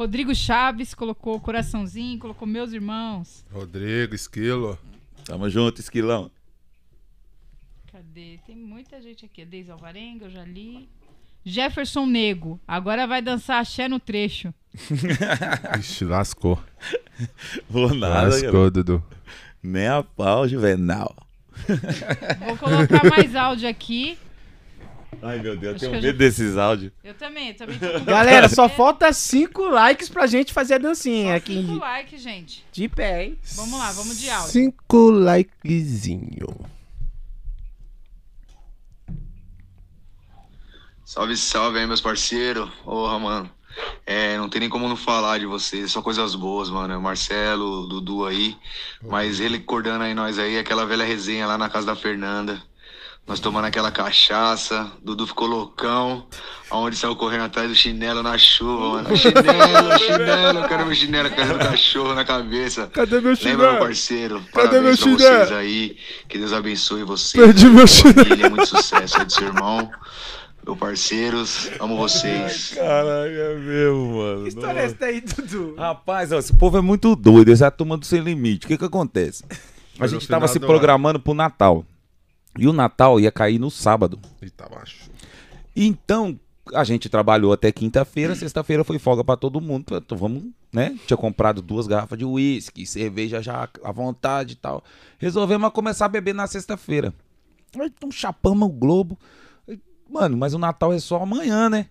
Rodrigo 0.00 0.34
Chaves 0.34 0.94
colocou 0.94 1.38
coraçãozinho, 1.38 2.18
colocou 2.18 2.48
meus 2.48 2.72
irmãos. 2.72 3.44
Rodrigo, 3.52 4.14
Esquilo. 4.14 4.78
Tamo 5.26 5.50
junto, 5.50 5.78
esquilão. 5.78 6.30
Cadê? 7.92 8.38
Tem 8.46 8.56
muita 8.56 8.98
gente 9.02 9.26
aqui. 9.26 9.44
Deise 9.44 9.70
Alvarenga, 9.70 10.24
eu 10.24 10.30
já 10.30 10.42
li. 10.42 10.88
Jefferson 11.44 12.06
Nego, 12.06 12.58
agora 12.66 13.06
vai 13.06 13.20
dançar 13.20 13.60
axé 13.60 13.88
no 13.88 14.00
trecho. 14.00 14.54
Ixi, 15.78 16.06
lascou. 16.06 16.58
Vou 17.68 17.94
nada. 17.94 18.28
Lascou, 18.30 18.52
cara. 18.52 18.70
Dudu. 18.70 19.04
Nem 19.62 19.86
a 19.86 20.02
pau, 20.02 20.48
Juvenal. 20.48 21.14
Vou 22.38 22.56
colocar 22.56 23.04
mais 23.04 23.36
áudio 23.36 23.68
aqui. 23.68 24.16
Ai, 25.22 25.38
meu 25.40 25.56
Deus, 25.56 25.62
eu 25.62 25.70
Acho 25.72 25.80
tenho 25.80 25.90
eu 25.90 26.02
medo 26.02 26.06
já- 26.06 26.12
desses 26.18 26.56
áudios. 26.56 26.92
Eu 27.04 27.14
também, 27.14 27.48
eu 27.48 27.54
também 27.56 27.78
tô 27.78 27.86
com 27.98 28.04
Galera, 28.06 28.48
só 28.48 28.68
falta 28.68 29.12
5 29.12 29.62
likes 29.68 30.08
pra 30.08 30.26
gente 30.26 30.52
fazer 30.52 30.74
a 30.74 30.78
dancinha 30.78 31.34
aqui. 31.36 31.54
Cinco 31.60 31.74
likes, 31.78 32.22
gente. 32.22 32.64
De 32.72 32.88
pé, 32.88 33.24
hein? 33.24 33.38
Vamos 33.56 33.78
lá, 33.78 33.90
vamos 33.92 34.18
de 34.20 34.30
áudio. 34.30 34.50
Cinco 34.50 35.10
likezinho. 35.10 36.46
Salve, 41.04 41.36
salve 41.36 41.78
aí, 41.80 41.86
meus 41.86 42.00
parceiros. 42.00 42.70
Porra, 42.84 43.18
mano. 43.18 43.50
É, 44.06 44.36
não 44.36 44.48
tem 44.48 44.60
nem 44.60 44.68
como 44.68 44.88
não 44.88 44.96
falar 44.96 45.38
de 45.38 45.46
vocês, 45.46 45.90
só 45.90 46.02
coisas 46.02 46.34
boas, 46.34 46.70
mano. 46.70 46.94
É 46.94 46.96
o 46.96 47.02
Marcelo, 47.02 47.86
Dudu 47.88 48.26
aí. 48.26 48.56
Mas 49.02 49.40
ele 49.40 49.56
acordando 49.56 50.04
aí 50.04 50.14
nós 50.14 50.38
aí, 50.38 50.58
aquela 50.58 50.86
velha 50.86 51.04
resenha 51.04 51.46
lá 51.46 51.58
na 51.58 51.68
casa 51.68 51.86
da 51.86 51.96
Fernanda. 51.96 52.62
Nós 53.30 53.38
tomando 53.38 53.66
aquela 53.66 53.92
cachaça, 53.92 54.90
Dudu 55.04 55.24
ficou 55.24 55.46
loucão. 55.46 56.26
Aonde 56.68 56.96
saiu 56.96 57.14
correndo 57.14 57.44
atrás 57.44 57.68
do 57.68 57.76
chinelo 57.76 58.24
na 58.24 58.36
chuva, 58.36 58.88
mano. 59.02 59.10
Chinelo, 59.16 59.98
chinelo, 60.00 60.58
eu 60.58 60.68
quero 60.68 60.84
meu 60.84 60.94
chinelo, 60.96 61.30
quero 61.30 61.46
meu 61.46 61.58
cachorro 61.58 62.12
na 62.12 62.24
cabeça. 62.24 62.88
Cadê 62.88 63.20
meu 63.20 63.30
Lembra, 63.30 63.36
chinelo? 63.36 63.62
meu 63.70 63.78
parceiro? 63.78 64.42
Cadê 64.52 64.68
Parabéns 64.68 64.82
meu 64.82 65.16
pra 65.16 65.26
vocês 65.28 65.46
chinelo? 65.46 65.60
aí. 65.60 65.96
Que 66.28 66.38
Deus 66.38 66.52
abençoe 66.52 67.04
vocês. 67.04 67.44
Perdi 67.44 67.66
meu 67.68 67.86
sua 67.86 68.10
chinelo. 68.10 68.28
família, 68.28 68.50
muito 68.50 68.66
sucesso 68.66 69.18
aí 69.20 69.24
do 69.24 69.32
seu 69.32 69.46
irmão. 69.46 69.88
Meu 70.66 70.74
parceiros, 70.76 71.70
amo 71.78 71.96
vocês. 71.96 72.72
Caralho, 72.74 73.40
é 73.40 73.54
mesmo, 73.54 74.16
mano. 74.16 74.42
Que 74.42 74.48
história 74.48 74.80
é 74.80 74.84
essa 74.86 75.04
aí, 75.04 75.20
Dudu? 75.20 75.76
Rapaz, 75.76 76.32
ó, 76.32 76.38
esse 76.40 76.52
povo 76.52 76.78
é 76.78 76.80
muito 76.80 77.14
doido, 77.14 77.52
essa 77.52 77.66
é 77.66 77.68
a 77.68 77.70
turma 77.70 77.96
do 77.96 78.04
Sem 78.04 78.22
Limite. 78.22 78.66
O 78.66 78.68
que 78.68 78.76
que 78.76 78.84
acontece? 78.84 79.44
A 80.00 80.08
gente 80.08 80.26
tava 80.26 80.48
se 80.48 80.58
do 80.58 80.66
programando 80.66 81.20
pro 81.20 81.32
Natal. 81.32 81.86
E 82.58 82.66
o 82.66 82.72
Natal 82.72 83.20
ia 83.20 83.30
cair 83.30 83.58
no 83.58 83.70
sábado. 83.70 84.18
Eita, 84.42 84.68
macho. 84.68 85.10
Então, 85.74 86.38
a 86.74 86.84
gente 86.84 87.08
trabalhou 87.08 87.52
até 87.52 87.72
quinta-feira, 87.72 88.34
sexta-feira 88.34 88.84
foi 88.84 88.98
folga 88.98 89.24
pra 89.24 89.36
todo 89.36 89.60
mundo. 89.60 89.84
Então, 89.96 90.18
vamos, 90.18 90.44
né? 90.72 90.98
Tinha 91.06 91.16
comprado 91.16 91.62
duas 91.62 91.86
garrafas 91.86 92.18
de 92.18 92.24
uísque, 92.24 92.86
cerveja 92.86 93.42
já 93.42 93.68
à 93.82 93.92
vontade 93.92 94.54
e 94.54 94.56
tal. 94.56 94.84
Resolvemos 95.18 95.70
começar 95.72 96.06
a 96.06 96.08
beber 96.08 96.34
na 96.34 96.46
sexta-feira. 96.46 97.14
Então, 97.74 98.10
chapamos 98.10 98.68
o 98.68 98.72
Globo. 98.72 99.18
Mano, 100.08 100.36
mas 100.36 100.54
o 100.54 100.58
Natal 100.58 100.92
é 100.92 100.98
só 100.98 101.22
amanhã, 101.22 101.70
né? 101.70 101.86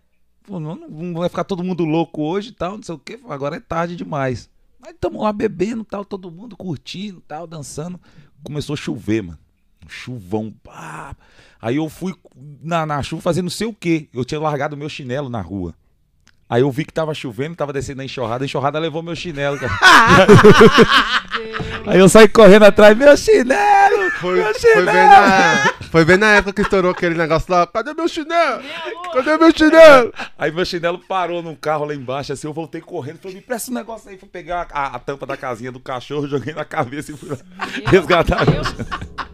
Não 0.49 1.14
vai 1.14 1.30
ficar 1.30 1.44
todo 1.44 1.64
mundo 1.64 1.86
louco 1.86 2.22
hoje 2.22 2.49
e 2.49 2.53
tal, 2.53 2.76
não 2.76 2.84
sei 2.84 2.95
o 2.95 2.99
quê. 2.99 3.19
Agora 3.30 3.56
é 3.56 3.60
tarde 3.60 3.95
demais. 3.95 4.49
Mas 4.80 4.91
estamos 4.91 5.22
lá 5.22 5.31
bebendo 5.31 5.84
tal, 5.86 6.03
todo 6.03 6.31
mundo 6.31 6.57
curtindo 6.57 7.22
tal, 7.27 7.48
dançando. 7.48 7.99
Começou 8.44 8.73
a 8.73 8.77
chover, 8.77 9.23
mano. 9.23 9.40
Um 9.89 9.89
chuvão. 9.89 10.53
pá. 10.63 11.15
Aí 11.61 11.77
eu 11.77 11.89
fui 11.89 12.13
na, 12.61 12.85
na 12.85 13.01
chuva 13.01 13.21
fazer 13.21 13.41
não 13.41 13.49
sei 13.49 13.67
o 13.67 13.73
quê. 13.73 14.07
Eu 14.13 14.23
tinha 14.23 14.39
largado 14.39 14.77
meu 14.77 14.87
chinelo 14.87 15.29
na 15.29 15.41
rua. 15.41 15.73
Aí 16.49 16.63
eu 16.63 16.71
vi 16.71 16.83
que 16.83 16.91
tava 16.91 17.13
chovendo, 17.13 17.55
tava 17.55 17.71
descendo 17.71 18.01
a 18.01 18.05
enxurrada, 18.05 18.43
a 18.43 18.45
enxurrada 18.45 18.79
levou 18.79 19.03
meu 19.03 19.15
chinelo, 19.15 19.59
cara. 19.59 19.71
Aí 21.85 21.99
eu 21.99 22.09
saí 22.09 22.27
correndo 22.27 22.63
atrás, 22.63 22.97
meu 22.97 23.15
chinelo! 23.15 24.09
Foi, 24.19 24.33
meu 24.33 24.45
foi, 24.45 24.59
chinelo! 24.59 24.85
bem 24.85 25.07
na, 25.07 25.73
foi 25.91 26.05
bem 26.05 26.17
na 26.17 26.31
época 26.31 26.53
que 26.53 26.61
estourou 26.63 26.89
aquele 26.89 27.13
negócio 27.13 27.53
lá. 27.53 27.67
Cadê 27.67 27.93
meu 27.93 28.07
chinelo? 28.07 28.63
Cadê 29.13 29.37
meu 29.37 29.55
chinelo? 29.55 30.11
Aí 30.39 30.51
meu 30.51 30.65
chinelo 30.65 30.97
parou 30.97 31.43
num 31.43 31.53
carro 31.53 31.85
lá 31.85 31.93
embaixo, 31.93 32.33
assim, 32.33 32.47
eu 32.47 32.53
voltei 32.53 32.81
correndo, 32.81 33.19
falei, 33.19 33.37
me 33.37 33.43
presta 33.43 33.69
um 33.69 33.75
negócio 33.75 34.09
aí, 34.09 34.17
fui 34.17 34.27
pegar 34.27 34.67
a, 34.71 34.95
a 34.95 34.99
tampa 34.99 35.27
da 35.27 35.37
casinha 35.37 35.71
do 35.71 35.79
cachorro, 35.79 36.27
joguei 36.27 36.55
na 36.55 36.65
cabeça 36.65 37.11
e 37.11 37.17
fui 37.17 37.29
lá 37.29 37.37
resgatar 37.85 38.49
meu 38.49 38.63
chinelo. 38.63 39.28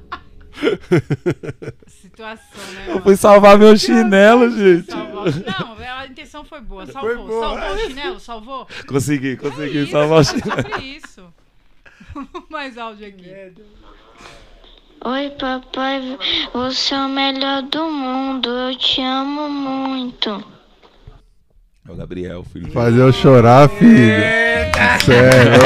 Situação, 1.87 2.73
né? 2.73 2.85
Eu 2.87 3.01
fui 3.01 3.15
salvar 3.15 3.57
meu 3.57 3.77
chinelo, 3.77 4.49
gente. 4.49 4.91
Salvou. 4.91 5.25
Não, 5.25 5.75
a 5.99 6.07
intenção 6.07 6.45
foi 6.45 6.61
boa. 6.61 6.85
Salvou. 6.85 7.27
boa. 7.27 7.57
Salvou 7.57 7.75
o 7.75 7.79
chinelo? 7.79 8.19
Salvou? 8.19 8.67
Consegui, 8.87 9.37
consegui 9.37 9.83
isso, 9.83 9.91
salvar 9.91 10.21
o 10.21 10.25
foi 10.25 10.39
chinelo. 10.39 10.61
sobre 10.61 10.85
isso. 10.85 11.23
Mais 12.49 12.77
áudio 12.77 13.07
aqui. 13.07 13.53
Oi, 15.03 15.29
papai, 15.31 16.17
você 16.53 16.95
é 16.95 16.97
o 16.97 17.09
melhor 17.09 17.61
do 17.63 17.91
mundo, 17.91 18.49
eu 18.49 18.75
te 18.75 19.01
amo 19.01 19.49
muito. 19.49 20.43
É 21.87 21.91
o 21.91 21.95
Gabriel, 21.95 22.43
filho. 22.43 22.71
Fazer 22.71 23.01
eu 23.01 23.13
chorar, 23.13 23.69
filho. 23.69 24.13
Sério. 25.05 25.59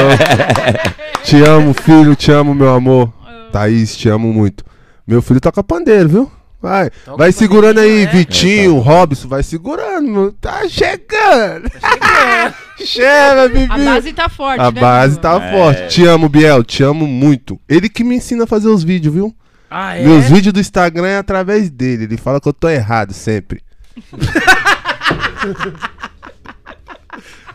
te 1.24 1.36
amo, 1.48 1.72
filho, 1.72 2.14
te 2.14 2.30
amo, 2.30 2.54
meu 2.54 2.74
amor. 2.74 3.10
Thaís, 3.50 3.96
te 3.96 4.08
amo 4.10 4.30
muito. 4.32 4.62
Meu 5.10 5.20
filho 5.20 5.40
toca 5.40 5.60
pandeiro, 5.64 6.08
viu? 6.08 6.30
Vai, 6.62 6.88
vai 7.18 7.32
segurando 7.32 7.80
aí, 7.80 8.06
Vitinho, 8.06 8.78
Robson, 8.78 9.26
vai 9.26 9.42
segurando, 9.42 10.08
meu. 10.08 10.30
Tá 10.32 10.68
chegando. 10.68 11.68
Chega, 12.78 13.48
Bibi. 13.48 13.72
A 13.72 13.78
base 13.78 14.12
tá 14.12 14.28
forte, 14.28 14.60
A 14.60 14.70
né, 14.70 14.80
base 14.80 15.10
Bibi? 15.16 15.22
tá 15.22 15.42
É. 15.42 15.50
forte. 15.52 15.88
Te 15.88 16.06
amo, 16.06 16.28
Biel, 16.28 16.62
te 16.62 16.84
amo 16.84 17.08
muito. 17.08 17.58
Ele 17.68 17.88
que 17.88 18.04
me 18.04 18.14
ensina 18.14 18.44
a 18.44 18.46
fazer 18.46 18.68
os 18.68 18.84
vídeos, 18.84 19.12
viu? 19.14 19.34
Ah, 19.68 19.96
é? 19.96 20.04
Meus 20.04 20.26
vídeos 20.26 20.52
do 20.52 20.60
Instagram 20.60 21.08
é 21.08 21.16
através 21.18 21.68
dele. 21.70 22.04
Ele 22.04 22.16
fala 22.16 22.40
que 22.40 22.48
eu 22.48 22.52
tô 22.52 22.68
errado 22.68 23.12
sempre. 23.12 23.62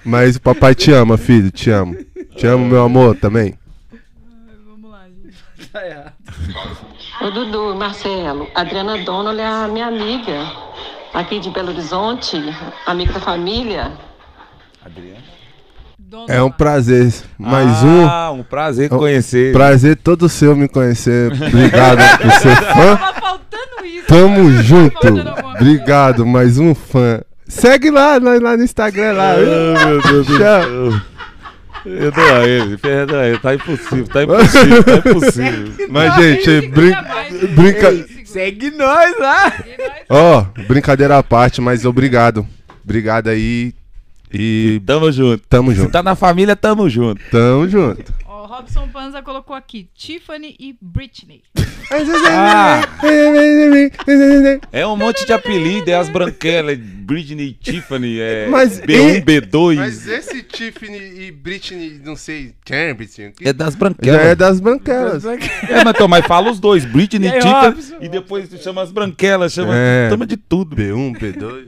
Mas 0.03 0.35
o 0.35 0.41
papai 0.41 0.75
te 0.75 0.91
ama, 0.91 1.17
filho, 1.17 1.51
te 1.51 1.69
amo. 1.69 1.95
Te 2.35 2.47
amo, 2.47 2.65
meu 2.65 2.83
amor, 2.83 3.15
também. 3.15 3.53
Tá 5.71 5.87
errado. 5.87 6.13
Ô 7.21 7.31
Dudu, 7.31 7.75
Marcelo, 7.75 8.47
Adriana 8.53 8.97
Donald 9.03 9.39
é 9.39 9.45
a 9.45 9.67
minha 9.67 9.87
amiga, 9.87 10.51
aqui 11.13 11.39
de 11.39 11.49
Belo 11.49 11.69
Horizonte, 11.69 12.37
amiga 12.85 13.13
da 13.13 13.19
família. 13.19 13.91
É 16.27 16.41
um 16.41 16.51
prazer. 16.51 17.13
Mais 17.37 17.83
um. 17.83 18.07
Ah, 18.07 18.31
um 18.31 18.43
prazer 18.43 18.89
conhecer. 18.89 19.51
Prazer 19.51 19.97
todo 19.97 20.29
seu 20.29 20.55
me 20.55 20.67
conhecer. 20.67 21.31
Obrigado 21.31 21.99
por 22.19 22.31
ser 22.31 22.55
fã. 22.73 22.95
Tava 22.95 23.19
faltando 23.19 23.85
isso. 23.85 24.07
Tamo 24.07 24.51
junto. 24.61 25.07
Obrigado, 25.55 26.25
mais 26.25 26.57
um 26.59 26.75
fã. 26.75 27.21
Segue 27.47 27.91
lá, 27.91 28.17
lá, 28.21 28.37
lá 28.41 28.57
no 28.57 28.63
Instagram 28.63 29.13
lá. 29.13 29.31
Ah, 29.33 29.85
meu 29.87 30.01
Deus 30.01 30.27
do 30.27 30.37
céu. 30.37 31.01
Perdoa 31.85 32.47
ele, 32.47 32.77
perdoa 32.77 33.27
ele. 33.27 33.37
Tá 33.37 33.53
impossível, 33.53 34.07
tá 34.07 34.23
impossível, 34.23 34.83
tá 34.83 35.09
impossível. 35.09 35.73
Mas, 35.89 36.15
gente, 36.15 36.67
brin 36.69 36.93
brinca... 37.55 38.15
Segue 38.25 38.71
nós 38.71 39.17
lá. 39.17 39.53
Ó, 40.09 40.45
brincadeira 40.67 41.17
à 41.17 41.23
parte, 41.23 41.61
mas 41.61 41.85
obrigado. 41.85 42.45
Obrigado 42.83 43.29
aí. 43.29 43.73
E. 44.33 44.81
Tamo 44.85 45.09
junto. 45.09 45.41
Tamo 45.47 45.71
Se 45.71 45.77
junto. 45.77 45.91
tá 45.91 46.03
na 46.03 46.15
família, 46.15 46.53
tamo 46.53 46.89
junto. 46.89 47.21
Tamo 47.31 47.65
junto. 47.69 48.03
Robson 48.55 48.87
Panza 48.87 49.21
colocou 49.21 49.53
aqui 49.53 49.89
Tiffany 49.93 50.55
e 50.57 50.77
Britney. 50.81 51.43
Ah, 51.91 52.81
é 54.71 54.87
um 54.87 54.95
monte 54.95 55.25
de 55.25 55.33
apelido, 55.33 55.89
é 55.91 55.95
as 55.95 56.07
branquelas, 56.09 56.77
Britney, 56.79 57.53
Tiffany, 57.53 58.17
é 58.19 58.47
Mas 58.49 58.79
B1, 58.79 59.17
e- 59.17 59.21
B2. 59.21 59.75
Mas 59.75 60.07
esse 60.07 60.41
Tiffany 60.41 60.97
e 61.27 61.31
Britney, 61.31 61.99
não 62.03 62.15
sei, 62.15 62.55
Cambridge. 62.65 63.33
É 63.41 63.51
das 63.51 63.73
Já 63.73 63.79
branquelas. 63.79 64.21
é 64.25 64.35
das 64.35 64.59
branquelas. 64.61 65.25
É, 65.25 65.83
mas, 65.83 65.93
então, 65.93 66.07
mas 66.07 66.25
fala 66.25 66.49
os 66.49 66.59
dois, 66.59 66.85
Britney, 66.85 67.27
E 67.27 67.31
aí, 67.33 67.39
Tiffany, 67.41 67.65
Robson? 67.75 67.97
e 67.99 68.07
depois 68.09 68.47
tu 68.49 68.57
chama 68.57 68.81
as 68.81 68.91
branquelas, 68.91 69.51
chama, 69.53 69.75
É. 69.75 70.09
chama 70.09 70.25
de 70.25 70.37
tudo. 70.37 70.75
B1, 70.75 71.13
B2. 71.19 71.67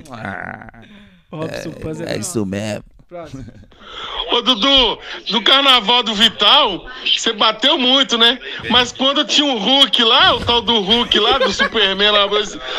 Robson 1.31 1.71
Panza 1.71 2.05
É 2.05 2.17
isso 2.17 2.45
mesmo. 2.45 2.83
Ô 4.31 4.41
Dudu, 4.41 4.99
no 5.29 5.41
carnaval 5.41 6.03
do 6.03 6.13
Vital, 6.13 6.85
você 7.05 7.31
bateu 7.31 7.77
muito, 7.77 8.17
né? 8.17 8.37
Mas 8.69 8.91
quando 8.91 9.23
tinha 9.23 9.47
um 9.47 9.57
Hulk 9.57 10.03
lá, 10.03 10.35
o 10.35 10.43
tal 10.43 10.61
do 10.61 10.81
Hulk 10.81 11.17
lá, 11.17 11.37
do 11.37 11.51
Superman 11.53 12.11
lá, 12.11 12.27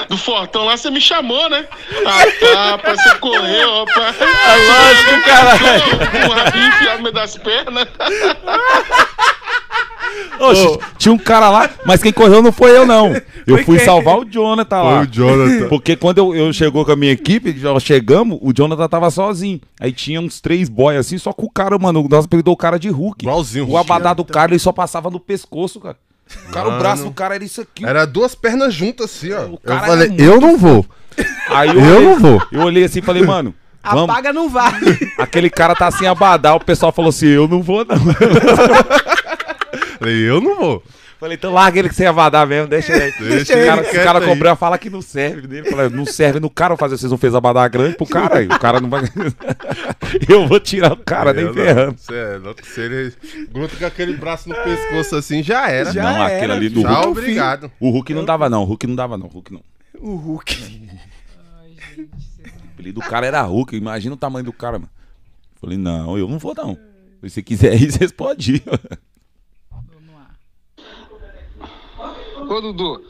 do 0.07 0.19
Fortão 0.19 0.67
lá, 0.67 0.77
você 0.77 0.91
me 0.91 1.01
chamou, 1.01 1.49
né? 1.49 1.67
Ah, 2.55 2.71
rapaz, 2.73 3.03
você 3.03 3.15
correu, 3.17 3.85
rapaz. 3.87 4.17
Ah, 4.21 4.57
lógico, 4.57 5.23
caralho. 5.25 5.99
Com 6.11 6.29
o 6.29 6.35
rabinho 6.35 6.69
enfiado 6.69 6.97
no 6.99 7.03
meio 7.05 7.15
das 7.15 7.37
pernas. 7.39 7.89
Oxe, 10.41 10.79
tinha 10.97 11.13
um 11.13 11.19
cara 11.19 11.51
lá, 11.51 11.69
mas 11.85 12.01
quem 12.03 12.13
correu 12.13 12.41
não 12.43 12.53
foi 12.53 12.77
eu, 12.77 12.87
não. 12.87 13.09
Eu 13.47 13.57
Foi 13.57 13.65
fui 13.65 13.77
quem? 13.77 13.85
salvar 13.85 14.19
o 14.19 14.25
Jonathan 14.25 14.83
lá. 14.83 14.97
Foi 14.99 15.07
o 15.07 15.11
Jonathan. 15.11 15.69
Porque 15.69 15.97
quando 15.97 16.19
eu, 16.19 16.35
eu 16.35 16.53
chegou 16.53 16.85
com 16.85 16.93
a 16.93 16.97
minha 16.97 17.13
equipe, 17.13 17.59
já 17.59 17.79
chegamos, 17.81 18.39
o 18.41 18.53
Jonathan 18.53 18.89
tava 18.89 19.11
sozinho. 19.11 19.61
Aí 19.81 19.93
tinha 19.93 20.21
uns 20.21 20.41
três 20.41 20.69
boys 20.69 20.99
assim, 20.99 21.19
só 21.19 21.33
com 21.33 21.47
o 21.47 21.51
cara, 21.51 21.77
mano. 21.79 22.07
Nós 22.09 22.25
apelidou 22.27 22.55
o 22.55 22.57
cara 22.57 22.79
de 22.79 22.89
Hulk. 22.89 23.25
Igualzinho. 23.25 23.69
O 23.69 23.77
abadá 23.77 24.15
do 24.15 24.25
cara, 24.25 24.53
ele 24.53 24.59
só 24.59 24.71
passava 24.73 25.11
no 25.11 25.19
pescoço, 25.19 25.81
cara. 25.81 25.97
O 26.49 26.53
cara, 26.53 26.69
o 26.69 26.79
braço 26.79 27.05
do 27.05 27.11
cara 27.11 27.35
era 27.37 27.45
isso 27.45 27.61
aqui. 27.63 27.85
Era 27.87 28.05
duas 28.07 28.35
pernas 28.35 28.73
juntas 28.75 29.07
assim, 29.07 29.33
ó. 29.33 29.41
Eu 29.43 29.59
cara 29.65 29.87
falei, 29.87 30.15
eu 30.19 30.41
não 30.41 30.57
vou. 30.59 30.85
Aí 31.49 31.71
Eu 31.71 31.75
olhei- 31.81 32.05
não 32.05 32.19
vou. 32.21 32.43
Eu 32.53 32.61
olhei 32.63 32.85
assim 32.85 32.99
e 32.99 33.03
falei, 33.03 33.23
mano, 33.23 33.55
vamos. 33.83 34.11
Apaga 34.11 34.33
não 34.33 34.49
vale. 34.49 34.99
Aquele 35.19 35.49
cara 35.49 35.75
tá 35.75 35.91
sem 35.91 36.07
abadá, 36.07 36.55
o 36.55 36.61
pessoal 36.63 36.93
falou 36.93 37.09
assim, 37.09 37.27
eu 37.29 37.49
não 37.49 37.63
vou, 37.63 37.85
não. 37.85 37.97
Falei, 39.99 40.29
eu 40.29 40.41
não 40.41 40.57
vou. 40.57 40.83
Falei, 41.19 41.37
então 41.37 41.53
larga 41.53 41.81
ele 41.81 41.89
que 41.89 41.97
sem 41.97 42.07
abadá 42.07 42.47
mesmo, 42.47 42.69
deixa 42.69 42.93
ele 42.93 43.03
aí. 43.03 43.13
Deixa 43.19 43.45
Se 43.47 43.53
o 43.53 43.67
cara, 43.67 43.81
ele 43.81 43.85
se 43.85 43.89
o 43.89 43.93
quieto 43.93 44.05
cara 44.05 44.21
comprar, 44.21 44.55
fala 44.55 44.79
que 44.79 44.89
não 44.89 45.03
serve 45.03 45.49
dele. 45.49 45.69
Falei, 45.69 45.89
não 45.89 46.07
serve 46.07 46.39
no 46.39 46.49
cara, 46.49 46.77
fazer 46.77 46.97
vocês 46.97 47.11
não 47.11 47.19
fez 47.19 47.35
abadá 47.35 47.67
grande 47.67 47.97
pro 47.97 48.07
cara 48.07 48.39
aí. 48.39 48.47
O 48.47 48.59
cara 48.59 48.81
não 48.81 48.89
vai. 48.89 49.03
eu 50.29 50.47
vou 50.47 50.61
tirar 50.61 50.93
o 50.93 50.97
cara, 50.97 51.33
nem 51.33 51.47
não. 51.47 51.55
ferrando. 51.55 51.99
Cê 51.99 52.15
é 52.15 52.37
louco, 52.37 52.65
se 52.65 52.81
ele 52.81 53.13
gruda 53.51 53.75
com 53.77 53.85
aquele 53.85 54.13
braço 54.13 54.49
no 54.49 54.55
pescoço 54.55 55.17
assim, 55.17 55.43
já 55.43 55.69
era. 55.69 55.93
não, 55.93 56.23
aquele 56.23 56.53
ali 56.53 56.69
do 56.69 56.83
Tchau, 56.83 56.95
Hulk. 57.07 57.09
obrigado. 57.09 57.73
O 57.81 57.91
Hulk 57.91 58.15
não 58.15 58.25
dava, 58.25 58.49
não. 58.49 58.63
O 58.63 58.67
Hulk 58.67 58.87
não 58.87 58.95
dava, 58.95 59.19
não. 59.19 59.27
O 59.27 59.31
Hulk 59.31 59.53
não. 59.53 59.63
O 59.99 60.15
Hulk. 60.15 60.89
O 61.99 62.71
apelido 62.75 63.01
do 63.01 63.07
cara 63.09 63.27
era 63.27 63.43
Hulk. 63.43 63.77
Imagina 63.77 64.15
o 64.15 64.19
tamanho 64.19 64.45
do 64.45 64.53
cara, 64.53 64.79
mano. 64.79 64.91
Falei, 65.61 65.77
não, 65.77 66.17
eu 66.17 66.29
não 66.29 66.39
vou, 66.39 66.55
não. 66.55 66.79
Se 67.21 67.31
você 67.31 67.43
quiser 67.43 67.75
ir, 67.75 67.91
vocês 67.91 68.13
podem 68.13 68.57
ir. 68.57 68.63
Ô, 72.49 72.61
Dudu, 72.61 73.03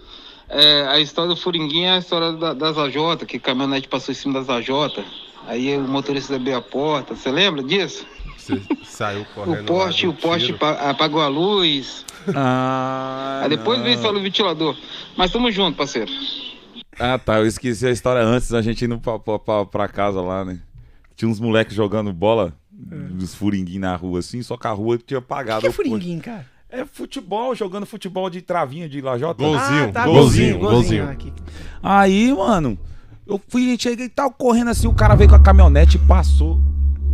é, 0.49 0.83
a 0.89 0.99
história 0.99 1.29
do 1.35 1.37
Furinguinha 1.41 1.91
é 1.91 1.93
a 1.95 1.99
história 1.99 2.33
da- 2.33 2.53
das 2.55 2.77
AJ, 2.79 3.25
que 3.27 3.37
a 3.37 3.41
caminhonete 3.41 3.89
passou 3.89 4.13
em 4.13 4.17
cima 4.17 4.35
das 4.35 4.49
AJ. 4.51 5.05
Aí 5.47 5.77
o 5.77 5.81
motorista 5.83 6.37
abriu 6.37 6.57
a 6.57 6.63
porta, 6.63 7.15
você 7.15 7.31
lembra 7.31 7.63
disso? 7.63 8.05
Você 8.37 8.61
saiu 8.85 9.25
correndo. 9.35 9.63
O 9.63 9.65
poste, 9.65 10.07
o 10.07 10.13
poste 10.15 10.55
apagou 10.61 11.21
a 11.21 11.29
luz. 11.29 12.05
Ah, 12.35 13.41
Aí 13.43 13.49
depois 13.51 13.79
não. 13.79 13.85
veio 13.85 13.99
só 13.99 14.11
o 14.11 14.21
ventilador. 14.21 14.77
Mas 15.17 15.31
tamo 15.31 15.51
junto, 15.51 15.77
parceiro. 15.77 16.11
Ah, 16.99 17.19
tá. 17.19 17.39
Eu 17.39 17.47
esqueci 17.47 17.87
a 17.87 17.91
história 17.91 18.23
antes 18.23 18.51
da 18.51 18.61
gente 18.61 18.85
indo 18.85 18.99
pra, 18.99 19.19
pra, 19.19 19.65
pra, 19.67 19.89
casa 19.89 20.21
lá, 20.21 20.45
né? 20.45 20.59
Tinha 21.17 21.29
uns 21.29 21.41
moleques 21.41 21.75
jogando 21.75 22.13
bola, 22.13 22.55
dos 22.71 23.35
furinguinhos 23.35 23.81
na 23.81 23.95
rua, 23.97 24.21
assim, 24.21 24.43
só 24.43 24.57
que 24.57 24.67
a 24.67 24.71
rua 24.73 24.99
tinha 24.99 25.19
O 25.19 25.23
apagado. 25.23 25.61
que 25.63 25.67
é 25.67 25.73
furinguinho, 25.73 26.21
cara? 26.21 26.47
É 26.71 26.85
futebol, 26.85 27.55
jogando 27.55 27.87
futebol 27.87 28.29
de 28.29 28.43
travinha 28.43 28.89
de 28.89 29.01
lajota. 29.01 29.43
Golzinho, 29.43 29.85
Ah, 29.89 29.93
tá, 29.93 30.05
golzinho, 30.05 30.59
golzinho, 30.59 30.71
golzinho. 31.05 31.11
aqui. 31.11 31.33
Aí, 31.83 32.33
mano, 32.33 32.79
eu 33.27 33.41
fui, 33.49 33.77
cheguei 33.79 34.07
e 34.07 34.11
tal, 34.11 34.31
correndo 34.31 34.71
assim, 34.71 34.87
o 34.87 34.95
cara 34.95 35.15
veio 35.15 35.31
com 35.31 35.37
a 35.37 35.41
caminhonete 35.41 35.97
e 35.97 36.01
passou. 36.01 36.61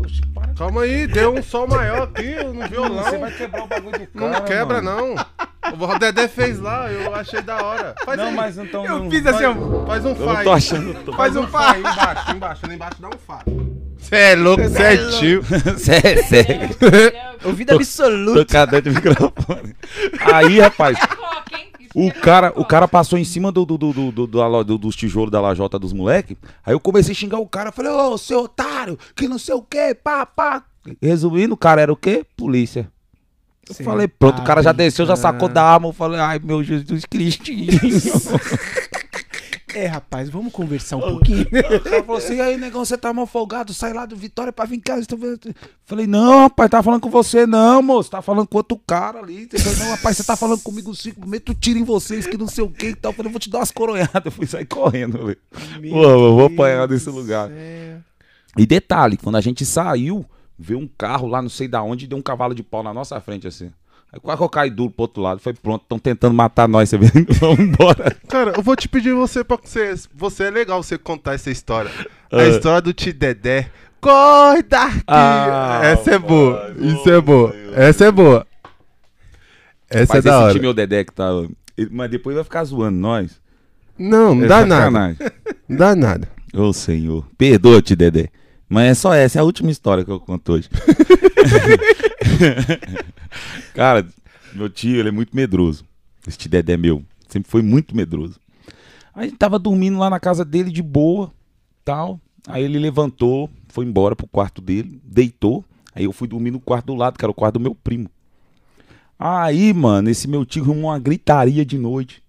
Oxe, 0.00 0.20
para. 0.34 0.52
Calma 0.54 0.82
aí, 0.82 1.06
deu 1.06 1.34
um 1.34 1.42
sol 1.42 1.68
maior 1.68 2.02
aqui 2.02 2.34
no 2.42 2.66
violão. 2.68 3.04
Você 3.04 3.16
vai 3.18 3.30
quebrar 3.32 3.62
o 3.64 3.66
bagulho 3.68 3.98
do 3.98 4.08
Não 4.20 4.30
cara, 4.32 4.44
quebra, 4.44 4.82
mano. 4.82 5.14
não. 5.14 5.24
O 5.94 5.98
Dedé 5.98 6.28
fez 6.28 6.58
lá, 6.60 6.90
eu 6.90 7.14
achei 7.14 7.40
da 7.40 7.64
hora. 7.64 7.94
Faz 8.04 8.18
Não, 8.18 8.26
aí. 8.26 8.34
mas 8.34 8.58
então 8.58 8.84
Eu 8.84 8.98
não. 9.04 9.10
fiz 9.10 9.24
assim, 9.26 9.44
ó. 9.44 9.86
Faz 9.86 10.04
um 10.04 10.10
Eu 10.10 10.16
fá 10.16 10.24
não 10.24 10.36
aí. 10.36 10.44
tô 10.44 10.52
achando. 10.52 11.04
Tô... 11.04 11.12
Faz 11.14 11.36
um 11.36 11.46
fá 11.46 11.72
aí 11.72 11.80
embaixo, 11.80 12.30
embaixo. 12.32 12.66
Lá 12.66 12.74
embaixo 12.74 13.00
dá 13.00 13.08
um 13.08 13.18
fá. 13.18 13.42
Cê 14.08 14.16
é 14.16 14.34
louco, 14.36 14.68
cê 14.68 14.82
é 14.82 14.96
tio. 15.18 15.42
Sé- 15.78 16.22
Sério. 16.28 16.70
Ouvido 17.44 17.68
Tô 17.70 17.76
absoluto. 17.76 18.46
cadê 18.46 18.80
do 18.80 18.90
microfone? 18.90 19.74
Aí, 20.32 20.60
rapaz, 20.60 20.96
o 21.94 22.10
cara, 22.12 22.52
o 22.56 22.64
cara 22.64 22.86
passou 22.88 23.18
em 23.18 23.24
cima 23.24 23.50
do, 23.52 23.64
do, 23.64 23.76
do, 23.78 23.92
do, 24.12 24.26
do- 24.26 24.78
dos 24.78 24.96
tijolos 24.96 25.30
da 25.30 25.40
lajota 25.40 25.78
dos 25.78 25.92
moleque. 25.92 26.36
Aí 26.64 26.74
eu 26.74 26.80
comecei 26.80 27.12
a 27.12 27.14
xingar 27.14 27.38
o 27.38 27.46
cara. 27.48 27.70
Falei, 27.72 27.90
ô, 27.92 28.16
seu 28.18 28.40
otário, 28.40 28.98
que 29.14 29.28
não 29.28 29.38
sei 29.38 29.54
o 29.54 29.62
quê, 29.62 29.94
pá, 29.94 30.24
pá. 30.26 30.62
Resumindo, 31.02 31.54
o 31.54 31.56
cara 31.56 31.80
era 31.82 31.92
o 31.92 31.96
quê? 31.96 32.24
Polícia. 32.36 32.88
Eu 33.66 33.74
Sim. 33.74 33.84
falei, 33.84 34.06
pronto, 34.06 34.42
o 34.42 34.44
cara 34.44 34.62
já 34.62 34.72
desceu, 34.72 35.06
já 35.06 35.16
sacou 35.16 35.48
da 35.48 35.62
arma. 35.62 35.88
Eu 35.88 35.92
falei, 35.94 36.20
ai, 36.20 36.38
meu 36.42 36.62
Jesus 36.62 37.04
Cristinho. 37.06 37.68
É, 39.74 39.86
rapaz, 39.86 40.30
vamos 40.30 40.52
conversar 40.52 40.96
um 40.96 41.00
pouquinho. 41.00 41.44
O 41.74 41.80
cara 41.80 42.02
falou 42.04 42.16
assim, 42.18 42.40
aí, 42.40 42.56
negão, 42.56 42.84
você 42.84 42.96
tá 42.96 43.12
mal 43.12 43.26
folgado, 43.26 43.74
sai 43.74 43.92
lá 43.92 44.06
do 44.06 44.14
Vitória 44.16 44.52
pra 44.52 44.64
vir 44.64 44.76
em 44.76 44.80
casa. 44.80 45.04
Vendo- 45.10 45.54
Falei, 45.84 46.06
não, 46.06 46.42
rapaz, 46.42 46.70
tá 46.70 46.82
falando 46.82 47.00
com 47.00 47.10
você 47.10 47.46
não, 47.46 47.82
moço. 47.82 48.10
Tá 48.10 48.22
falando 48.22 48.46
com 48.46 48.56
outro 48.56 48.80
cara 48.86 49.18
ali. 49.18 49.48
Falei, 49.50 49.78
não, 49.78 49.90
rapaz, 49.90 50.16
você 50.16 50.24
tá 50.24 50.36
falando 50.36 50.60
comigo 50.62 50.94
cinco, 50.94 51.26
meto 51.28 51.52
tiro 51.54 51.78
em 51.78 51.84
vocês, 51.84 52.26
que 52.26 52.38
não 52.38 52.46
sei 52.46 52.62
o 52.64 52.70
que 52.70 52.88
e 52.90 52.94
tal. 52.94 53.10
Eu 53.12 53.16
falei, 53.16 53.32
vou 53.32 53.40
te 53.40 53.50
dar 53.50 53.58
umas 53.58 53.70
coronhadas. 53.72 54.24
Eu 54.24 54.30
fui 54.30 54.46
sair 54.46 54.64
correndo. 54.66 55.18
Falei, 55.18 55.36
Pô, 55.90 56.02
eu 56.04 56.34
vou 56.36 56.46
apanhar 56.46 56.86
desse 56.86 57.10
lugar. 57.10 57.50
E 58.56 58.64
detalhe, 58.66 59.16
quando 59.16 59.36
a 59.36 59.40
gente 59.40 59.66
saiu, 59.66 60.24
veio 60.58 60.78
um 60.78 60.88
carro 60.96 61.26
lá, 61.26 61.42
não 61.42 61.48
sei 61.48 61.66
da 61.66 61.82
onde, 61.82 62.04
e 62.04 62.08
deu 62.08 62.16
um 62.16 62.22
cavalo 62.22 62.54
de 62.54 62.62
pau 62.62 62.82
na 62.82 62.94
nossa 62.94 63.20
frente, 63.20 63.48
assim. 63.48 63.72
Aí 64.14 64.20
quase 64.20 64.38
que 64.38 64.44
eu 64.44 64.48
caí 64.48 64.70
duro 64.70 64.90
pro 64.92 65.02
outro 65.02 65.20
lado. 65.20 65.40
Foi 65.40 65.52
pronto, 65.52 65.82
estão 65.82 65.98
tentando 65.98 66.32
matar 66.34 66.68
nós, 66.68 66.88
você 66.88 66.96
vê? 66.96 67.08
Vamos 67.40 67.58
embora. 67.58 68.16
Cara, 68.28 68.52
eu 68.56 68.62
vou 68.62 68.76
te 68.76 68.88
pedir 68.88 69.12
você 69.12 69.42
pra 69.42 69.56
você. 69.60 69.92
Você 70.14 70.44
é 70.44 70.50
legal 70.50 70.80
você 70.82 70.96
contar 70.96 71.34
essa 71.34 71.50
história. 71.50 71.90
A 72.30 72.36
Ah. 72.40 72.48
história 72.48 72.80
do 72.80 72.92
Ti 72.92 73.12
Dedé. 73.12 73.68
Corre 74.00 74.62
daqui! 74.62 75.02
Ah, 75.08 75.80
essa 75.82 76.12
é 76.12 76.18
boa. 76.18 76.72
Isso 76.78 77.10
é 77.10 77.20
boa. 77.20 77.54
Essa 77.74 78.04
é 78.04 78.12
boa. 78.12 78.46
Essa 79.90 80.14
Mas 80.14 80.24
é 80.24 80.28
da 80.28 80.34
esse 80.36 80.42
hora. 80.44 80.52
time 80.52 80.66
é 80.66 80.68
o 80.68 80.74
Dedé 80.74 81.04
que 81.04 81.12
tá. 81.12 81.28
Mas 81.90 82.10
depois 82.10 82.34
vai 82.36 82.44
ficar 82.44 82.64
zoando 82.64 82.98
nós. 82.98 83.40
Não, 83.98 84.34
não 84.34 84.44
É 84.44 84.48
dá 84.48 84.66
nada. 84.66 84.84
sacanagem. 84.84 85.16
Não 85.68 85.76
dá 85.76 85.96
nada. 85.96 86.28
Ô 86.52 86.72
senhor, 86.72 87.26
perdoa-te, 87.38 87.96
Dedé. 87.96 88.28
Mas 88.68 88.90
é 88.90 88.94
só 88.94 89.14
essa, 89.14 89.38
é 89.38 89.40
a 89.40 89.44
última 89.44 89.70
história 89.70 90.04
que 90.04 90.10
eu 90.10 90.20
conto 90.20 90.52
hoje. 90.52 90.68
Cara, 93.74 94.06
meu 94.54 94.68
tio, 94.68 94.98
ele 94.98 95.08
é 95.08 95.12
muito 95.12 95.34
medroso. 95.34 95.84
Esse 96.26 96.48
Dedé 96.48 96.76
meu. 96.76 97.04
Sempre 97.28 97.50
foi 97.50 97.62
muito 97.62 97.94
medroso. 97.94 98.40
Aí 99.14 99.30
tava 99.30 99.58
dormindo 99.58 99.98
lá 99.98 100.10
na 100.10 100.18
casa 100.18 100.44
dele 100.44 100.70
de 100.70 100.82
boa, 100.82 101.30
tal. 101.84 102.18
Aí 102.46 102.64
ele 102.64 102.78
levantou, 102.78 103.48
foi 103.68 103.84
embora 103.84 104.16
pro 104.16 104.26
quarto 104.26 104.60
dele, 104.60 105.00
deitou. 105.04 105.64
Aí 105.94 106.04
eu 106.04 106.12
fui 106.12 106.26
dormir 106.26 106.50
no 106.50 106.60
quarto 106.60 106.86
do 106.86 106.94
lado, 106.94 107.18
que 107.18 107.24
era 107.24 107.30
o 107.30 107.34
quarto 107.34 107.54
do 107.54 107.60
meu 107.60 107.74
primo. 107.74 108.10
Aí, 109.18 109.72
mano, 109.72 110.10
esse 110.10 110.26
meu 110.26 110.44
tio 110.44 110.64
arrumou 110.64 110.90
uma 110.90 110.98
gritaria 110.98 111.64
de 111.64 111.78
noite. 111.78 112.22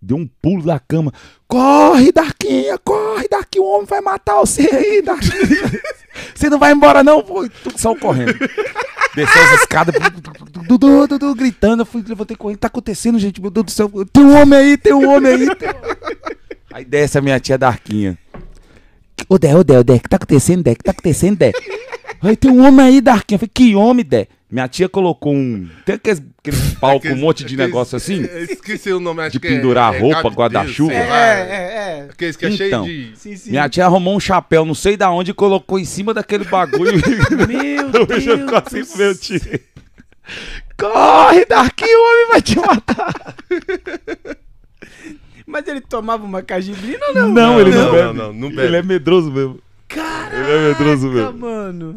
Deu 0.00 0.16
um 0.16 0.28
pulo 0.40 0.64
da 0.64 0.78
cama. 0.78 1.12
Corre, 1.46 2.12
Darquinha, 2.12 2.78
corre, 2.78 3.26
daqui 3.28 3.58
o 3.58 3.64
homem 3.64 3.86
vai 3.86 4.00
matar 4.00 4.36
você 4.36 4.68
aí, 4.72 5.02
Darquinha. 5.02 5.38
Você 6.34 6.50
não 6.50 6.58
vai 6.58 6.72
embora, 6.72 7.04
não? 7.04 7.22
Tu 7.22 7.72
saiu 7.76 7.94
correndo. 7.94 8.36
Desceu 9.14 9.42
as 9.42 9.60
escadas, 9.60 9.94
gritando. 11.36 11.82
Eu 11.82 11.86
fui, 11.86 12.02
levantei 12.06 12.36
correndo. 12.36 12.58
Tá 12.58 12.66
acontecendo, 12.66 13.18
gente? 13.20 13.40
Meu 13.40 13.50
Deus 13.50 13.66
do 13.66 13.70
céu. 13.70 13.90
Tem 14.12 14.24
um 14.24 14.36
homem 14.36 14.58
aí, 14.58 14.76
tem 14.76 14.92
um 14.92 15.08
homem 15.08 15.32
aí. 15.32 15.54
Tem 15.54 15.68
um... 15.68 15.72
Aí 16.72 16.84
desce 16.84 17.18
a 17.18 17.20
minha 17.20 17.38
tia 17.38 17.56
Darquinha. 17.56 18.18
Ô, 19.28 19.38
Dé, 19.38 19.54
ô, 19.54 19.62
Dé, 19.62 19.78
ô, 19.78 19.84
Dé, 19.84 19.98
que 19.98 20.08
tá 20.08 20.16
acontecendo, 20.16 20.62
Dé? 20.62 20.74
Que 20.74 20.82
tá 20.82 20.90
acontecendo, 20.90 21.36
Dé? 21.36 21.52
Aí 22.20 22.36
tem 22.36 22.50
um 22.50 22.66
homem 22.66 22.86
aí, 22.86 23.00
Darquinha. 23.00 23.36
Eu 23.36 23.40
falei, 23.40 23.50
que 23.52 23.74
homem, 23.74 24.04
Dé? 24.04 24.26
Minha 24.50 24.66
tia 24.66 24.88
colocou 24.88 25.34
um. 25.34 25.68
Tem 25.84 25.96
aqueles, 25.96 26.22
aqueles 26.38 26.72
pau 26.74 26.98
com 26.98 27.08
um 27.08 27.16
monte 27.16 27.44
de 27.44 27.54
negócio 27.54 27.96
assim? 27.96 28.22
Eu 28.24 28.44
Esqueci 28.44 28.90
o 28.92 28.98
nome, 28.98 29.20
acho 29.20 29.32
De 29.32 29.40
que 29.40 29.46
é- 29.46 29.50
pendurar 29.50 29.94
é 29.94 29.98
roupa, 29.98 30.28
guarda-chuva. 30.30 30.92
É, 30.94 30.96
é, 30.96 32.00
é. 32.06 32.08
Aqueles 32.10 32.34
que 32.36 32.46
é 32.46 32.50
cheio 32.50 32.68
Então, 32.68 32.84
de. 32.84 33.12
Sim, 33.14 33.36
sim. 33.36 33.50
Minha 33.50 33.68
tia 33.68 33.84
arrumou 33.84 34.16
um 34.16 34.20
chapéu, 34.20 34.64
não 34.64 34.74
sei 34.74 34.96
da 34.96 35.10
onde, 35.10 35.32
e 35.32 35.34
colocou 35.34 35.78
em 35.78 35.84
cima 35.84 36.14
daquele 36.14 36.44
bagulho. 36.44 36.92
Meu 37.46 37.90
Eu 38.00 38.06
Deus. 38.06 38.22
jogou 38.24 38.56
assim 38.64 38.84
pro 38.84 38.96
meu 38.98 39.14
tio. 39.14 39.40
Corre, 40.78 41.44
Darquinho, 41.44 41.98
o 41.98 42.10
homem 42.12 42.28
vai 42.30 42.40
te 42.42 42.56
matar. 42.58 43.34
Mas 45.46 45.66
ele 45.66 45.80
tomava 45.80 46.24
uma 46.24 46.42
cajibrina 46.42 47.06
ou 47.08 47.14
não? 47.14 47.28
Não, 47.28 47.60
ele 47.60 47.70
não, 47.70 47.84
Não, 47.84 47.92
bebe. 47.92 48.04
não, 48.04 48.14
não, 48.14 48.32
não 48.32 48.48
bebe. 48.50 48.62
Ele 48.62 48.76
é 48.76 48.82
medroso 48.82 49.30
mesmo. 49.30 49.58
Caraca, 49.88 50.36
Ele 50.36 50.50
é 50.52 50.68
medroso 50.68 51.08
mesmo. 51.10 51.32
mano. 51.38 51.96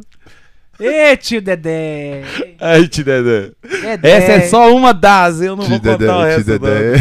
Ê, 0.81 1.15
tio 1.17 1.41
Dedé. 1.41 2.23
Aí, 2.59 2.87
tio 2.87 3.03
Dedé. 3.05 3.51
Dedé. 3.81 4.09
Essa 4.09 4.31
é 4.33 4.41
só 4.41 4.73
uma 4.75 4.93
das, 4.93 5.41
eu 5.41 5.55
não 5.55 5.63
vou 5.63 5.79
Tio 5.79 5.91
contar 5.91 6.17
o 6.17 6.21
Dedé, 6.23 6.35
resto. 6.35 6.43
tio 6.45 6.59
Dedé. 6.59 6.93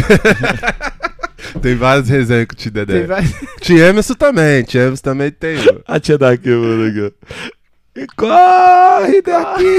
tem 1.61 1.75
várias 1.75 2.07
resenhas 2.09 2.45
com 2.45 2.53
o 2.53 2.57
tio 2.57 2.71
Dedé. 2.71 2.93
Tem 2.99 3.07
várias- 3.07 3.33
Tio 3.61 3.77
Emerson 3.83 4.13
também, 4.13 4.63
tio 4.63 4.81
Emerson 4.81 5.03
também 5.03 5.31
tem. 5.31 5.57
A 5.87 5.99
tia 5.99 6.17
daqui, 6.17 6.49
mano. 6.49 7.11
Aqui, 7.93 8.07
corre 8.15 9.21
daqui. 9.21 9.77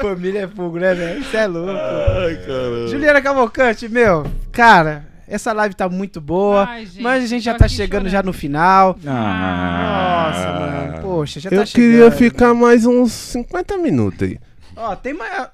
Família 0.00 0.40
é 0.44 0.46
fogo, 0.48 0.78
né, 0.78 0.94
velho? 0.94 1.20
Isso 1.20 1.36
é 1.36 1.46
louco. 1.46 1.70
Ai. 1.72 2.88
Juliana 2.88 3.20
Cavalcante, 3.22 3.88
meu, 3.88 4.26
cara, 4.52 5.07
essa 5.28 5.52
live 5.52 5.74
tá 5.74 5.88
muito 5.88 6.20
boa. 6.20 6.64
Ai, 6.66 6.86
gente, 6.86 7.02
mas 7.02 7.24
a 7.24 7.26
gente 7.26 7.42
já 7.44 7.54
tá 7.54 7.68
chegando 7.68 8.00
chorando. 8.08 8.08
já 8.12 8.22
no 8.22 8.32
final. 8.32 8.98
Ah. 9.06 10.30
Nossa, 10.32 10.52
mano. 10.60 11.02
Poxa, 11.02 11.40
já 11.40 11.50
Eu 11.50 11.60
tá 11.60 11.66
queria 11.66 12.10
chegando. 12.10 12.12
ficar 12.16 12.54
mais 12.54 12.84
uns 12.86 13.12
50 13.12 13.76
minutos 13.78 14.22
aí. 14.28 14.38
Ó, 14.76 14.96
tem 14.96 15.12
mais. 15.14 15.48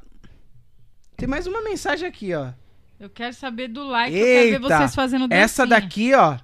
Tem 1.16 1.28
mais 1.28 1.46
uma 1.46 1.62
mensagem 1.62 2.08
aqui, 2.08 2.34
ó. 2.34 2.50
Eu 2.98 3.10
quero 3.10 3.34
saber 3.34 3.68
do 3.68 3.84
like, 3.84 4.16
eu 4.16 4.24
quero 4.24 4.34
ver 4.40 4.52
Eita, 4.54 4.60
vocês 4.78 4.94
fazendo 4.94 5.28
dancinha. 5.28 5.44
essa 5.44 5.66
daqui, 5.66 6.14
ó. 6.14 6.38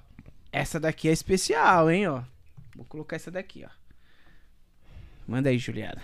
Essa 0.51 0.79
daqui 0.79 1.07
é 1.09 1.11
especial, 1.11 1.89
hein, 1.89 2.07
ó. 2.07 2.21
Vou 2.75 2.85
colocar 2.85 3.15
essa 3.15 3.31
daqui, 3.31 3.65
ó. 3.65 3.69
Manda 5.27 5.49
aí, 5.49 5.57
Juliana. 5.57 6.01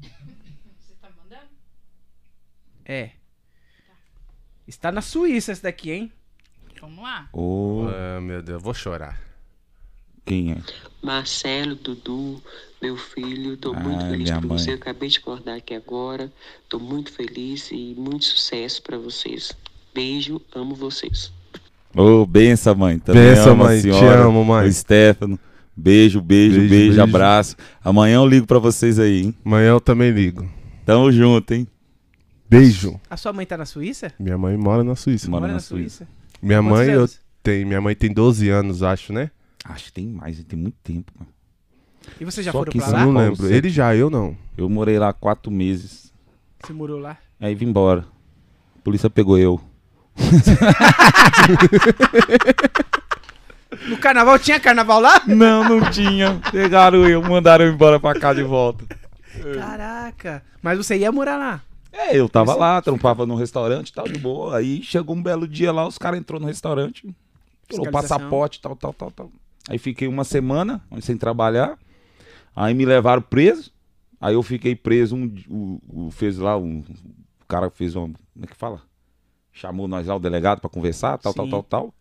Você 0.00 0.94
tá 1.00 1.08
mandando? 1.16 1.48
É. 2.84 3.10
Está 4.72 4.90
na 4.90 5.02
Suíça 5.02 5.52
essa 5.52 5.64
daqui, 5.64 5.90
hein? 5.90 6.10
Vamos 6.80 7.02
lá. 7.04 7.28
Ô, 7.30 7.84
Ah, 7.94 8.20
meu 8.22 8.42
Deus, 8.42 8.62
vou 8.62 8.72
chorar. 8.72 9.20
quem 10.24 10.52
é? 10.52 10.56
Marcelo, 11.02 11.74
Dudu, 11.74 12.42
meu 12.80 12.96
filho, 12.96 13.56
tô 13.58 13.74
Ah, 13.74 13.80
muito 13.80 14.06
feliz 14.06 14.30
por 14.30 14.46
mãe. 14.46 14.58
você. 14.58 14.70
Eu 14.70 14.74
acabei 14.76 15.08
de 15.10 15.18
acordar 15.18 15.56
aqui 15.56 15.74
agora. 15.74 16.32
Tô 16.70 16.78
muito 16.78 17.12
feliz 17.12 17.70
e 17.70 17.94
muito 17.98 18.24
sucesso 18.24 18.82
pra 18.82 18.96
vocês. 18.96 19.52
Beijo, 19.94 20.40
amo 20.54 20.74
vocês. 20.74 21.30
Ô, 21.94 22.24
benção, 22.24 22.74
mãe. 22.74 22.98
Também 22.98 23.22
Benção, 23.34 23.52
amo 23.52 23.64
a 23.64 23.66
mãe. 23.66 23.76
Te 23.76 23.82
senhora, 23.92 24.22
amo, 24.24 24.42
mãe. 24.44 24.66
O 24.68 24.72
Stefano. 24.72 25.38
Beijo, 25.76 26.20
beijo, 26.22 26.56
beijo, 26.56 26.68
Beijo, 26.70 26.86
beijo. 26.88 27.02
abraço. 27.02 27.56
Amanhã 27.84 28.16
eu 28.16 28.26
ligo 28.26 28.46
pra 28.46 28.58
vocês 28.58 28.98
aí, 28.98 29.22
hein? 29.24 29.34
Amanhã 29.44 29.68
eu 29.70 29.80
também 29.80 30.10
ligo. 30.10 30.48
Tamo 30.86 31.12
junto, 31.12 31.52
hein? 31.52 31.66
Beijo. 32.52 33.00
A 33.08 33.16
sua 33.16 33.32
mãe 33.32 33.46
tá 33.46 33.56
na 33.56 33.64
Suíça? 33.64 34.12
Minha 34.18 34.36
mãe 34.36 34.56
mora 34.56 34.84
na 34.84 34.94
Suíça. 34.94 35.30
Mora 35.30 35.40
Mora 35.42 35.52
na 35.52 35.56
na 35.56 35.60
Suíça? 35.60 36.06
Minha 36.42 36.58
Quantos 36.60 36.78
mãe, 36.78 36.88
eu 36.90 36.98
anos? 37.00 37.20
tenho, 37.42 37.66
minha 37.66 37.80
mãe 37.80 37.94
tem 37.94 38.12
12 38.12 38.48
anos, 38.50 38.82
acho, 38.82 39.12
né? 39.12 39.30
Acho 39.64 39.84
que 39.86 39.92
tem 39.92 40.06
mais, 40.08 40.42
tem 40.44 40.58
muito 40.58 40.76
tempo, 40.82 41.12
mano. 41.18 41.30
E 42.20 42.24
vocês 42.24 42.44
já 42.44 42.52
Só 42.52 42.58
foram 42.58 42.72
que 42.72 42.78
pra 42.78 42.88
lá? 42.88 43.00
Eu 43.02 43.12
não 43.12 43.20
lembro. 43.20 43.46
Ele 43.50 43.70
já, 43.70 43.94
eu 43.94 44.10
não. 44.10 44.36
Eu 44.58 44.68
morei 44.68 44.98
lá 44.98 45.12
quatro 45.12 45.50
meses. 45.50 46.12
Você 46.62 46.72
morou 46.72 46.98
lá? 46.98 47.16
Aí 47.40 47.54
vim 47.54 47.66
embora. 47.68 48.04
A 48.76 48.82
polícia 48.82 49.08
pegou 49.08 49.38
eu. 49.38 49.60
No 53.88 53.96
carnaval 53.96 54.38
tinha 54.38 54.60
carnaval 54.60 55.00
lá? 55.00 55.22
Não, 55.26 55.64
não 55.64 55.90
tinha. 55.90 56.38
Pegaram 56.52 57.08
eu, 57.08 57.22
mandaram 57.22 57.64
eu 57.64 57.72
embora 57.72 57.98
pra 57.98 58.14
cá 58.18 58.32
de 58.34 58.42
volta. 58.42 58.84
Caraca. 59.58 60.42
Mas 60.62 60.76
você 60.78 60.96
ia 60.98 61.10
morar 61.10 61.36
lá? 61.36 61.62
É, 61.92 62.16
eu 62.16 62.28
tava 62.28 62.54
lá, 62.54 62.80
trampava 62.80 63.26
no 63.26 63.34
restaurante 63.34 63.90
e 63.90 63.92
tal, 63.92 64.06
de 64.08 64.18
boa. 64.18 64.56
Aí 64.56 64.82
chegou 64.82 65.14
um 65.14 65.22
belo 65.22 65.46
dia 65.46 65.70
lá, 65.72 65.86
os 65.86 65.98
caras 65.98 66.18
entrou 66.18 66.40
no 66.40 66.46
restaurante, 66.46 67.02
tirou 67.68 67.84
passaporte, 67.90 68.60
tal, 68.60 68.74
tal, 68.74 68.92
tal, 68.94 69.10
tal. 69.10 69.30
Aí 69.68 69.78
fiquei 69.78 70.08
uma 70.08 70.24
semana 70.24 70.82
sem 71.00 71.16
trabalhar. 71.16 71.78
Aí 72.56 72.74
me 72.74 72.84
levaram 72.84 73.22
preso. 73.22 73.70
Aí 74.20 74.34
eu 74.34 74.42
fiquei 74.42 74.74
preso, 74.74 75.16
um, 75.16 75.34
o, 75.48 76.06
o- 76.06 76.10
fez 76.10 76.38
lá, 76.38 76.56
um, 76.56 76.78
o 76.78 77.46
cara 77.46 77.68
fez 77.70 77.94
um, 77.96 78.12
como 78.12 78.44
é 78.44 78.46
que 78.46 78.56
fala? 78.56 78.80
Chamou 79.52 79.86
nós 79.88 80.06
lá, 80.06 80.14
o 80.16 80.20
delegado, 80.20 80.60
pra 80.60 80.70
conversar, 80.70 81.18
tal, 81.18 81.34
tal, 81.34 81.44
Sim. 81.44 81.50
tal, 81.50 81.62
tal. 81.62 81.94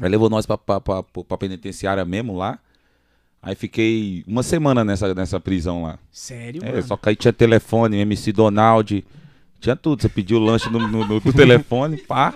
Aí 0.00 0.08
levou 0.08 0.28
nós 0.30 0.46
pra, 0.46 0.56
pra, 0.58 0.80
pra, 0.80 1.02
pra 1.02 1.38
penitenciária 1.38 2.04
mesmo 2.04 2.36
lá. 2.36 2.58
Aí 3.42 3.54
fiquei 3.54 4.24
uma 4.26 4.42
semana 4.42 4.84
nessa, 4.84 5.14
nessa 5.14 5.38
prisão 5.40 5.82
lá. 5.82 5.98
Sério, 6.10 6.62
É, 6.64 6.70
mano? 6.72 6.82
só 6.82 6.96
que 6.96 7.08
aí 7.08 7.16
tinha 7.16 7.32
telefone, 7.32 7.98
MC 8.00 8.32
Donald, 8.32 9.04
tinha 9.60 9.76
tudo. 9.76 10.02
Você 10.02 10.08
pediu 10.08 10.38
o 10.38 10.44
lanche 10.44 10.68
no, 10.68 10.80
no- 10.80 11.06
no- 11.06 11.22
no 11.24 11.32
telefone, 11.32 11.96
pá. 12.06 12.32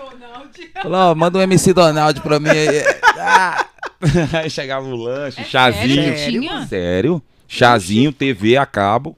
Falou, 0.81 0.97
ó, 1.11 1.15
manda 1.15 1.37
um 1.37 1.41
MC 1.41 1.73
Donald 1.73 2.21
pra 2.21 2.39
mim 2.39 2.49
aí. 2.49 2.83
Ah. 3.19 3.65
Aí 4.33 4.49
chegava 4.49 4.85
o 4.85 4.95
lanche, 4.97 5.43
chazinho. 5.45 5.95
sério? 6.17 6.41
Tinha? 6.41 6.67
Sério? 6.67 7.21
Chazinho, 7.47 8.11
TV 8.11 8.57
a 8.57 8.65
cabo. 8.65 9.17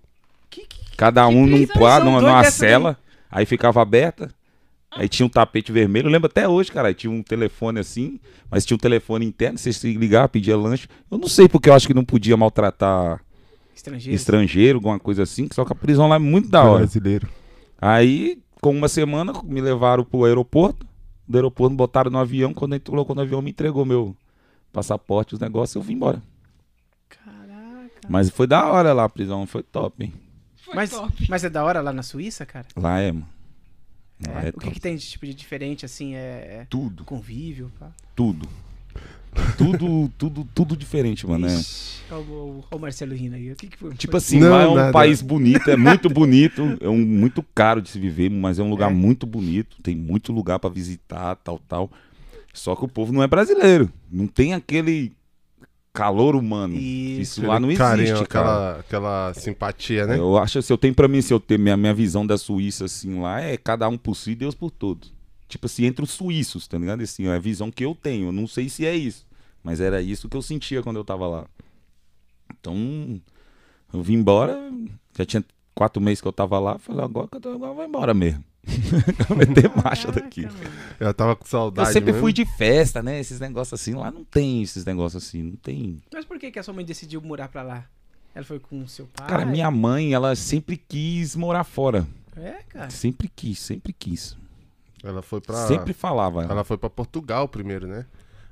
Cada 0.96 1.28
um 1.28 1.46
num 1.48 1.66
quarto, 1.66 2.06
numa, 2.06 2.22
numa 2.22 2.44
cela. 2.46 2.96
Aí 3.32 3.46
ficava 3.48 3.82
aberta. 3.82 4.30
Aí 4.96 5.10
tinha 5.10 5.26
um 5.26 5.30
tapete 5.30 5.72
vermelho. 5.74 6.08
Eu 6.08 6.12
lembro 6.12 6.28
até 6.28 6.48
hoje, 6.48 6.72
cara. 6.72 6.88
Aí 6.88 6.94
tinha 6.94 7.12
um 7.12 7.22
telefone 7.22 7.80
assim, 7.80 8.20
mas 8.50 8.66
tinha 8.66 8.76
um 8.76 8.80
telefone 8.80 9.26
interno. 9.26 9.58
Você 9.58 9.74
se 9.74 9.94
ligava, 9.94 10.30
pedia 10.30 10.58
lanche. 10.58 10.88
Eu 11.12 11.18
não 11.18 11.28
sei 11.28 11.50
porque 11.50 11.70
eu 11.70 11.74
acho 11.74 11.86
que 11.86 11.94
não 11.94 12.06
podia 12.06 12.38
maltratar 12.38 13.22
Estrangeiro. 13.76 14.16
estrangeiro, 14.16 14.78
alguma 14.78 14.98
coisa 14.98 15.24
assim, 15.24 15.50
só 15.52 15.66
que 15.66 15.74
a 15.74 15.76
prisão 15.76 16.08
lá 16.08 16.16
é 16.16 16.20
muito 16.20 16.50
da 16.50 16.64
hora. 16.64 16.80
Brasileiro. 16.80 17.28
Aí, 17.78 18.42
com 18.62 18.72
uma 18.72 18.88
semana, 18.88 19.34
me 19.44 19.60
levaram 19.60 20.06
pro 20.06 20.24
aeroporto. 20.24 20.88
Do 21.28 21.38
aeroporto 21.38 21.72
me 21.72 21.78
botaram 21.78 22.10
no 22.10 22.18
avião. 22.18 22.54
Quando 22.54 22.74
ele 22.74 22.80
colocou 22.80 23.14
no 23.14 23.22
avião, 23.22 23.42
me 23.42 23.50
entregou 23.50 23.84
meu 23.84 24.16
passaporte, 24.72 25.34
os 25.34 25.40
negócios, 25.42 25.76
eu 25.76 25.82
vim 25.82 25.94
embora. 25.94 26.22
Caraca. 27.10 28.08
Mas 28.08 28.30
foi 28.30 28.48
da 28.48 28.66
hora 28.66 28.94
lá 28.94 29.04
a 29.04 29.10
prisão, 29.10 29.46
foi 29.46 29.62
top, 29.62 30.06
hein? 30.06 30.14
Mas, 30.74 30.92
mas 31.30 31.44
é 31.44 31.50
da 31.50 31.64
hora 31.64 31.82
lá 31.82 31.92
na 31.92 32.02
Suíça, 32.02 32.46
cara? 32.46 32.66
Lá 32.76 33.00
é, 33.00 33.12
mano. 33.12 33.35
É. 34.26 34.48
é 34.48 34.50
o 34.50 34.54
que, 34.54 34.60
top. 34.60 34.72
que 34.72 34.80
tem 34.80 34.96
de 34.96 35.06
tipo 35.06 35.26
de 35.26 35.34
diferente, 35.34 35.86
assim? 35.86 36.16
É, 36.16 36.20
é 36.62 36.68
Tudo. 36.70 37.04
convívio, 37.04 37.72
pá. 37.80 37.92
Tudo. 38.16 38.48
Tudo, 39.58 40.10
tudo, 40.18 40.48
tudo 40.56 40.78
diferente, 40.78 41.28
mano. 41.28 41.48
É. 41.48 41.54
Ixi, 41.54 42.02
Olha 42.10 42.22
o, 42.22 42.64
o 42.72 42.80
Marcelo 42.80 43.14
rindo 43.14 43.36
aí. 43.36 43.52
O 43.52 43.56
que, 43.56 43.68
que 43.68 43.78
foi? 43.78 43.94
Tipo 43.96 44.16
assim, 44.16 44.40
Não, 44.40 44.50
lá 44.52 44.62
é 44.64 44.68
um 44.68 44.76
nada. 44.76 44.92
país 44.94 45.22
bonito, 45.22 45.70
é 45.70 45.76
muito 45.76 46.10
bonito, 46.10 46.78
é 46.80 46.88
um 46.88 46.98
muito 47.06 47.44
caro 47.54 47.82
de 47.82 47.90
se 47.90 48.00
viver, 48.00 48.30
mas 48.30 48.60
é 48.60 48.64
um 48.64 48.70
lugar 48.70 48.90
É. 48.90 48.94
muito 48.94 49.26
bonito, 49.28 49.76
tem 49.84 49.94
muito 49.96 50.32
lugar 50.32 50.58
pra 50.60 50.70
visitar, 50.70 51.36
tal, 51.38 51.60
tal. 51.68 51.92
Só 52.54 52.76
que 52.78 52.86
o 52.86 52.88
povo 52.88 53.12
não 53.12 53.22
é 53.22 53.28
brasileiro, 53.28 53.92
não 54.10 54.26
tem 54.28 54.54
aquele 54.54 55.12
calor 55.96 56.36
humano. 56.36 56.76
Isso, 56.76 57.46
lá 57.46 57.60
não 57.60 57.70
existe, 57.70 57.78
carinho, 57.84 58.28
cara. 58.28 58.80
Aquela, 58.80 58.80
aquela 58.80 59.34
simpatia, 59.34 60.06
né? 60.06 60.18
Eu 60.18 60.38
acho, 60.38 60.62
se 60.62 60.72
eu 60.72 60.78
tenho 60.78 60.94
pra 60.94 61.08
mim, 61.08 61.22
se 61.22 61.34
eu 61.34 61.40
ter 61.40 61.58
minha, 61.58 61.76
minha 61.78 61.94
visão 61.94 62.26
da 62.26 62.38
Suíça 62.38 62.86
assim 62.86 63.20
lá, 63.20 63.42
é 63.42 63.58
cada 63.58 63.88
um 63.88 63.98
por 63.98 64.16
si, 64.16 64.36
Deus 64.36 64.54
por 64.54 64.70
todos. 64.72 65.14
Tipo 65.48 65.68
assim, 65.68 65.86
entre 65.86 66.04
os 66.04 66.12
suíços, 66.12 66.68
tá 66.68 66.78
ligado? 66.78 67.02
Assim, 67.02 67.28
é 67.28 67.36
a 67.36 67.40
visão 67.40 67.72
que 67.72 67.86
eu 67.86 67.96
tenho. 67.96 68.28
Eu 68.28 68.32
não 68.32 68.48
sei 68.48 68.68
se 68.68 68.86
é 68.86 68.96
isso, 68.96 69.26
mas 69.64 69.80
era 69.80 70.02
isso 70.02 70.28
que 70.28 70.36
eu 70.36 70.42
sentia 70.42 70.82
quando 70.84 70.98
eu 70.98 71.04
tava 71.06 71.28
lá. 71.28 71.46
Então, 72.60 73.22
eu 73.94 74.02
vim 74.02 74.16
embora, 74.16 74.60
já 75.18 75.26
tinha 75.26 75.44
quatro 75.74 76.02
meses 76.02 76.22
que 76.22 76.28
eu 76.28 76.34
tava 76.34 76.60
lá, 76.60 76.78
falei, 76.80 77.04
agora, 77.04 77.28
que 77.28 77.38
eu 77.38 77.42
tô- 77.42 77.50
agora 77.52 77.72
eu 77.72 77.76
vou 77.76 77.86
embora 77.86 78.14
mesmo. 78.14 78.44
Meter 79.36 79.72
marcha 79.76 80.12
daqui. 80.12 80.48
Eu 81.00 81.14
tava 81.14 81.36
com 81.36 81.44
Eu 81.44 81.50
saudade. 81.50 81.94
sempre 81.94 82.12
mesmo. 82.12 82.22
fui 82.22 82.34
de 82.34 82.46
festa, 82.46 83.02
né? 83.04 83.20
Esses 83.20 83.40
negócios 83.40 83.80
assim, 83.80 83.94
lá 83.94 84.12
não 84.12 84.24
tem 84.24 84.62
esses 84.64 84.84
negócios 84.86 85.24
assim, 85.24 85.44
não 85.44 85.56
tem. 85.56 86.02
Mas 86.14 86.26
por 86.26 86.40
que, 86.40 86.52
que 86.52 86.60
a 86.60 86.64
sua 86.64 86.74
mãe 86.74 86.84
decidiu 86.86 87.22
morar 87.22 87.48
pra 87.48 87.62
lá? 87.62 87.86
Ela 88.34 88.44
foi 88.46 88.60
com 88.60 88.82
o 88.82 88.88
seu 88.88 89.08
pai? 89.08 89.28
Cara, 89.28 89.46
minha 89.46 89.72
mãe, 89.72 90.14
ela 90.14 90.36
sempre 90.36 90.76
quis 90.76 91.36
morar 91.36 91.64
fora. 91.64 92.06
É, 92.36 92.60
cara. 92.68 92.90
Sempre 92.90 93.30
quis, 93.34 93.60
sempre 93.60 93.94
quis. 93.94 94.38
Ela 95.04 95.22
foi 95.22 95.40
pra. 95.40 95.68
Sempre 95.68 95.94
falava. 95.94 96.44
Ela 96.44 96.64
foi 96.64 96.78
pra 96.78 96.90
Portugal 96.90 97.48
primeiro, 97.48 97.88
né? 97.88 98.06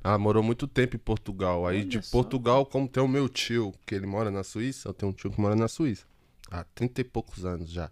Ela 0.03 0.17
morou 0.17 0.43
muito 0.43 0.67
tempo 0.67 0.95
em 0.95 0.99
Portugal. 0.99 1.65
Aí 1.65 1.83
de 1.83 1.99
Portugal, 1.99 2.65
como 2.65 2.87
tem 2.87 3.01
o 3.01 3.07
meu 3.07 3.27
tio, 3.27 3.73
que 3.85 3.95
ele 3.95 4.05
mora 4.05 4.29
na 4.29 4.43
Suíça, 4.43 4.89
eu 4.89 4.93
tenho 4.93 5.11
um 5.11 5.13
tio 5.15 5.31
que 5.31 5.39
mora 5.39 5.55
na 5.55 5.67
Suíça. 5.67 6.05
Há 6.51 6.63
30 6.75 7.01
e 7.01 7.03
poucos 7.03 7.45
anos 7.45 7.69
já. 7.71 7.89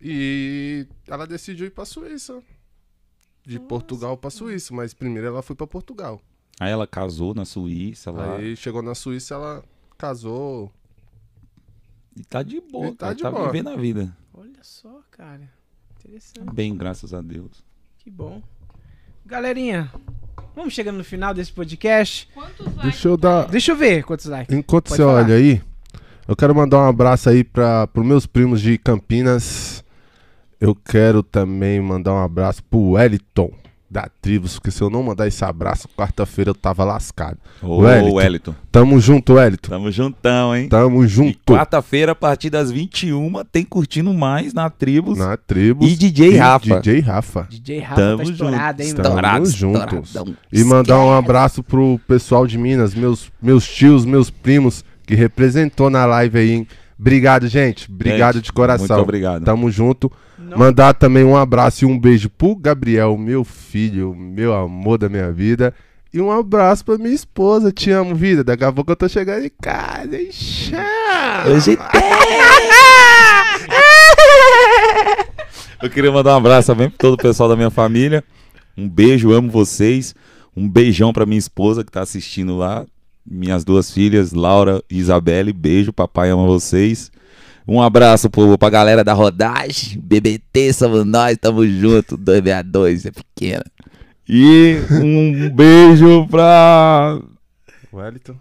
E 0.00 0.86
ela 1.06 1.26
decidiu 1.26 1.66
ir 1.66 1.70
pra 1.70 1.84
Suíça. 1.84 2.40
De 3.44 3.58
Portugal 3.58 4.16
pra 4.16 4.28
Suíça, 4.30 4.74
mas 4.74 4.92
primeiro 4.92 5.26
ela 5.26 5.42
foi 5.42 5.56
pra 5.56 5.66
Portugal. 5.66 6.20
Aí 6.60 6.70
ela 6.70 6.86
casou 6.86 7.34
na 7.34 7.44
Suíça 7.44 8.10
lá. 8.10 8.36
Aí 8.36 8.54
chegou 8.56 8.82
na 8.82 8.94
Suíça, 8.94 9.34
ela 9.34 9.64
casou. 9.96 10.70
E 12.16 12.22
tá 12.24 12.42
de 12.42 12.60
boa, 12.60 12.88
E 12.88 12.92
tá 12.94 13.06
cara, 13.06 13.14
de 13.14 13.22
tá 13.22 13.30
boa. 13.30 13.46
vivendo 13.46 13.68
a 13.70 13.76
vida. 13.76 14.14
Olha 14.34 14.58
só, 14.62 15.00
cara. 15.10 15.48
Interessante. 15.98 16.52
Bem, 16.52 16.76
graças 16.76 17.14
a 17.14 17.20
Deus. 17.22 17.64
Que 17.98 18.10
bom. 18.10 18.42
Galerinha, 19.24 19.90
vamos 20.54 20.74
chegando 20.74 20.98
no 20.98 21.04
final 21.04 21.32
desse 21.32 21.52
podcast. 21.52 22.28
Deixa 22.82 23.08
eu 23.08 23.16
dar. 23.16 23.46
Deixa 23.48 23.72
eu 23.72 23.76
ver 23.76 24.04
quantos 24.04 24.26
likes. 24.26 24.54
Enquanto 24.56 24.88
Pode 24.88 24.96
você 24.96 25.02
falar. 25.02 25.24
olha 25.24 25.34
aí, 25.36 25.62
eu 26.26 26.36
quero 26.36 26.54
mandar 26.54 26.78
um 26.78 26.88
abraço 26.88 27.28
aí 27.30 27.42
para 27.44 27.88
os 27.94 28.04
meus 28.06 28.26
primos 28.26 28.60
de 28.60 28.76
Campinas. 28.78 29.84
Eu 30.60 30.74
quero 30.74 31.22
também 31.22 31.80
mandar 31.80 32.12
um 32.14 32.22
abraço 32.22 32.62
pro 32.64 32.90
Wellington 32.90 33.50
da 33.90 34.06
Tribos, 34.20 34.54
porque 34.54 34.70
se 34.70 34.82
eu 34.82 34.90
não 34.90 35.02
mandar 35.02 35.26
esse 35.26 35.42
abraço, 35.42 35.88
quarta-feira 35.96 36.50
eu 36.50 36.54
tava 36.54 36.84
lascado. 36.84 37.38
Ô, 37.62 37.78
Wellington. 37.78 38.54
Tamo 38.70 39.00
junto, 39.00 39.34
Wellington. 39.34 39.70
Tamo 39.70 39.90
juntão, 39.90 40.54
hein? 40.54 40.68
Tamo 40.68 41.06
junto. 41.06 41.38
Quarta-feira, 41.54 42.12
a 42.12 42.14
partir 42.14 42.50
das 42.50 42.70
21, 42.70 43.32
tem 43.50 43.64
curtindo 43.64 44.12
mais 44.12 44.52
na 44.52 44.68
Tribos. 44.68 45.16
Na 45.16 45.38
Tribos. 45.38 45.90
E 45.90 45.96
DJ 45.96 46.36
Rafa. 46.36 46.80
DJ 46.80 47.00
Rafa. 47.00 47.46
DJ 47.48 47.78
Rafa 47.78 47.94
Tamo 48.02 48.16
tá 48.18 48.22
estourado, 48.24 48.82
hein, 48.82 48.88
junto. 48.88 49.02
mano? 49.02 49.12
Tamo 49.14 49.46
Estourado, 49.46 49.46
juntos. 49.46 50.08
estouradão. 50.08 50.36
E 50.52 50.64
mandar 50.64 50.98
um 50.98 51.12
abraço 51.14 51.62
pro 51.62 51.98
pessoal 52.06 52.46
de 52.46 52.58
Minas, 52.58 52.94
meus, 52.94 53.32
meus 53.40 53.66
tios, 53.66 54.04
meus 54.04 54.28
primos, 54.28 54.84
que 55.06 55.14
representou 55.14 55.88
na 55.88 56.04
live 56.04 56.38
aí, 56.38 56.50
hein? 56.50 56.66
Obrigado, 57.00 57.46
gente. 57.48 57.90
Obrigado 57.90 58.34
Gente, 58.34 58.44
de 58.46 58.52
coração. 58.52 58.86
muito 58.96 59.02
obrigado. 59.02 59.44
Tamo 59.44 59.70
junto. 59.70 60.12
Mandar 60.56 60.94
também 60.94 61.24
um 61.24 61.36
abraço 61.36 61.84
e 61.84 61.86
um 61.86 61.98
beijo 61.98 62.30
pro 62.30 62.54
Gabriel, 62.56 63.16
meu 63.16 63.44
filho, 63.44 64.14
meu 64.14 64.54
amor 64.54 64.98
da 64.98 65.08
minha 65.08 65.32
vida. 65.32 65.74
E 66.12 66.20
um 66.20 66.30
abraço 66.30 66.84
pra 66.84 66.96
minha 66.96 67.14
esposa. 67.14 67.70
Te 67.70 67.90
amo, 67.90 68.14
vida. 68.14 68.42
Daqui 68.42 68.64
a 68.64 68.72
pouco 68.72 68.92
eu 68.92 68.96
tô 68.96 69.08
chegando 69.08 69.44
em 69.44 69.50
casa. 69.60 70.16
hein? 70.16 70.28
Tchau. 70.30 71.52
Hoje 71.54 71.78
Eu 75.82 75.88
queria 75.90 76.10
mandar 76.10 76.34
um 76.34 76.38
abraço 76.38 76.66
também 76.68 76.88
para 76.88 76.98
todo 76.98 77.14
o 77.14 77.18
pessoal 77.18 77.48
da 77.48 77.54
minha 77.56 77.70
família. 77.70 78.24
Um 78.76 78.88
beijo, 78.88 79.32
amo 79.32 79.50
vocês. 79.50 80.14
Um 80.56 80.68
beijão 80.68 81.12
para 81.12 81.26
minha 81.26 81.38
esposa 81.38 81.84
que 81.84 81.92
tá 81.92 82.00
assistindo 82.00 82.56
lá. 82.56 82.84
Minhas 83.24 83.64
duas 83.64 83.92
filhas, 83.92 84.32
Laura 84.32 84.82
e 84.90 84.98
Isabelle. 84.98 85.52
Beijo, 85.52 85.92
papai 85.92 86.30
ama 86.30 86.46
vocês. 86.46 87.12
Um 87.68 87.82
abraço 87.82 88.30
pro, 88.30 88.56
pra 88.56 88.70
galera 88.70 89.04
da 89.04 89.12
rodagem. 89.12 90.00
BBT, 90.00 90.72
somos 90.72 91.04
nós, 91.04 91.36
tamo 91.36 91.66
junto. 91.68 92.16
262, 92.16 93.04
é 93.04 93.10
pequena. 93.10 93.64
E 94.26 94.78
um 94.90 95.50
beijo 95.50 96.26
pra. 96.28 97.20
Wellington. 97.92 98.36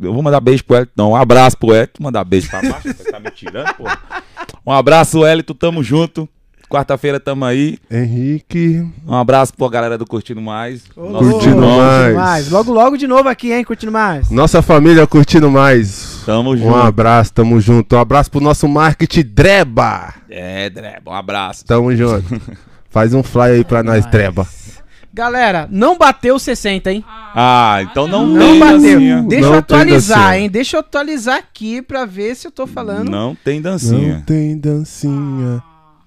Eu 0.00 0.12
vou 0.12 0.22
mandar 0.22 0.40
beijo 0.40 0.64
pro 0.64 0.76
Elton. 0.76 0.92
Não, 0.96 1.10
um 1.10 1.16
abraço 1.16 1.58
pro 1.58 1.74
Elton. 1.74 2.04
Mandar 2.04 2.22
beijo 2.22 2.48
pra 2.48 2.62
baixo. 2.62 2.92
Você 2.92 3.10
tá 3.10 3.18
me 3.18 3.30
tirando, 3.32 3.74
pô. 3.74 3.84
Um 4.64 4.72
abraço, 4.72 5.26
Elton. 5.26 5.54
Tamo 5.54 5.82
junto. 5.82 6.28
Quarta-feira 6.68 7.20
tamo 7.20 7.44
aí. 7.44 7.78
Henrique. 7.90 8.84
Um 9.06 9.14
abraço 9.14 9.54
pra 9.54 9.68
galera 9.68 9.96
do 9.96 10.04
Curtindo 10.04 10.40
Mais. 10.40 10.82
Curtindo 10.94 11.62
mais. 12.14 12.50
Logo, 12.50 12.72
logo 12.72 12.96
de 12.96 13.06
novo 13.06 13.28
aqui, 13.28 13.52
hein? 13.52 13.64
Curtindo 13.64 13.92
mais. 13.92 14.30
Nossa 14.30 14.60
família 14.60 15.06
curtindo 15.06 15.50
mais. 15.50 16.22
Tamo 16.26 16.50
Um 16.54 16.56
junto. 16.56 16.74
abraço, 16.76 17.32
tamo 17.32 17.60
junto. 17.60 17.94
Um 17.94 18.00
abraço 18.00 18.30
pro 18.30 18.40
nosso 18.40 18.66
marketing 18.66 19.22
Dreba. 19.32 20.12
É, 20.28 20.68
Dreba, 20.68 21.12
um 21.12 21.14
abraço. 21.14 21.64
Tamo 21.64 21.94
junto. 21.94 22.24
Faz 22.90 23.14
um 23.14 23.22
fly 23.22 23.42
aí 23.52 23.64
pra 23.64 23.82
nós, 23.82 24.04
Dreba. 24.06 24.46
Galera, 25.14 25.66
não 25.70 25.96
bateu 25.96 26.38
60, 26.38 26.92
hein? 26.92 27.02
Ah, 27.34 27.78
então 27.82 28.06
não, 28.06 28.26
Não 28.26 28.38
tem 28.50 28.58
bateu. 28.58 28.80
dancinha. 28.80 29.22
Deixa 29.22 29.46
Não 29.46 29.52
eu 29.54 29.58
atualizar, 29.60 30.36
hein? 30.36 30.50
Deixa 30.50 30.76
eu 30.76 30.80
atualizar 30.80 31.38
aqui 31.38 31.80
pra 31.80 32.04
ver 32.04 32.34
se 32.34 32.46
eu 32.46 32.50
tô 32.50 32.66
falando. 32.66 33.08
Não 33.10 33.34
tem 33.34 33.62
dancinha. 33.62 34.14
Não 34.16 34.20
tem 34.22 34.58
dancinha. 34.58 35.62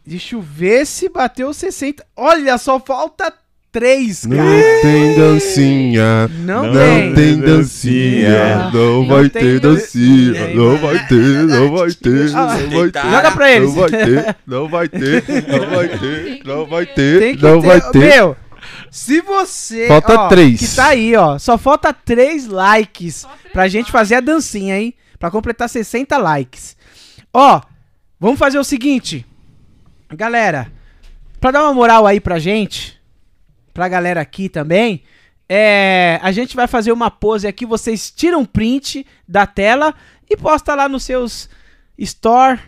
Deixa 0.09 0.35
eu 0.35 0.41
ver 0.41 0.85
se 0.87 1.07
bateu 1.09 1.53
60. 1.53 2.03
Olha, 2.17 2.57
só 2.57 2.79
falta 2.79 3.31
3, 3.71 4.25
Não 4.25 4.37
cara. 4.37 4.81
tem 4.81 5.15
dancinha. 5.15 6.27
Não 6.39 6.63
Não 6.63 6.73
tem. 6.73 7.13
tem 7.13 7.39
dancinha. 7.39 8.71
Não 8.73 9.05
vai 9.07 9.29
tem 9.29 9.41
ter 9.43 9.59
dan- 9.59 9.73
dancinha. 9.75 10.47
Não 10.55 10.77
vai 10.77 11.07
ter, 11.07 11.43
não 11.43 11.71
vai 11.75 11.91
ter, 11.91 12.35
Ah, 12.35 12.57
não 12.57 12.69
vai 12.79 12.91
ter. 12.91 13.01
Joga 13.11 13.31
pra 13.31 13.51
eles. 13.51 13.69
Não 13.75 13.75
vai 13.81 13.89
ter, 13.91 14.35
não 14.47 14.67
vai 14.67 14.87
ter, 14.89 15.23
não 15.47 15.69
vai 15.69 15.87
ter, 15.87 16.41
não 16.43 16.65
vai 16.65 16.85
ter, 16.95 17.19
Tem 17.19 17.35
que 17.37 17.43
não 17.43 17.61
ter. 17.61 17.67
vai 17.67 17.91
ter. 17.91 17.99
Meu, 17.99 18.37
se 18.89 19.21
você. 19.21 19.87
Falta 19.87 20.15
ó, 20.21 20.27
três. 20.29 20.59
Que 20.59 20.75
tá 20.75 20.87
aí, 20.87 21.15
ó. 21.15 21.37
Só 21.37 21.55
falta 21.57 21.93
3 21.93 22.47
likes 22.47 23.27
pra 23.53 23.67
gente 23.67 23.91
fazer 23.91 24.15
a 24.15 24.19
dancinha, 24.21 24.79
hein? 24.79 24.95
Pra 25.19 25.29
completar 25.29 25.69
60 25.69 26.17
likes. 26.17 26.75
Ó, 27.31 27.61
vamos 28.19 28.39
fazer 28.39 28.57
o 28.57 28.63
seguinte. 28.63 29.25
Galera, 30.13 30.71
pra 31.39 31.51
dar 31.51 31.63
uma 31.63 31.73
moral 31.73 32.05
aí 32.07 32.19
pra 32.19 32.39
gente, 32.39 32.99
pra 33.73 33.87
galera 33.87 34.21
aqui 34.21 34.49
também, 34.49 35.03
é, 35.47 36.19
a 36.21 36.31
gente 36.31 36.55
vai 36.55 36.67
fazer 36.67 36.91
uma 36.91 37.09
pose 37.11 37.47
aqui. 37.47 37.65
Vocês 37.65 38.11
tiram 38.11 38.43
print 38.45 39.05
da 39.27 39.45
tela 39.47 39.93
e 40.29 40.35
posta 40.35 40.73
lá 40.75 40.87
nos 40.89 41.03
seus 41.03 41.49
store. 41.97 42.59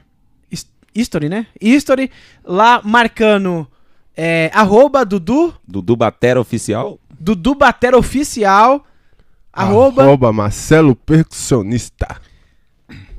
his- 0.52 0.68
History, 0.94 1.30
né? 1.30 1.48
History, 1.60 2.12
lá 2.44 2.82
marcando 2.84 3.68
é, 4.16 4.52
arroba 4.54 5.04
Dudu, 5.06 5.54
Dudu 5.68 5.96
Batera 5.96 6.40
Oficial. 6.40 7.00
Dudu 7.20 7.56
Batera 7.56 7.98
Oficial, 7.98 8.86
arroba, 9.54 10.04
Arroba 10.04 10.34
Marcelo 10.34 10.96
Percussionista. 10.96 12.20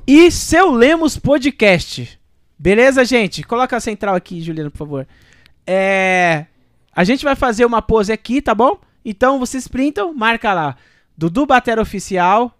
e 0.05 0.29
seu 0.29 0.71
Lemos 0.71 1.17
Podcast. 1.17 2.19
Beleza, 2.57 3.03
gente? 3.03 3.43
Coloca 3.43 3.75
a 3.75 3.79
central 3.79 4.15
aqui, 4.15 4.41
Juliano, 4.41 4.71
por 4.71 4.77
favor. 4.77 5.07
É, 5.65 6.45
a 6.95 7.03
gente 7.03 7.23
vai 7.23 7.35
fazer 7.35 7.65
uma 7.65 7.81
pose 7.81 8.11
aqui, 8.11 8.41
tá 8.41 8.53
bom? 8.53 8.79
Então 9.03 9.39
vocês 9.39 9.67
printam, 9.67 10.13
marca 10.13 10.53
lá. 10.53 10.77
Dudu 11.17 11.45
Batera 11.45 11.81
Oficial, 11.81 12.57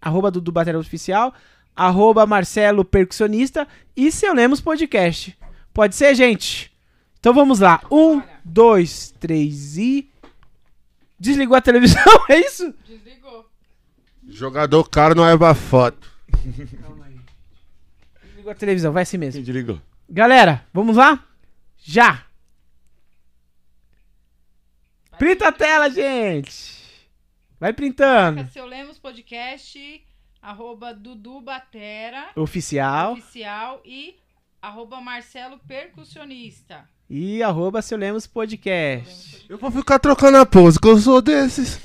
arroba 0.00 0.30
Dudu 0.30 0.52
Batera 0.52 0.78
Oficial, 0.78 1.32
arroba 1.74 2.26
Marcelo 2.26 2.84
Percussionista 2.84 3.66
e 3.96 4.10
seu 4.10 4.34
Lemos 4.34 4.60
Podcast. 4.60 5.36
Pode 5.72 5.94
ser, 5.94 6.14
gente? 6.14 6.72
Então 7.18 7.32
vamos 7.32 7.60
lá. 7.60 7.80
Um, 7.90 8.22
dois, 8.44 9.14
três 9.18 9.76
e. 9.76 10.08
Desligou 11.18 11.56
a 11.56 11.60
televisão, 11.60 12.02
é 12.28 12.38
isso? 12.38 12.74
Jogador 14.28 14.88
caro 14.88 15.14
não 15.14 15.24
leva 15.24 15.54
foto. 15.54 16.10
Desligou 18.44 18.52
a 18.52 18.54
televisão, 18.54 18.92
vai 18.92 19.04
assim 19.04 19.16
mesmo. 19.16 19.42
Desligou. 19.42 19.80
Galera, 20.06 20.66
vamos 20.70 20.98
lá? 20.98 21.24
Já! 21.78 22.26
Printa 25.18 25.48
a 25.48 25.52
tela, 25.52 25.88
gente! 25.88 27.08
Vai 27.58 27.72
printando. 27.72 28.46
Seu 28.50 28.66
Lemos 28.66 28.98
Podcast, 28.98 30.04
arroba 30.42 30.92
Dudu 30.92 31.40
Batera. 31.40 32.32
Oficial. 32.36 33.14
Oficial 33.14 33.80
e 33.82 34.16
arroba 34.60 35.00
Marcelo 35.00 35.58
Percussionista. 35.66 36.86
E 37.08 37.42
arroba 37.42 37.80
seu 37.80 37.96
Lemos 37.96 38.26
Podcast. 38.26 39.46
Eu 39.48 39.56
vou 39.56 39.70
ficar 39.70 39.98
trocando 39.98 40.36
a 40.36 40.44
pose, 40.44 40.78
que 40.78 40.86
eu 40.88 40.98
sou 40.98 41.22
desses. 41.22 41.80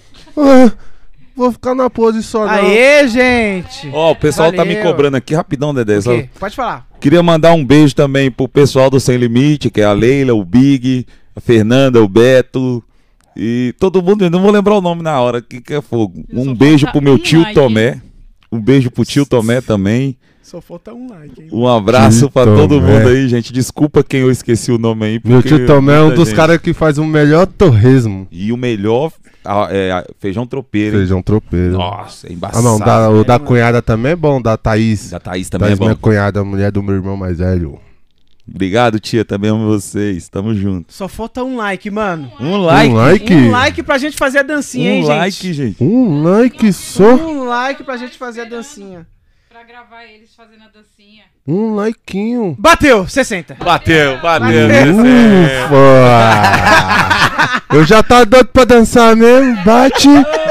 Vou 1.36 1.52
ficar 1.52 1.74
na 1.74 1.90
pose 1.90 2.22
só 2.22 2.46
não. 2.46 2.54
Aê, 2.54 3.08
gente! 3.08 3.90
Ó, 3.94 4.12
o 4.12 4.16
pessoal 4.16 4.52
tá 4.52 4.66
me 4.66 4.76
Valeu. 4.76 4.92
cobrando 4.92 5.18
aqui 5.18 5.34
rapidão, 5.34 5.74
Dedé. 5.74 6.02
Só-? 6.02 6.22
Pode 6.40 6.56
falar. 6.56 6.88
Queria 7.00 7.24
mandar 7.24 7.54
um 7.54 7.66
beijo 7.66 7.96
também 7.96 8.30
pro 8.30 8.48
pessoal 8.48 8.90
do 8.90 9.00
Sem 9.00 9.18
Limite, 9.18 9.70
que 9.70 9.80
é 9.82 9.86
a 9.86 9.94
Leila, 9.94 10.34
o 10.34 10.44
Big, 10.44 11.06
a 11.36 11.40
Fernanda, 11.40 12.02
o 12.04 12.08
Beto 12.08 12.84
e 13.36 13.74
todo 13.80 14.02
mundo. 14.02 14.26
Eu 14.26 14.30
não 14.30 14.42
vou 14.42 14.52
lembrar 14.52 14.76
o 14.76 14.82
nome 14.82 15.02
na 15.02 15.20
hora, 15.22 15.42
que, 15.42 15.62
que 15.62 15.74
é 15.74 15.82
fogo. 15.82 16.26
Um 16.34 16.54
beijo 16.54 16.92
pro 16.92 17.02
meu 17.02 17.18
tio 17.18 17.46
Tomé. 17.54 18.02
Um 18.52 18.60
beijo 18.60 18.92
pro 18.92 19.06
tio 19.06 19.26
Tomé 19.26 19.62
também. 19.62 20.18
Só 20.50 20.60
falta 20.60 20.92
um 20.94 21.08
like, 21.10 21.44
hein? 21.44 21.50
Um 21.52 21.68
abraço 21.68 22.28
pra 22.32 22.44
todo 22.46 22.82
mundo 22.82 23.08
aí, 23.08 23.28
gente. 23.30 23.54
Desculpa 23.54 24.04
quem 24.04 24.22
eu 24.22 24.32
esqueci 24.32 24.72
o 24.72 24.80
nome 24.80 25.06
aí. 25.06 25.22
Meu 25.24 25.44
tio 25.44 25.66
Tomé 25.68 25.98
é 25.98 26.02
um 26.02 26.14
dos 26.16 26.30
gente- 26.30 26.36
caras 26.38 26.58
que 26.58 26.74
faz 26.74 26.98
o 26.98 27.06
melhor 27.06 27.46
torresmo. 27.46 28.28
E 28.32 28.52
o 28.52 28.58
melhor 28.58 29.12
ah, 29.46 29.68
é, 29.70 30.08
feijão 30.18 30.48
tropeiro. 30.48 30.96
hein? 30.96 31.02
Feijão 31.02 31.22
tropeiro. 31.22 31.74
Nossa, 31.74 32.26
é 32.26 32.32
Ah, 32.32 32.34
embaçado. 32.34 32.64
não, 32.64 32.80
da- 32.80 33.10
o 33.12 33.18
né, 33.20 33.24
da 33.26 33.34
mano? 33.34 33.46
cunhada 33.46 33.82
também 33.82 34.14
é 34.14 34.16
bom, 34.16 34.42
da 34.42 34.58
Thaís. 34.58 35.12
Da 35.12 35.20
Thaís 35.20 35.50
também 35.50 35.72
é 35.74 35.76
bom. 35.76 35.86
minha 35.86 35.96
cunhada, 35.96 36.40
a 36.40 36.44
mulher 36.44 36.72
do 36.72 36.82
meu 36.82 36.96
irmão 36.96 37.16
mais 37.16 37.38
velho. 37.38 37.80
Obrigado, 38.52 39.00
tia. 39.00 39.24
Também 39.24 39.52
amo 39.52 39.68
vocês. 39.68 40.28
Tamo 40.30 40.56
junto. 40.56 40.92
Só 40.92 41.08
falta 41.08 41.44
um 41.44 41.56
like, 41.58 41.92
mano. 41.92 42.32
Um 42.42 42.58
like. 42.58 42.90
Um 42.92 42.96
like? 42.96 43.34
Um 43.36 43.52
like 43.52 43.84
pra 43.84 44.00
gente 44.00 44.18
fazer 44.18 44.40
a 44.40 44.44
dancinha, 44.44 44.90
Um 44.92 44.96
hein, 44.96 45.06
like, 45.06 45.54
gente. 45.54 45.84
Um 45.84 46.24
like 46.24 46.74
só. 46.74 47.14
Um 47.14 47.44
like 47.48 47.84
pra 47.84 47.98
gente 47.98 48.18
fazer 48.18 48.42
a 48.42 48.46
dancinha. 48.46 49.06
Pra 49.60 49.68
gravar 49.68 50.06
eles 50.06 50.34
fazendo 50.34 50.64
a 50.64 50.69
dancinha. 50.69 51.26
Um 51.45 51.76
likeinho. 51.76 52.56
Bateu, 52.57 53.06
60. 53.06 53.56
Bateu, 53.56 54.18
bateu. 54.22 54.69
Ufa! 54.95 55.76
Eu 57.76 57.84
já 57.84 58.02
tá 58.02 58.23
doido 58.23 58.48
pra 58.48 58.64
dançar 58.64 59.18
mesmo. 59.18 59.61
Bate, 59.65 60.07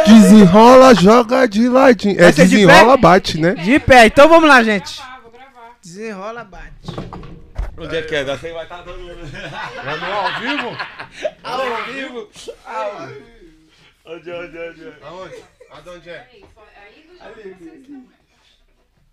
desenrola, 0.07 0.95
joga 0.95 1.49
de 1.49 1.71
ladinho. 1.71 2.19
É 2.21 2.25
Vai 2.25 2.33
ser 2.35 2.49
de 2.49 2.57
desenrola, 2.57 2.97
pé? 2.97 3.01
bate, 3.01 3.41
né? 3.41 3.55
De 3.55 3.79
pé, 3.79 4.05
então 4.05 4.29
vamos 4.29 4.47
lá, 4.47 4.63
gente. 4.63 5.01
Desenrola, 5.83 6.45
bate. 6.45 6.93
Onde 7.79 7.97
é 7.97 8.03
que 8.03 8.15
é? 8.15 8.25
Você 8.25 8.53
vai 8.53 8.65
estar 8.65 8.83
dando. 8.83 9.09
É 9.09 9.97
no 9.97 10.13
ao 10.13 10.41
vivo? 10.43 10.77
Ao 11.43 11.85
vivo? 11.87 12.29
Ao 12.63 13.07
vivo. 13.07 13.23
Onde, 14.05 14.31
onde, 14.33 14.59
onde? 14.59 14.93
Aonde? 15.03 15.45
Aonde 15.71 16.11
é? 16.11 16.29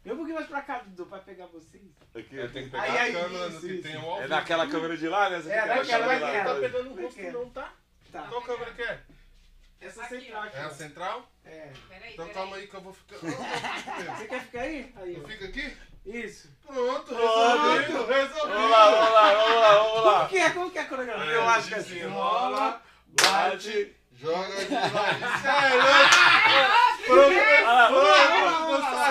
Vem 0.05 0.13
um 0.13 0.17
pouquinho 0.17 0.35
mais 0.35 0.47
pra 0.47 0.61
cá, 0.61 0.79
Dudu, 0.85 1.07
pra 1.07 1.17
pegar 1.17 1.47
vocês. 1.47 1.81
Aqui, 2.13 2.35
eu 2.35 2.51
tenho 2.53 2.65
que 2.65 2.71
pegar 2.71 2.83
aí, 2.83 3.15
a 3.15 3.21
câmera 3.23 3.47
isso, 3.47 3.59
que 3.61 3.73
isso. 3.73 3.81
tem 3.81 3.97
o 3.97 4.05
ao 4.05 4.21
É 4.21 4.27
naquela 4.27 4.67
câmera 4.67 4.95
de 4.95 5.07
lá, 5.09 5.29
né? 5.31 5.41
Você 5.41 5.49
É, 5.49 5.55
naquela 5.65 5.75
baixando 5.75 6.05
daquela. 6.07 6.37
lá. 6.37 6.43
Tá 6.53 6.59
pegando 6.59 6.91
o 6.91 7.01
rosto 7.01 7.21
não, 7.23 7.49
tá? 7.49 7.73
Tá. 8.11 8.21
Qual 8.29 8.41
câmera 8.43 8.71
que 8.71 8.81
é? 8.83 8.99
Essa 9.81 10.05
central 10.05 10.43
aqui. 10.43 10.57
É 10.57 10.61
a 10.61 10.69
central? 10.69 11.31
É. 11.43 11.71
Então 12.13 12.29
calma 12.29 12.55
aí 12.57 12.67
que 12.67 12.73
eu 12.75 12.81
vou 12.81 12.93
ficar. 12.93 13.17
Você 13.17 14.27
quer 14.27 14.41
ficar 14.41 14.61
aí? 14.61 14.93
Aí. 14.95 15.15
Eu 15.15 15.27
fico 15.27 15.43
aqui? 15.43 15.77
Isso. 16.05 16.49
Pronto, 16.65 17.03
Pronto. 17.15 17.17
resolvido, 17.17 18.05
resolvido. 18.05 18.47
Vamos 18.53 18.69
lá, 18.71 18.91
vamos 18.91 19.11
lá, 19.11 19.33
vamos 19.33 19.55
lá, 19.59 19.73
vamos 19.75 20.05
lá. 20.05 20.17
Como 20.19 20.29
que 20.29 20.37
é? 20.37 20.49
Como 20.51 20.71
que 20.71 20.77
é 20.77 20.81
a 20.81 20.85
coreografia? 20.85 21.31
Eu 21.31 21.49
acho 21.49 21.67
que 21.67 21.73
assim, 21.75 22.01
rola, 22.03 22.81
bate, 23.21 23.95
joga 24.21 24.65
de. 24.65 24.67
Sério? 25.41 25.81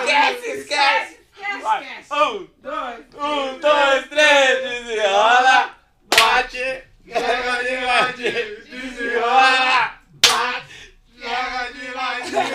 Esquece, 0.05 0.47
esquece. 0.59 1.19
Vai. 1.61 1.83
Um, 2.11 2.47
dois, 2.61 2.99
um, 3.15 3.59
dois, 3.59 4.07
três, 4.07 4.63
desenrola, 4.63 5.69
bate, 6.09 6.83
joga 7.07 7.63
de 7.63 7.85
ladinho, 7.85 8.57
desenrola, 8.69 9.91
bate, 10.27 10.95
joga 11.17 11.71
de 11.73 11.85
ladinho. 11.95 12.45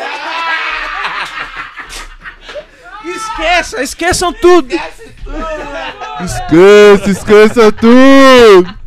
Esqueça, 3.16 3.82
esqueçam 3.82 4.32
tudo. 4.32 4.74
Esqueça, 6.20 7.10
esqueça 7.10 7.72
tudo. 7.72 8.79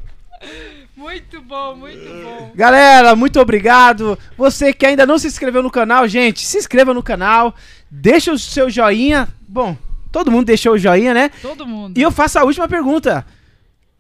Muito 1.54 1.54
bom, 1.54 1.76
muito 1.76 2.24
bom. 2.24 2.52
Galera, 2.56 3.16
muito 3.16 3.40
obrigado. 3.40 4.18
Você 4.36 4.74
que 4.74 4.88
ainda 4.88 5.06
não 5.06 5.20
se 5.20 5.28
inscreveu 5.28 5.62
no 5.62 5.70
canal, 5.70 6.08
gente, 6.08 6.44
se 6.46 6.58
inscreva 6.58 6.94
no 6.94 7.04
canal. 7.04 7.54
Deixa 7.92 8.34
o 8.34 8.40
seu 8.40 8.72
joinha. 8.72 9.28
Bom, 9.48 9.78
todo 10.12 10.32
mundo 10.32 10.48
deixou 10.48 10.74
o 10.74 10.78
joinha, 10.78 11.14
né? 11.14 11.30
Todo 11.42 11.68
mundo. 11.68 11.96
E 11.96 12.02
eu 12.02 12.12
faço 12.12 12.40
a 12.40 12.44
última 12.44 12.68
pergunta. 12.68 13.24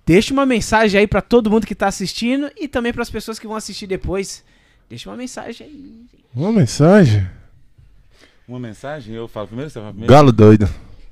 Deixa 0.05 0.33
uma 0.33 0.47
mensagem 0.47 0.99
aí 0.99 1.07
pra 1.07 1.21
todo 1.21 1.49
mundo 1.49 1.67
que 1.67 1.75
tá 1.75 1.87
assistindo 1.87 2.51
e 2.59 2.67
também 2.67 2.91
pras 2.91 3.09
pessoas 3.09 3.37
que 3.37 3.47
vão 3.47 3.55
assistir 3.55 3.85
depois. 3.85 4.43
Deixa 4.89 5.09
uma 5.09 5.15
mensagem 5.15 5.67
aí. 5.67 6.05
Uma 6.35 6.51
mensagem? 6.51 7.25
Uma 8.47 8.59
mensagem? 8.59 9.13
Eu 9.13 9.27
falo 9.27 9.45
primeiro, 9.47 9.69
você 9.69 9.79
fala 9.79 9.91
primeiro? 9.91 10.11
Galo 10.11 10.31
doido. 10.31 10.67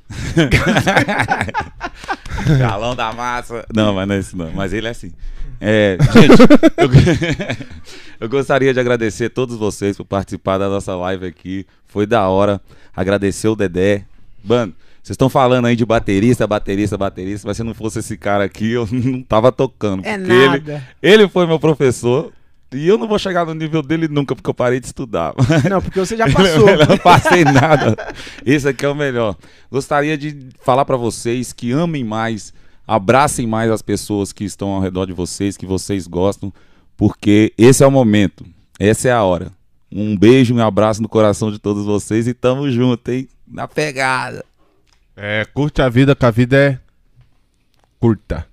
Galão 2.59 2.95
da 2.95 3.13
massa. 3.13 3.63
Não, 3.73 3.93
mas 3.93 4.07
não 4.07 4.15
é 4.15 4.19
isso 4.19 4.35
não. 4.35 4.51
Mas 4.51 4.73
ele 4.73 4.87
é 4.87 4.89
assim. 4.89 5.13
É, 5.61 5.95
gente, 6.11 6.41
eu, 6.77 6.89
eu 8.21 8.29
gostaria 8.29 8.73
de 8.73 8.79
agradecer 8.79 9.25
a 9.25 9.29
todos 9.29 9.55
vocês 9.55 9.95
por 9.95 10.05
participar 10.05 10.57
da 10.57 10.67
nossa 10.67 10.95
live 10.95 11.27
aqui. 11.27 11.67
Foi 11.85 12.07
da 12.07 12.27
hora. 12.27 12.59
Agradecer 12.95 13.47
o 13.47 13.55
Dedé. 13.55 14.05
Mano, 14.43 14.73
vocês 15.03 15.13
estão 15.13 15.29
falando 15.29 15.65
aí 15.65 15.75
de 15.75 15.85
baterista, 15.85 16.47
baterista, 16.47 16.97
baterista, 16.97 17.47
mas 17.47 17.57
se 17.57 17.63
não 17.63 17.75
fosse 17.75 17.99
esse 17.99 18.17
cara 18.17 18.43
aqui, 18.43 18.71
eu 18.71 18.87
não 18.91 19.21
tava 19.21 19.51
tocando. 19.51 20.03
É 20.03 20.17
nada. 20.17 20.83
Ele, 21.01 21.13
ele 21.13 21.27
foi 21.27 21.45
meu 21.45 21.59
professor. 21.59 22.33
E 22.73 22.87
eu 22.87 22.97
não 22.97 23.05
vou 23.05 23.19
chegar 23.19 23.45
no 23.45 23.53
nível 23.53 23.81
dele 23.81 24.07
nunca, 24.07 24.33
porque 24.33 24.49
eu 24.49 24.53
parei 24.53 24.79
de 24.79 24.85
estudar. 24.85 25.33
Não, 25.69 25.81
porque 25.81 25.99
você 25.99 26.15
já 26.15 26.25
passou. 26.31 26.69
eu 26.69 26.87
não 26.87 26.97
passei 26.97 27.43
nada. 27.43 27.97
Esse 28.45 28.69
aqui 28.69 28.85
é 28.85 28.89
o 28.89 28.95
melhor. 28.95 29.35
Gostaria 29.69 30.17
de 30.17 30.47
falar 30.61 30.85
pra 30.85 30.95
vocês 30.95 31.51
que 31.51 31.73
amem 31.73 32.01
mais, 32.01 32.53
abracem 32.91 33.47
mais 33.47 33.71
as 33.71 33.81
pessoas 33.81 34.33
que 34.33 34.43
estão 34.43 34.69
ao 34.69 34.81
redor 34.81 35.05
de 35.05 35.13
vocês, 35.13 35.55
que 35.55 35.65
vocês 35.65 36.07
gostam, 36.07 36.51
porque 36.97 37.53
esse 37.57 37.81
é 37.81 37.87
o 37.87 37.91
momento. 37.91 38.45
Essa 38.77 39.07
é 39.07 39.11
a 39.13 39.23
hora. 39.23 39.49
Um 39.89 40.17
beijo, 40.17 40.53
um 40.53 40.59
abraço 40.59 41.01
no 41.01 41.07
coração 41.07 41.49
de 41.49 41.57
todos 41.57 41.85
vocês 41.85 42.27
e 42.27 42.33
tamo 42.33 42.69
junto, 42.69 43.09
hein? 43.09 43.29
Na 43.47 43.65
pegada. 43.65 44.43
É, 45.15 45.45
curte 45.53 45.81
a 45.81 45.87
vida, 45.87 46.13
que 46.13 46.25
a 46.25 46.31
vida 46.31 46.57
é 46.57 46.79
curta. 47.97 48.45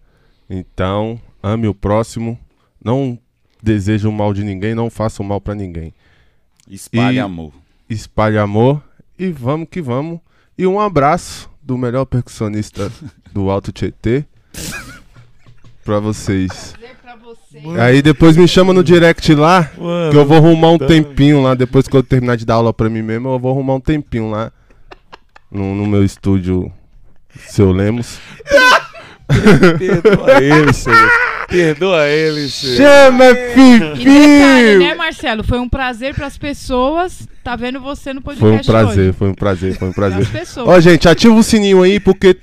Então, 0.48 1.20
ame 1.42 1.66
o 1.66 1.74
próximo. 1.74 2.38
Não 2.82 3.18
deseje 3.60 4.06
o 4.06 4.12
mal 4.12 4.32
de 4.32 4.44
ninguém, 4.44 4.72
não 4.72 4.88
faça 4.88 5.20
o 5.20 5.26
mal 5.26 5.40
pra 5.40 5.56
ninguém. 5.56 5.92
Espalhe 6.70 7.16
E 7.16 7.20
amor. 7.20 7.52
Espalhe 7.90 8.38
amor 8.38 8.80
e 9.18 9.32
vamos 9.32 9.66
que 9.68 9.82
vamos. 9.82 10.20
E 10.56 10.64
um 10.64 10.78
abraço 10.78 11.50
do 11.60 11.76
melhor 11.76 12.04
percussionista 12.04 12.92
do 13.38 13.50
Alto 13.50 13.70
Tietê 13.70 14.24
pra 15.84 16.00
vocês. 16.00 16.74
Aí 17.80 18.02
depois 18.02 18.36
me 18.36 18.48
chama 18.48 18.72
no 18.72 18.82
direct 18.82 19.32
lá, 19.34 19.70
Mano, 19.78 20.10
que 20.10 20.16
eu 20.16 20.26
vou 20.26 20.36
arrumar 20.38 20.72
um 20.72 20.78
tá- 20.78 20.86
tempinho 20.86 21.40
lá, 21.40 21.54
depois 21.54 21.86
que 21.86 21.96
eu 21.96 22.02
terminar 22.02 22.36
de 22.36 22.44
dar 22.44 22.54
aula 22.54 22.74
pra 22.74 22.88
mim 22.90 23.00
mesmo, 23.00 23.28
eu 23.28 23.38
vou 23.38 23.52
arrumar 23.52 23.74
um 23.74 23.80
tempinho 23.80 24.28
lá 24.30 24.50
no, 25.50 25.74
no 25.76 25.86
meu 25.86 26.04
estúdio 26.04 26.70
Seu 27.46 27.70
Lemos. 27.70 28.18
Perdoa 29.78 30.42
ele, 30.42 30.72
senhor. 30.72 31.10
Perdoa 31.48 32.08
ele, 32.08 32.48
senhor. 32.48 32.76
Chama, 32.76 33.24
E 33.26 33.34
detalhe, 33.34 33.96
Fifi! 33.96 34.78
né, 34.78 34.94
Marcelo? 34.94 35.44
Foi 35.44 35.58
um 35.60 35.68
prazer 35.68 36.14
pras 36.14 36.36
pessoas 36.36 37.28
tá 37.48 37.56
vendo 37.56 37.80
você 37.80 38.12
no 38.12 38.20
Foi 38.20 38.34
um 38.34 38.38
podcast 38.38 38.70
prazer, 38.70 39.04
hoje. 39.04 39.12
foi 39.14 39.28
um 39.30 39.34
prazer, 39.34 39.74
foi 39.78 39.88
um 39.88 39.92
prazer. 39.92 40.26
Ó, 40.58 40.78
gente, 40.80 41.08
ativa 41.08 41.34
o 41.34 41.42
sininho 41.42 41.82
aí, 41.82 41.98
porque 41.98 42.36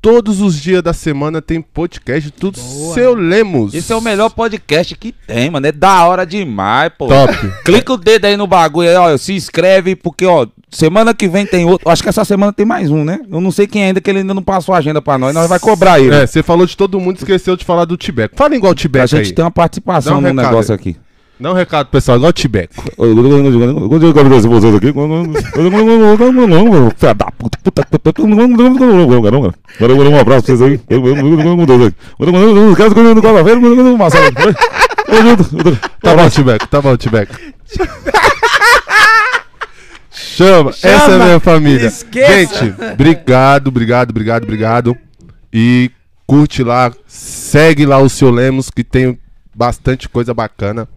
todos 0.00 0.40
os 0.40 0.60
dias 0.60 0.82
da 0.82 0.92
semana 0.92 1.42
tem 1.42 1.60
podcast 1.60 2.30
tudo 2.30 2.58
Seu 2.94 3.14
Lemos. 3.14 3.74
Esse 3.74 3.92
é 3.92 3.96
o 3.96 4.00
melhor 4.00 4.30
podcast 4.30 4.94
que 4.96 5.12
tem, 5.12 5.50
mano. 5.50 5.66
É 5.66 5.72
da 5.72 6.04
hora 6.06 6.24
demais, 6.24 6.92
pô. 6.96 7.08
Top. 7.08 7.32
Clica 7.64 7.92
o 7.92 7.96
dedo 7.96 8.26
aí 8.26 8.36
no 8.36 8.46
bagulho 8.46 8.88
aí, 8.88 8.96
ó. 8.96 9.16
Se 9.16 9.32
inscreve, 9.32 9.96
porque, 9.96 10.24
ó, 10.24 10.46
semana 10.70 11.12
que 11.14 11.28
vem 11.28 11.44
tem 11.46 11.64
outro. 11.64 11.88
Acho 11.90 12.02
que 12.02 12.08
essa 12.08 12.24
semana 12.24 12.52
tem 12.52 12.64
mais 12.66 12.90
um, 12.90 13.04
né? 13.04 13.20
Eu 13.30 13.40
não 13.40 13.50
sei 13.50 13.66
quem 13.66 13.84
ainda, 13.84 14.00
que 14.00 14.08
ele 14.10 14.20
ainda 14.20 14.34
não 14.34 14.42
passou 14.42 14.74
a 14.74 14.78
agenda 14.78 15.02
pra 15.02 15.18
nós. 15.18 15.34
Nós 15.34 15.48
vai 15.48 15.58
cobrar 15.58 15.98
ele. 16.00 16.14
É, 16.14 16.26
você 16.26 16.42
falou 16.42 16.66
de 16.66 16.76
todo 16.76 17.00
mundo, 17.00 17.16
esqueceu 17.16 17.56
de 17.56 17.64
falar 17.64 17.84
do 17.84 17.96
Tibeco. 17.96 18.36
Fala 18.36 18.54
igual 18.54 18.72
o 18.72 18.76
Tibeco 18.76 19.04
A 19.04 19.06
gente 19.06 19.26
aí. 19.28 19.32
tem 19.32 19.44
uma 19.44 19.50
participação 19.50 20.18
um 20.18 20.20
no 20.20 20.28
recado 20.28 20.46
negócio 20.46 20.72
aí. 20.72 20.78
aqui. 20.78 20.96
Dá 21.38 21.50
um 21.50 21.54
recado, 21.54 21.88
pessoal, 21.88 22.16
igual 22.16 22.30
o 22.30 22.32
Tibeco. 22.32 22.74
vocês 24.48 24.74
aqui. 24.74 24.92
Filha 24.92 27.14
da 27.14 27.30
puta, 27.30 27.58
puta, 27.62 27.84
puta. 27.84 28.22
Um 28.22 30.18
abraço 30.18 30.24
pra 30.24 30.40
vocês 30.56 30.62
aí. 30.62 30.80
Tá 36.00 36.14
bom, 36.14 36.30
Tibeco, 36.30 36.66
tá 36.68 36.80
bom, 36.80 36.96
Tibeco. 36.96 37.34
Chama, 40.10 40.70
essa 40.70 40.86
é 40.86 41.14
a 41.14 41.24
minha 41.24 41.40
família. 41.40 41.86
esqueça. 41.86 42.64
Gente, 42.64 42.74
obrigado, 42.92 43.68
obrigado, 43.68 44.10
obrigado, 44.10 44.44
obrigado. 44.44 44.96
E 45.52 45.90
curte 46.26 46.62
lá, 46.62 46.90
segue 47.06 47.84
lá 47.84 47.98
o 47.98 48.08
seu 48.08 48.30
Lemos, 48.30 48.70
que 48.70 48.82
tem 48.82 49.18
bastante 49.54 50.08
coisa 50.08 50.32
bacana. 50.32 50.88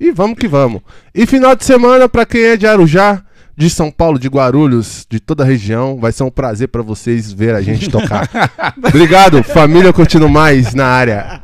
E 0.00 0.10
vamos 0.10 0.38
que 0.38 0.48
vamos. 0.48 0.80
E 1.14 1.26
final 1.26 1.54
de 1.54 1.64
semana, 1.64 2.08
pra 2.08 2.24
quem 2.24 2.42
é 2.42 2.56
de 2.56 2.66
Arujá, 2.66 3.22
de 3.54 3.68
São 3.68 3.90
Paulo, 3.90 4.18
de 4.18 4.28
Guarulhos, 4.28 5.06
de 5.10 5.20
toda 5.20 5.42
a 5.44 5.46
região, 5.46 5.98
vai 6.00 6.10
ser 6.12 6.22
um 6.22 6.30
prazer 6.30 6.68
pra 6.68 6.80
vocês 6.80 7.30
ver 7.30 7.54
a 7.54 7.60
gente 7.60 7.90
tocar. 7.90 8.26
obrigado, 8.82 9.42
família 9.44 9.92
curtindo 9.92 10.26
mais 10.28 10.72
na 10.74 10.86
área. 10.86 11.40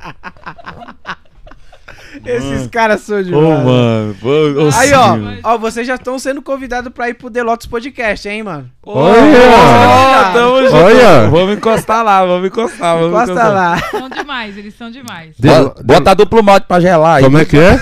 Esses 2.25 2.67
caras 2.69 3.03
são 3.03 3.23
de 3.23 3.33
Ô, 3.33 3.41
mano. 3.41 4.17
ô, 4.23 4.71
Aí, 4.75 4.93
ó, 4.95 5.17
ó, 5.53 5.59
vocês 5.59 5.87
já 5.87 5.95
estão 5.97 6.19
sendo 6.19 6.41
convidados 6.41 6.91
pra 6.93 7.09
ir 7.11 7.15
pro 7.15 7.31
The 7.31 7.43
Lotus 7.43 7.67
Podcast, 7.67 8.27
hein, 8.29 8.43
mano? 8.43 8.69
Olha! 8.83 10.33
Tamo 10.33 10.63
junto. 10.65 10.75
Olha! 10.77 11.29
Vamos 11.29 11.57
encostar 11.57 12.03
lá, 12.03 12.25
vamos 12.25 12.47
encostar. 12.49 12.97
Vamos 12.97 13.11
Encosta 13.11 13.33
encostar. 13.33 13.53
lá. 13.53 13.79
São 13.91 14.09
demais, 14.09 14.57
eles 14.57 14.75
são 14.77 14.91
demais. 14.91 15.37
De- 15.39 15.85
Bota, 15.85 16.15
duplo 16.15 16.43
mote 16.43 16.67
pra 16.67 16.81
gelar 16.81 17.17
aí. 17.19 17.25
Como 17.25 17.37
é 17.39 17.45
que 17.45 17.59
é? 17.59 17.79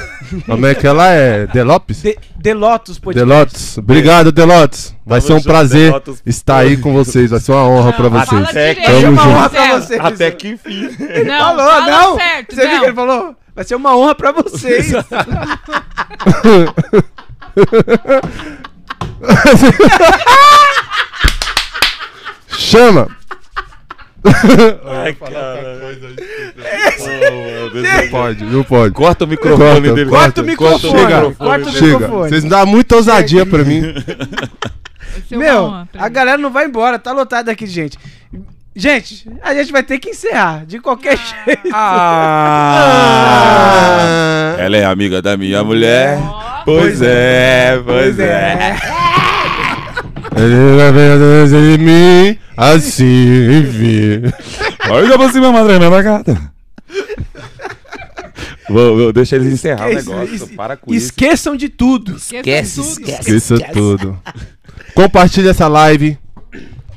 Como 0.46 0.66
é 0.66 0.74
que 0.74 0.86
ela 0.86 1.08
é? 1.10 1.46
Delopes? 1.46 2.02
De, 2.02 2.18
Delotos 2.36 2.98
Podcast. 2.98 3.26
Delotes. 3.28 3.78
Obrigado, 3.78 4.32
Delotes. 4.32 4.94
Vai 5.06 5.20
Tamo 5.20 5.26
ser 5.26 5.32
um 5.32 5.36
junto, 5.36 5.46
prazer 5.48 5.86
Delotos. 5.90 6.22
estar 6.26 6.58
aí 6.58 6.76
com 6.76 6.92
vocês. 6.92 7.30
Vai 7.30 7.40
ser 7.40 7.52
uma 7.52 7.64
honra 7.68 7.92
pra 7.92 8.08
vocês. 8.08 8.28
fala 8.28 8.46
direito. 8.46 8.82
Tamo 8.82 9.10
uma 9.12 9.28
honra 9.28 9.42
junto. 9.42 9.50
pra 9.50 9.80
vocês. 9.80 10.00
Até 10.00 10.30
que 10.30 10.48
enfim. 10.48 10.88
Ele 11.00 11.24
Não, 11.24 11.38
falou, 11.56 11.64
fala 11.70 11.86
não. 11.90 12.16
certo, 12.16 12.54
Você 12.54 12.60
viu 12.62 12.70
não. 12.72 12.80
que 12.80 12.86
ele 12.86 12.94
falou? 12.94 13.36
Vai 13.54 13.64
ser 13.64 13.74
uma 13.76 13.96
honra 13.96 14.14
pra 14.14 14.32
vocês. 14.32 14.92
Chama! 22.48 23.08
Ai, 24.86 25.12
cara. 25.14 25.98
Não 27.74 28.08
pode, 28.10 28.44
não 28.44 28.64
pode. 28.64 28.94
Corta 28.94 29.24
o 29.24 29.28
microfone 29.28 29.92
dele. 29.92 30.08
Corta 30.10 30.40
o 30.40 30.44
microfone, 30.44 30.98
Chega, 30.98 31.30
corta 31.32 31.68
o 31.68 31.72
chega. 31.72 31.86
microfone. 31.98 32.28
Vocês 32.30 32.44
dão 32.44 32.64
muita 32.66 32.96
ousadia 32.96 33.44
pra 33.44 33.62
mim. 33.64 33.82
Meu, 35.30 35.64
honra 35.64 35.88
a 35.96 36.08
galera 36.08 36.38
não 36.38 36.50
vai 36.50 36.64
embora, 36.66 36.98
tá 36.98 37.12
lotado 37.12 37.48
aqui 37.50 37.66
de 37.66 37.72
gente. 37.72 37.98
Gente, 38.76 39.30
a 39.40 39.54
gente 39.54 39.70
vai 39.70 39.84
ter 39.84 40.00
que 40.00 40.10
encerrar, 40.10 40.66
de 40.66 40.80
qualquer 40.80 41.16
jeito. 41.16 41.70
Ah. 41.72 42.96
Ela 44.58 44.76
é 44.78 44.84
amiga 44.84 45.22
da 45.22 45.36
minha 45.36 45.62
mulher. 45.62 46.18
Pois 46.64 47.00
é, 47.00 47.80
pois 47.84 48.18
é. 48.18 48.76
Ele 50.36 50.54
mim, 51.78 52.38
assim, 52.56 53.58
enfim. 53.60 54.22
Olha 54.90 55.16
pra 55.18 55.32
cima, 55.32 55.52
madrinha 55.52 55.78
da 55.90 56.02
gata. 56.02 56.52
Vou, 58.68 58.96
vou, 58.96 59.12
deixa 59.12 59.36
eles 59.36 59.52
encerrar 59.52 59.86
o 59.86 59.90
Esqueça, 59.90 60.10
negócio. 60.10 60.34
es- 60.34 60.56
Para 60.56 60.76
com 60.76 60.92
isso. 60.94 61.06
Esqueçam 61.06 61.54
de 61.56 61.68
tudo. 61.68 62.16
Esquece, 62.16 62.80
esquece. 62.80 63.36
Isso 63.36 63.54
tudo. 63.72 64.18
Compartilha 64.94 65.50
essa 65.50 65.68
live. 65.68 66.18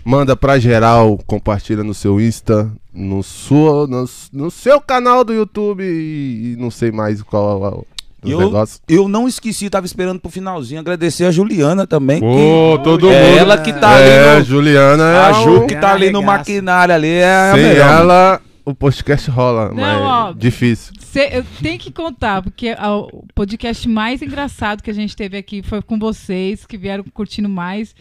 Manda 0.03 0.35
pra 0.35 0.57
geral. 0.59 1.19
Compartilha 1.27 1.83
no 1.83 1.93
seu 1.93 2.21
Insta. 2.21 2.71
No, 2.93 3.21
sua, 3.21 3.85
no, 3.85 4.05
no 4.31 4.49
seu 4.49 4.79
canal 4.79 5.23
do 5.25 5.33
YouTube. 5.33 5.83
E, 5.83 6.53
e 6.53 6.55
não 6.57 6.71
sei 6.71 6.91
mais 6.91 7.21
qual 7.21 7.59
o 7.61 7.85
E 8.27 8.31
eu, 8.31 8.39
negócios. 8.39 8.81
eu 8.87 9.07
não 9.07 9.27
esqueci, 9.27 9.69
tava 9.69 9.85
esperando 9.85 10.19
pro 10.19 10.29
finalzinho 10.31 10.79
agradecer 10.79 11.25
a 11.25 11.31
Juliana 11.31 11.85
também. 11.87 12.21
Ô, 12.23 12.77
que 12.77 12.83
todo 12.83 13.09
é 13.09 13.29
mundo. 13.29 13.37
ela 13.39 13.57
que 13.57 13.73
tá 13.73 13.99
É, 13.99 14.29
ali. 14.31 14.39
No, 14.39 14.45
Juliana 14.45 15.03
é 15.03 15.17
a 15.17 15.31
Ju 15.33 15.63
um- 15.63 15.67
que 15.67 15.75
tá 15.75 15.91
ali 15.93 16.09
no 16.11 16.21
maquinário 16.21 16.93
ali. 16.93 17.07
É 17.07 17.25
a 17.51 17.53
Sem 17.53 17.63
melhor. 17.63 17.89
ela, 17.89 18.41
o 18.65 18.73
podcast 18.75 19.29
rola. 19.29 19.71
mas 19.73 20.01
ó. 20.01 20.33
difícil. 20.33 20.93
Cê- 20.99 21.29
eu 21.31 21.45
tenho 21.63 21.79
que 21.79 21.91
contar, 21.91 22.41
porque 22.43 22.75
a- 22.77 22.95
o 22.95 23.25
podcast 23.33 23.87
mais 23.87 24.21
engraçado 24.21 24.83
que 24.83 24.91
a 24.91 24.93
gente 24.93 25.15
teve 25.15 25.37
aqui 25.37 25.63
foi 25.63 25.81
com 25.81 25.97
vocês, 25.97 26.65
que 26.65 26.77
vieram 26.77 27.03
curtindo 27.13 27.47
mais. 27.49 27.95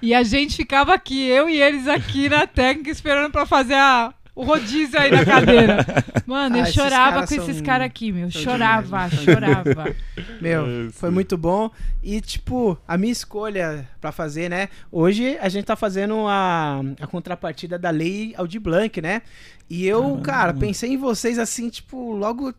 E 0.00 0.14
a 0.14 0.22
gente 0.22 0.56
ficava 0.56 0.94
aqui, 0.94 1.28
eu 1.28 1.48
e 1.48 1.60
eles 1.60 1.86
aqui 1.86 2.28
na 2.28 2.46
técnica, 2.46 2.90
esperando 2.90 3.30
pra 3.30 3.46
fazer 3.46 3.74
a- 3.74 4.12
o 4.34 4.44
rodízio 4.44 4.98
aí 4.98 5.10
na 5.10 5.24
cadeira. 5.24 5.84
Mano, 6.26 6.56
eu 6.56 6.60
Ah, 6.60 6.62
esses 6.64 6.74
chorava 6.74 7.12
caras 7.12 7.28
com 7.28 7.34
esses 7.36 7.56
são- 7.56 7.64
caras 7.64 7.86
aqui, 7.86 8.12
meu. 8.12 8.30
são 8.30 8.42
Chorava, 8.42 8.82
demais, 8.84 9.12
são 9.14 9.24
chorava. 9.24 9.94
Meu, 10.40 10.90
foi 10.92 11.10
muito 11.10 11.36
bom. 11.38 11.70
E, 12.02 12.20
tipo, 12.20 12.76
a 12.88 12.96
minha 12.98 13.12
escolha 13.12 13.88
pra 14.00 14.10
fazer, 14.10 14.48
né? 14.48 14.68
Hoje 14.90 15.36
a 15.40 15.48
gente 15.48 15.64
tá 15.64 15.76
fazendo 15.76 16.26
a, 16.26 16.80
a 17.00 17.06
contrapartida 17.06 17.78
da 17.78 17.90
lei 17.90 18.34
Aldir 18.36 18.60
Blanc, 18.60 19.00
né? 19.00 19.22
E 19.70 19.86
eu, 19.86 20.18
cara, 20.22 20.52
pensei 20.52 20.90
em 20.92 20.96
vocês 20.96 21.38
assim, 21.38 21.68
tipo, 21.68 22.12
logo 22.12 22.52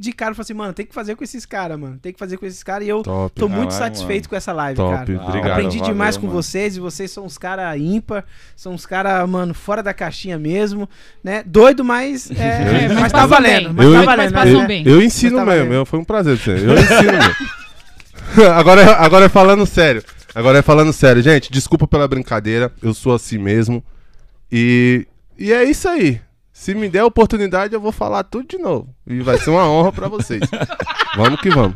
de 0.00 0.12
cara, 0.14 0.30
eu 0.30 0.34
falei 0.34 0.44
assim, 0.44 0.54
mano, 0.54 0.72
tem 0.72 0.86
que 0.86 0.94
fazer 0.94 1.14
com 1.14 1.22
esses 1.22 1.44
caras, 1.44 1.78
mano. 1.78 1.98
Tem 2.00 2.10
que 2.12 2.18
fazer 2.18 2.38
com 2.38 2.46
esses 2.46 2.62
caras. 2.62 2.86
E 2.86 2.90
eu 2.90 3.02
Top. 3.02 3.38
tô 3.38 3.48
muito 3.48 3.74
satisfeito 3.74 4.22
mano. 4.24 4.28
com 4.30 4.36
essa 4.36 4.52
live, 4.52 4.76
Top, 4.76 4.90
cara. 5.12 5.24
obrigado. 5.28 5.52
Aprendi 5.52 5.78
Valeu, 5.78 5.92
demais 5.92 6.16
com 6.16 6.26
mano. 6.26 6.42
vocês 6.42 6.76
e 6.76 6.80
vocês 6.80 7.10
são 7.10 7.26
uns 7.26 7.36
caras 7.36 7.78
ímpar, 7.78 8.24
são 8.56 8.72
uns 8.72 8.86
caras, 8.86 9.28
mano, 9.28 9.52
fora 9.52 9.82
da 9.82 9.92
caixinha 9.92 10.38
mesmo, 10.38 10.88
né? 11.22 11.42
Doido, 11.46 11.84
mas. 11.84 12.30
É, 12.30 12.86
É, 12.86 12.88
mas, 12.94 13.12
tá 13.12 13.26
valendo. 13.26 13.74
Mas 13.74 13.84
Eu- 13.86 13.92
tá 13.92 13.98
Mas 13.98 14.06
valendo. 14.06 14.32
passam 14.32 14.68
né? 14.68 14.82
Eu 14.86 15.02
ensino 15.02 15.36
Mas 15.36 15.44
tá 15.44 15.50
mesmo, 15.52 15.64
valendo. 15.66 15.80
eu, 15.80 15.84
foi 15.86 15.98
um 15.98 16.04
prazer 16.04 16.38
pra 16.38 16.44
você. 16.56 16.66
Eu 16.66 16.78
ensino 16.78 17.12
mesmo. 17.12 18.50
agora, 18.54 18.80
é- 18.80 18.94
agora 19.04 19.24
é 19.26 19.28
falando 19.28 19.66
sério. 19.66 20.02
Agora 20.34 20.58
é 20.58 20.62
falando 20.62 20.92
sério. 20.92 21.22
Gente, 21.22 21.52
desculpa 21.52 21.86
pela 21.86 22.08
brincadeira. 22.08 22.72
Eu 22.82 22.94
sou 22.94 23.12
assim 23.14 23.36
mesmo. 23.36 23.84
E, 24.50 25.06
e 25.38 25.52
é 25.52 25.64
isso 25.64 25.88
aí. 25.88 26.20
Se 26.60 26.74
me 26.74 26.90
der 26.90 26.98
a 26.98 27.06
oportunidade, 27.06 27.72
eu 27.72 27.80
vou 27.80 27.90
falar 27.90 28.22
tudo 28.22 28.46
de 28.46 28.58
novo. 28.58 28.94
E 29.06 29.20
vai 29.20 29.38
ser 29.38 29.48
uma 29.48 29.66
honra 29.66 29.90
pra 29.90 30.08
vocês. 30.08 30.42
vamos 31.16 31.40
que 31.40 31.48
vamos. 31.48 31.72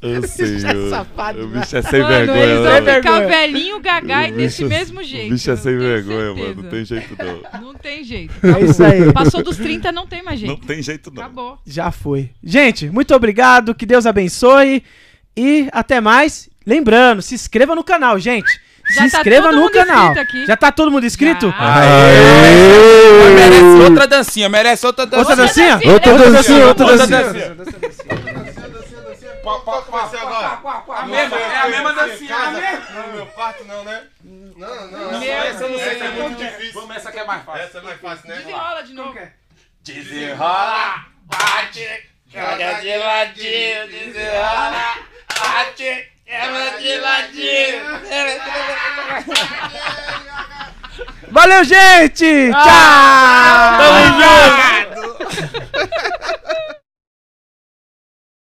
Eu 0.00 0.26
sei, 0.26 0.54
bicho 0.54 0.66
é 0.66 0.88
safado 0.88 1.40
o 1.42 1.46
demais. 1.46 1.60
bicho 1.66 1.76
é 1.76 1.82
sem 1.82 2.00
Mano, 2.00 2.14
vergonha. 2.14 2.42
eles 2.42 2.54
não. 2.54 2.62
vão 2.72 2.84
Sem 2.86 2.94
ficar 2.94 3.20
velhinho, 3.26 3.80
gagá 3.80 4.28
e 4.28 4.32
O 4.32 4.36
desse 4.36 4.64
mesmo 4.64 5.02
jeito. 5.02 5.26
O 5.26 5.34
bicho 5.34 5.50
é 5.50 5.56
sem 5.56 5.72
eu 5.74 5.78
tenho 5.78 5.92
vergonha, 5.92 6.34
certeza. 6.34 6.48
mano. 6.48 6.62
Não 6.62 6.70
tem 6.70 6.84
jeito 6.86 7.16
não. 7.22 7.60
Não 7.60 7.74
tem 7.74 8.02
jeito. 8.04 8.34
É 8.46 8.60
isso 8.64 8.82
aí. 8.82 9.12
Passou 9.12 9.42
dos 9.42 9.58
30, 9.58 9.92
não 9.92 10.06
tem 10.06 10.22
mais 10.22 10.40
Não 10.40 10.48
jeito. 10.48 10.66
tem 10.66 10.82
jeito 10.82 11.10
não. 11.12 11.22
Acabou. 11.22 11.58
Já 11.66 11.90
foi. 11.90 12.30
Gente, 12.42 12.88
muito 12.88 13.14
obrigado, 13.14 13.74
que 13.74 13.84
Deus 13.84 14.06
abençoe 14.06 14.82
e 15.36 15.68
até 15.70 16.00
mais. 16.00 16.48
Lembrando, 16.66 17.20
se 17.20 17.34
inscreva 17.34 17.74
no 17.74 17.84
canal, 17.84 18.18
gente. 18.18 18.58
Já 18.94 19.02
se 19.04 19.10
tá 19.10 19.18
inscreva 19.18 19.52
no 19.52 19.70
canal. 19.70 20.14
Já 20.46 20.56
tá 20.56 20.72
todo 20.72 20.90
mundo 20.90 21.06
inscrito? 21.06 21.52
Merece 23.34 23.82
outra 23.82 24.06
dancinha, 24.06 24.48
merece 24.48 24.86
outra 24.86 25.06
dancinha. 25.06 25.20
Outra 25.22 25.36
dancinha? 25.36 25.76
dancinha, 25.76 25.92
Outra 25.92 26.30
dancinha, 26.30 26.66
outra 26.66 26.96
dancinha. 26.96 27.56
A 30.88 31.06
mesma, 31.06 31.38
é 31.38 31.56
a 31.56 31.68
mesma 31.68 31.92
dancinha. 31.92 32.36
Não, 32.94 33.14
meu 33.14 33.26
quarto 33.26 33.64
não, 33.64 33.84
né? 33.84 34.02
Não, 34.22 34.90
não. 34.90 35.12
Não, 35.12 35.22
essa 35.22 35.64
eu 35.64 35.70
não 35.70 35.78
sei, 35.78 36.00
é 36.00 36.08
muito 36.10 36.22
muito 36.22 36.38
difícil. 36.38 36.72
Vamos 36.80 36.96
essa 36.96 37.10
que 37.10 37.18
é 37.18 37.24
mais 37.24 37.44
fácil. 37.44 37.62
Essa 37.62 37.78
é 37.78 37.82
mais 37.82 38.00
fácil, 38.00 38.28
né? 38.28 38.36
Desenrola 38.36 38.82
de 38.82 38.92
novo. 38.92 39.18
Desenrola, 39.82 41.06
bate, 41.24 42.10
joga 42.26 42.72
de 42.80 42.96
ladinho, 42.96 43.88
desenrola, 43.88 44.98
bate, 45.40 46.12
é, 46.30 46.46
Ela. 48.08 48.30
Valeu, 51.28 51.64
gente! 51.64 52.52
Ah, 52.54 53.76
Tchau! 53.76 53.80
Tamo 53.80 54.20
junto! 54.20 55.10